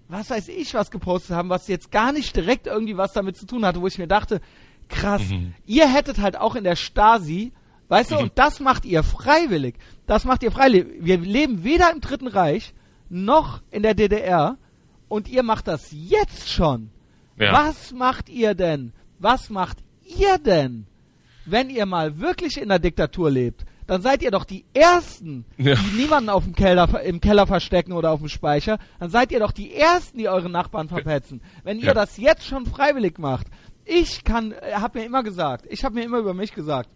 was 0.08 0.30
weiß 0.30 0.48
ich, 0.48 0.74
was 0.74 0.90
gepostet 0.90 1.36
haben, 1.36 1.48
was 1.48 1.68
jetzt 1.68 1.90
gar 1.90 2.12
nicht 2.12 2.34
direkt 2.34 2.66
irgendwie 2.66 2.96
was 2.96 3.12
damit 3.12 3.36
zu 3.36 3.46
tun 3.46 3.64
hatte, 3.64 3.80
wo 3.80 3.86
ich 3.86 3.98
mir 3.98 4.08
dachte, 4.08 4.40
krass, 4.88 5.22
ihr 5.66 5.88
hättet 5.92 6.18
halt 6.18 6.36
auch 6.36 6.56
in 6.56 6.64
der 6.64 6.76
Stasi, 6.76 7.52
weißt 7.90 8.12
du, 8.12 8.18
und 8.18 8.32
das 8.36 8.58
macht 8.60 8.86
ihr 8.86 9.02
freiwillig. 9.02 9.74
Das 10.06 10.24
macht 10.24 10.42
ihr 10.42 10.50
freiwillig. 10.50 10.86
Wir 11.00 11.18
leben 11.18 11.62
weder 11.64 11.92
im 11.92 12.00
Dritten 12.00 12.26
Reich 12.28 12.72
noch 13.10 13.60
in 13.70 13.82
der 13.82 13.94
DDR 13.94 14.56
und 15.08 15.28
ihr 15.28 15.42
macht 15.42 15.68
das 15.68 15.88
jetzt 15.92 16.48
schon. 16.50 16.90
Ja. 17.38 17.52
Was 17.52 17.92
macht 17.92 18.28
ihr 18.30 18.54
denn? 18.54 18.92
Was 19.18 19.50
macht 19.50 19.78
ihr 20.04 20.38
denn, 20.38 20.86
wenn 21.44 21.68
ihr 21.70 21.84
mal 21.86 22.18
wirklich 22.20 22.60
in 22.60 22.68
der 22.70 22.78
Diktatur 22.78 23.30
lebt? 23.30 23.64
Dann 23.86 24.02
seid 24.02 24.22
ihr 24.22 24.30
doch 24.30 24.44
die 24.44 24.64
Ersten, 24.72 25.44
Ja. 25.58 25.74
die 25.74 26.00
niemanden 26.00 26.30
auf 26.30 26.44
dem 26.44 26.54
Keller, 26.54 27.02
im 27.02 27.20
Keller 27.20 27.46
verstecken 27.48 27.92
oder 27.92 28.12
auf 28.12 28.20
dem 28.20 28.28
Speicher. 28.28 28.78
Dann 29.00 29.10
seid 29.10 29.32
ihr 29.32 29.40
doch 29.40 29.50
die 29.50 29.74
Ersten, 29.74 30.18
die 30.18 30.28
eure 30.28 30.48
Nachbarn 30.48 30.88
verpetzen. 30.88 31.42
Wenn 31.64 31.78
ihr 31.80 31.86
Ja. 31.86 31.94
das 31.94 32.16
jetzt 32.16 32.46
schon 32.46 32.66
freiwillig 32.66 33.18
macht. 33.18 33.48
Ich 33.84 34.22
kann, 34.22 34.52
äh, 34.52 34.74
hab 34.74 34.94
mir 34.94 35.04
immer 35.04 35.24
gesagt, 35.24 35.66
ich 35.68 35.84
habe 35.84 35.96
mir 35.96 36.04
immer 36.04 36.18
über 36.18 36.34
mich 36.34 36.52
gesagt, 36.54 36.88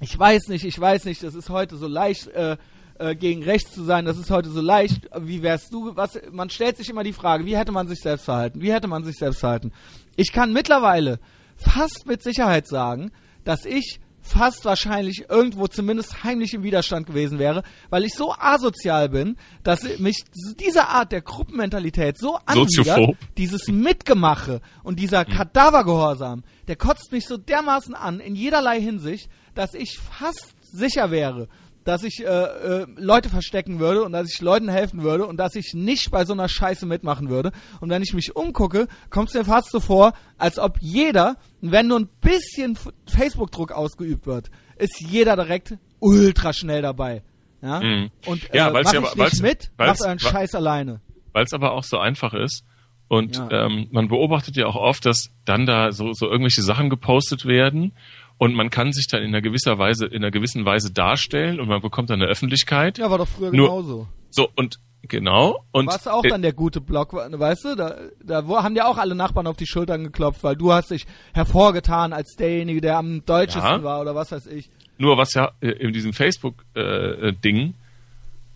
ich 0.00 0.18
weiß 0.18 0.48
nicht, 0.48 0.64
ich 0.64 0.78
weiß 0.78 1.04
nicht, 1.04 1.22
das 1.22 1.34
ist 1.34 1.50
heute 1.50 1.76
so 1.76 1.86
leicht, 1.86 2.28
äh, 2.28 2.56
äh, 2.98 3.14
gegen 3.14 3.42
rechts 3.42 3.72
zu 3.72 3.84
sein, 3.84 4.04
das 4.04 4.18
ist 4.18 4.30
heute 4.30 4.50
so 4.50 4.60
leicht. 4.60 5.08
Wie 5.18 5.42
wärst 5.42 5.72
du, 5.72 5.94
was, 5.96 6.18
man 6.32 6.50
stellt 6.50 6.76
sich 6.76 6.88
immer 6.88 7.04
die 7.04 7.12
Frage, 7.12 7.44
wie 7.44 7.56
hätte 7.56 7.72
man 7.72 7.88
sich 7.88 8.00
selbst 8.00 8.24
verhalten? 8.24 8.60
Wie 8.60 8.72
hätte 8.72 8.88
man 8.88 9.04
sich 9.04 9.16
selbst 9.16 9.40
verhalten? 9.40 9.72
Ich 10.16 10.32
kann 10.32 10.52
mittlerweile 10.52 11.18
fast 11.56 12.06
mit 12.06 12.22
Sicherheit 12.22 12.66
sagen, 12.66 13.10
dass 13.44 13.64
ich 13.64 14.00
fast 14.26 14.64
wahrscheinlich 14.64 15.26
irgendwo 15.28 15.68
zumindest 15.68 16.24
heimlich 16.24 16.52
im 16.52 16.64
Widerstand 16.64 17.06
gewesen 17.06 17.38
wäre, 17.38 17.62
weil 17.90 18.04
ich 18.04 18.14
so 18.14 18.32
asozial 18.32 19.08
bin, 19.08 19.36
dass 19.62 19.84
mich 19.98 20.24
diese 20.58 20.88
Art 20.88 21.12
der 21.12 21.22
Gruppenmentalität 21.22 22.18
so 22.18 22.38
anwidert, 22.44 23.16
dieses 23.36 23.68
Mitgemache 23.68 24.60
und 24.82 24.98
dieser 24.98 25.24
Kadavergehorsam, 25.24 26.42
der 26.66 26.76
kotzt 26.76 27.12
mich 27.12 27.26
so 27.26 27.36
dermaßen 27.36 27.94
an 27.94 28.18
in 28.18 28.34
jederlei 28.34 28.80
Hinsicht, 28.80 29.30
dass 29.56 29.74
ich 29.74 29.98
fast 29.98 30.54
sicher 30.60 31.10
wäre, 31.10 31.48
dass 31.84 32.02
ich 32.02 32.20
äh, 32.20 32.24
äh, 32.26 32.86
Leute 32.96 33.28
verstecken 33.28 33.78
würde 33.78 34.02
und 34.02 34.12
dass 34.12 34.28
ich 34.32 34.40
Leuten 34.40 34.68
helfen 34.68 35.02
würde 35.02 35.24
und 35.26 35.36
dass 35.36 35.54
ich 35.54 35.72
nicht 35.74 36.10
bei 36.10 36.24
so 36.24 36.32
einer 36.32 36.48
Scheiße 36.48 36.84
mitmachen 36.86 37.28
würde. 37.28 37.52
Und 37.80 37.90
wenn 37.90 38.02
ich 38.02 38.12
mich 38.12 38.34
umgucke, 38.34 38.88
kommt 39.10 39.28
es 39.28 39.34
mir 39.34 39.44
fast 39.44 39.70
so 39.70 39.78
vor, 39.80 40.12
als 40.36 40.58
ob 40.58 40.78
jeder, 40.80 41.36
wenn 41.60 41.86
nur 41.88 42.00
ein 42.00 42.08
bisschen 42.20 42.76
Facebook-Druck 43.06 43.72
ausgeübt 43.72 44.26
wird, 44.26 44.50
ist 44.76 45.00
jeder 45.00 45.36
direkt 45.36 45.78
ultra 46.00 46.52
schnell 46.52 46.82
dabei. 46.82 47.22
Ja, 47.62 47.80
Mhm. 47.80 48.10
und 48.26 48.48
Ja, 48.52 48.68
äh, 48.68 48.74
weil's 48.74 48.86
mach 48.92 48.92
ja- 49.16 49.26
ich 49.26 49.32
nicht 49.32 49.42
mit, 49.42 49.70
macht 49.78 50.00
euren 50.02 50.18
Scheiß 50.18 50.54
alleine. 50.54 51.00
weil 51.32 51.44
es 51.44 51.52
aber 51.52 51.72
auch 51.72 51.84
so 51.84 51.98
einfach 51.98 52.34
ist. 52.34 52.64
Und 53.08 53.36
Ja. 53.36 53.66
ähm, 53.66 53.86
man 53.92 54.08
beobachtet 54.08 54.56
ja 54.56 54.66
auch 54.66 54.74
oft, 54.74 55.06
dass 55.06 55.28
dann 55.44 55.64
da 55.66 55.92
so, 55.92 56.12
so 56.12 56.26
irgendwelche 56.26 56.62
Sachen 56.62 56.90
gepostet 56.90 57.46
werden 57.46 57.92
und 58.38 58.54
man 58.54 58.70
kann 58.70 58.92
sich 58.92 59.06
dann 59.06 59.22
in 59.22 59.28
einer 59.28 59.40
gewisser 59.42 59.78
Weise, 59.78 60.06
in 60.06 60.16
einer 60.16 60.30
gewissen 60.30 60.64
Weise 60.64 60.92
darstellen 60.92 61.60
und 61.60 61.68
man 61.68 61.80
bekommt 61.80 62.10
dann 62.10 62.20
eine 62.20 62.30
Öffentlichkeit. 62.30 62.98
Ja, 62.98 63.10
war 63.10 63.18
doch 63.18 63.28
früher 63.28 63.50
Nur- 63.52 63.68
genauso. 63.68 64.08
So, 64.30 64.50
und 64.54 64.78
genau. 65.02 65.64
Und 65.72 65.86
Warst 65.86 66.08
auch 66.08 66.24
äh, 66.24 66.28
dann 66.28 66.42
der 66.42 66.52
gute 66.52 66.80
Block, 66.80 67.12
weißt 67.14 67.64
du? 67.64 67.74
Da, 67.76 67.96
da 68.22 68.46
wo, 68.46 68.62
haben 68.62 68.74
dir 68.74 68.86
auch 68.86 68.98
alle 68.98 69.14
Nachbarn 69.14 69.46
auf 69.46 69.56
die 69.56 69.66
Schultern 69.66 70.04
geklopft, 70.04 70.42
weil 70.44 70.56
du 70.56 70.72
hast 70.72 70.90
dich 70.90 71.06
hervorgetan 71.32 72.12
als 72.12 72.34
derjenige, 72.36 72.80
der 72.80 72.98
am 72.98 73.24
deutschesten 73.24 73.62
Ja. 73.80 73.82
war 73.82 74.00
oder 74.00 74.14
was 74.14 74.32
weiß 74.32 74.46
ich. 74.48 74.68
Nur 74.98 75.16
was 75.16 75.32
ja 75.34 75.52
äh, 75.60 75.68
in 75.68 75.92
diesem 75.92 76.12
Facebook-Ding 76.12 77.74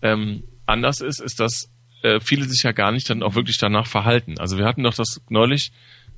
ähm, 0.01 0.43
anders 0.65 1.01
ist, 1.01 1.21
ist, 1.21 1.39
dass 1.39 1.69
äh, 2.03 2.19
viele 2.19 2.45
sich 2.45 2.63
ja 2.63 2.71
gar 2.71 2.91
nicht 2.91 3.09
dann 3.09 3.23
auch 3.23 3.35
wirklich 3.35 3.57
danach 3.57 3.87
verhalten. 3.87 4.39
Also 4.39 4.57
wir 4.57 4.65
hatten 4.65 4.83
doch 4.83 4.93
das 4.93 5.21
neulich 5.29 5.71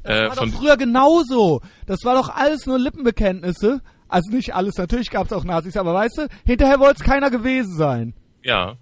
äh, 0.04 0.28
war 0.28 0.36
von 0.36 0.52
doch 0.52 0.60
früher 0.60 0.78
genauso. 0.78 1.62
Das 1.86 2.04
war 2.04 2.16
doch 2.16 2.30
alles 2.30 2.66
nur 2.66 2.80
Lippenbekenntnisse. 2.80 3.82
Also 4.08 4.36
nicht 4.36 4.54
alles, 4.54 4.76
natürlich 4.78 5.10
gab 5.10 5.26
es 5.26 5.34
auch 5.34 5.44
Nazis, 5.44 5.76
aber 5.76 5.94
weißt 5.94 6.18
du, 6.20 6.28
hinterher 6.46 6.80
wollte 6.80 7.02
es 7.02 7.04
keiner 7.04 7.32
gewesen 7.32 7.76
sein. 7.76 8.14
Ja, 8.44 8.78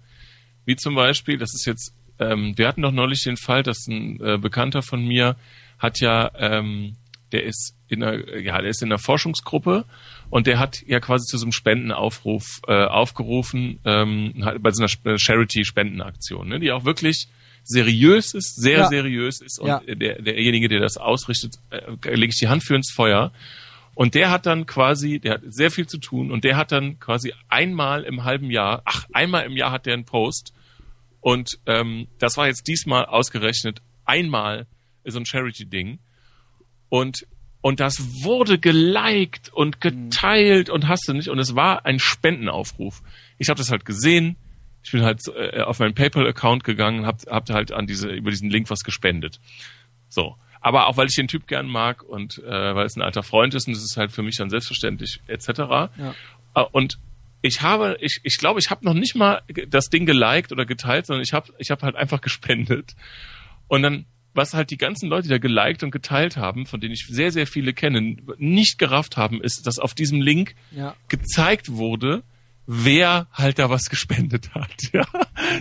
wie 0.66 0.76
zum 0.76 0.94
Beispiel, 0.94 1.38
das 1.38 1.54
ist 1.54 1.64
jetzt, 1.64 1.94
ähm, 2.18 2.52
wir 2.56 2.68
hatten 2.68 2.82
doch 2.82 2.92
neulich 2.92 3.22
den 3.22 3.38
Fall, 3.38 3.62
dass 3.62 3.86
ein 3.86 4.20
äh, 4.20 4.36
Bekannter 4.36 4.82
von 4.82 5.02
mir 5.06 5.36
hat 5.78 6.00
ja, 6.00 6.30
ähm, 6.36 6.96
der 7.32 7.44
ist 7.44 7.74
in 7.88 8.02
einer, 8.02 8.38
ja, 8.38 8.60
der 8.60 8.68
ist 8.68 8.82
in 8.82 8.88
einer 8.90 8.98
Forschungsgruppe 8.98 9.86
und 10.28 10.46
der 10.46 10.58
hat 10.58 10.82
ja 10.86 11.00
quasi 11.00 11.24
zu 11.26 11.38
so 11.38 11.46
einem 11.46 11.52
Spendenaufruf 11.52 12.60
äh, 12.68 12.84
aufgerufen, 12.84 13.80
ähm, 13.86 14.34
bei 14.60 14.70
so 14.70 14.82
einer 14.82 14.88
Sp- 14.92 15.16
Charity-Spendenaktion, 15.16 16.46
ne, 16.48 16.60
die 16.60 16.72
auch 16.72 16.84
wirklich 16.84 17.28
seriös 17.64 18.34
ist, 18.34 18.56
sehr 18.60 18.78
Ja. 18.80 18.88
seriös 18.88 19.40
ist 19.40 19.58
und 19.60 19.68
Ja. 19.68 19.80
der, 19.86 20.20
derjenige, 20.22 20.68
der 20.68 20.80
das 20.80 20.96
ausrichtet, 20.96 21.54
äh, 21.70 22.14
lege 22.14 22.30
ich 22.32 22.38
die 22.38 22.48
Hand 22.48 22.64
für 22.64 22.74
ins 22.74 22.92
Feuer. 22.92 23.32
Und 23.94 24.14
der 24.14 24.30
hat 24.30 24.46
dann 24.46 24.64
quasi, 24.66 25.20
der 25.20 25.34
hat 25.34 25.42
sehr 25.46 25.70
viel 25.70 25.86
zu 25.86 25.98
tun 25.98 26.30
und 26.32 26.44
der 26.44 26.56
hat 26.56 26.72
dann 26.72 26.98
quasi 26.98 27.34
einmal 27.48 28.04
im 28.04 28.24
halben 28.24 28.50
Jahr, 28.50 28.82
ach, 28.86 29.04
einmal 29.12 29.44
im 29.44 29.56
Jahr 29.56 29.70
hat 29.70 29.84
der 29.86 29.94
einen 29.94 30.04
Post 30.06 30.54
und 31.20 31.58
ähm, 31.66 32.08
das 32.18 32.36
war 32.38 32.46
jetzt 32.46 32.66
diesmal 32.68 33.04
ausgerechnet 33.04 33.82
einmal 34.06 34.66
so 35.04 35.18
ein 35.18 35.26
Charity-Ding 35.26 35.98
und 36.88 37.26
und 37.64 37.78
das 37.78 38.24
wurde 38.24 38.58
geliked 38.58 39.50
und 39.52 39.80
geteilt 39.80 40.68
und 40.68 40.88
hast 40.88 41.06
du 41.06 41.12
nicht 41.12 41.28
und 41.28 41.38
es 41.38 41.54
war 41.54 41.84
ein 41.86 42.00
Spendenaufruf. 42.00 43.02
Ich 43.38 43.50
habe 43.50 43.58
das 43.58 43.70
halt 43.70 43.84
gesehen. 43.84 44.36
Ich 44.84 44.90
bin 44.92 45.02
halt 45.02 45.20
äh, 45.36 45.60
auf 45.62 45.78
meinen 45.78 45.94
PayPal-Account 45.94 46.64
gegangen, 46.64 47.06
hab, 47.06 47.24
hab 47.26 47.48
halt 47.50 47.72
an 47.72 47.86
diese 47.86 48.08
über 48.10 48.30
diesen 48.30 48.50
Link 48.50 48.68
was 48.70 48.80
gespendet. 48.80 49.38
So, 50.08 50.36
aber 50.60 50.86
auch 50.88 50.96
weil 50.96 51.06
ich 51.08 51.14
den 51.16 51.28
Typ 51.28 51.46
gern 51.46 51.66
mag 51.66 52.02
und 52.02 52.38
äh, 52.38 52.74
weil 52.74 52.86
es 52.86 52.96
ein 52.96 53.02
alter 53.02 53.22
Freund 53.22 53.54
ist 53.54 53.66
und 53.68 53.74
es 53.74 53.82
ist 53.84 53.96
halt 53.96 54.12
für 54.12 54.22
mich 54.22 54.36
dann 54.36 54.50
selbstverständlich 54.50 55.20
etc. 55.26 55.48
Ja. 55.58 56.14
Äh, 56.54 56.64
Und 56.72 56.98
ich 57.40 57.62
habe, 57.62 57.96
ich, 58.00 58.20
ich 58.22 58.38
glaube, 58.38 58.60
ich 58.60 58.70
habe 58.70 58.84
noch 58.84 58.94
nicht 58.94 59.16
mal 59.16 59.42
das 59.68 59.86
Ding 59.86 60.06
geliked 60.06 60.52
oder 60.52 60.64
geteilt, 60.66 61.06
sondern 61.06 61.22
ich 61.24 61.32
habe, 61.32 61.52
ich 61.58 61.70
habe 61.70 61.82
halt 61.82 61.96
einfach 61.96 62.20
gespendet. 62.20 62.94
Und 63.68 63.82
dann, 63.82 64.04
was 64.34 64.54
halt 64.54 64.70
die 64.70 64.76
ganzen 64.78 65.08
Leute, 65.08 65.24
die 65.24 65.28
da 65.30 65.38
geliked 65.38 65.82
und 65.82 65.90
geteilt 65.90 66.36
haben, 66.36 66.66
von 66.66 66.80
denen 66.80 66.94
ich 66.94 67.06
sehr, 67.08 67.32
sehr 67.32 67.46
viele 67.46 67.72
kenne, 67.72 68.16
nicht 68.38 68.78
gerafft 68.78 69.16
haben, 69.16 69.42
ist, 69.42 69.66
dass 69.66 69.78
auf 69.78 69.94
diesem 69.94 70.20
Link 70.20 70.54
Ja. 70.70 70.94
gezeigt 71.08 71.72
wurde, 71.72 72.22
wer 72.66 73.26
halt 73.32 73.58
da 73.58 73.70
was 73.70 73.86
gespendet 73.86 74.54
hat. 74.54 74.70
Ja, 74.92 75.06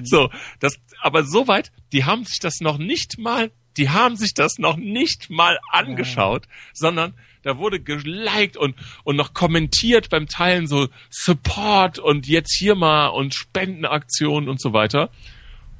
so, 0.04 0.30
das, 0.60 0.78
aber 1.02 1.24
soweit, 1.24 1.72
die 1.94 2.04
haben 2.04 2.26
sich 2.26 2.40
das 2.40 2.60
noch 2.60 2.78
nicht 2.78 3.18
mal, 3.18 3.52
die 3.78 3.90
haben 3.90 4.18
sich 4.18 4.34
das 4.34 4.58
noch 4.58 4.76
nicht 4.76 5.30
mal 5.30 5.58
angeschaut, 5.72 6.48
sondern 6.74 7.14
da 7.44 7.58
wurde 7.58 7.80
geliked 7.80 8.58
und, 8.58 8.76
und 9.04 9.16
noch 9.16 9.34
kommentiert 9.34 10.10
beim 10.10 10.28
Teilen 10.28 10.68
so 10.68 10.90
Support 11.10 12.00
und 12.00 12.28
jetzt 12.28 12.56
hier 12.58 12.76
mal 12.76 13.08
und 13.08 13.34
Spendenaktionen 13.34 14.50
und 14.50 14.62
so 14.62 14.74
weiter. 14.74 15.10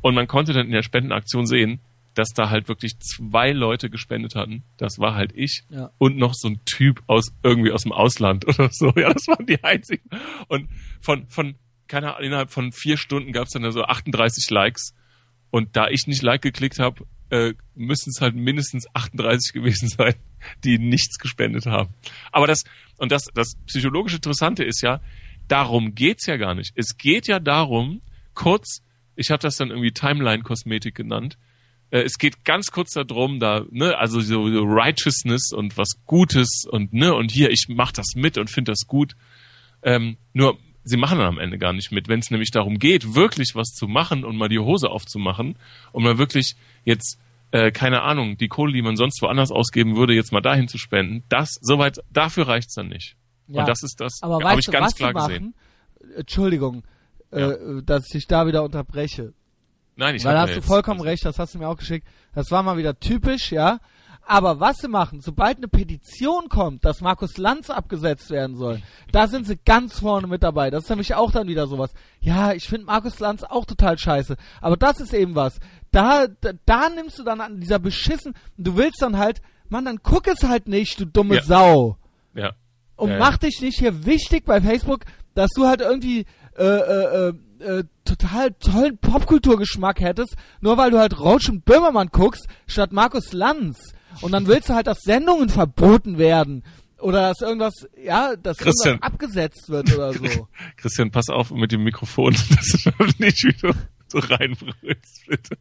Und 0.02 0.16
man 0.16 0.28
konnte 0.28 0.54
dann 0.54 0.66
in 0.66 0.72
der 0.72 0.84
Spendenaktion 0.84 1.46
sehen, 1.46 1.80
dass 2.14 2.30
da 2.30 2.50
halt 2.50 2.68
wirklich 2.68 3.00
zwei 3.00 3.52
Leute 3.52 3.90
gespendet 3.90 4.36
hatten. 4.36 4.64
Das 4.78 5.00
war 5.00 5.16
halt 5.16 5.32
ich 5.34 5.64
Ja. 5.70 5.92
und 5.98 6.18
noch 6.18 6.34
so 6.34 6.50
ein 6.50 6.62
Typ 6.66 7.02
aus 7.08 7.32
irgendwie 7.44 7.72
aus 7.72 7.84
dem 7.84 7.92
Ausland 7.94 8.46
oder 8.48 8.70
so. 8.72 8.94
Ja, 8.96 9.14
das 9.14 9.28
waren 9.28 9.46
die 9.46 9.64
einzigen. 9.64 10.10
Und 10.48 10.70
von 11.02 11.28
von 11.28 11.56
keine 11.88 12.16
Ahnung, 12.16 12.28
innerhalb 12.28 12.52
von 12.52 12.72
vier 12.72 12.96
Stunden 12.98 13.34
gab 13.34 13.48
es 13.48 13.52
dann 13.54 13.70
so 13.72 13.84
38 13.84 14.50
Likes. 14.50 14.94
Und 15.50 15.76
da 15.76 15.90
ich 15.90 16.08
nicht 16.08 16.22
Like 16.22 16.42
geklickt 16.42 16.80
habe, 16.80 17.06
äh, 17.30 17.54
müssen 17.76 18.12
es 18.12 18.22
halt 18.22 18.36
mindestens 18.36 18.88
38 18.94 19.52
gewesen 19.54 19.90
sein, 19.98 20.16
die 20.64 20.80
nichts 20.80 21.18
gespendet 21.18 21.66
haben. 21.66 21.94
Aber 22.32 22.48
das 22.48 22.64
und 22.98 23.12
das 23.12 23.26
das 23.34 23.56
psychologisch 23.68 24.14
Interessante 24.16 24.64
ist 24.64 24.82
ja, 24.82 25.02
darum 25.48 25.96
geht's 25.96 26.26
ja 26.28 26.38
gar 26.38 26.56
nicht. 26.56 26.72
Es 26.76 26.98
geht 26.98 27.28
ja 27.28 27.40
darum, 27.40 28.02
kurz, 28.34 28.82
ich 29.16 29.30
habe 29.32 29.42
das 29.42 29.58
dann 29.58 29.70
irgendwie 29.70 29.92
Timeline-Kosmetik 29.92 30.96
genannt. 30.96 31.38
Äh, 31.92 32.02
es 32.02 32.18
geht 32.18 32.44
ganz 32.44 32.72
kurz 32.72 32.94
darum, 32.94 33.40
da, 33.40 33.66
ne, 33.70 33.98
also 33.98 34.20
so, 34.22 34.50
so 34.50 34.64
Righteousness 34.64 35.52
und 35.54 35.78
was 35.78 35.90
Gutes 36.06 36.64
und 36.70 36.94
ne, 36.94 37.14
und 37.14 37.32
hier, 37.32 37.52
ich 37.52 37.68
mach 37.70 37.92
das 37.92 38.16
mit 38.16 38.38
und 38.38 38.50
finde 38.50 38.72
das 38.72 38.88
gut. 38.88 39.16
Ähm, 39.84 40.18
nur, 40.34 40.58
sie 40.84 40.98
machen 40.98 41.20
dann 41.20 41.28
am 41.28 41.40
Ende 41.40 41.58
gar 41.58 41.74
nicht 41.74 41.92
mit. 41.92 42.08
Wenn 42.08 42.20
es 42.20 42.32
nämlich 42.32 42.52
darum 42.52 42.80
geht, 42.80 43.14
wirklich 43.14 43.56
was 43.56 43.70
zu 43.70 43.88
machen 43.88 44.24
und 44.24 44.38
mal 44.38 44.50
die 44.50 44.60
Hose 44.60 44.90
aufzumachen 44.90 45.58
und 45.92 46.04
mal 46.04 46.18
wirklich 46.18 46.56
jetzt, 46.86 47.20
äh, 47.52 47.72
keine 47.72 48.02
Ahnung, 48.02 48.38
die 48.38 48.48
Kohle, 48.48 48.74
die 48.74 48.82
man 48.82 48.96
sonst 48.96 49.22
woanders 49.22 49.52
ausgeben 49.52 49.96
würde, 49.96 50.14
jetzt 50.14 50.32
mal 50.32 50.42
dahin 50.42 50.68
zu 50.68 50.78
spenden, 50.78 51.24
das, 51.30 51.58
soweit, 51.62 52.00
dafür 52.12 52.48
reicht's 52.48 52.74
dann 52.74 52.88
nicht. 52.88 53.16
Ja. 53.48 53.62
Und 53.62 53.68
das 53.68 53.84
ist 53.84 54.00
das, 54.00 54.20
Aber 54.22 54.44
habe 54.44 54.60
ich 54.60 54.68
ganz 54.68 54.88
was 54.88 54.96
klar 54.96 55.14
machen? 55.14 55.28
gesehen. 55.28 56.16
Entschuldigung, 56.16 56.84
äh, 57.32 57.54
dass 57.84 58.14
ich 58.14 58.28
da 58.28 58.48
wieder 58.48 58.64
unterbreche. 58.64 59.34
Nein, 60.02 60.16
ich 60.16 60.26
Weil 60.26 60.34
da 60.34 60.42
hast 60.42 60.56
du 60.56 60.64
vollkommen 60.64 61.00
recht, 61.00 61.24
das 61.26 61.38
hast 61.38 61.54
du 61.54 61.60
mir 61.60 61.68
auch 61.68 61.78
geschickt. 61.78 62.08
Das 62.34 62.50
war 62.50 62.64
mal 62.64 62.76
wieder 62.76 63.00
typisch, 63.00 63.52
ja. 63.52 63.78
Aber 64.26 64.60
was 64.60 64.78
sie 64.78 64.88
machen, 64.88 65.22
sobald 65.22 65.58
eine 65.58 65.68
Petition 65.68 66.50
kommt, 66.50 66.86
dass 66.86 67.02
Markus 67.02 67.38
Lanz 67.38 67.70
abgesetzt 67.70 68.32
werden 68.32 68.56
soll, 68.56 68.82
da 69.12 69.28
sind 69.28 69.46
sie 69.46 69.60
ganz 69.64 70.00
vorne 70.00 70.26
mit 70.26 70.42
dabei. 70.42 70.72
Das 70.72 70.86
ist 70.86 70.90
nämlich 70.90 71.14
auch 71.14 71.30
dann 71.32 71.48
wieder 71.48 71.68
sowas. 71.68 71.94
Ja, 72.20 72.52
ich 72.52 72.68
finde 72.68 72.88
Markus 72.88 73.20
Lanz 73.20 73.44
auch 73.44 73.66
total 73.66 74.00
scheiße. 74.00 74.38
Aber 74.60 74.76
das 74.76 75.00
ist 75.02 75.14
eben 75.14 75.36
was. 75.36 75.60
Da, 75.92 76.26
da, 76.26 76.54
da 76.66 76.90
nimmst 76.90 77.20
du 77.20 77.24
dann 77.24 77.40
an 77.40 77.60
dieser 77.60 77.78
beschissen, 77.78 78.34
du 78.58 78.78
willst 78.78 79.04
dann 79.04 79.20
halt, 79.20 79.40
Mann, 79.70 79.86
dann 79.86 80.00
guck 80.02 80.28
es 80.28 80.42
halt 80.44 80.68
nicht, 80.68 81.00
du 81.00 81.06
dumme 81.06 81.36
Ja. 81.36 81.44
Sau. 81.44 81.98
Ja. 82.34 82.54
Und 82.96 83.12
ja. 83.12 83.20
mach 83.20 83.38
dich 83.38 83.62
nicht 83.62 83.78
hier 83.78 84.04
wichtig 84.04 84.46
bei 84.46 84.62
Facebook, 84.62 85.06
dass 85.36 85.52
du 85.52 85.68
halt 85.68 85.82
irgendwie 85.82 86.26
äh, 86.58 86.64
äh, 86.64 87.28
äh, 87.30 87.34
äh, 87.62 87.84
total 88.06 88.52
tollen 88.54 88.98
Popkulturgeschmack 88.98 90.00
hättest, 90.02 90.36
nur 90.62 90.78
weil 90.78 90.92
du 90.92 91.00
halt 91.00 91.20
Roach 91.20 91.50
und 91.50 91.64
Böhmermann 91.66 92.10
guckst, 92.12 92.48
statt 92.68 92.92
Markus 92.92 93.34
Lanz. 93.34 93.94
Und 94.22 94.34
dann 94.34 94.48
willst 94.48 94.70
du 94.70 94.74
halt, 94.74 94.88
dass 94.88 95.00
Sendungen 95.02 95.50
verboten 95.50 96.18
werden. 96.18 96.64
Oder 97.00 97.30
dass 97.30 97.42
irgendwas, 97.42 97.88
ja, 98.04 98.36
dass 98.36 98.58
Christian. 98.58 98.96
irgendwas 98.96 99.12
abgesetzt 99.14 99.70
wird 99.70 99.94
oder 99.96 100.14
so. 100.14 100.48
Christian, 100.78 101.10
pass 101.12 101.30
auf 101.30 101.50
mit 101.52 101.72
dem 101.72 101.84
Mikrofon, 101.84 102.34
dass 102.50 102.84
du 102.84 102.92
nicht 103.18 103.44
wieder 103.44 103.74
so 104.08 104.20
reinbrüllst, 104.20 105.26
bitte. 105.28 105.58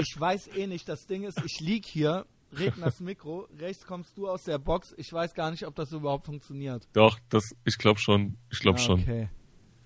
Ich 0.00 0.14
weiß 0.18 0.48
eh 0.56 0.66
nicht, 0.66 0.88
das 0.88 1.06
Ding 1.06 1.24
ist, 1.24 1.40
ich 1.44 1.60
lieg 1.60 1.84
hier, 1.86 2.26
red 2.58 2.74
das 2.80 3.00
Mikro, 3.00 3.46
rechts 3.58 3.86
kommst 3.86 4.16
du 4.16 4.28
aus 4.28 4.44
der 4.44 4.58
Box, 4.58 4.94
ich 4.96 5.12
weiß 5.12 5.34
gar 5.34 5.50
nicht, 5.50 5.66
ob 5.66 5.74
das 5.76 5.92
überhaupt 5.92 6.26
funktioniert. 6.26 6.88
Doch, 6.92 7.18
das, 7.28 7.44
ich 7.64 7.76
glaube 7.78 8.00
schon, 8.00 8.36
ich 8.50 8.60
glaube 8.60 8.78
Ah, 8.78 8.82
schon, 8.82 9.00
Okay. 9.00 9.28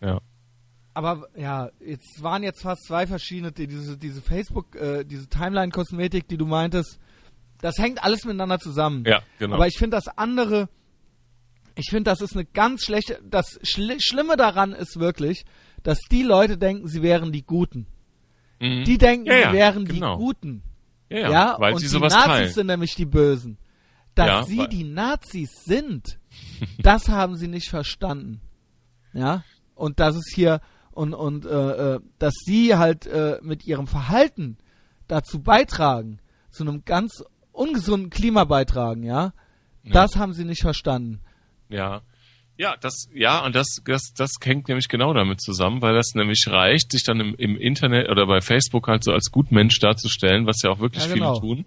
ja. 0.01 0.21
Aber 0.99 1.29
ja, 1.37 1.71
jetzt 1.79 2.21
waren 2.25 2.43
jetzt 2.43 2.61
fast 2.63 2.85
zwei 2.85 3.07
verschiedene, 3.07 3.53
die, 3.53 3.69
diese, 3.69 3.97
diese 3.97 4.21
Facebook, 4.21 4.75
äh, 4.75 5.05
diese 5.05 5.29
Timeline-Kosmetik, 5.29 6.27
die 6.27 6.37
du 6.37 6.45
meintest, 6.45 6.99
das 7.61 7.79
hängt 7.79 8.03
alles 8.03 8.25
miteinander 8.25 8.59
zusammen. 8.59 9.05
Ja, 9.07 9.23
genau. 9.39 9.55
Aber 9.55 9.69
ich 9.69 9.79
finde 9.79 9.97
das 9.97 10.09
andere, 10.09 10.69
ich 11.77 11.89
finde, 11.89 12.11
das 12.11 12.21
ist 12.21 12.35
eine 12.35 12.47
ganz 12.47 12.83
schlechte, 12.83 13.21
das 13.23 13.61
Schli 13.63 14.01
Schlimme 14.01 14.37
daran 14.37 14.73
ist 14.73 14.99
wirklich, 14.99 15.45
dass 15.85 16.01
die 16.11 16.25
Leute 16.25 16.59
denken, 16.59 16.89
sie 16.89 17.01
wären 17.01 17.31
die 17.31 17.45
Guten. 17.45 17.87
Mhm. 18.59 18.83
Die 18.83 18.99
denken, 18.99 19.27
Ja, 19.27 19.37
ja, 19.39 19.51
sie 19.53 19.57
wären 19.57 19.85
genau. 19.85 20.17
die 20.17 20.25
Guten. 20.25 20.63
ja, 21.11 21.19
Ja, 21.19 21.31
ja, 21.31 21.57
weil 21.61 21.75
und 21.75 21.79
sie 21.79 21.87
die 21.87 21.91
sowas 21.91 22.13
Nazis 22.13 22.27
teilen. 22.33 22.53
sind 22.55 22.67
nämlich 22.67 22.97
die 22.97 23.07
Bösen. 23.07 23.57
Dass 24.17 24.49
sie 24.49 24.67
die 24.67 24.83
Nazis 24.83 25.63
sind, 25.65 26.19
das 26.83 27.09
haben 27.09 27.37
sie 27.37 27.47
nicht 27.47 27.69
verstanden. 27.71 28.41
Ja, 29.13 29.45
und 29.77 30.01
das 30.01 30.17
ist 30.17 30.33
hier 30.35 30.61
und 30.99 31.15
und 31.15 31.47
äh, 31.47 31.95
äh, 31.95 32.01
dass 32.19 32.35
sie 32.45 32.75
halt 32.77 33.07
äh, 33.07 33.39
mit 33.41 33.65
ihrem 33.65 33.87
Verhalten 33.87 34.59
dazu 35.07 35.41
beitragen, 35.41 36.19
zu 36.51 36.65
einem 36.65 36.85
ganz 36.85 37.23
ungesunden 37.53 38.11
Klima 38.11 38.45
beitragen, 38.45 39.05
ja, 39.05 39.33
das 39.85 40.17
haben 40.17 40.33
sie 40.33 40.45
nicht 40.45 40.63
verstanden. 40.63 41.21
Ja. 41.69 42.03
Ja, 42.61 42.75
das, 42.81 43.09
ja, 43.15 43.45
und 43.47 43.55
das, 43.55 43.77
das, 43.85 44.13
das 44.17 44.33
hängt 44.43 44.67
nämlich 44.67 44.89
genau 44.89 45.15
damit 45.15 45.41
zusammen, 45.41 45.81
weil 45.81 45.95
das 45.95 46.15
nämlich 46.15 46.45
reicht, 46.49 46.91
sich 46.91 47.05
dann 47.05 47.21
im, 47.21 47.37
im 47.37 47.57
Internet 47.57 48.09
oder 48.11 48.27
bei 48.27 48.41
Facebook 48.41 48.89
halt 48.89 49.05
so 49.05 49.13
als 49.13 49.31
Gutmensch 49.31 49.79
darzustellen, 49.79 50.45
was 50.45 50.63
ja 50.65 50.71
auch 50.71 50.81
wirklich 50.81 51.07
Ja, 51.07 51.15
genau. 51.15 51.35
viele 51.35 51.41
tun. 51.41 51.67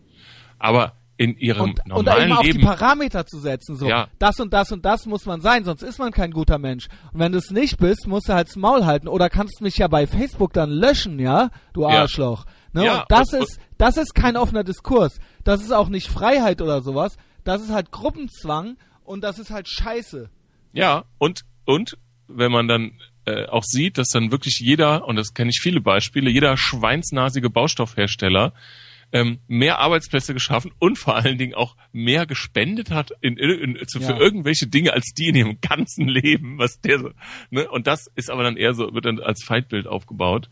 Aber 0.60 0.98
in 1.18 1.38
ihrem 1.38 1.62
Und, 1.72 1.80
und 1.82 1.88
normalen 2.06 2.24
eben 2.30 2.34
auch 2.34 2.42
die 2.42 2.52
Leben, 2.54 2.64
Parameter 2.64 3.26
zu 3.28 3.40
setzen, 3.40 3.76
so 3.76 3.88
Ja. 3.88 4.08
das 4.18 4.40
und 4.40 4.52
das 4.54 4.72
und 4.72 4.84
das 4.86 5.06
muss 5.06 5.26
man 5.26 5.42
sein, 5.42 5.64
sonst 5.66 5.84
ist 5.84 6.00
man 6.00 6.12
kein 6.12 6.32
guter 6.32 6.58
Mensch. 6.58 6.88
Und 7.14 7.20
wenn 7.20 7.32
du 7.32 7.38
es 7.38 7.52
nicht 7.52 7.78
bist, 7.78 8.08
musst 8.08 8.28
du 8.30 8.34
halt 8.34 8.48
das 8.48 8.56
Maul 8.56 8.86
halten 8.86 9.08
oder 9.08 9.30
kannst 9.30 9.62
mich 9.62 9.78
ja 9.78 9.88
bei 9.88 10.08
Facebook 10.08 10.54
dann 10.54 10.70
löschen, 10.72 11.20
ja, 11.20 11.50
du. 11.74 11.86
Arschloch. 11.86 12.46
Ne? 12.74 12.86
Ja, 12.86 13.02
und 13.02 13.06
das 13.12 13.34
und- 13.34 13.44
ist 13.44 13.60
das 13.78 13.98
ist 13.98 14.14
kein 14.16 14.38
offener 14.38 14.64
Diskurs. 14.64 15.20
Das 15.44 15.62
ist 15.62 15.72
auch 15.72 15.90
nicht 15.90 16.08
Freiheit 16.08 16.62
oder 16.62 16.82
sowas. 16.82 17.18
Das 17.44 17.62
ist 17.62 17.72
halt 17.72 17.92
Gruppenzwang 17.92 18.78
und 19.04 19.24
das 19.24 19.40
ist 19.40 19.50
halt 19.52 19.68
Scheiße. 19.68 20.30
Ja, 20.74 21.06
und, 21.18 21.42
und 21.66 21.98
wenn 22.28 22.52
man 22.52 22.68
dann 22.68 22.92
äh, 23.26 23.46
auch 23.48 23.64
sieht, 23.64 23.98
dass 23.98 24.10
dann 24.10 24.32
wirklich 24.32 24.60
jeder, 24.60 25.06
und 25.08 25.16
das 25.16 25.34
kenne 25.34 25.50
ich 25.50 25.60
viele 25.62 25.82
Beispiele, 25.82 26.30
jeder 26.30 26.58
schweinsnasige 26.58 27.50
Baustoffhersteller 27.50 28.54
ähm, 29.14 29.40
mehr 29.48 29.80
Arbeitsplätze 29.80 30.34
geschaffen 30.34 30.72
und 30.80 30.98
vor 30.98 31.16
allen 31.16 31.38
Dingen 31.38 31.54
auch 31.54 31.76
mehr 31.92 32.26
gespendet 32.26 32.92
hat 32.92 33.12
in, 33.22 33.38
in, 33.38 33.76
in, 33.76 33.88
zu, 33.88 34.00
Ja. 34.00 34.08
für 34.16 34.22
irgendwelche 34.22 34.68
Dinge 34.68 34.94
als 34.94 35.12
die 35.18 35.28
in 35.28 35.36
ihrem 35.36 35.58
ganzen 35.62 36.08
Leben, 36.08 36.58
was 36.58 36.80
der 36.82 37.00
so, 37.00 37.10
ne? 37.50 37.70
Und 37.70 37.88
das 37.88 38.08
ist 38.16 38.30
aber 38.30 38.44
dann 38.44 38.58
eher 38.58 38.74
so, 38.74 38.94
wird 38.94 39.06
dann 39.06 39.20
als 39.20 39.44
Feindbild 39.44 39.88
aufgebaut. 39.88 40.50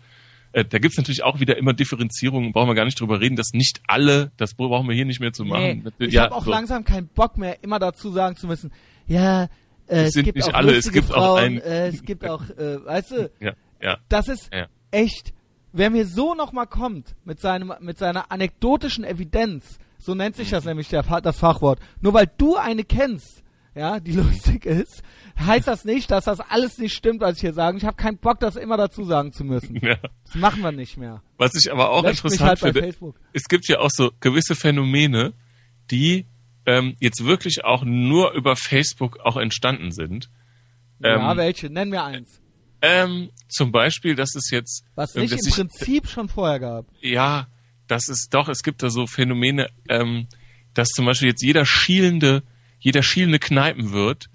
Äh, 0.51 0.65
da 0.65 0.79
gibt's 0.79 0.97
natürlich 0.97 1.23
auch 1.23 1.39
wieder 1.39 1.57
immer 1.57 1.73
Differenzierungen, 1.73 2.51
brauchen 2.53 2.67
wir 2.69 2.75
gar 2.75 2.85
nicht 2.85 2.99
drüber 2.99 3.21
reden, 3.21 3.35
dass 3.35 3.51
nicht 3.53 3.81
alle, 3.87 4.31
das 4.37 4.55
brauchen 4.55 4.87
wir 4.87 4.95
hier 4.95 5.05
nicht 5.05 5.19
mehr 5.19 5.31
zu 5.31 5.45
machen. 5.45 5.83
Nee, 5.99 6.07
ich 6.07 6.13
Ja, 6.13 6.23
habe 6.23 6.35
auch 6.35 6.43
so. 6.45 6.49
langsam 6.49 6.83
keinen 6.83 7.07
Bock 7.07 7.37
mehr, 7.37 7.63
immer 7.63 7.77
dazu 7.79 8.11
sagen 8.11 8.35
zu 8.35 8.47
müssen, 8.47 8.71
ja, 9.07 9.43
äh, 9.87 10.05
es 10.05 10.13
sind 10.13 10.23
gibt 10.25 10.37
nicht 10.37 10.49
auch 10.49 10.53
alle, 10.53 10.75
es 10.75 10.91
gibt 10.91 11.11
auch 11.11 11.37
Frauen, 11.37 11.39
einen- 11.43 11.57
äh, 11.61 11.87
es 11.89 12.01
gibt 12.03 12.25
auch, 12.27 12.41
äh, 12.49 12.83
weißt 12.83 13.11
du, 13.11 13.31
Ja, 13.39 13.53
ja, 13.81 13.97
das 14.09 14.27
ist 14.27 14.49
ja. 14.53 14.67
echt, 14.91 15.33
wer 15.71 15.89
mir 15.89 16.05
so 16.05 16.33
nochmal 16.33 16.67
kommt 16.67 17.15
mit 17.25 17.39
seinem, 17.39 17.73
mit 17.79 17.97
seiner 17.97 18.31
anekdotischen 18.31 19.03
Evidenz, 19.03 19.79
so 19.97 20.15
nennt 20.15 20.35
sich 20.35 20.49
Mhm. 20.49 20.55
das 20.55 20.65
nämlich 20.65 20.89
der, 20.89 21.03
das 21.21 21.37
Fachwort, 21.39 21.79
nur 22.01 22.13
weil 22.13 22.29
du 22.37 22.55
eine 22.55 22.83
kennst, 22.83 23.43
ja, 23.75 23.99
die 23.99 24.11
lustig 24.13 24.65
ist, 24.65 25.03
heißt 25.39 25.67
das 25.67 25.85
nicht, 25.85 26.11
dass 26.11 26.25
das 26.25 26.39
alles 26.39 26.77
nicht 26.79 26.93
stimmt, 26.93 27.21
was 27.21 27.35
ich 27.35 27.41
hier 27.41 27.53
sage. 27.53 27.77
Ich 27.77 27.85
habe 27.85 27.95
keinen 27.95 28.17
Bock, 28.17 28.39
das 28.39 28.55
immer 28.55 28.77
dazu 28.77 29.03
sagen 29.05 29.31
zu 29.31 29.43
müssen. 29.43 29.75
ja. 29.77 29.95
Das 30.25 30.35
machen 30.35 30.61
wir 30.61 30.71
nicht 30.71 30.97
mehr. 30.97 31.21
Was 31.37 31.55
ich 31.55 31.71
aber 31.71 31.91
auch 31.91 32.01
mich 32.03 32.11
interessant 32.11 32.49
halt 32.49 32.59
bei 32.61 32.67
finde, 32.73 32.81
Facebook. 32.81 33.15
es 33.33 33.43
gibt 33.47 33.67
ja 33.67 33.79
auch 33.79 33.89
so 33.91 34.11
gewisse 34.19 34.55
Phänomene, 34.55 35.33
die 35.91 36.25
ähm, 36.65 36.95
jetzt 36.99 37.23
wirklich 37.25 37.63
auch 37.63 37.83
nur 37.85 38.33
über 38.33 38.55
Facebook 38.55 39.19
auch 39.21 39.37
entstanden 39.37 39.91
sind. 39.91 40.29
ja, 40.99 41.31
Ähm, 41.31 41.37
welche? 41.37 41.69
Nenn 41.69 41.89
mir 41.89 42.03
eins. 42.03 42.38
Ähm, 42.81 43.29
zum 43.47 43.71
Beispiel, 43.71 44.15
dass 44.15 44.35
es 44.35 44.49
jetzt, 44.51 44.83
Was 44.95 45.13
nicht 45.15 45.31
im 45.33 45.39
ich- 45.47 45.53
Prinzip 45.55 46.07
schon 46.07 46.29
vorher 46.29 46.59
gab. 46.59 46.85
ja, 47.01 47.47
das 47.87 48.07
ist 48.07 48.29
doch, 48.33 48.47
es 48.49 48.61
gibt 48.63 48.83
da 48.83 48.89
so 48.89 49.07
Phänomene, 49.07 49.69
ähm, 49.89 50.27
dass 50.75 50.89
zum 50.89 51.05
Beispiel 51.05 51.29
jetzt 51.29 51.41
jeder 51.41 51.65
schielende, 51.65 52.43
jeder 52.79 53.01
schielende 53.03 53.39
Kneipenwirt 53.39 54.29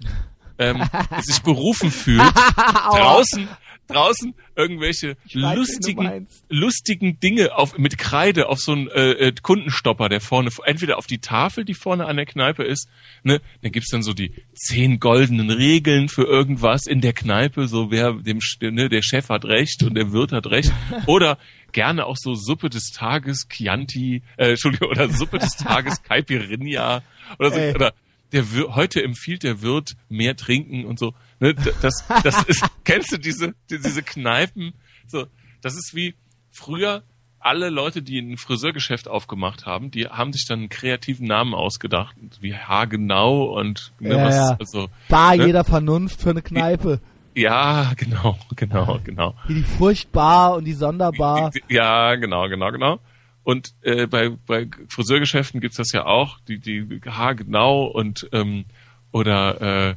ähm, 0.59 0.83
sich 1.23 1.39
berufen 1.41 1.89
fühlt, 1.91 2.21
draußen 2.55 3.47
draußen 3.87 4.33
irgendwelche 4.55 5.17
weiß, 5.33 5.55
lustigen, 5.55 6.27
lustigen 6.49 7.19
Dinge 7.19 7.55
auf, 7.55 7.77
mit 7.77 7.97
Kreide 7.97 8.49
auf 8.49 8.59
so 8.59 8.71
einen 8.71 8.87
äh, 8.87 9.11
äh, 9.11 9.33
Kundenstopper, 9.41 10.09
der 10.09 10.21
vorne, 10.21 10.49
entweder 10.65 10.97
auf 10.97 11.07
die 11.07 11.19
Tafel, 11.19 11.65
die 11.65 11.73
vorne 11.73 12.05
an 12.05 12.15
der 12.17 12.25
Kneipe 12.25 12.63
ist, 12.63 12.89
ne, 13.23 13.41
dann 13.61 13.71
gibt's 13.71 13.89
dann 13.89 14.03
so 14.03 14.13
die 14.13 14.33
zehn 14.53 14.99
goldenen 14.99 15.49
Regeln 15.49 16.09
für 16.09 16.23
irgendwas 16.23 16.87
in 16.87 17.01
der 17.01 17.13
Kneipe, 17.13 17.67
so 17.67 17.91
wer 17.91 18.13
dem, 18.13 18.39
ne, 18.61 18.89
der 18.89 19.01
Chef 19.01 19.29
hat 19.29 19.45
recht 19.45 19.83
und 19.83 19.95
der 19.95 20.11
Wirt 20.11 20.31
hat 20.31 20.47
recht. 20.47 20.71
Oder 21.05 21.37
gerne 21.71 22.05
auch 22.05 22.15
so 22.17 22.35
Suppe 22.35 22.69
des 22.69 22.91
Tages, 22.91 23.47
Chianti, 23.49 24.23
äh, 24.37 24.51
Entschuldigung, 24.51 24.89
oder 24.89 25.09
Suppe 25.09 25.39
des 25.39 25.57
Tages, 25.57 26.01
Caipirinha, 26.03 27.03
oder 27.37 27.51
so, 27.51 27.59
oder 27.75 27.93
der 28.31 28.45
heute 28.75 29.03
empfiehlt 29.03 29.43
der 29.43 29.61
Wirt 29.61 29.95
mehr 30.09 30.35
trinken 30.35 30.85
und 30.85 30.99
so. 30.99 31.13
Ne, 31.39 31.53
das, 31.53 32.05
das 32.23 32.43
ist, 32.43 32.65
kennst 32.83 33.11
du 33.11 33.17
diese, 33.17 33.53
diese 33.69 34.03
Kneipen? 34.03 34.73
So, 35.07 35.25
das 35.61 35.73
ist 35.73 35.93
wie 35.93 36.15
früher 36.51 37.03
alle 37.45 37.69
Leute, 37.69 38.01
die 38.01 38.19
ein 38.19 38.37
Friseurgeschäft 38.37 39.07
aufgemacht 39.07 39.67
haben, 39.67 39.91
die 39.91 40.07
haben 40.07 40.33
sich 40.33 40.45
dann 40.47 40.59
einen 40.59 40.69
kreativen 40.69 41.27
Namen 41.27 41.53
ausgedacht, 41.53 42.15
wie 42.41 42.55
Haargenau 42.55 43.55
und 43.55 43.93
ne, 43.99 44.15
ja, 44.15 44.25
was, 44.25 44.35
ja. 44.35 44.57
also 44.59 44.87
Bar 45.09 45.35
ne? 45.35 45.45
jeder 45.45 45.63
Vernunft 45.63 46.21
für 46.21 46.31
eine 46.31 46.41
Kneipe. 46.41 47.01
Ja, 47.35 47.91
genau, 47.95 48.39
genau, 48.55 48.99
genau. 49.03 49.35
Wie 49.47 49.55
die 49.55 49.63
Furchtbar 49.63 50.55
und 50.55 50.65
die 50.65 50.73
Sonderbar. 50.73 51.51
Ja, 51.69 52.15
genau, 52.15 52.49
genau, 52.49 52.71
genau. 52.71 52.99
Und 53.43 53.75
äh, 53.81 54.07
bei, 54.07 54.31
bei 54.47 54.67
Friseurgeschäften 54.87 55.61
gibt's 55.61 55.77
das 55.77 55.91
ja 55.91 56.05
auch, 56.05 56.39
die, 56.47 56.57
die 56.57 56.99
haargenau 57.05 57.85
und 57.85 58.27
ähm, 58.31 58.65
oder 59.11 59.89
äh, 59.89 59.95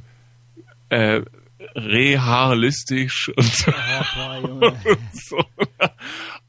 äh, 0.88 1.22
rehaarlistisch 1.74 3.30
und, 3.36 3.44
so. 3.44 3.72
und 4.52 5.14
so. 5.14 5.44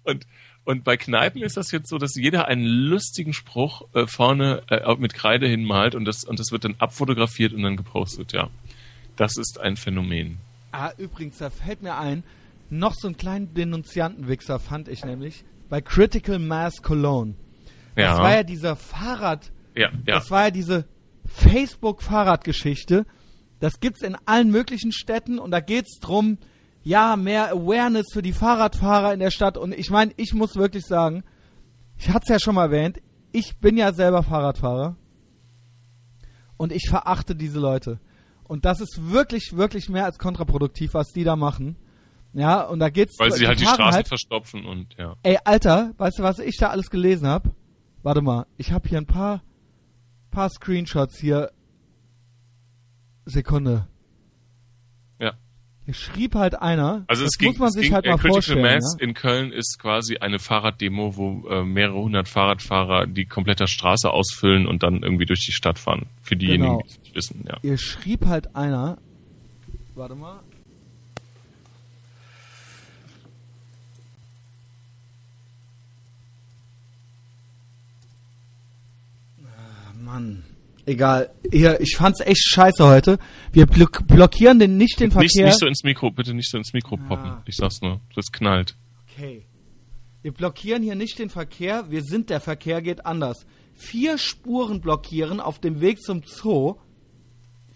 Und, 0.04 0.28
und 0.66 0.84
bei 0.84 0.98
Kneipen 0.98 1.42
ist 1.42 1.58
das 1.58 1.72
jetzt 1.72 1.90
so, 1.90 1.98
dass 1.98 2.16
jeder 2.16 2.48
einen 2.48 2.64
lustigen 2.64 3.34
Spruch 3.34 3.84
äh, 3.94 4.08
vorne 4.08 4.62
äh, 4.70 4.96
mit 4.96 5.14
Kreide 5.14 5.48
hinmalt 5.48 5.96
und 5.96 6.06
das, 6.06 6.24
und 6.24 6.40
das 6.40 6.52
wird 6.52 6.64
dann 6.64 6.76
abfotografiert 6.78 7.54
und 7.54 7.64
dann 7.64 7.78
gepostet, 7.78 8.34
ja. 8.34 8.50
Das 9.16 9.36
ist 9.36 9.60
ein 9.60 9.76
Phänomen. 9.76 10.38
Ah, 10.72 10.92
übrigens, 10.98 11.40
da 11.40 11.50
fällt 11.50 11.82
mir 11.82 11.98
ein, 11.98 12.24
noch 12.70 12.94
so 12.94 13.08
einen 13.08 13.18
kleinen 13.18 13.54
Denunziantenwichser 13.54 14.60
fand 14.60 14.88
ich 14.88 15.04
nämlich 15.04 15.44
bei 15.70 15.82
Critical 15.82 16.40
Mass 16.40 16.82
Cologne. 16.82 17.34
Ja. 17.96 18.12
Das 18.12 18.20
war 18.20 18.36
ja 18.36 18.44
dieser 18.44 18.76
Fahrrad, 18.76 19.52
ja, 19.76 19.90
ja. 19.90 19.92
das 20.06 20.32
war 20.32 20.46
ja 20.46 20.52
diese 20.52 20.86
Facebook-Fahrradgeschichte. 21.26 23.06
Das 23.60 23.80
gibt's 23.80 24.02
in 24.02 24.16
allen 24.26 24.52
möglichen 24.52 24.92
Städten 24.92 25.40
und 25.40 25.52
da 25.52 25.60
geht's 25.60 26.00
drum, 26.00 26.38
ja, 26.84 27.16
mehr 27.16 27.52
Awareness 27.52 28.08
für 28.14 28.22
die 28.22 28.34
Fahrradfahrer 28.34 29.14
in 29.14 29.20
der 29.20 29.32
Stadt. 29.32 29.58
Und 29.58 29.74
ich 29.74 29.90
meine, 29.90 30.14
ich 30.18 30.34
muss 30.34 30.56
wirklich 30.56 30.86
sagen, 30.86 31.24
ich 31.98 32.10
hatte 32.10 32.24
es 32.24 32.30
ja 32.30 32.40
schon 32.40 32.56
mal 32.56 32.66
erwähnt, 32.66 33.00
ich 33.32 33.58
bin 33.58 33.78
ja 33.78 33.94
selber 33.94 34.24
Fahrradfahrer 34.24 34.96
und 36.58 36.72
ich 36.72 36.90
verachte 36.90 37.36
diese 37.36 37.60
Leute. 37.60 38.00
Und 38.44 38.66
das 38.66 38.82
ist 38.82 39.12
wirklich, 39.12 39.56
wirklich 39.56 39.90
mehr 39.90 40.06
als 40.06 40.18
kontraproduktiv, 40.18 40.94
was 40.94 41.10
die 41.10 41.24
da 41.24 41.36
machen. 41.36 41.76
Ja, 42.34 42.64
und 42.64 42.80
da 42.80 42.90
geht's. 42.90 43.20
Weil 43.20 43.32
sie 43.32 43.48
halt 43.48 43.60
die 43.60 43.66
Straßen 43.66 43.94
halt, 43.94 44.08
verstopfen 44.08 44.66
und 44.66 44.96
ja. 44.98 45.16
Ey, 45.24 45.38
Alter, 45.44 45.94
weißt 45.98 46.20
du, 46.20 46.24
was 46.24 46.40
ich 46.40 46.58
da 46.58 46.70
alles 46.70 46.90
gelesen 46.90 47.28
hab? 47.28 47.50
Warte 48.02 48.22
mal, 48.22 48.46
ich 48.58 48.72
hab 48.72 48.88
hier 48.88 48.98
ein 48.98 49.06
paar, 49.06 49.44
paar 50.32 50.50
Screenshots 50.50 51.20
hier. 51.20 51.52
Sekunde. 53.30 53.88
Ja. 55.20 55.34
Hier 55.86 55.94
schrieb 55.94 56.36
halt 56.36 56.56
einer. 56.62 57.04
Also 57.08 57.26
es 57.26 57.38
ging, 57.38 57.50
muss 57.50 57.60
man 57.60 57.72
sich 57.72 57.84
ging, 57.84 57.94
halt 57.94 58.06
mal 58.06 58.18
Critical 58.18 58.34
vorstellen. 58.34 58.62
Mass 58.62 58.98
ja? 59.00 59.06
in 59.08 59.14
Köln 59.14 59.52
ist 59.52 59.80
quasi 59.80 60.18
eine 60.18 60.40
Fahrraddemo, 60.40 61.16
wo 61.16 61.48
äh, 61.50 61.64
mehrere 61.64 62.00
hundert 62.00 62.28
Fahrradfahrer 62.28 63.08
die 63.08 63.26
komplette 63.26 63.68
Straße 63.68 64.10
ausfüllen 64.10 64.68
und 64.68 64.84
dann 64.84 65.04
irgendwie 65.04 65.26
durch 65.26 65.46
die 65.46 65.52
Stadt 65.52 65.80
fahren. 65.80 66.08
Für 66.22 66.36
diejenigen, 66.36 66.64
genau. 66.64 66.82
die 66.82 66.88
es 66.88 67.00
nicht 67.00 67.16
wissen, 67.16 67.46
ja. 67.48 67.58
Ihr 67.62 67.78
schrieb 67.78 68.26
halt 68.26 68.56
einer. 68.56 68.98
Warte 69.96 70.16
mal. 70.16 70.40
Mann. 80.10 80.49
Egal. 80.90 81.30
Hier, 81.52 81.80
ich 81.82 81.98
fand's 81.98 82.20
echt 82.20 82.50
scheiße 82.50 82.84
heute. 82.84 83.20
Wir 83.52 83.68
block 83.68 84.08
blockieren 84.08 84.58
den 84.58 84.78
nicht 84.78 85.00
den 85.00 85.10
nicht, 85.10 85.14
Verkehr. 85.14 85.46
Nicht 85.46 85.60
so 85.60 85.68
ins 85.68 85.84
Mikro, 85.84 86.10
bitte 86.10 86.34
nicht 86.34 86.50
so 86.50 86.58
ins 86.58 86.74
Mikro 86.74 86.96
ah. 86.96 87.08
poppen. 87.08 87.32
Ich 87.46 87.58
sag's 87.58 87.80
nur. 87.82 88.02
Das 88.16 88.32
knallt. 88.32 88.76
Okay. 89.04 89.46
Wir 90.24 90.32
blockieren 90.32 90.82
hier 90.82 90.96
nicht 90.96 91.20
den 91.20 91.30
Verkehr. 91.30 91.92
Wir 91.92 92.02
sind 92.02 92.32
der 92.32 92.40
Verkehr, 92.40 92.82
geht 92.82 93.06
anders. 93.06 93.46
Vier 93.76 94.18
Spuren 94.18 94.82
blockieren 94.82 95.40
auf 95.40 95.60
dem 95.60 95.80
Weg 95.80 96.02
zum 96.02 96.24
Zoo. 96.26 96.78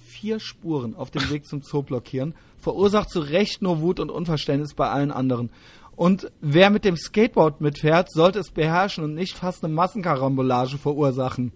Vier 0.08 0.40
Spuren 0.40 0.96
auf 0.96 1.12
dem 1.12 1.30
Weg 1.30 1.46
zum 1.46 1.62
Zoo 1.62 1.84
blockieren. 1.84 2.34
Verursacht 2.58 3.12
zu 3.12 3.20
Recht 3.20 3.62
nur 3.62 3.80
Wut 3.82 4.00
und 4.00 4.10
Unverständnis 4.10 4.74
bei 4.74 4.90
allen 4.90 5.12
anderen. 5.12 5.52
Und 5.96 6.32
wer 6.42 6.72
mit 6.72 6.84
dem 6.84 6.98
Skateboard 6.98 7.62
mitfährt, 7.62 8.12
sollte 8.12 8.40
es 8.40 8.50
beherrschen 8.50 9.04
und 9.04 9.14
nicht 9.14 9.38
fast 9.38 9.64
eine 9.64 9.72
Massenkarambolage 9.72 10.80
verursachen 10.80 11.52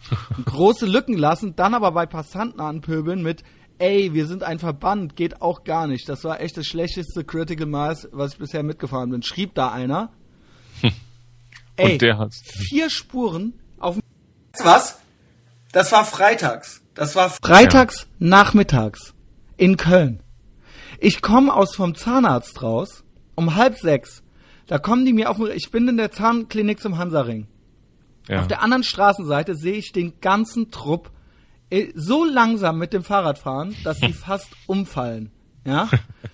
große 0.44 0.86
Lücken 0.86 1.16
lassen, 1.16 1.56
dann 1.56 1.74
aber 1.74 1.92
bei 1.92 2.06
Passanten 2.06 2.60
anpöbeln 2.60 3.22
mit, 3.22 3.42
ey, 3.78 4.12
wir 4.14 4.26
sind 4.26 4.42
ein 4.42 4.58
Verband, 4.58 5.16
geht 5.16 5.40
auch 5.42 5.64
gar 5.64 5.86
nicht. 5.86 6.08
Das 6.08 6.24
war 6.24 6.40
echt 6.40 6.56
das 6.56 6.66
schlechteste 6.66 7.24
Critical 7.24 7.66
Mass, 7.66 8.08
was 8.12 8.32
ich 8.32 8.38
bisher 8.38 8.62
mitgefahren 8.62 9.10
bin. 9.10 9.22
Schrieb 9.22 9.54
da 9.54 9.70
einer. 9.70 10.12
ey, 11.76 11.92
Und 11.92 12.02
der 12.02 12.18
hat's. 12.18 12.42
vier 12.44 12.90
Spuren 12.90 13.54
auf 13.78 13.96
dem 13.96 14.02
Was? 14.64 14.98
Das 15.72 15.92
war 15.92 16.04
freitags. 16.04 16.82
Das 16.94 17.14
war 17.14 17.30
freitags 17.30 18.02
ja. 18.18 18.28
nachmittags 18.28 19.14
in 19.56 19.76
Köln. 19.76 20.20
Ich 20.98 21.22
komme 21.22 21.54
aus 21.54 21.76
vom 21.76 21.94
Zahnarzt 21.94 22.62
raus 22.62 23.04
um 23.34 23.54
halb 23.54 23.78
sechs. 23.78 24.22
Da 24.66 24.78
kommen 24.78 25.04
die 25.04 25.12
mir 25.12 25.30
auf. 25.30 25.38
Ich 25.54 25.70
bin 25.70 25.86
in 25.86 25.96
der 25.96 26.10
Zahnklinik 26.10 26.80
zum 26.80 26.98
Hansaring. 26.98 27.46
Ja. 28.28 28.40
Auf 28.40 28.48
der 28.48 28.62
anderen 28.62 28.84
Straßenseite 28.84 29.54
sehe 29.54 29.74
ich 29.74 29.92
den 29.92 30.20
ganzen 30.20 30.70
Trupp 30.70 31.10
äh, 31.70 31.88
so 31.94 32.24
langsam 32.24 32.78
mit 32.78 32.92
dem 32.92 33.02
Fahrrad 33.02 33.38
fahren, 33.38 33.74
dass 33.84 33.98
sie 33.98 34.12
fast 34.12 34.48
umfallen. 34.66 35.30
Ja? 35.64 35.88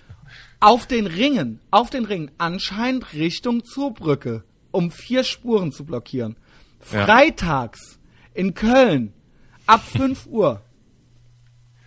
auf 0.59 0.87
den 0.87 1.07
Ringen, 1.07 1.59
auf 1.71 1.89
den 1.89 2.05
Ringen, 2.05 2.31
anscheinend 2.37 3.13
Richtung 3.13 3.63
Zoobrücke, 3.63 4.43
um 4.71 4.91
vier 4.91 5.23
Spuren 5.23 5.71
zu 5.71 5.85
blockieren. 5.85 6.35
Freitags 6.79 7.99
in 8.33 8.53
Köln 8.53 9.13
ab 9.65 9.81
5 9.83 10.25
Uhr. 10.29 10.61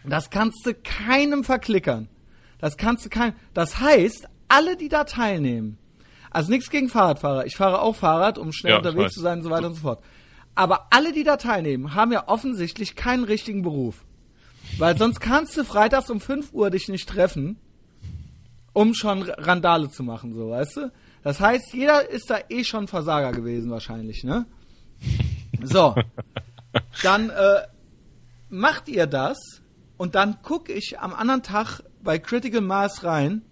Das 0.05 0.31
kannst 0.31 0.65
du 0.65 0.75
keinem 0.75 1.45
verklickern. 1.45 2.09
Das 2.59 2.77
kannst 2.77 3.05
du 3.05 3.09
keinem. 3.11 3.35
Das 3.53 3.79
heißt, 3.79 4.27
alle, 4.49 4.77
die 4.77 4.89
da 4.89 5.05
teilnehmen, 5.05 5.79
also 6.39 6.53
nichts 6.53 6.71
gegen 6.71 6.89
Fahrradfahrer. 6.89 7.47
Ich 7.47 7.57
fahre 7.57 7.83
auch 7.83 7.97
Fahrrad, 7.97 8.39
um 8.39 8.53
schnell 8.53 8.75
ja, 8.75 8.79
unterwegs 8.79 9.15
zu 9.15 9.21
sein 9.21 9.39
und 9.39 9.45
so 9.45 9.51
weiter 9.51 9.67
und 9.67 9.75
so 9.75 9.81
fort. 9.81 10.05
Aber 10.55 10.87
alle, 10.91 11.13
die 11.13 11.25
da 11.25 11.37
teilnehmen, 11.37 11.97
haben 11.97 12.13
ja 12.13 12.29
offensichtlich 12.29 12.95
keinen 12.95 13.25
richtigen 13.25 13.63
Beruf. 13.63 14.05
Weil 14.79 14.97
sonst 14.97 15.19
kannst 15.19 15.57
du 15.57 15.65
freitags 15.65 16.11
um 16.11 16.21
5 16.21 16.53
Uhr 16.53 16.71
dich 16.71 16.87
nicht 16.87 17.09
treffen, 17.09 17.59
um 18.73 18.95
schon 18.95 19.23
Randale 19.23 19.91
zu 19.91 20.05
machen, 20.05 20.33
so, 20.33 20.51
weißt 20.51 20.77
du? 20.77 20.93
Das 21.25 21.41
heißt, 21.41 21.75
jeder 21.75 22.09
ist 22.09 22.31
da 22.31 22.39
eh 22.49 22.63
schon 22.63 22.87
Versager 22.87 23.33
gewesen 23.33 23.73
wahrscheinlich, 23.73 24.23
ne? 24.23 24.47
So. 25.61 25.97
Dann 27.03 27.31
äh, 27.31 27.63
macht 28.49 28.89
ihr 28.89 29.09
das 29.09 29.39
und 29.97 30.15
dann 30.15 30.41
gucke 30.43 30.73
ich 30.73 31.01
am 31.01 31.15
anderen 31.15 31.43
Tag 31.43 31.81
bei 32.01 32.21
Critical 32.21 32.61
Mass 32.61 33.03
rein. 33.03 33.43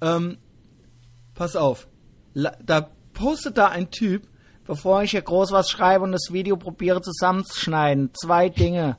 Ähm, 0.00 0.38
pass 1.34 1.54
auf 1.54 1.86
da 2.64 2.88
postet 3.12 3.58
da 3.58 3.68
ein 3.68 3.90
Typ, 3.90 4.26
bevor 4.66 5.02
ich 5.02 5.12
hier 5.12 5.22
groß 5.22 5.50
was 5.50 5.70
schreibe 5.70 6.04
und 6.04 6.12
das 6.12 6.32
Video 6.32 6.56
probiere 6.56 7.00
zusammenzuschneiden, 7.00 8.10
zwei 8.14 8.48
Dinge. 8.48 8.98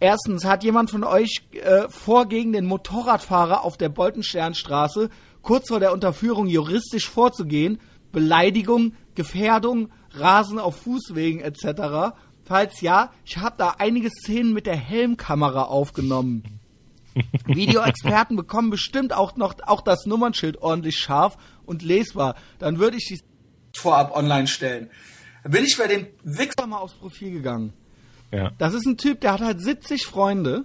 Erstens, 0.00 0.44
hat 0.44 0.62
jemand 0.62 0.90
von 0.90 1.02
euch 1.02 1.48
äh, 1.52 1.88
vor, 1.88 2.26
gegen 2.26 2.52
den 2.52 2.66
Motorradfahrer 2.66 3.64
auf 3.64 3.76
der 3.76 3.88
Boltensternstraße 3.88 5.10
kurz 5.42 5.68
vor 5.68 5.80
der 5.80 5.92
Unterführung 5.92 6.46
juristisch 6.46 7.08
vorzugehen? 7.08 7.80
Beleidigung, 8.12 8.94
Gefährdung, 9.14 9.90
Rasen 10.12 10.58
auf 10.58 10.76
Fußwegen 10.82 11.40
etc. 11.40 12.14
Falls 12.44 12.80
ja, 12.80 13.12
ich 13.24 13.38
habe 13.38 13.56
da 13.58 13.74
einige 13.78 14.10
Szenen 14.10 14.52
mit 14.52 14.66
der 14.66 14.76
Helmkamera 14.76 15.64
aufgenommen. 15.64 16.60
Videoexperten 17.46 18.36
bekommen 18.36 18.70
bestimmt 18.70 19.12
auch 19.12 19.36
noch 19.36 19.56
auch 19.66 19.80
das 19.80 20.06
Nummernschild 20.06 20.62
ordentlich 20.62 20.98
scharf 20.98 21.36
und 21.68 21.82
lesbar. 21.82 22.34
Dann 22.58 22.78
würde 22.78 22.96
ich 22.96 23.06
die 23.06 23.20
vorab 23.78 24.16
online 24.16 24.46
stellen. 24.46 24.90
Da 25.44 25.50
bin 25.50 25.64
ich 25.64 25.76
bei 25.76 25.86
dem 25.86 26.06
Wichser 26.24 26.66
mal 26.66 26.78
aufs 26.78 26.94
Profil 26.94 27.30
gegangen. 27.30 27.72
Ja. 28.32 28.50
Das 28.58 28.74
ist 28.74 28.86
ein 28.86 28.96
Typ, 28.96 29.20
der 29.20 29.32
hat 29.32 29.40
halt 29.40 29.60
70 29.60 30.04
Freunde, 30.04 30.64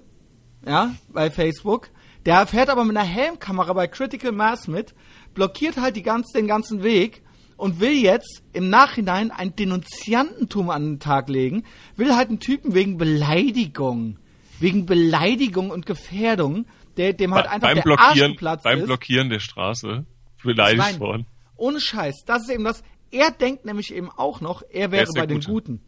ja, 0.66 0.96
bei 1.10 1.30
Facebook. 1.30 1.90
Der 2.26 2.48
fährt 2.48 2.70
aber 2.70 2.86
mit 2.86 2.98
einer 2.98 3.08
Helmkamera 3.08 3.74
bei 3.74 3.88
Critical 3.88 4.32
Mass 4.32 4.68
mit, 4.68 4.94
blockiert 5.34 5.78
halt 5.78 5.96
die 5.96 6.04
ganz, 6.04 6.32
den 6.32 6.48
ganzen 6.48 6.84
Weg 6.84 7.22
und 7.58 7.80
will 7.80 7.94
jetzt 7.94 8.44
im 8.54 8.70
Nachhinein 8.70 9.32
ein 9.32 9.56
Denunziantentum 9.56 10.70
an 10.70 10.84
den 10.84 11.00
Tag 11.00 11.30
legen, 11.30 11.64
will 11.96 12.16
halt 12.16 12.30
einen 12.30 12.40
Typen 12.40 12.74
wegen 12.74 12.98
Beleidigung, 12.98 14.18
wegen 14.60 14.86
Beleidigung 14.86 15.70
und 15.70 15.86
Gefährdung, 15.86 16.66
der, 16.98 17.14
dem 17.14 17.34
halt 17.34 17.48
einfach 17.48 17.70
beim 17.70 17.76
der 17.76 17.84
Blockieren, 17.84 18.10
Arsch 18.10 18.32
geplatzt 18.32 18.64
beim 18.64 18.80
ist. 18.80 18.86
Blockieren 18.86 19.30
der 19.30 19.40
Straße 19.40 20.06
beleidigt 20.44 20.84
Ich 20.84 20.94
mein, 20.94 21.00
worden. 21.00 21.26
Ohne 21.56 21.80
Scheiß, 21.80 22.24
das 22.26 22.44
ist 22.44 22.50
eben 22.50 22.64
das. 22.64 22.84
Er 23.12 23.32
denkt 23.32 23.66
nämlich 23.66 23.94
eben 23.94 24.10
auch 24.10 24.42
noch, 24.42 24.64
er 24.70 24.92
wäre 24.92 25.06
der 25.14 25.22
bei 25.22 25.28
den 25.28 25.40
Gute. 25.40 25.52
Guten. 25.52 25.82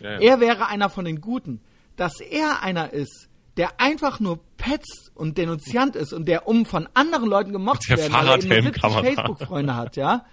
Ja, 0.00 0.12
ja. 0.12 0.18
Er 0.18 0.40
wäre 0.40 0.66
einer 0.66 0.90
von 0.90 1.04
den 1.04 1.20
Guten. 1.20 1.60
Dass 1.96 2.20
er 2.20 2.62
einer 2.62 2.92
ist, 2.92 3.28
der 3.56 3.80
einfach 3.80 4.20
nur 4.20 4.38
petzt 4.56 5.10
und 5.14 5.36
Denunziant 5.36 5.96
ist 5.96 6.12
und 6.12 6.26
der 6.26 6.46
um 6.46 6.64
von 6.64 6.88
anderen 6.94 7.28
Leuten 7.28 7.52
gemobbt 7.52 7.88
Der 7.88 7.98
werden, 7.98 8.12
weil 8.12 8.28
er 8.28 8.38
eben 8.38 8.48
nur 8.48 8.62
70 8.62 8.80
Fahrradhelmkamera. 8.80 9.02
Facebook-Freunde 9.02 9.76
hat, 9.76 9.96
ja. 9.96 10.24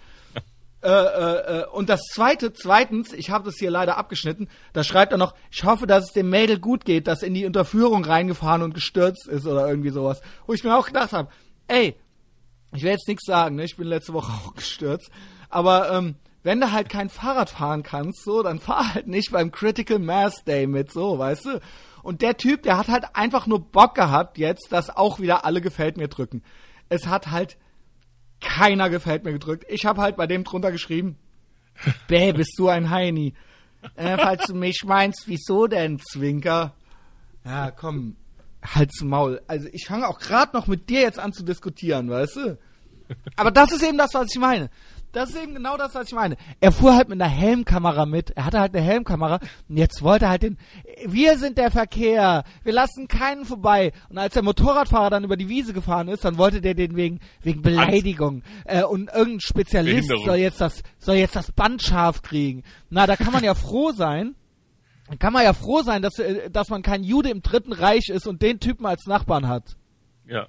Äh, 0.86 0.90
äh, 0.90 1.62
äh, 1.62 1.66
und 1.70 1.90
das 1.90 2.02
zweite, 2.14 2.54
zweitens, 2.54 3.12
ich 3.12 3.32
habe 3.32 3.46
das 3.46 3.56
hier 3.58 3.72
leider 3.72 3.98
abgeschnitten, 3.98 4.48
da 4.74 4.84
schreibt 4.84 5.14
er 5.14 5.18
noch, 5.18 5.34
ich 5.50 5.64
hoffe, 5.64 5.88
dass 5.88 6.04
es 6.04 6.12
dem 6.12 6.30
Mädel 6.30 6.60
gut 6.60 6.86
geht, 6.86 7.08
das 7.08 7.24
in 7.24 7.34
die 7.34 7.48
Unterführung 7.48 8.06
reingefahren 8.06 8.62
und 8.62 8.76
gestürzt 8.76 9.28
ist 9.28 9.48
oder 9.48 9.68
irgendwie 9.68 9.90
sowas. 9.90 10.22
Wo 10.46 10.54
ich 10.54 10.64
mir 10.64 10.78
auch 10.78 10.86
gedacht 10.86 11.12
habe, 11.12 11.30
ey, 11.68 11.96
ich 12.74 12.84
will 12.84 12.92
jetzt 12.92 13.08
nichts 13.08 13.26
sagen, 13.26 13.56
ne? 13.56 13.64
ich 13.64 13.78
bin 13.78 13.88
letzte 13.88 14.14
Woche 14.14 14.32
auch 14.46 14.56
gestürzt, 14.56 15.10
aber 15.50 15.92
ähm, 15.92 16.16
wenn 16.44 16.62
du 16.62 16.72
halt 16.72 16.90
kein 16.90 17.10
Fahrrad 17.10 17.50
fahren 17.50 17.82
kannst, 17.82 18.24
so, 18.24 18.44
dann 18.44 18.60
fahr 18.60 18.94
halt 18.94 19.08
nicht 19.08 19.32
beim 19.32 19.52
Critical 19.52 19.98
Mass 19.98 20.44
Day 20.44 20.68
mit, 20.68 20.92
so, 20.92 21.18
weißt 21.18 21.46
du? 21.46 21.62
Und 22.04 22.22
der 22.22 22.38
Typ, 22.38 22.62
der 22.62 22.78
hat 22.78 22.88
halt 22.88 23.06
einfach 23.16 23.48
nur 23.48 23.60
Bock 23.60 23.96
gehabt 23.96 24.38
jetzt, 24.38 24.72
dass 24.72 24.96
auch 24.96 25.20
wieder 25.20 25.44
alle 25.44 25.60
gefällt 25.60 25.98
mir 25.98 26.08
drücken. 26.08 26.44
Es 26.88 27.08
hat 27.08 27.32
halt 27.32 27.58
keiner 28.42 28.92
gefällt 28.92 29.24
mir 29.24 29.34
gedrückt. 29.34 29.66
Ich 29.70 29.88
habe 29.88 30.02
halt 30.02 30.16
bei 30.16 30.28
dem 30.28 30.44
drunter 30.44 30.72
geschrieben, 30.72 31.18
Bäh, 32.08 32.32
bist 32.32 32.54
du 32.58 32.70
ein 32.70 32.92
Heini. 32.92 33.34
Äh, 33.96 34.18
falls 34.18 34.46
du 34.46 34.54
mich 34.54 34.84
meinst, 34.86 35.24
wieso 35.26 35.66
denn, 35.66 36.00
Zwinker? 36.00 36.76
Ja, 37.44 37.72
komm, 37.72 38.18
halt's 38.74 39.02
Maul. 39.02 39.42
Also 39.48 39.68
ich 39.72 39.86
fange 39.88 40.08
auch 40.08 40.20
gerade 40.20 40.56
noch 40.56 40.68
mit 40.68 40.90
dir 40.90 41.02
jetzt 41.02 41.20
an 41.20 41.34
zu 41.34 41.44
diskutieren, 41.44 42.10
weißt 42.10 42.36
du? 42.38 42.58
Aber 43.36 43.52
das 43.52 43.72
ist 43.72 43.84
eben 43.84 43.98
das, 43.98 44.14
was 44.14 44.28
ich 44.34 44.40
meine. 44.40 44.70
Das 45.16 45.30
ist 45.30 45.42
eben 45.42 45.54
genau 45.56 45.78
das, 45.78 45.96
was 45.96 46.08
ich 46.08 46.14
meine. 46.14 46.36
Er 46.60 46.74
fuhr 46.74 46.94
halt 46.94 47.08
mit 47.08 47.22
einer 47.22 47.32
Helmkamera 47.32 48.06
mit. 48.06 48.32
Er 48.32 48.44
hatte 48.44 48.60
halt 48.60 48.76
eine 48.76 48.84
Helmkamera 48.84 49.40
und 49.70 49.78
jetzt 49.78 50.02
wollte 50.02 50.26
er 50.26 50.32
halt 50.32 50.44
den. 50.44 50.58
Wir 51.06 51.38
sind 51.38 51.58
der 51.58 51.72
Verkehr. 51.72 52.44
Wir 52.64 52.74
lassen 52.74 53.08
keinen 53.08 53.46
vorbei. 53.46 53.94
Und 54.10 54.18
als 54.18 54.34
der 54.34 54.44
Motorradfahrer 54.44 55.10
dann 55.10 55.24
über 55.24 55.38
die 55.38 55.48
Wiese 55.48 55.72
gefahren 55.72 56.10
ist, 56.10 56.26
dann 56.26 56.38
wollte 56.38 56.60
der 56.60 56.74
den 56.74 56.98
wegen 56.98 57.22
wegen 57.42 57.62
Beleidigung 57.62 58.44
äh, 58.66 58.84
und 58.84 59.10
irgendein 59.10 59.40
Spezialist 59.40 60.12
soll 60.26 60.36
jetzt 60.36 60.60
das 60.60 60.84
soll 60.98 61.16
jetzt 61.16 61.38
das 61.38 61.54
Band 61.54 61.82
scharf 61.82 62.22
kriegen. 62.22 62.64
Na, 62.90 63.08
da 63.08 63.16
kann 63.16 63.32
man 63.32 63.44
ja 63.46 63.56
froh 63.56 63.94
sein. 63.94 64.36
Da 65.08 65.16
kann 65.18 65.34
man 65.34 65.44
ja 65.44 65.54
froh 65.54 65.82
sein, 65.82 66.02
dass 66.02 66.18
äh, 66.20 66.50
dass 66.50 66.70
man 66.70 66.82
kein 66.82 67.04
Jude 67.04 67.30
im 67.30 67.42
Dritten 67.42 67.74
Reich 67.74 68.10
ist 68.10 68.28
und 68.28 68.42
den 68.42 68.60
Typen 68.60 68.86
als 68.86 69.06
Nachbarn 69.06 69.48
hat. 69.48 69.78
Ja, 70.28 70.48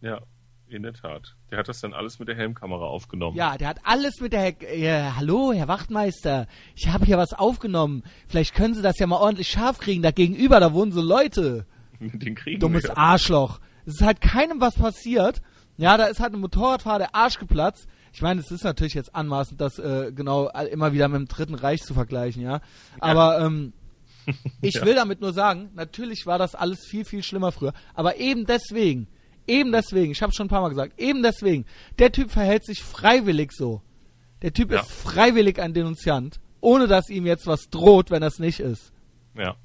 ja, 0.00 0.20
in 0.68 0.82
der 0.82 0.92
Tat. 0.92 1.34
Der 1.50 1.58
hat 1.58 1.68
das 1.68 1.80
dann 1.80 1.92
alles 1.92 2.18
mit 2.18 2.28
der 2.28 2.36
Helmkamera 2.36 2.84
aufgenommen. 2.84 3.36
Ja, 3.36 3.56
der 3.56 3.68
hat 3.68 3.80
alles 3.84 4.20
mit 4.20 4.32
der. 4.32 4.40
Herr, 4.40 4.62
äh, 4.62 5.10
hallo, 5.16 5.52
Herr 5.52 5.68
Wachtmeister. 5.68 6.46
Ich 6.74 6.88
habe 6.88 7.04
hier 7.04 7.18
was 7.18 7.32
aufgenommen. 7.32 8.02
Vielleicht 8.28 8.54
können 8.54 8.74
Sie 8.74 8.82
das 8.82 8.98
ja 8.98 9.06
mal 9.06 9.16
ordentlich 9.16 9.48
scharf 9.48 9.78
kriegen. 9.78 10.02
Da 10.02 10.10
gegenüber, 10.10 10.60
da 10.60 10.72
wohnen 10.72 10.92
so 10.92 11.00
Leute. 11.00 11.66
Den 12.00 12.34
kriegen 12.34 12.60
Dummes 12.60 12.84
wir. 12.84 12.98
Arschloch. 12.98 13.60
Es 13.86 13.94
ist 13.94 14.02
halt 14.02 14.20
keinem 14.20 14.60
was 14.60 14.74
passiert. 14.74 15.40
Ja, 15.76 15.96
da 15.96 16.04
ist 16.04 16.20
halt 16.20 16.32
ein 16.32 16.40
Motorradfahrer 16.40 16.98
der 16.98 17.14
Arsch 17.14 17.38
geplatzt. 17.38 17.86
Ich 18.12 18.22
meine, 18.22 18.40
es 18.40 18.50
ist 18.50 18.64
natürlich 18.64 18.94
jetzt 18.94 19.14
anmaßend, 19.14 19.60
das 19.60 19.78
äh, 19.78 20.10
genau 20.10 20.48
immer 20.48 20.94
wieder 20.94 21.06
mit 21.08 21.18
dem 21.18 21.28
Dritten 21.28 21.54
Reich 21.54 21.82
zu 21.82 21.92
vergleichen, 21.92 22.42
ja. 22.42 22.60
Aber 22.98 23.40
ähm, 23.40 23.74
ich 24.60 24.74
Ja. 24.74 24.84
will 24.84 24.94
damit 24.94 25.20
nur 25.20 25.32
sagen, 25.32 25.70
natürlich 25.74 26.26
war 26.26 26.38
das 26.38 26.54
alles 26.54 26.84
viel, 26.86 27.04
viel 27.04 27.22
schlimmer 27.22 27.52
früher. 27.52 27.72
Aber 27.94 28.16
eben 28.16 28.46
deswegen, 28.46 29.06
eben 29.46 29.72
deswegen, 29.72 30.12
ich 30.12 30.22
habe 30.22 30.32
schon 30.32 30.46
ein 30.46 30.50
paar 30.50 30.60
Mal 30.62 30.68
gesagt, 30.70 30.98
eben 31.00 31.22
deswegen, 31.22 31.64
der 31.98 32.12
Typ 32.12 32.30
verhält 32.30 32.64
sich 32.64 32.82
freiwillig 32.82 33.52
so. 33.52 33.82
Der 34.42 34.52
Typ 34.52 34.70
Ja. 34.72 34.80
ist 34.80 34.90
freiwillig 34.90 35.60
ein 35.60 35.74
Denunziant, 35.74 36.40
ohne 36.60 36.86
dass 36.86 37.08
ihm 37.08 37.26
jetzt 37.26 37.46
was 37.46 37.70
droht, 37.70 38.10
wenn 38.10 38.20
das 38.20 38.38
nicht 38.38 38.60
ist. 38.60 38.92
Ja. 39.34 39.56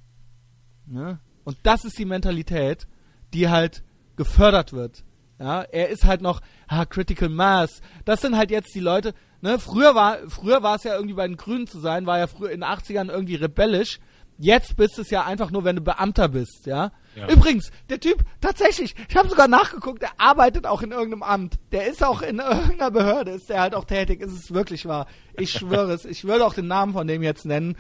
Ne? 0.88 1.20
Und 1.43 1.57
das 1.64 1.86
ist 1.86 1.97
die 1.97 2.05
Mentalität, 2.05 2.88
die 3.34 3.49
halt 3.49 3.84
gefördert 4.16 4.74
wird. 4.74 5.03
Ja, 5.39 5.62
er 5.64 5.89
ist 5.89 6.05
halt 6.05 6.22
noch 6.22 6.39
ah, 6.68 6.86
Critical 6.86 7.30
Mass. 7.30 7.82
Das 8.05 8.22
sind 8.22 8.38
halt 8.38 8.51
jetzt 8.51 8.76
die 8.76 8.80
Leute. 8.80 9.14
Ne, 9.41 9.57
früher 9.57 9.95
war 9.95 10.20
früher 10.28 10.62
war 10.62 10.76
es 10.76 10.84
ja 10.84 10.93
irgendwie 10.93 11.16
bei 11.16 11.28
den 11.28 11.36
Grünen 11.38 11.66
zu 11.66 11.80
sein, 11.80 12.05
war 12.05 12.20
ja 12.20 12.28
früher 12.28 12.51
in 12.51 12.62
den 12.62 12.70
80ern 12.70 13.09
irgendwie 13.09 13.36
rebellisch. 13.36 13.99
Jetzt 14.41 14.75
bist 14.75 14.97
es 14.97 15.11
ja 15.11 15.23
einfach 15.23 15.51
nur, 15.51 15.63
wenn 15.63 15.75
du 15.75 15.83
Beamter 15.83 16.27
bist, 16.27 16.65
ja? 16.65 16.91
Ja. 17.15 17.29
Übrigens, 17.29 17.71
der 17.89 17.99
Typ, 17.99 18.23
tatsächlich, 18.39 18.95
ich 19.07 19.15
habe 19.15 19.29
sogar 19.29 19.47
nachgeguckt, 19.47 20.01
der 20.01 20.09
arbeitet 20.17 20.65
auch 20.65 20.81
in 20.81 20.91
irgendeinem 20.91 21.21
Amt. 21.21 21.59
Der 21.71 21.85
ist 21.85 22.03
auch 22.03 22.23
in 22.23 22.39
irgendeiner 22.39 22.89
Behörde, 22.89 23.31
ist 23.31 23.49
der 23.49 23.61
halt 23.61 23.75
auch 23.75 23.85
tätig, 23.85 24.19
ist 24.19 24.31
es 24.31 24.51
wirklich 24.51 24.87
wahr. 24.87 25.05
Ich 25.37 25.51
schwöre 25.51 25.93
es. 25.93 26.05
Ich 26.05 26.23
würde 26.23 26.43
auch 26.43 26.55
den 26.55 26.65
Namen 26.65 26.93
von 26.93 27.05
dem 27.05 27.21
jetzt 27.21 27.45
nennen, 27.45 27.77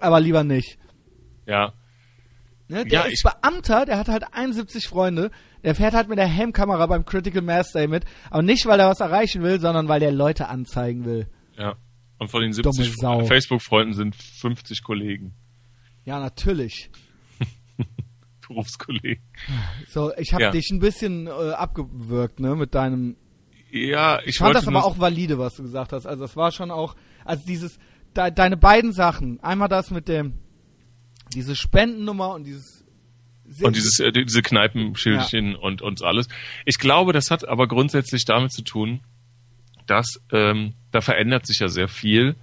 aber 0.00 0.20
lieber 0.20 0.44
nicht. 0.44 0.78
Ja. 1.46 1.72
Ne, 2.68 2.84
der 2.84 3.00
Ja, 3.00 3.06
ist 3.06 3.22
Beamter, 3.22 3.86
der 3.86 3.98
hat 3.98 4.08
halt 4.08 4.24
71 4.32 4.88
Freunde, 4.88 5.30
der 5.64 5.74
fährt 5.74 5.94
halt 5.94 6.08
mit 6.08 6.18
der 6.18 6.26
Helmkamera 6.26 6.86
beim 6.86 7.06
Critical 7.06 7.42
Mass 7.42 7.72
Day 7.72 7.86
mit, 7.88 8.04
aber 8.30 8.42
nicht, 8.42 8.66
weil 8.66 8.80
er 8.80 8.88
was 8.88 9.00
erreichen 9.00 9.42
will, 9.42 9.60
sondern 9.60 9.88
weil 9.88 10.00
der 10.00 10.12
Leute 10.12 10.48
anzeigen 10.48 11.06
will. 11.06 11.26
Ja. 11.56 11.76
Und 12.18 12.28
von 12.28 12.42
den 12.42 12.52
Dumme 12.52 12.72
70 12.74 12.96
Sau. 13.00 13.24
Facebook-Freunden 13.24 13.94
sind 13.94 14.14
50 14.14 14.82
Kollegen, 14.84 15.34
Ja, 16.04 16.18
natürlich. 16.20 16.90
Berufskollegen. 18.46 19.22
So, 19.88 20.12
ich 20.16 20.32
habe 20.34 20.44
Ja. 20.44 20.50
dich 20.50 20.70
ein 20.70 20.80
bisschen 20.80 21.26
äh, 21.26 21.30
abgewürgt, 21.30 22.40
ne, 22.40 22.54
mit 22.56 22.74
deinem. 22.74 23.16
Ja, 23.70 24.20
ich, 24.20 24.28
Ich 24.28 24.38
fand 24.38 24.54
das 24.54 24.66
aber 24.68 24.84
auch 24.84 24.98
valide, 24.98 25.38
was 25.38 25.54
du 25.54 25.62
gesagt 25.62 25.92
hast. 25.92 26.06
Also 26.06 26.22
das 26.24 26.36
war 26.36 26.52
schon 26.52 26.70
auch, 26.70 26.94
also 27.24 27.44
dieses, 27.46 27.78
de, 28.16 28.30
deine 28.30 28.56
beiden 28.56 28.92
Sachen, 28.92 29.40
einmal 29.40 29.68
das 29.68 29.90
mit 29.90 30.08
dem, 30.08 30.34
diese 31.32 31.56
Spendennummer 31.56 32.34
und 32.34 32.44
dieses. 32.44 32.84
und 33.62 33.74
dieses 33.76 33.98
äh, 34.00 34.12
diese 34.12 34.42
Kneipenschildchen 34.42 35.56
und 35.56 35.80
und 35.80 36.02
alles. 36.02 36.28
Ich 36.66 36.78
glaube, 36.78 37.12
das 37.14 37.30
hat 37.30 37.48
aber 37.48 37.66
grundsätzlich 37.68 38.24
damit 38.26 38.52
zu 38.52 38.62
tun, 38.62 39.00
dass 39.86 40.20
ähm, 40.32 40.74
da 40.90 41.00
verändert 41.00 41.46
sich 41.46 41.60
ja 41.60 41.68
sehr 41.68 41.88
viel, 41.88 42.36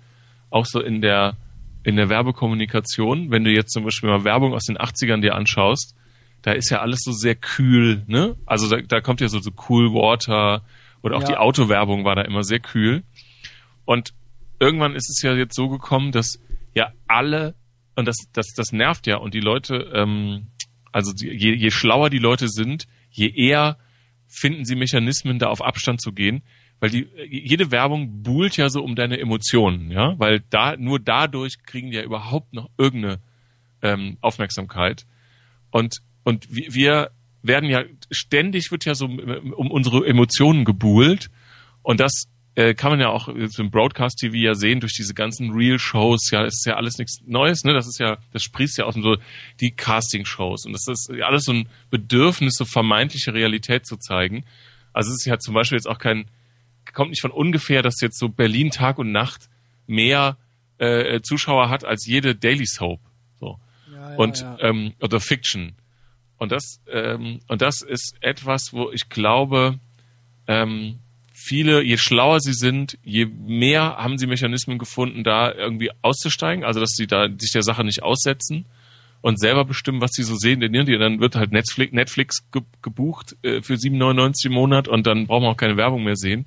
auch 0.49 0.65
so 0.65 0.80
in 0.81 1.02
der 1.02 1.38
in 1.84 1.95
der 1.95 2.10
Werbekommunikation. 2.10 3.31
Wenn 3.31 3.43
du 3.43 3.51
jetzt 3.51 3.72
zum 3.72 3.84
Beispiel 3.84 4.10
mal 4.10 4.23
Werbung 4.23 4.53
aus 4.53 4.65
den 4.65 4.77
80ern 4.77 5.22
dir 5.22 5.35
anschaust, 5.35 5.95
da 6.41 6.51
ist 6.51 6.69
ja 6.69 6.80
alles 6.80 7.01
so 7.03 7.11
sehr 7.11 7.35
kühl, 7.35 8.03
ne? 8.07 8.35
Also 8.45 8.69
da, 8.69 8.81
da 8.81 9.01
kommt 9.01 9.22
ja 9.22 9.27
so, 9.27 9.39
so 9.39 9.51
Cool 9.69 9.93
Water 9.93 10.64
oder 11.01 11.18
auch 11.18 11.22
Ja. 11.22 11.27
die 11.27 11.38
Autowerbung 11.38 12.06
war 12.06 12.15
da 12.15 12.22
immer 12.22 12.43
sehr 12.43 12.60
kühl. 12.60 13.03
Und 13.85 14.14
irgendwann 14.60 14.95
ist 14.95 15.10
es 15.10 15.22
ja 15.22 15.34
jetzt 15.34 15.56
so 15.56 15.69
gekommen, 15.69 16.11
dass 16.11 16.39
ja 16.73 16.91
alle, 17.07 17.56
und 17.95 18.07
das, 18.07 18.15
das, 18.34 18.47
das 18.56 18.72
nervt 18.72 19.07
ja, 19.07 19.18
und 19.18 19.34
die 19.34 19.39
Leute, 19.39 19.91
ähm, 19.93 20.47
also 20.91 21.11
die, 21.14 21.27
je, 21.27 21.53
je 21.53 21.72
schlauer 21.72 22.10
die 22.10 22.19
Leute 22.19 22.47
sind, 22.47 22.88
je 23.10 23.30
eher 23.30 23.77
finden 24.27 24.64
sie 24.64 24.76
Mechanismen, 24.76 25.39
da 25.39 25.47
auf 25.47 25.61
Abstand 25.61 26.01
zu 26.01 26.11
gehen, 26.14 26.43
weil 26.80 26.89
die 26.89 27.07
jede 27.30 27.72
Werbung 27.72 28.23
buhlt 28.23 28.57
ja 28.57 28.69
so 28.69 28.84
um 28.84 28.95
deine 28.95 29.19
Emotionen, 29.19 29.91
ja, 29.91 30.18
weil 30.18 30.41
da 30.49 30.77
nur 30.77 30.99
dadurch 30.99 31.64
kriegen 31.64 31.91
die 31.91 31.97
ja 31.97 32.03
überhaupt 32.03 32.53
noch 32.53 32.69
irgendeine 32.77 33.19
ähm, 33.81 34.18
Aufmerksamkeit 34.22 35.06
und 35.72 35.97
und 36.23 36.47
wir, 36.49 37.11
werden 37.41 37.69
ja 37.69 37.84
ständig 38.11 38.72
wird 38.72 38.85
ja 38.85 38.95
so 38.95 39.06
um 39.06 39.72
unsere 39.72 40.06
Emotionen 40.06 40.65
gebuhlt 40.65 41.30
und 41.81 41.99
das 41.99 42.26
äh, 42.56 42.73
kann 42.73 42.91
man 42.91 42.99
ja 42.99 43.10
auch 43.10 43.30
im 43.30 43.72
Broadcast 43.72 44.18
TV 44.19 44.35
ja 44.35 44.53
sehen 44.53 44.81
durch 44.81 44.93
diese 44.93 45.14
ganzen 45.14 45.51
Real-Shows. 45.51 46.30
Ja, 46.31 46.43
ist 46.43 46.65
ja 46.65 46.76
alles 46.76 46.97
nichts 46.97 47.22
Neues. 47.26 47.64
Ne, 47.64 47.73
das 47.73 47.88
ist 47.88 47.99
ja, 47.99 48.18
das 48.34 48.43
sprießt 48.43 48.77
ja 48.77 48.85
aus 48.85 48.95
so 48.95 49.15
die 49.61 49.72
Casting-Shows 49.72 50.65
und 50.65 50.73
das 50.73 50.85
ist 50.88 51.10
ja 51.15 51.27
alles 51.27 51.45
so 51.45 51.53
ein 51.53 51.69
Bedürfnis, 51.89 52.56
so 52.56 52.65
vermeintliche 52.65 53.34
Realität 53.34 53.85
zu 53.85 53.95
zeigen. 53.95 54.43
Also 54.91 55.11
es 55.11 55.19
ist 55.19 55.26
ja 55.26 55.39
zum 55.39 55.53
Beispiel 55.53 55.77
jetzt 55.77 55.88
auch 55.88 55.99
kein 55.99 56.26
kommt 56.94 57.11
nicht 57.11 57.22
von 57.22 57.32
ungefähr, 57.32 57.82
dass 57.82 58.02
jetzt 58.02 58.20
so 58.20 58.30
Berlin 58.30 58.72
Tag 58.72 58.98
und 58.98 59.11
Nacht 59.11 59.49
mehr 59.88 60.38
äh, 60.78 61.22
Zuschauer 61.22 61.70
hat 61.70 61.86
als 61.86 62.06
jede 62.06 62.36
Daily 62.36 62.66
Soap. 62.66 62.99
So 63.40 63.60
Ja, 63.91 64.11
ja, 64.11 64.18
und 64.18 64.41
ja. 64.41 64.57
Ähm, 64.61 64.94
oder 65.02 65.20
Fiction. 65.20 65.74
Und 66.38 66.52
das 66.52 66.82
ähm, 66.91 67.40
und 67.48 67.61
das 67.61 67.82
ist 67.82 68.16
etwas, 68.22 68.72
wo 68.72 68.91
ich 68.91 69.10
glaube, 69.10 69.80
ähm, 70.48 70.99
viele, 71.34 71.82
je 71.84 71.98
schlauer 71.98 72.40
sie 72.40 72.53
sind, 72.53 72.98
je 73.03 73.26
mehr 73.26 73.98
haben 73.98 74.18
sie 74.18 74.28
Mechanismen 74.28 74.78
gefunden, 74.78 75.24
da 75.24 75.52
irgendwie 75.52 75.91
auszusteigen, 76.02 76.64
also 76.64 76.80
dass 76.80 76.91
sie 76.91 77.07
da 77.07 77.28
sich 77.38 77.52
der 77.52 77.64
Sache 77.64 77.84
nicht 77.84 78.03
aussetzen 78.03 78.66
und 79.22 79.40
selber 79.40 79.66
bestimmen, 79.66 80.02
was 80.02 80.11
sie 80.11 80.24
so 80.24 80.36
sehen. 80.36 80.60
Denn 80.60 80.74
dann 80.74 81.20
wird 81.20 81.36
halt 81.36 81.52
Netflix, 81.52 81.94
Netflix 81.94 82.38
gebucht 82.82 83.36
äh, 83.44 83.61
für 83.61 83.74
7,99 83.74 84.48
im 84.48 84.53
Monat 84.53 84.88
und 84.88 85.07
dann 85.07 85.28
braucht 85.28 85.41
man 85.41 85.52
auch 85.52 85.57
keine 85.57 85.78
Werbung 85.78 86.03
mehr 86.03 86.16
sehen. 86.16 86.45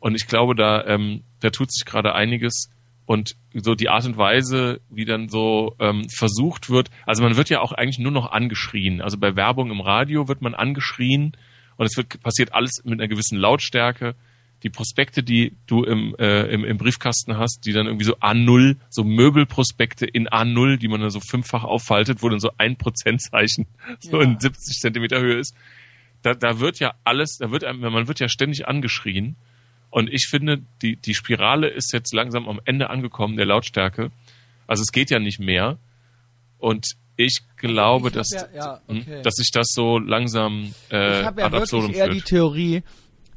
Und 0.00 0.14
ich 0.14 0.26
glaube, 0.26 0.54
da, 0.54 0.84
ähm, 0.86 1.22
da 1.40 1.50
tut 1.50 1.72
sich 1.72 1.84
gerade 1.84 2.14
einiges. 2.14 2.70
Und 3.06 3.36
so 3.54 3.74
die 3.74 3.88
Art 3.88 4.06
und 4.06 4.16
Weise, 4.16 4.80
wie 4.88 5.04
dann 5.04 5.28
so 5.28 5.74
ähm, 5.78 6.08
versucht 6.08 6.70
wird, 6.70 6.90
also 7.06 7.22
man 7.22 7.36
wird 7.36 7.50
ja 7.50 7.60
auch 7.60 7.72
eigentlich 7.72 7.98
nur 7.98 8.12
noch 8.12 8.30
angeschrien. 8.30 9.00
Also 9.00 9.18
bei 9.18 9.36
Werbung 9.36 9.70
im 9.70 9.80
Radio 9.80 10.28
wird 10.28 10.42
man 10.42 10.54
angeschrien 10.54 11.36
und 11.76 11.86
es 11.86 11.96
wird 11.96 12.22
passiert 12.22 12.54
alles 12.54 12.82
mit 12.84 13.00
einer 13.00 13.08
gewissen 13.08 13.36
Lautstärke. 13.36 14.14
Die 14.62 14.70
Prospekte, 14.70 15.22
die 15.22 15.56
du 15.66 15.82
im, 15.82 16.14
äh, 16.18 16.42
im, 16.52 16.64
im 16.64 16.76
Briefkasten 16.76 17.36
hast, 17.36 17.62
die 17.64 17.72
dann 17.72 17.86
irgendwie 17.86 18.04
so 18.04 18.16
A0, 18.18 18.76
so 18.90 19.02
Möbelprospekte 19.02 20.06
in 20.06 20.28
A0, 20.28 20.76
die 20.76 20.88
man 20.88 21.00
dann 21.00 21.10
so 21.10 21.20
fünffach 21.20 21.64
auffaltet, 21.64 22.22
wo 22.22 22.28
dann 22.28 22.38
so 22.38 22.50
ein 22.58 22.76
Prozentzeichen 22.76 23.66
so 23.98 24.20
ja. 24.20 24.22
in 24.22 24.38
70 24.38 24.78
Zentimeter 24.78 25.18
Höhe 25.20 25.38
ist. 25.38 25.56
Da, 26.22 26.34
da 26.34 26.60
wird 26.60 26.78
ja 26.78 26.94
alles, 27.02 27.38
da 27.38 27.50
wird 27.50 27.62
man 27.62 28.06
wird 28.06 28.20
ja 28.20 28.28
ständig 28.28 28.68
angeschrien. 28.68 29.36
Und 29.90 30.12
ich 30.12 30.28
finde, 30.28 30.62
die, 30.82 30.96
die 30.96 31.14
Spirale 31.14 31.68
ist 31.68 31.92
jetzt 31.92 32.14
langsam 32.14 32.48
am 32.48 32.60
Ende 32.64 32.90
angekommen, 32.90 33.36
der 33.36 33.46
Lautstärke. 33.46 34.10
Also 34.66 34.82
es 34.82 34.92
geht 34.92 35.10
ja 35.10 35.18
nicht 35.18 35.40
mehr. 35.40 35.78
Und 36.58 36.86
ich 37.16 37.40
glaube, 37.56 38.08
ich 38.08 38.14
dass, 38.14 38.30
ja, 38.30 38.46
ja, 38.54 38.80
hm, 38.86 39.00
okay. 39.00 39.22
dass 39.22 39.34
sich 39.34 39.50
das 39.50 39.68
so 39.72 39.98
langsam 39.98 40.72
äh, 40.90 41.20
Ich 41.20 41.26
habe 41.26 41.40
ja 41.42 41.52
wirklich 41.52 41.96
eher 41.96 42.08
die 42.08 42.22
Theorie, 42.22 42.82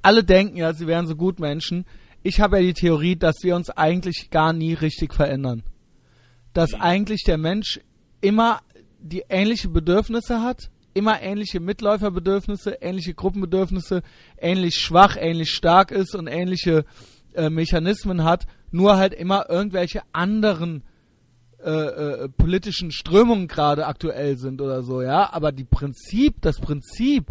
alle 0.01 0.23
denken 0.23 0.57
ja, 0.57 0.73
sie 0.73 0.88
wären 0.88 1.07
so 1.07 1.15
gut 1.15 1.39
Menschen. 1.39 1.85
Ich 2.21 2.39
habe 2.39 2.57
ja 2.57 2.63
die 2.63 2.73
Theorie, 2.73 3.15
dass 3.15 3.38
wir 3.41 3.55
uns 3.55 3.69
eigentlich 3.69 4.30
gar 4.30 4.53
nie 4.53 4.73
richtig 4.73 5.13
verändern. 5.13 5.63
Dass 6.53 6.71
mhm. 6.73 6.81
eigentlich 6.81 7.23
der 7.23 7.38
Mensch 7.38 7.81
immer 8.21 8.61
die 8.99 9.23
ähnliche 9.27 9.69
Bedürfnisse 9.69 10.41
hat, 10.41 10.69
immer 10.93 11.21
ähnliche 11.21 11.59
Mitläuferbedürfnisse, 11.59 12.77
ähnliche 12.81 13.13
Gruppenbedürfnisse, 13.13 14.03
ähnlich 14.37 14.75
schwach, 14.75 15.17
ähnlich 15.17 15.51
stark 15.51 15.91
ist 15.91 16.15
und 16.15 16.27
ähnliche 16.27 16.85
äh, 17.33 17.49
Mechanismen 17.49 18.23
hat, 18.23 18.45
nur 18.71 18.97
halt 18.97 19.13
immer 19.13 19.49
irgendwelche 19.49 20.01
anderen 20.11 20.83
äh, 21.63 21.69
äh, 21.69 22.29
politischen 22.29 22.91
Strömungen 22.91 23.47
gerade 23.47 23.87
aktuell 23.87 24.37
sind 24.37 24.61
oder 24.61 24.83
so, 24.83 25.01
ja. 25.01 25.31
Aber 25.31 25.51
die 25.51 25.63
Prinzip, 25.63 26.41
das 26.41 26.59
Prinzip 26.59 27.27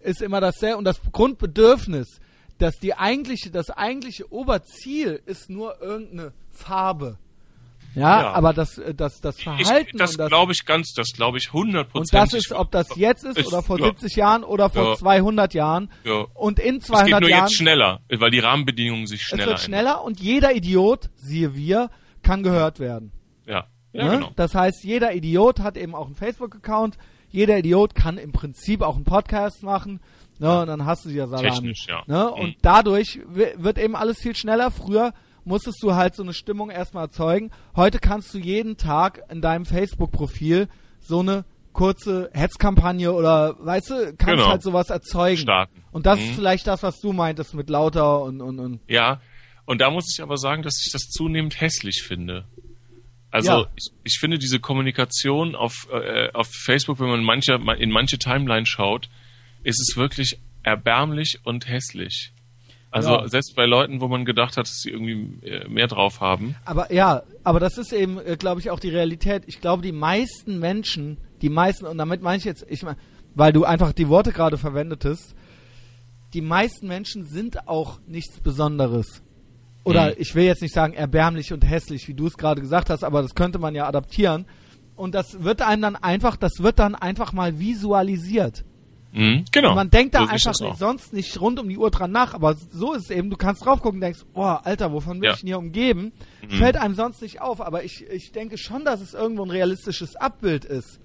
ist 0.00 0.22
immer 0.22 0.40
dasselbe 0.40 0.78
und 0.78 0.84
das 0.84 1.00
Grundbedürfnis, 1.12 2.20
dass 2.58 2.78
die 2.78 2.94
eigentliche, 2.94 3.50
das 3.50 3.70
eigentliche 3.70 4.32
Oberziel 4.32 5.20
ist 5.26 5.50
nur 5.50 5.80
irgendeine 5.82 6.32
Farbe. 6.50 7.18
Ja, 7.98 8.22
ja, 8.22 8.32
aber 8.32 8.52
das, 8.52 8.78
äh, 8.78 8.94
das, 8.94 9.20
das 9.20 9.40
Verhalten. 9.40 9.90
Ich, 9.92 9.98
das, 9.98 10.16
glaube 10.16 10.52
ich 10.52 10.64
ganz, 10.64 10.92
das 10.92 11.08
glaube 11.12 11.38
ich 11.38 11.48
100 11.48 11.94
Und 11.94 12.12
das 12.12 12.32
ist, 12.32 12.52
ob 12.52 12.70
das 12.70 12.88
jetzt 12.96 13.24
ist, 13.24 13.38
ist 13.38 13.46
oder 13.48 13.62
vor 13.62 13.78
ja. 13.78 13.86
70 13.86 14.16
Jahren 14.16 14.44
oder 14.44 14.70
vor 14.70 14.90
ja. 14.90 14.96
200 14.96 15.54
Jahren. 15.54 15.90
Ja. 16.04 16.26
Und 16.34 16.58
in 16.58 16.80
200 16.80 16.88
Jahren. 16.90 17.04
Es 17.04 17.04
geht 17.04 17.20
nur 17.20 17.30
Jahren, 17.30 17.42
jetzt 17.42 17.56
schneller, 17.56 18.00
weil 18.08 18.30
die 18.30 18.38
Rahmenbedingungen 18.38 19.06
sich 19.06 19.22
schneller 19.22 19.42
Es 19.42 19.48
wird 19.48 19.60
schneller 19.60 19.90
ändern. 19.90 20.06
und 20.06 20.20
jeder 20.20 20.54
Idiot, 20.54 21.10
siehe 21.16 21.54
wir, 21.54 21.90
kann 22.22 22.42
gehört 22.42 22.80
werden. 22.80 23.12
Ja. 23.46 23.66
Ja, 23.92 24.04
ne? 24.04 24.10
genau. 24.10 24.30
Das 24.36 24.54
heißt, 24.54 24.84
jeder 24.84 25.14
Idiot 25.14 25.60
hat 25.60 25.76
eben 25.76 25.94
auch 25.94 26.06
einen 26.06 26.14
Facebook-Account. 26.14 26.98
Jeder 27.30 27.58
Idiot 27.58 27.94
kann 27.94 28.16
im 28.18 28.32
Prinzip 28.32 28.82
auch 28.82 28.96
einen 28.96 29.04
Podcast 29.04 29.62
machen. 29.62 30.00
Ne? 30.38 30.46
Ja. 30.46 30.62
Und 30.62 30.68
dann 30.68 30.84
hast 30.84 31.04
du 31.04 31.10
ja 31.10 31.26
Salami. 31.26 31.50
Technisch, 31.50 31.86
ja. 31.88 32.02
Ne? 32.06 32.30
Und 32.30 32.48
mhm. 32.48 32.60
dadurch 32.62 33.20
wird 33.26 33.78
eben 33.78 33.96
alles 33.96 34.18
viel 34.18 34.36
schneller. 34.36 34.70
Früher 34.70 35.12
musstest 35.48 35.82
du 35.82 35.94
halt 35.94 36.14
so 36.14 36.22
eine 36.22 36.34
Stimmung 36.34 36.70
erstmal 36.70 37.04
erzeugen. 37.04 37.50
Heute 37.74 37.98
kannst 37.98 38.32
du 38.34 38.38
jeden 38.38 38.76
Tag 38.76 39.22
in 39.30 39.40
deinem 39.40 39.64
Facebook-Profil 39.64 40.68
so 41.00 41.20
eine 41.20 41.44
kurze 41.72 42.30
Hetzkampagne 42.32 43.12
oder, 43.12 43.56
weißt 43.58 43.90
du, 43.90 43.94
kannst 44.16 44.26
genau. 44.26 44.48
halt 44.48 44.62
sowas 44.62 44.90
erzeugen. 44.90 45.38
Starten. 45.38 45.82
Und 45.90 46.06
das 46.06 46.18
mhm. 46.18 46.24
ist 46.26 46.34
vielleicht 46.34 46.66
das, 46.66 46.82
was 46.82 47.00
du 47.00 47.12
meintest 47.12 47.54
mit 47.54 47.70
lauter 47.70 48.22
und, 48.22 48.40
und, 48.40 48.58
und. 48.58 48.80
Ja. 48.88 49.20
Und 49.64 49.80
da 49.80 49.90
muss 49.90 50.12
ich 50.14 50.22
aber 50.22 50.36
sagen, 50.36 50.62
dass 50.62 50.82
ich 50.84 50.92
das 50.92 51.02
zunehmend 51.02 51.60
hässlich 51.60 52.02
finde. 52.02 52.46
Also 53.30 53.50
ja. 53.50 53.66
ich, 53.76 53.90
ich, 54.04 54.18
finde 54.18 54.38
diese 54.38 54.58
Kommunikation 54.58 55.54
auf, 55.54 55.88
äh, 55.92 56.30
auf 56.32 56.48
Facebook, 56.50 57.00
wenn 57.00 57.08
man 57.08 57.22
manche, 57.22 57.58
in 57.78 57.90
manche 57.90 58.18
Timeline 58.18 58.64
schaut, 58.64 59.10
ist 59.62 59.80
es 59.80 59.96
wirklich 59.96 60.38
erbärmlich 60.62 61.40
und 61.44 61.68
hässlich. 61.68 62.32
Also 62.90 63.10
ja. 63.10 63.28
selbst 63.28 63.54
bei 63.54 63.66
Leuten, 63.66 64.00
wo 64.00 64.08
man 64.08 64.24
gedacht 64.24 64.56
hat, 64.56 64.66
dass 64.66 64.80
sie 64.80 64.90
irgendwie 64.90 65.46
äh, 65.46 65.68
mehr 65.68 65.88
drauf 65.88 66.20
haben. 66.20 66.56
Aber 66.64 66.92
ja, 66.92 67.22
aber 67.44 67.60
das 67.60 67.76
ist 67.76 67.92
eben, 67.92 68.18
äh, 68.18 68.36
glaube 68.38 68.60
ich, 68.60 68.70
auch 68.70 68.80
die 68.80 68.88
Realität. 68.88 69.42
Ich 69.46 69.60
glaube, 69.60 69.82
die 69.82 69.92
meisten 69.92 70.58
Menschen, 70.58 71.18
die 71.42 71.50
meisten, 71.50 71.84
und 71.86 71.98
damit 71.98 72.22
meine 72.22 72.38
ich 72.38 72.44
jetzt, 72.44 72.64
ich 72.68 72.82
meine, 72.82 72.96
weil 73.34 73.52
du 73.52 73.64
einfach 73.64 73.92
die 73.92 74.08
Worte 74.08 74.32
gerade 74.32 74.56
verwendetest, 74.56 75.34
die 76.34 76.40
meisten 76.40 76.88
Menschen 76.88 77.24
sind 77.24 77.68
auch 77.68 78.00
nichts 78.06 78.40
Besonderes. 78.40 79.22
Oder 79.84 80.08
mhm. 80.08 80.14
ich 80.18 80.34
will 80.34 80.44
jetzt 80.44 80.62
nicht 80.62 80.74
sagen 80.74 80.94
erbärmlich 80.94 81.52
und 81.52 81.68
hässlich, 81.68 82.08
wie 82.08 82.14
du 82.14 82.26
es 82.26 82.36
gerade 82.36 82.60
gesagt 82.60 82.90
hast, 82.90 83.04
aber 83.04 83.22
das 83.22 83.34
könnte 83.34 83.58
man 83.58 83.74
ja 83.74 83.86
adaptieren. 83.86 84.46
Und 84.96 85.14
das 85.14 85.44
wird 85.44 85.62
einem 85.62 85.82
dann 85.82 85.96
einfach, 85.96 86.36
das 86.36 86.54
wird 86.58 86.78
dann 86.78 86.94
einfach 86.94 87.32
mal 87.32 87.58
visualisiert. 87.58 88.64
Mhm, 89.12 89.44
genau. 89.50 89.70
Und 89.70 89.76
man 89.76 89.90
denkt 89.90 90.14
da 90.14 90.26
so 90.26 90.28
einfach 90.28 90.60
nicht, 90.60 90.78
sonst 90.78 91.12
nicht 91.12 91.40
rund 91.40 91.58
um 91.58 91.68
die 91.68 91.78
Uhr 91.78 91.90
dran 91.90 92.12
nach, 92.12 92.34
aber 92.34 92.54
so 92.54 92.92
ist 92.92 93.04
es 93.04 93.10
eben, 93.10 93.30
du 93.30 93.36
kannst 93.36 93.64
drauf 93.64 93.80
gucken 93.80 93.96
und 93.96 94.00
denkst, 94.02 94.20
oh, 94.34 94.42
Alter, 94.42 94.92
wovon 94.92 95.20
bin 95.20 95.24
ja. 95.24 95.32
ich 95.32 95.40
denn 95.40 95.46
hier 95.46 95.58
umgeben? 95.58 96.12
Mhm. 96.42 96.50
Fällt 96.50 96.76
einem 96.76 96.94
sonst 96.94 97.22
nicht 97.22 97.40
auf, 97.40 97.60
aber 97.60 97.84
ich, 97.84 98.06
ich 98.10 98.32
denke 98.32 98.58
schon, 98.58 98.84
dass 98.84 99.00
es 99.00 99.14
irgendwo 99.14 99.44
ein 99.44 99.50
realistisches 99.50 100.16
Abbild 100.16 100.64
ist 100.64 101.00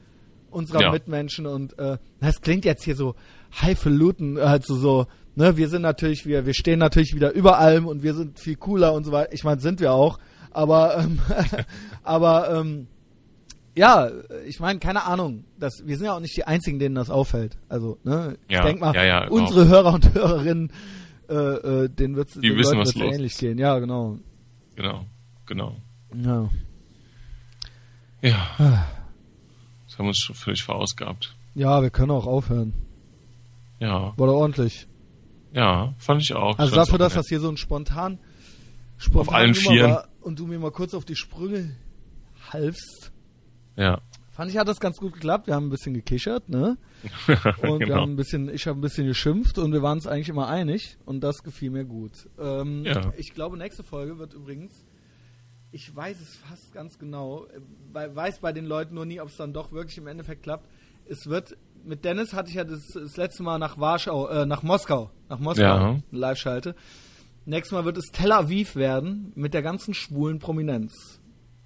unserer 0.51 0.81
ja. 0.81 0.91
Mitmenschen 0.91 1.47
und 1.47 1.77
äh, 1.80 1.97
das 2.19 2.41
klingt 2.41 2.65
jetzt 2.65 2.84
hier 2.84 2.95
so 2.95 3.15
highfalutin, 3.61 4.39
halt 4.39 4.65
so, 4.65 4.75
so 4.75 5.07
ne, 5.35 5.57
wir 5.57 5.69
sind 5.69 5.81
natürlich, 5.81 6.25
wir, 6.25 6.45
wir 6.45 6.53
stehen 6.53 6.80
natürlich 6.80 7.15
wieder 7.15 7.31
über 7.31 7.59
allem 7.59 7.88
und 7.88 8.03
wir 8.03 8.13
sind 8.13 8.39
viel 8.39 8.55
cooler 8.55 8.93
und 8.93 9.03
so 9.03 9.11
weiter. 9.11 9.34
Ich 9.34 9.43
meine, 9.43 9.61
sind 9.61 9.80
wir 9.80 9.93
auch. 9.93 10.19
Aber, 10.51 10.99
ähm, 10.99 11.19
aber 12.03 12.59
ähm, 12.59 12.88
ja, 13.75 14.09
ich 14.47 14.59
meine, 14.59 14.79
keine 14.79 15.03
Ahnung. 15.03 15.45
Das, 15.59 15.81
wir 15.85 15.97
sind 15.97 16.05
ja 16.05 16.15
auch 16.15 16.19
nicht 16.19 16.35
die 16.37 16.45
Einzigen, 16.45 16.79
denen 16.79 16.95
das 16.95 17.09
auffällt. 17.09 17.57
Also, 17.69 17.97
ne, 18.03 18.37
ja, 18.49 18.59
ich 18.59 18.65
denke 18.65 18.81
mal, 18.81 18.95
ja, 18.95 19.03
ja, 19.03 19.27
unsere 19.27 19.63
auch. 19.63 19.67
Hörer 19.67 19.93
und 19.93 20.13
Hörerinnen, 20.13 20.71
äh, 21.29 21.33
äh, 21.33 21.89
denen 21.89 22.15
wird 22.15 22.29
es 22.29 22.95
ähnlich 22.95 23.37
gehen. 23.37 23.57
Ja, 23.57 23.79
genau. 23.79 24.19
Genau, 24.75 25.05
genau. 25.45 25.77
Ja. 26.15 26.49
Ja. 28.21 28.87
Das 29.87 29.97
haben 29.97 30.05
wir 30.05 30.09
uns 30.09 30.19
schon 30.19 30.35
völlig 30.35 30.63
verausgabt. 30.63 31.35
Ja, 31.55 31.81
wir 31.81 31.89
können 31.89 32.11
auch 32.11 32.25
aufhören. 32.25 32.73
Ja. 33.79 34.13
War 34.17 34.27
doch 34.27 34.35
ordentlich. 34.35 34.87
Ja, 35.53 35.93
fand 35.97 36.21
ich 36.21 36.33
auch. 36.33 36.57
Also 36.57 36.75
dafür, 36.75 36.97
dass 36.97 37.13
das 37.13 37.27
hier 37.27 37.39
so 37.39 37.49
ein 37.49 37.57
spontan, 37.57 38.17
spontan 38.97 39.21
auf 39.27 39.33
allen 39.33 39.53
Vieren 39.53 39.91
war 39.91 40.07
und 40.21 40.39
du 40.39 40.47
mir 40.47 40.57
mal 40.57 40.71
kurz 40.71 40.93
auf 40.93 41.05
die 41.05 41.15
Sprünge 41.15 41.75
halfst. 42.51 43.11
Ja. 43.75 44.01
Fand 44.31 44.49
ich, 44.49 44.57
hat 44.57 44.67
das 44.67 44.79
ganz 44.79 44.97
gut 44.97 45.13
geklappt. 45.13 45.45
Wir 45.45 45.53
haben 45.53 45.67
ein 45.67 45.69
bisschen 45.69 45.93
gekichert, 45.93 46.49
ne? 46.49 46.77
Und 47.61 47.79
genau. 47.79 47.79
wir 47.79 47.95
haben 47.95 48.13
ein 48.13 48.15
bisschen, 48.15 48.49
ich 48.49 48.65
habe 48.65 48.79
ein 48.79 48.81
bisschen 48.81 49.05
geschimpft 49.05 49.59
und 49.59 49.73
wir 49.73 49.83
waren 49.83 49.97
uns 49.97 50.07
eigentlich 50.07 50.29
immer 50.29 50.47
einig 50.47 50.97
und 51.05 51.21
das 51.21 51.43
gefiel 51.43 51.69
mir 51.69 51.85
gut. 51.85 52.29
Ähm, 52.39 52.83
ja. 52.85 53.13
Ich 53.17 53.33
glaube, 53.33 53.57
nächste 53.57 53.83
Folge 53.83 54.17
wird 54.17 54.33
übrigens, 54.33 54.85
ich 55.71 55.93
weiß 55.93 56.19
es 56.19 56.35
fast 56.37 56.73
ganz 56.73 56.97
genau, 56.97 57.45
äh, 57.93 58.15
weiß 58.15 58.39
bei 58.39 58.53
den 58.53 58.65
Leuten 58.65 58.95
nur 58.95 59.05
nie, 59.05 59.19
ob 59.19 59.27
es 59.27 59.37
dann 59.37 59.53
doch 59.53 59.71
wirklich 59.71 59.97
im 59.97 60.07
Endeffekt 60.07 60.43
klappt. 60.43 60.67
Es 61.05 61.27
wird 61.27 61.57
mit 61.85 62.05
Dennis 62.05 62.33
hatte 62.33 62.49
ich 62.49 62.55
ja 62.55 62.63
das, 62.63 62.87
das 62.93 63.17
letzte 63.17 63.43
Mal 63.43 63.59
nach 63.59 63.77
Warschau, 63.77 64.27
äh, 64.29 64.45
nach 64.45 64.63
Moskau, 64.63 65.11
nach 65.29 65.39
Moskau 65.39 65.63
ja. 65.63 65.99
Live-Schalte. 66.11 66.75
Nächstes 67.45 67.73
Mal 67.73 67.85
wird 67.85 67.97
es 67.97 68.11
Tel 68.11 68.31
Aviv 68.31 68.75
werden 68.75 69.33
mit 69.35 69.53
der 69.53 69.61
ganzen 69.61 69.93
schwulen 69.93 70.39
Prominenz. 70.39 71.19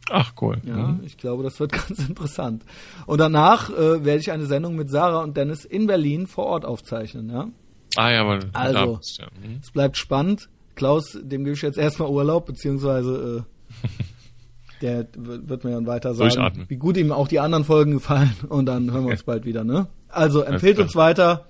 Ach 0.09 0.33
cool. 0.41 0.57
Ja, 0.65 0.75
mhm. 0.75 1.01
ich 1.03 1.17
glaube, 1.17 1.43
das 1.43 1.59
wird 1.59 1.71
ganz 1.87 1.99
interessant. 2.07 2.63
Und 3.05 3.19
danach 3.19 3.69
äh, 3.69 4.03
werde 4.05 4.19
ich 4.19 4.31
eine 4.31 4.45
Sendung 4.45 4.75
mit 4.75 4.89
Sarah 4.89 5.23
und 5.23 5.37
Dennis 5.37 5.65
in 5.65 5.87
Berlin 5.87 6.27
vor 6.27 6.45
Ort 6.45 6.65
aufzeichnen, 6.65 7.29
ja. 7.29 7.47
Ah 7.95 8.11
ja, 8.11 8.21
aber 8.21 8.39
also 8.53 8.97
bist, 8.97 9.19
ja. 9.19 9.27
Mhm. 9.41 9.59
es 9.61 9.71
bleibt 9.71 9.97
spannend. 9.97 10.49
Klaus, 10.75 11.17
dem 11.19 11.43
gebe 11.43 11.55
ich 11.55 11.61
jetzt 11.63 11.77
erstmal 11.77 12.09
Urlaub, 12.09 12.45
beziehungsweise 12.45 13.45
äh, 13.45 14.81
der 14.81 15.07
wird 15.15 15.63
mir 15.63 15.71
dann 15.71 15.87
weiter 15.87 16.13
sagen, 16.13 16.65
wie 16.67 16.77
gut 16.77 16.97
ihm 16.97 17.11
auch 17.11 17.27
die 17.27 17.39
anderen 17.39 17.63
Folgen 17.63 17.93
gefallen 17.93 18.35
und 18.49 18.67
dann 18.67 18.91
hören 18.91 19.05
wir 19.05 19.11
uns 19.11 19.23
bald 19.23 19.45
wieder, 19.45 19.63
ne? 19.63 19.87
Also 20.07 20.41
empfehlt 20.41 20.79
uns 20.79 20.95
weiter, 20.95 21.47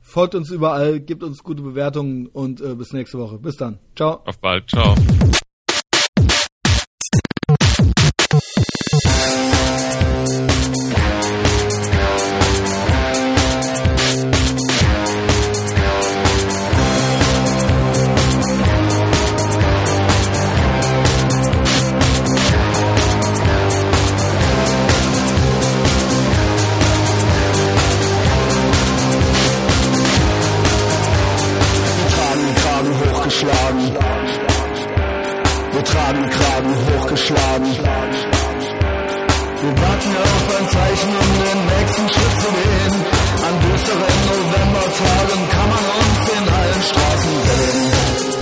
folgt 0.00 0.34
uns 0.34 0.50
überall, 0.50 1.00
gibt 1.00 1.22
uns 1.22 1.42
gute 1.42 1.62
Bewertungen 1.62 2.26
und 2.26 2.60
äh, 2.60 2.74
bis 2.74 2.92
nächste 2.92 3.18
Woche. 3.18 3.38
Bis 3.38 3.56
dann. 3.56 3.78
Ciao. 3.96 4.20
Auf 4.26 4.38
bald. 4.38 4.68
Ciao. 4.68 4.94
geschlagen. 33.34 33.84
Wir 35.72 35.84
tragen 35.84 36.30
Kragen 36.30 36.74
hochgeschlagen. 36.86 37.66
Wir 39.62 39.72
warten 39.82 40.12
auf 40.22 40.44
ein 40.58 40.68
Zeichen, 40.68 41.10
um 41.22 41.30
den 41.42 41.60
nächsten 41.74 42.08
Schritt 42.14 42.36
zu 42.42 42.50
gehen. 42.60 42.96
An 43.46 43.54
düsteren 43.60 44.18
Novembertagen 44.30 45.40
kann 45.50 45.68
man 45.74 45.84
uns 46.00 46.22
in 46.36 46.44
allen 46.54 46.82
Straßen 46.82 47.34
sehen. 47.44 48.33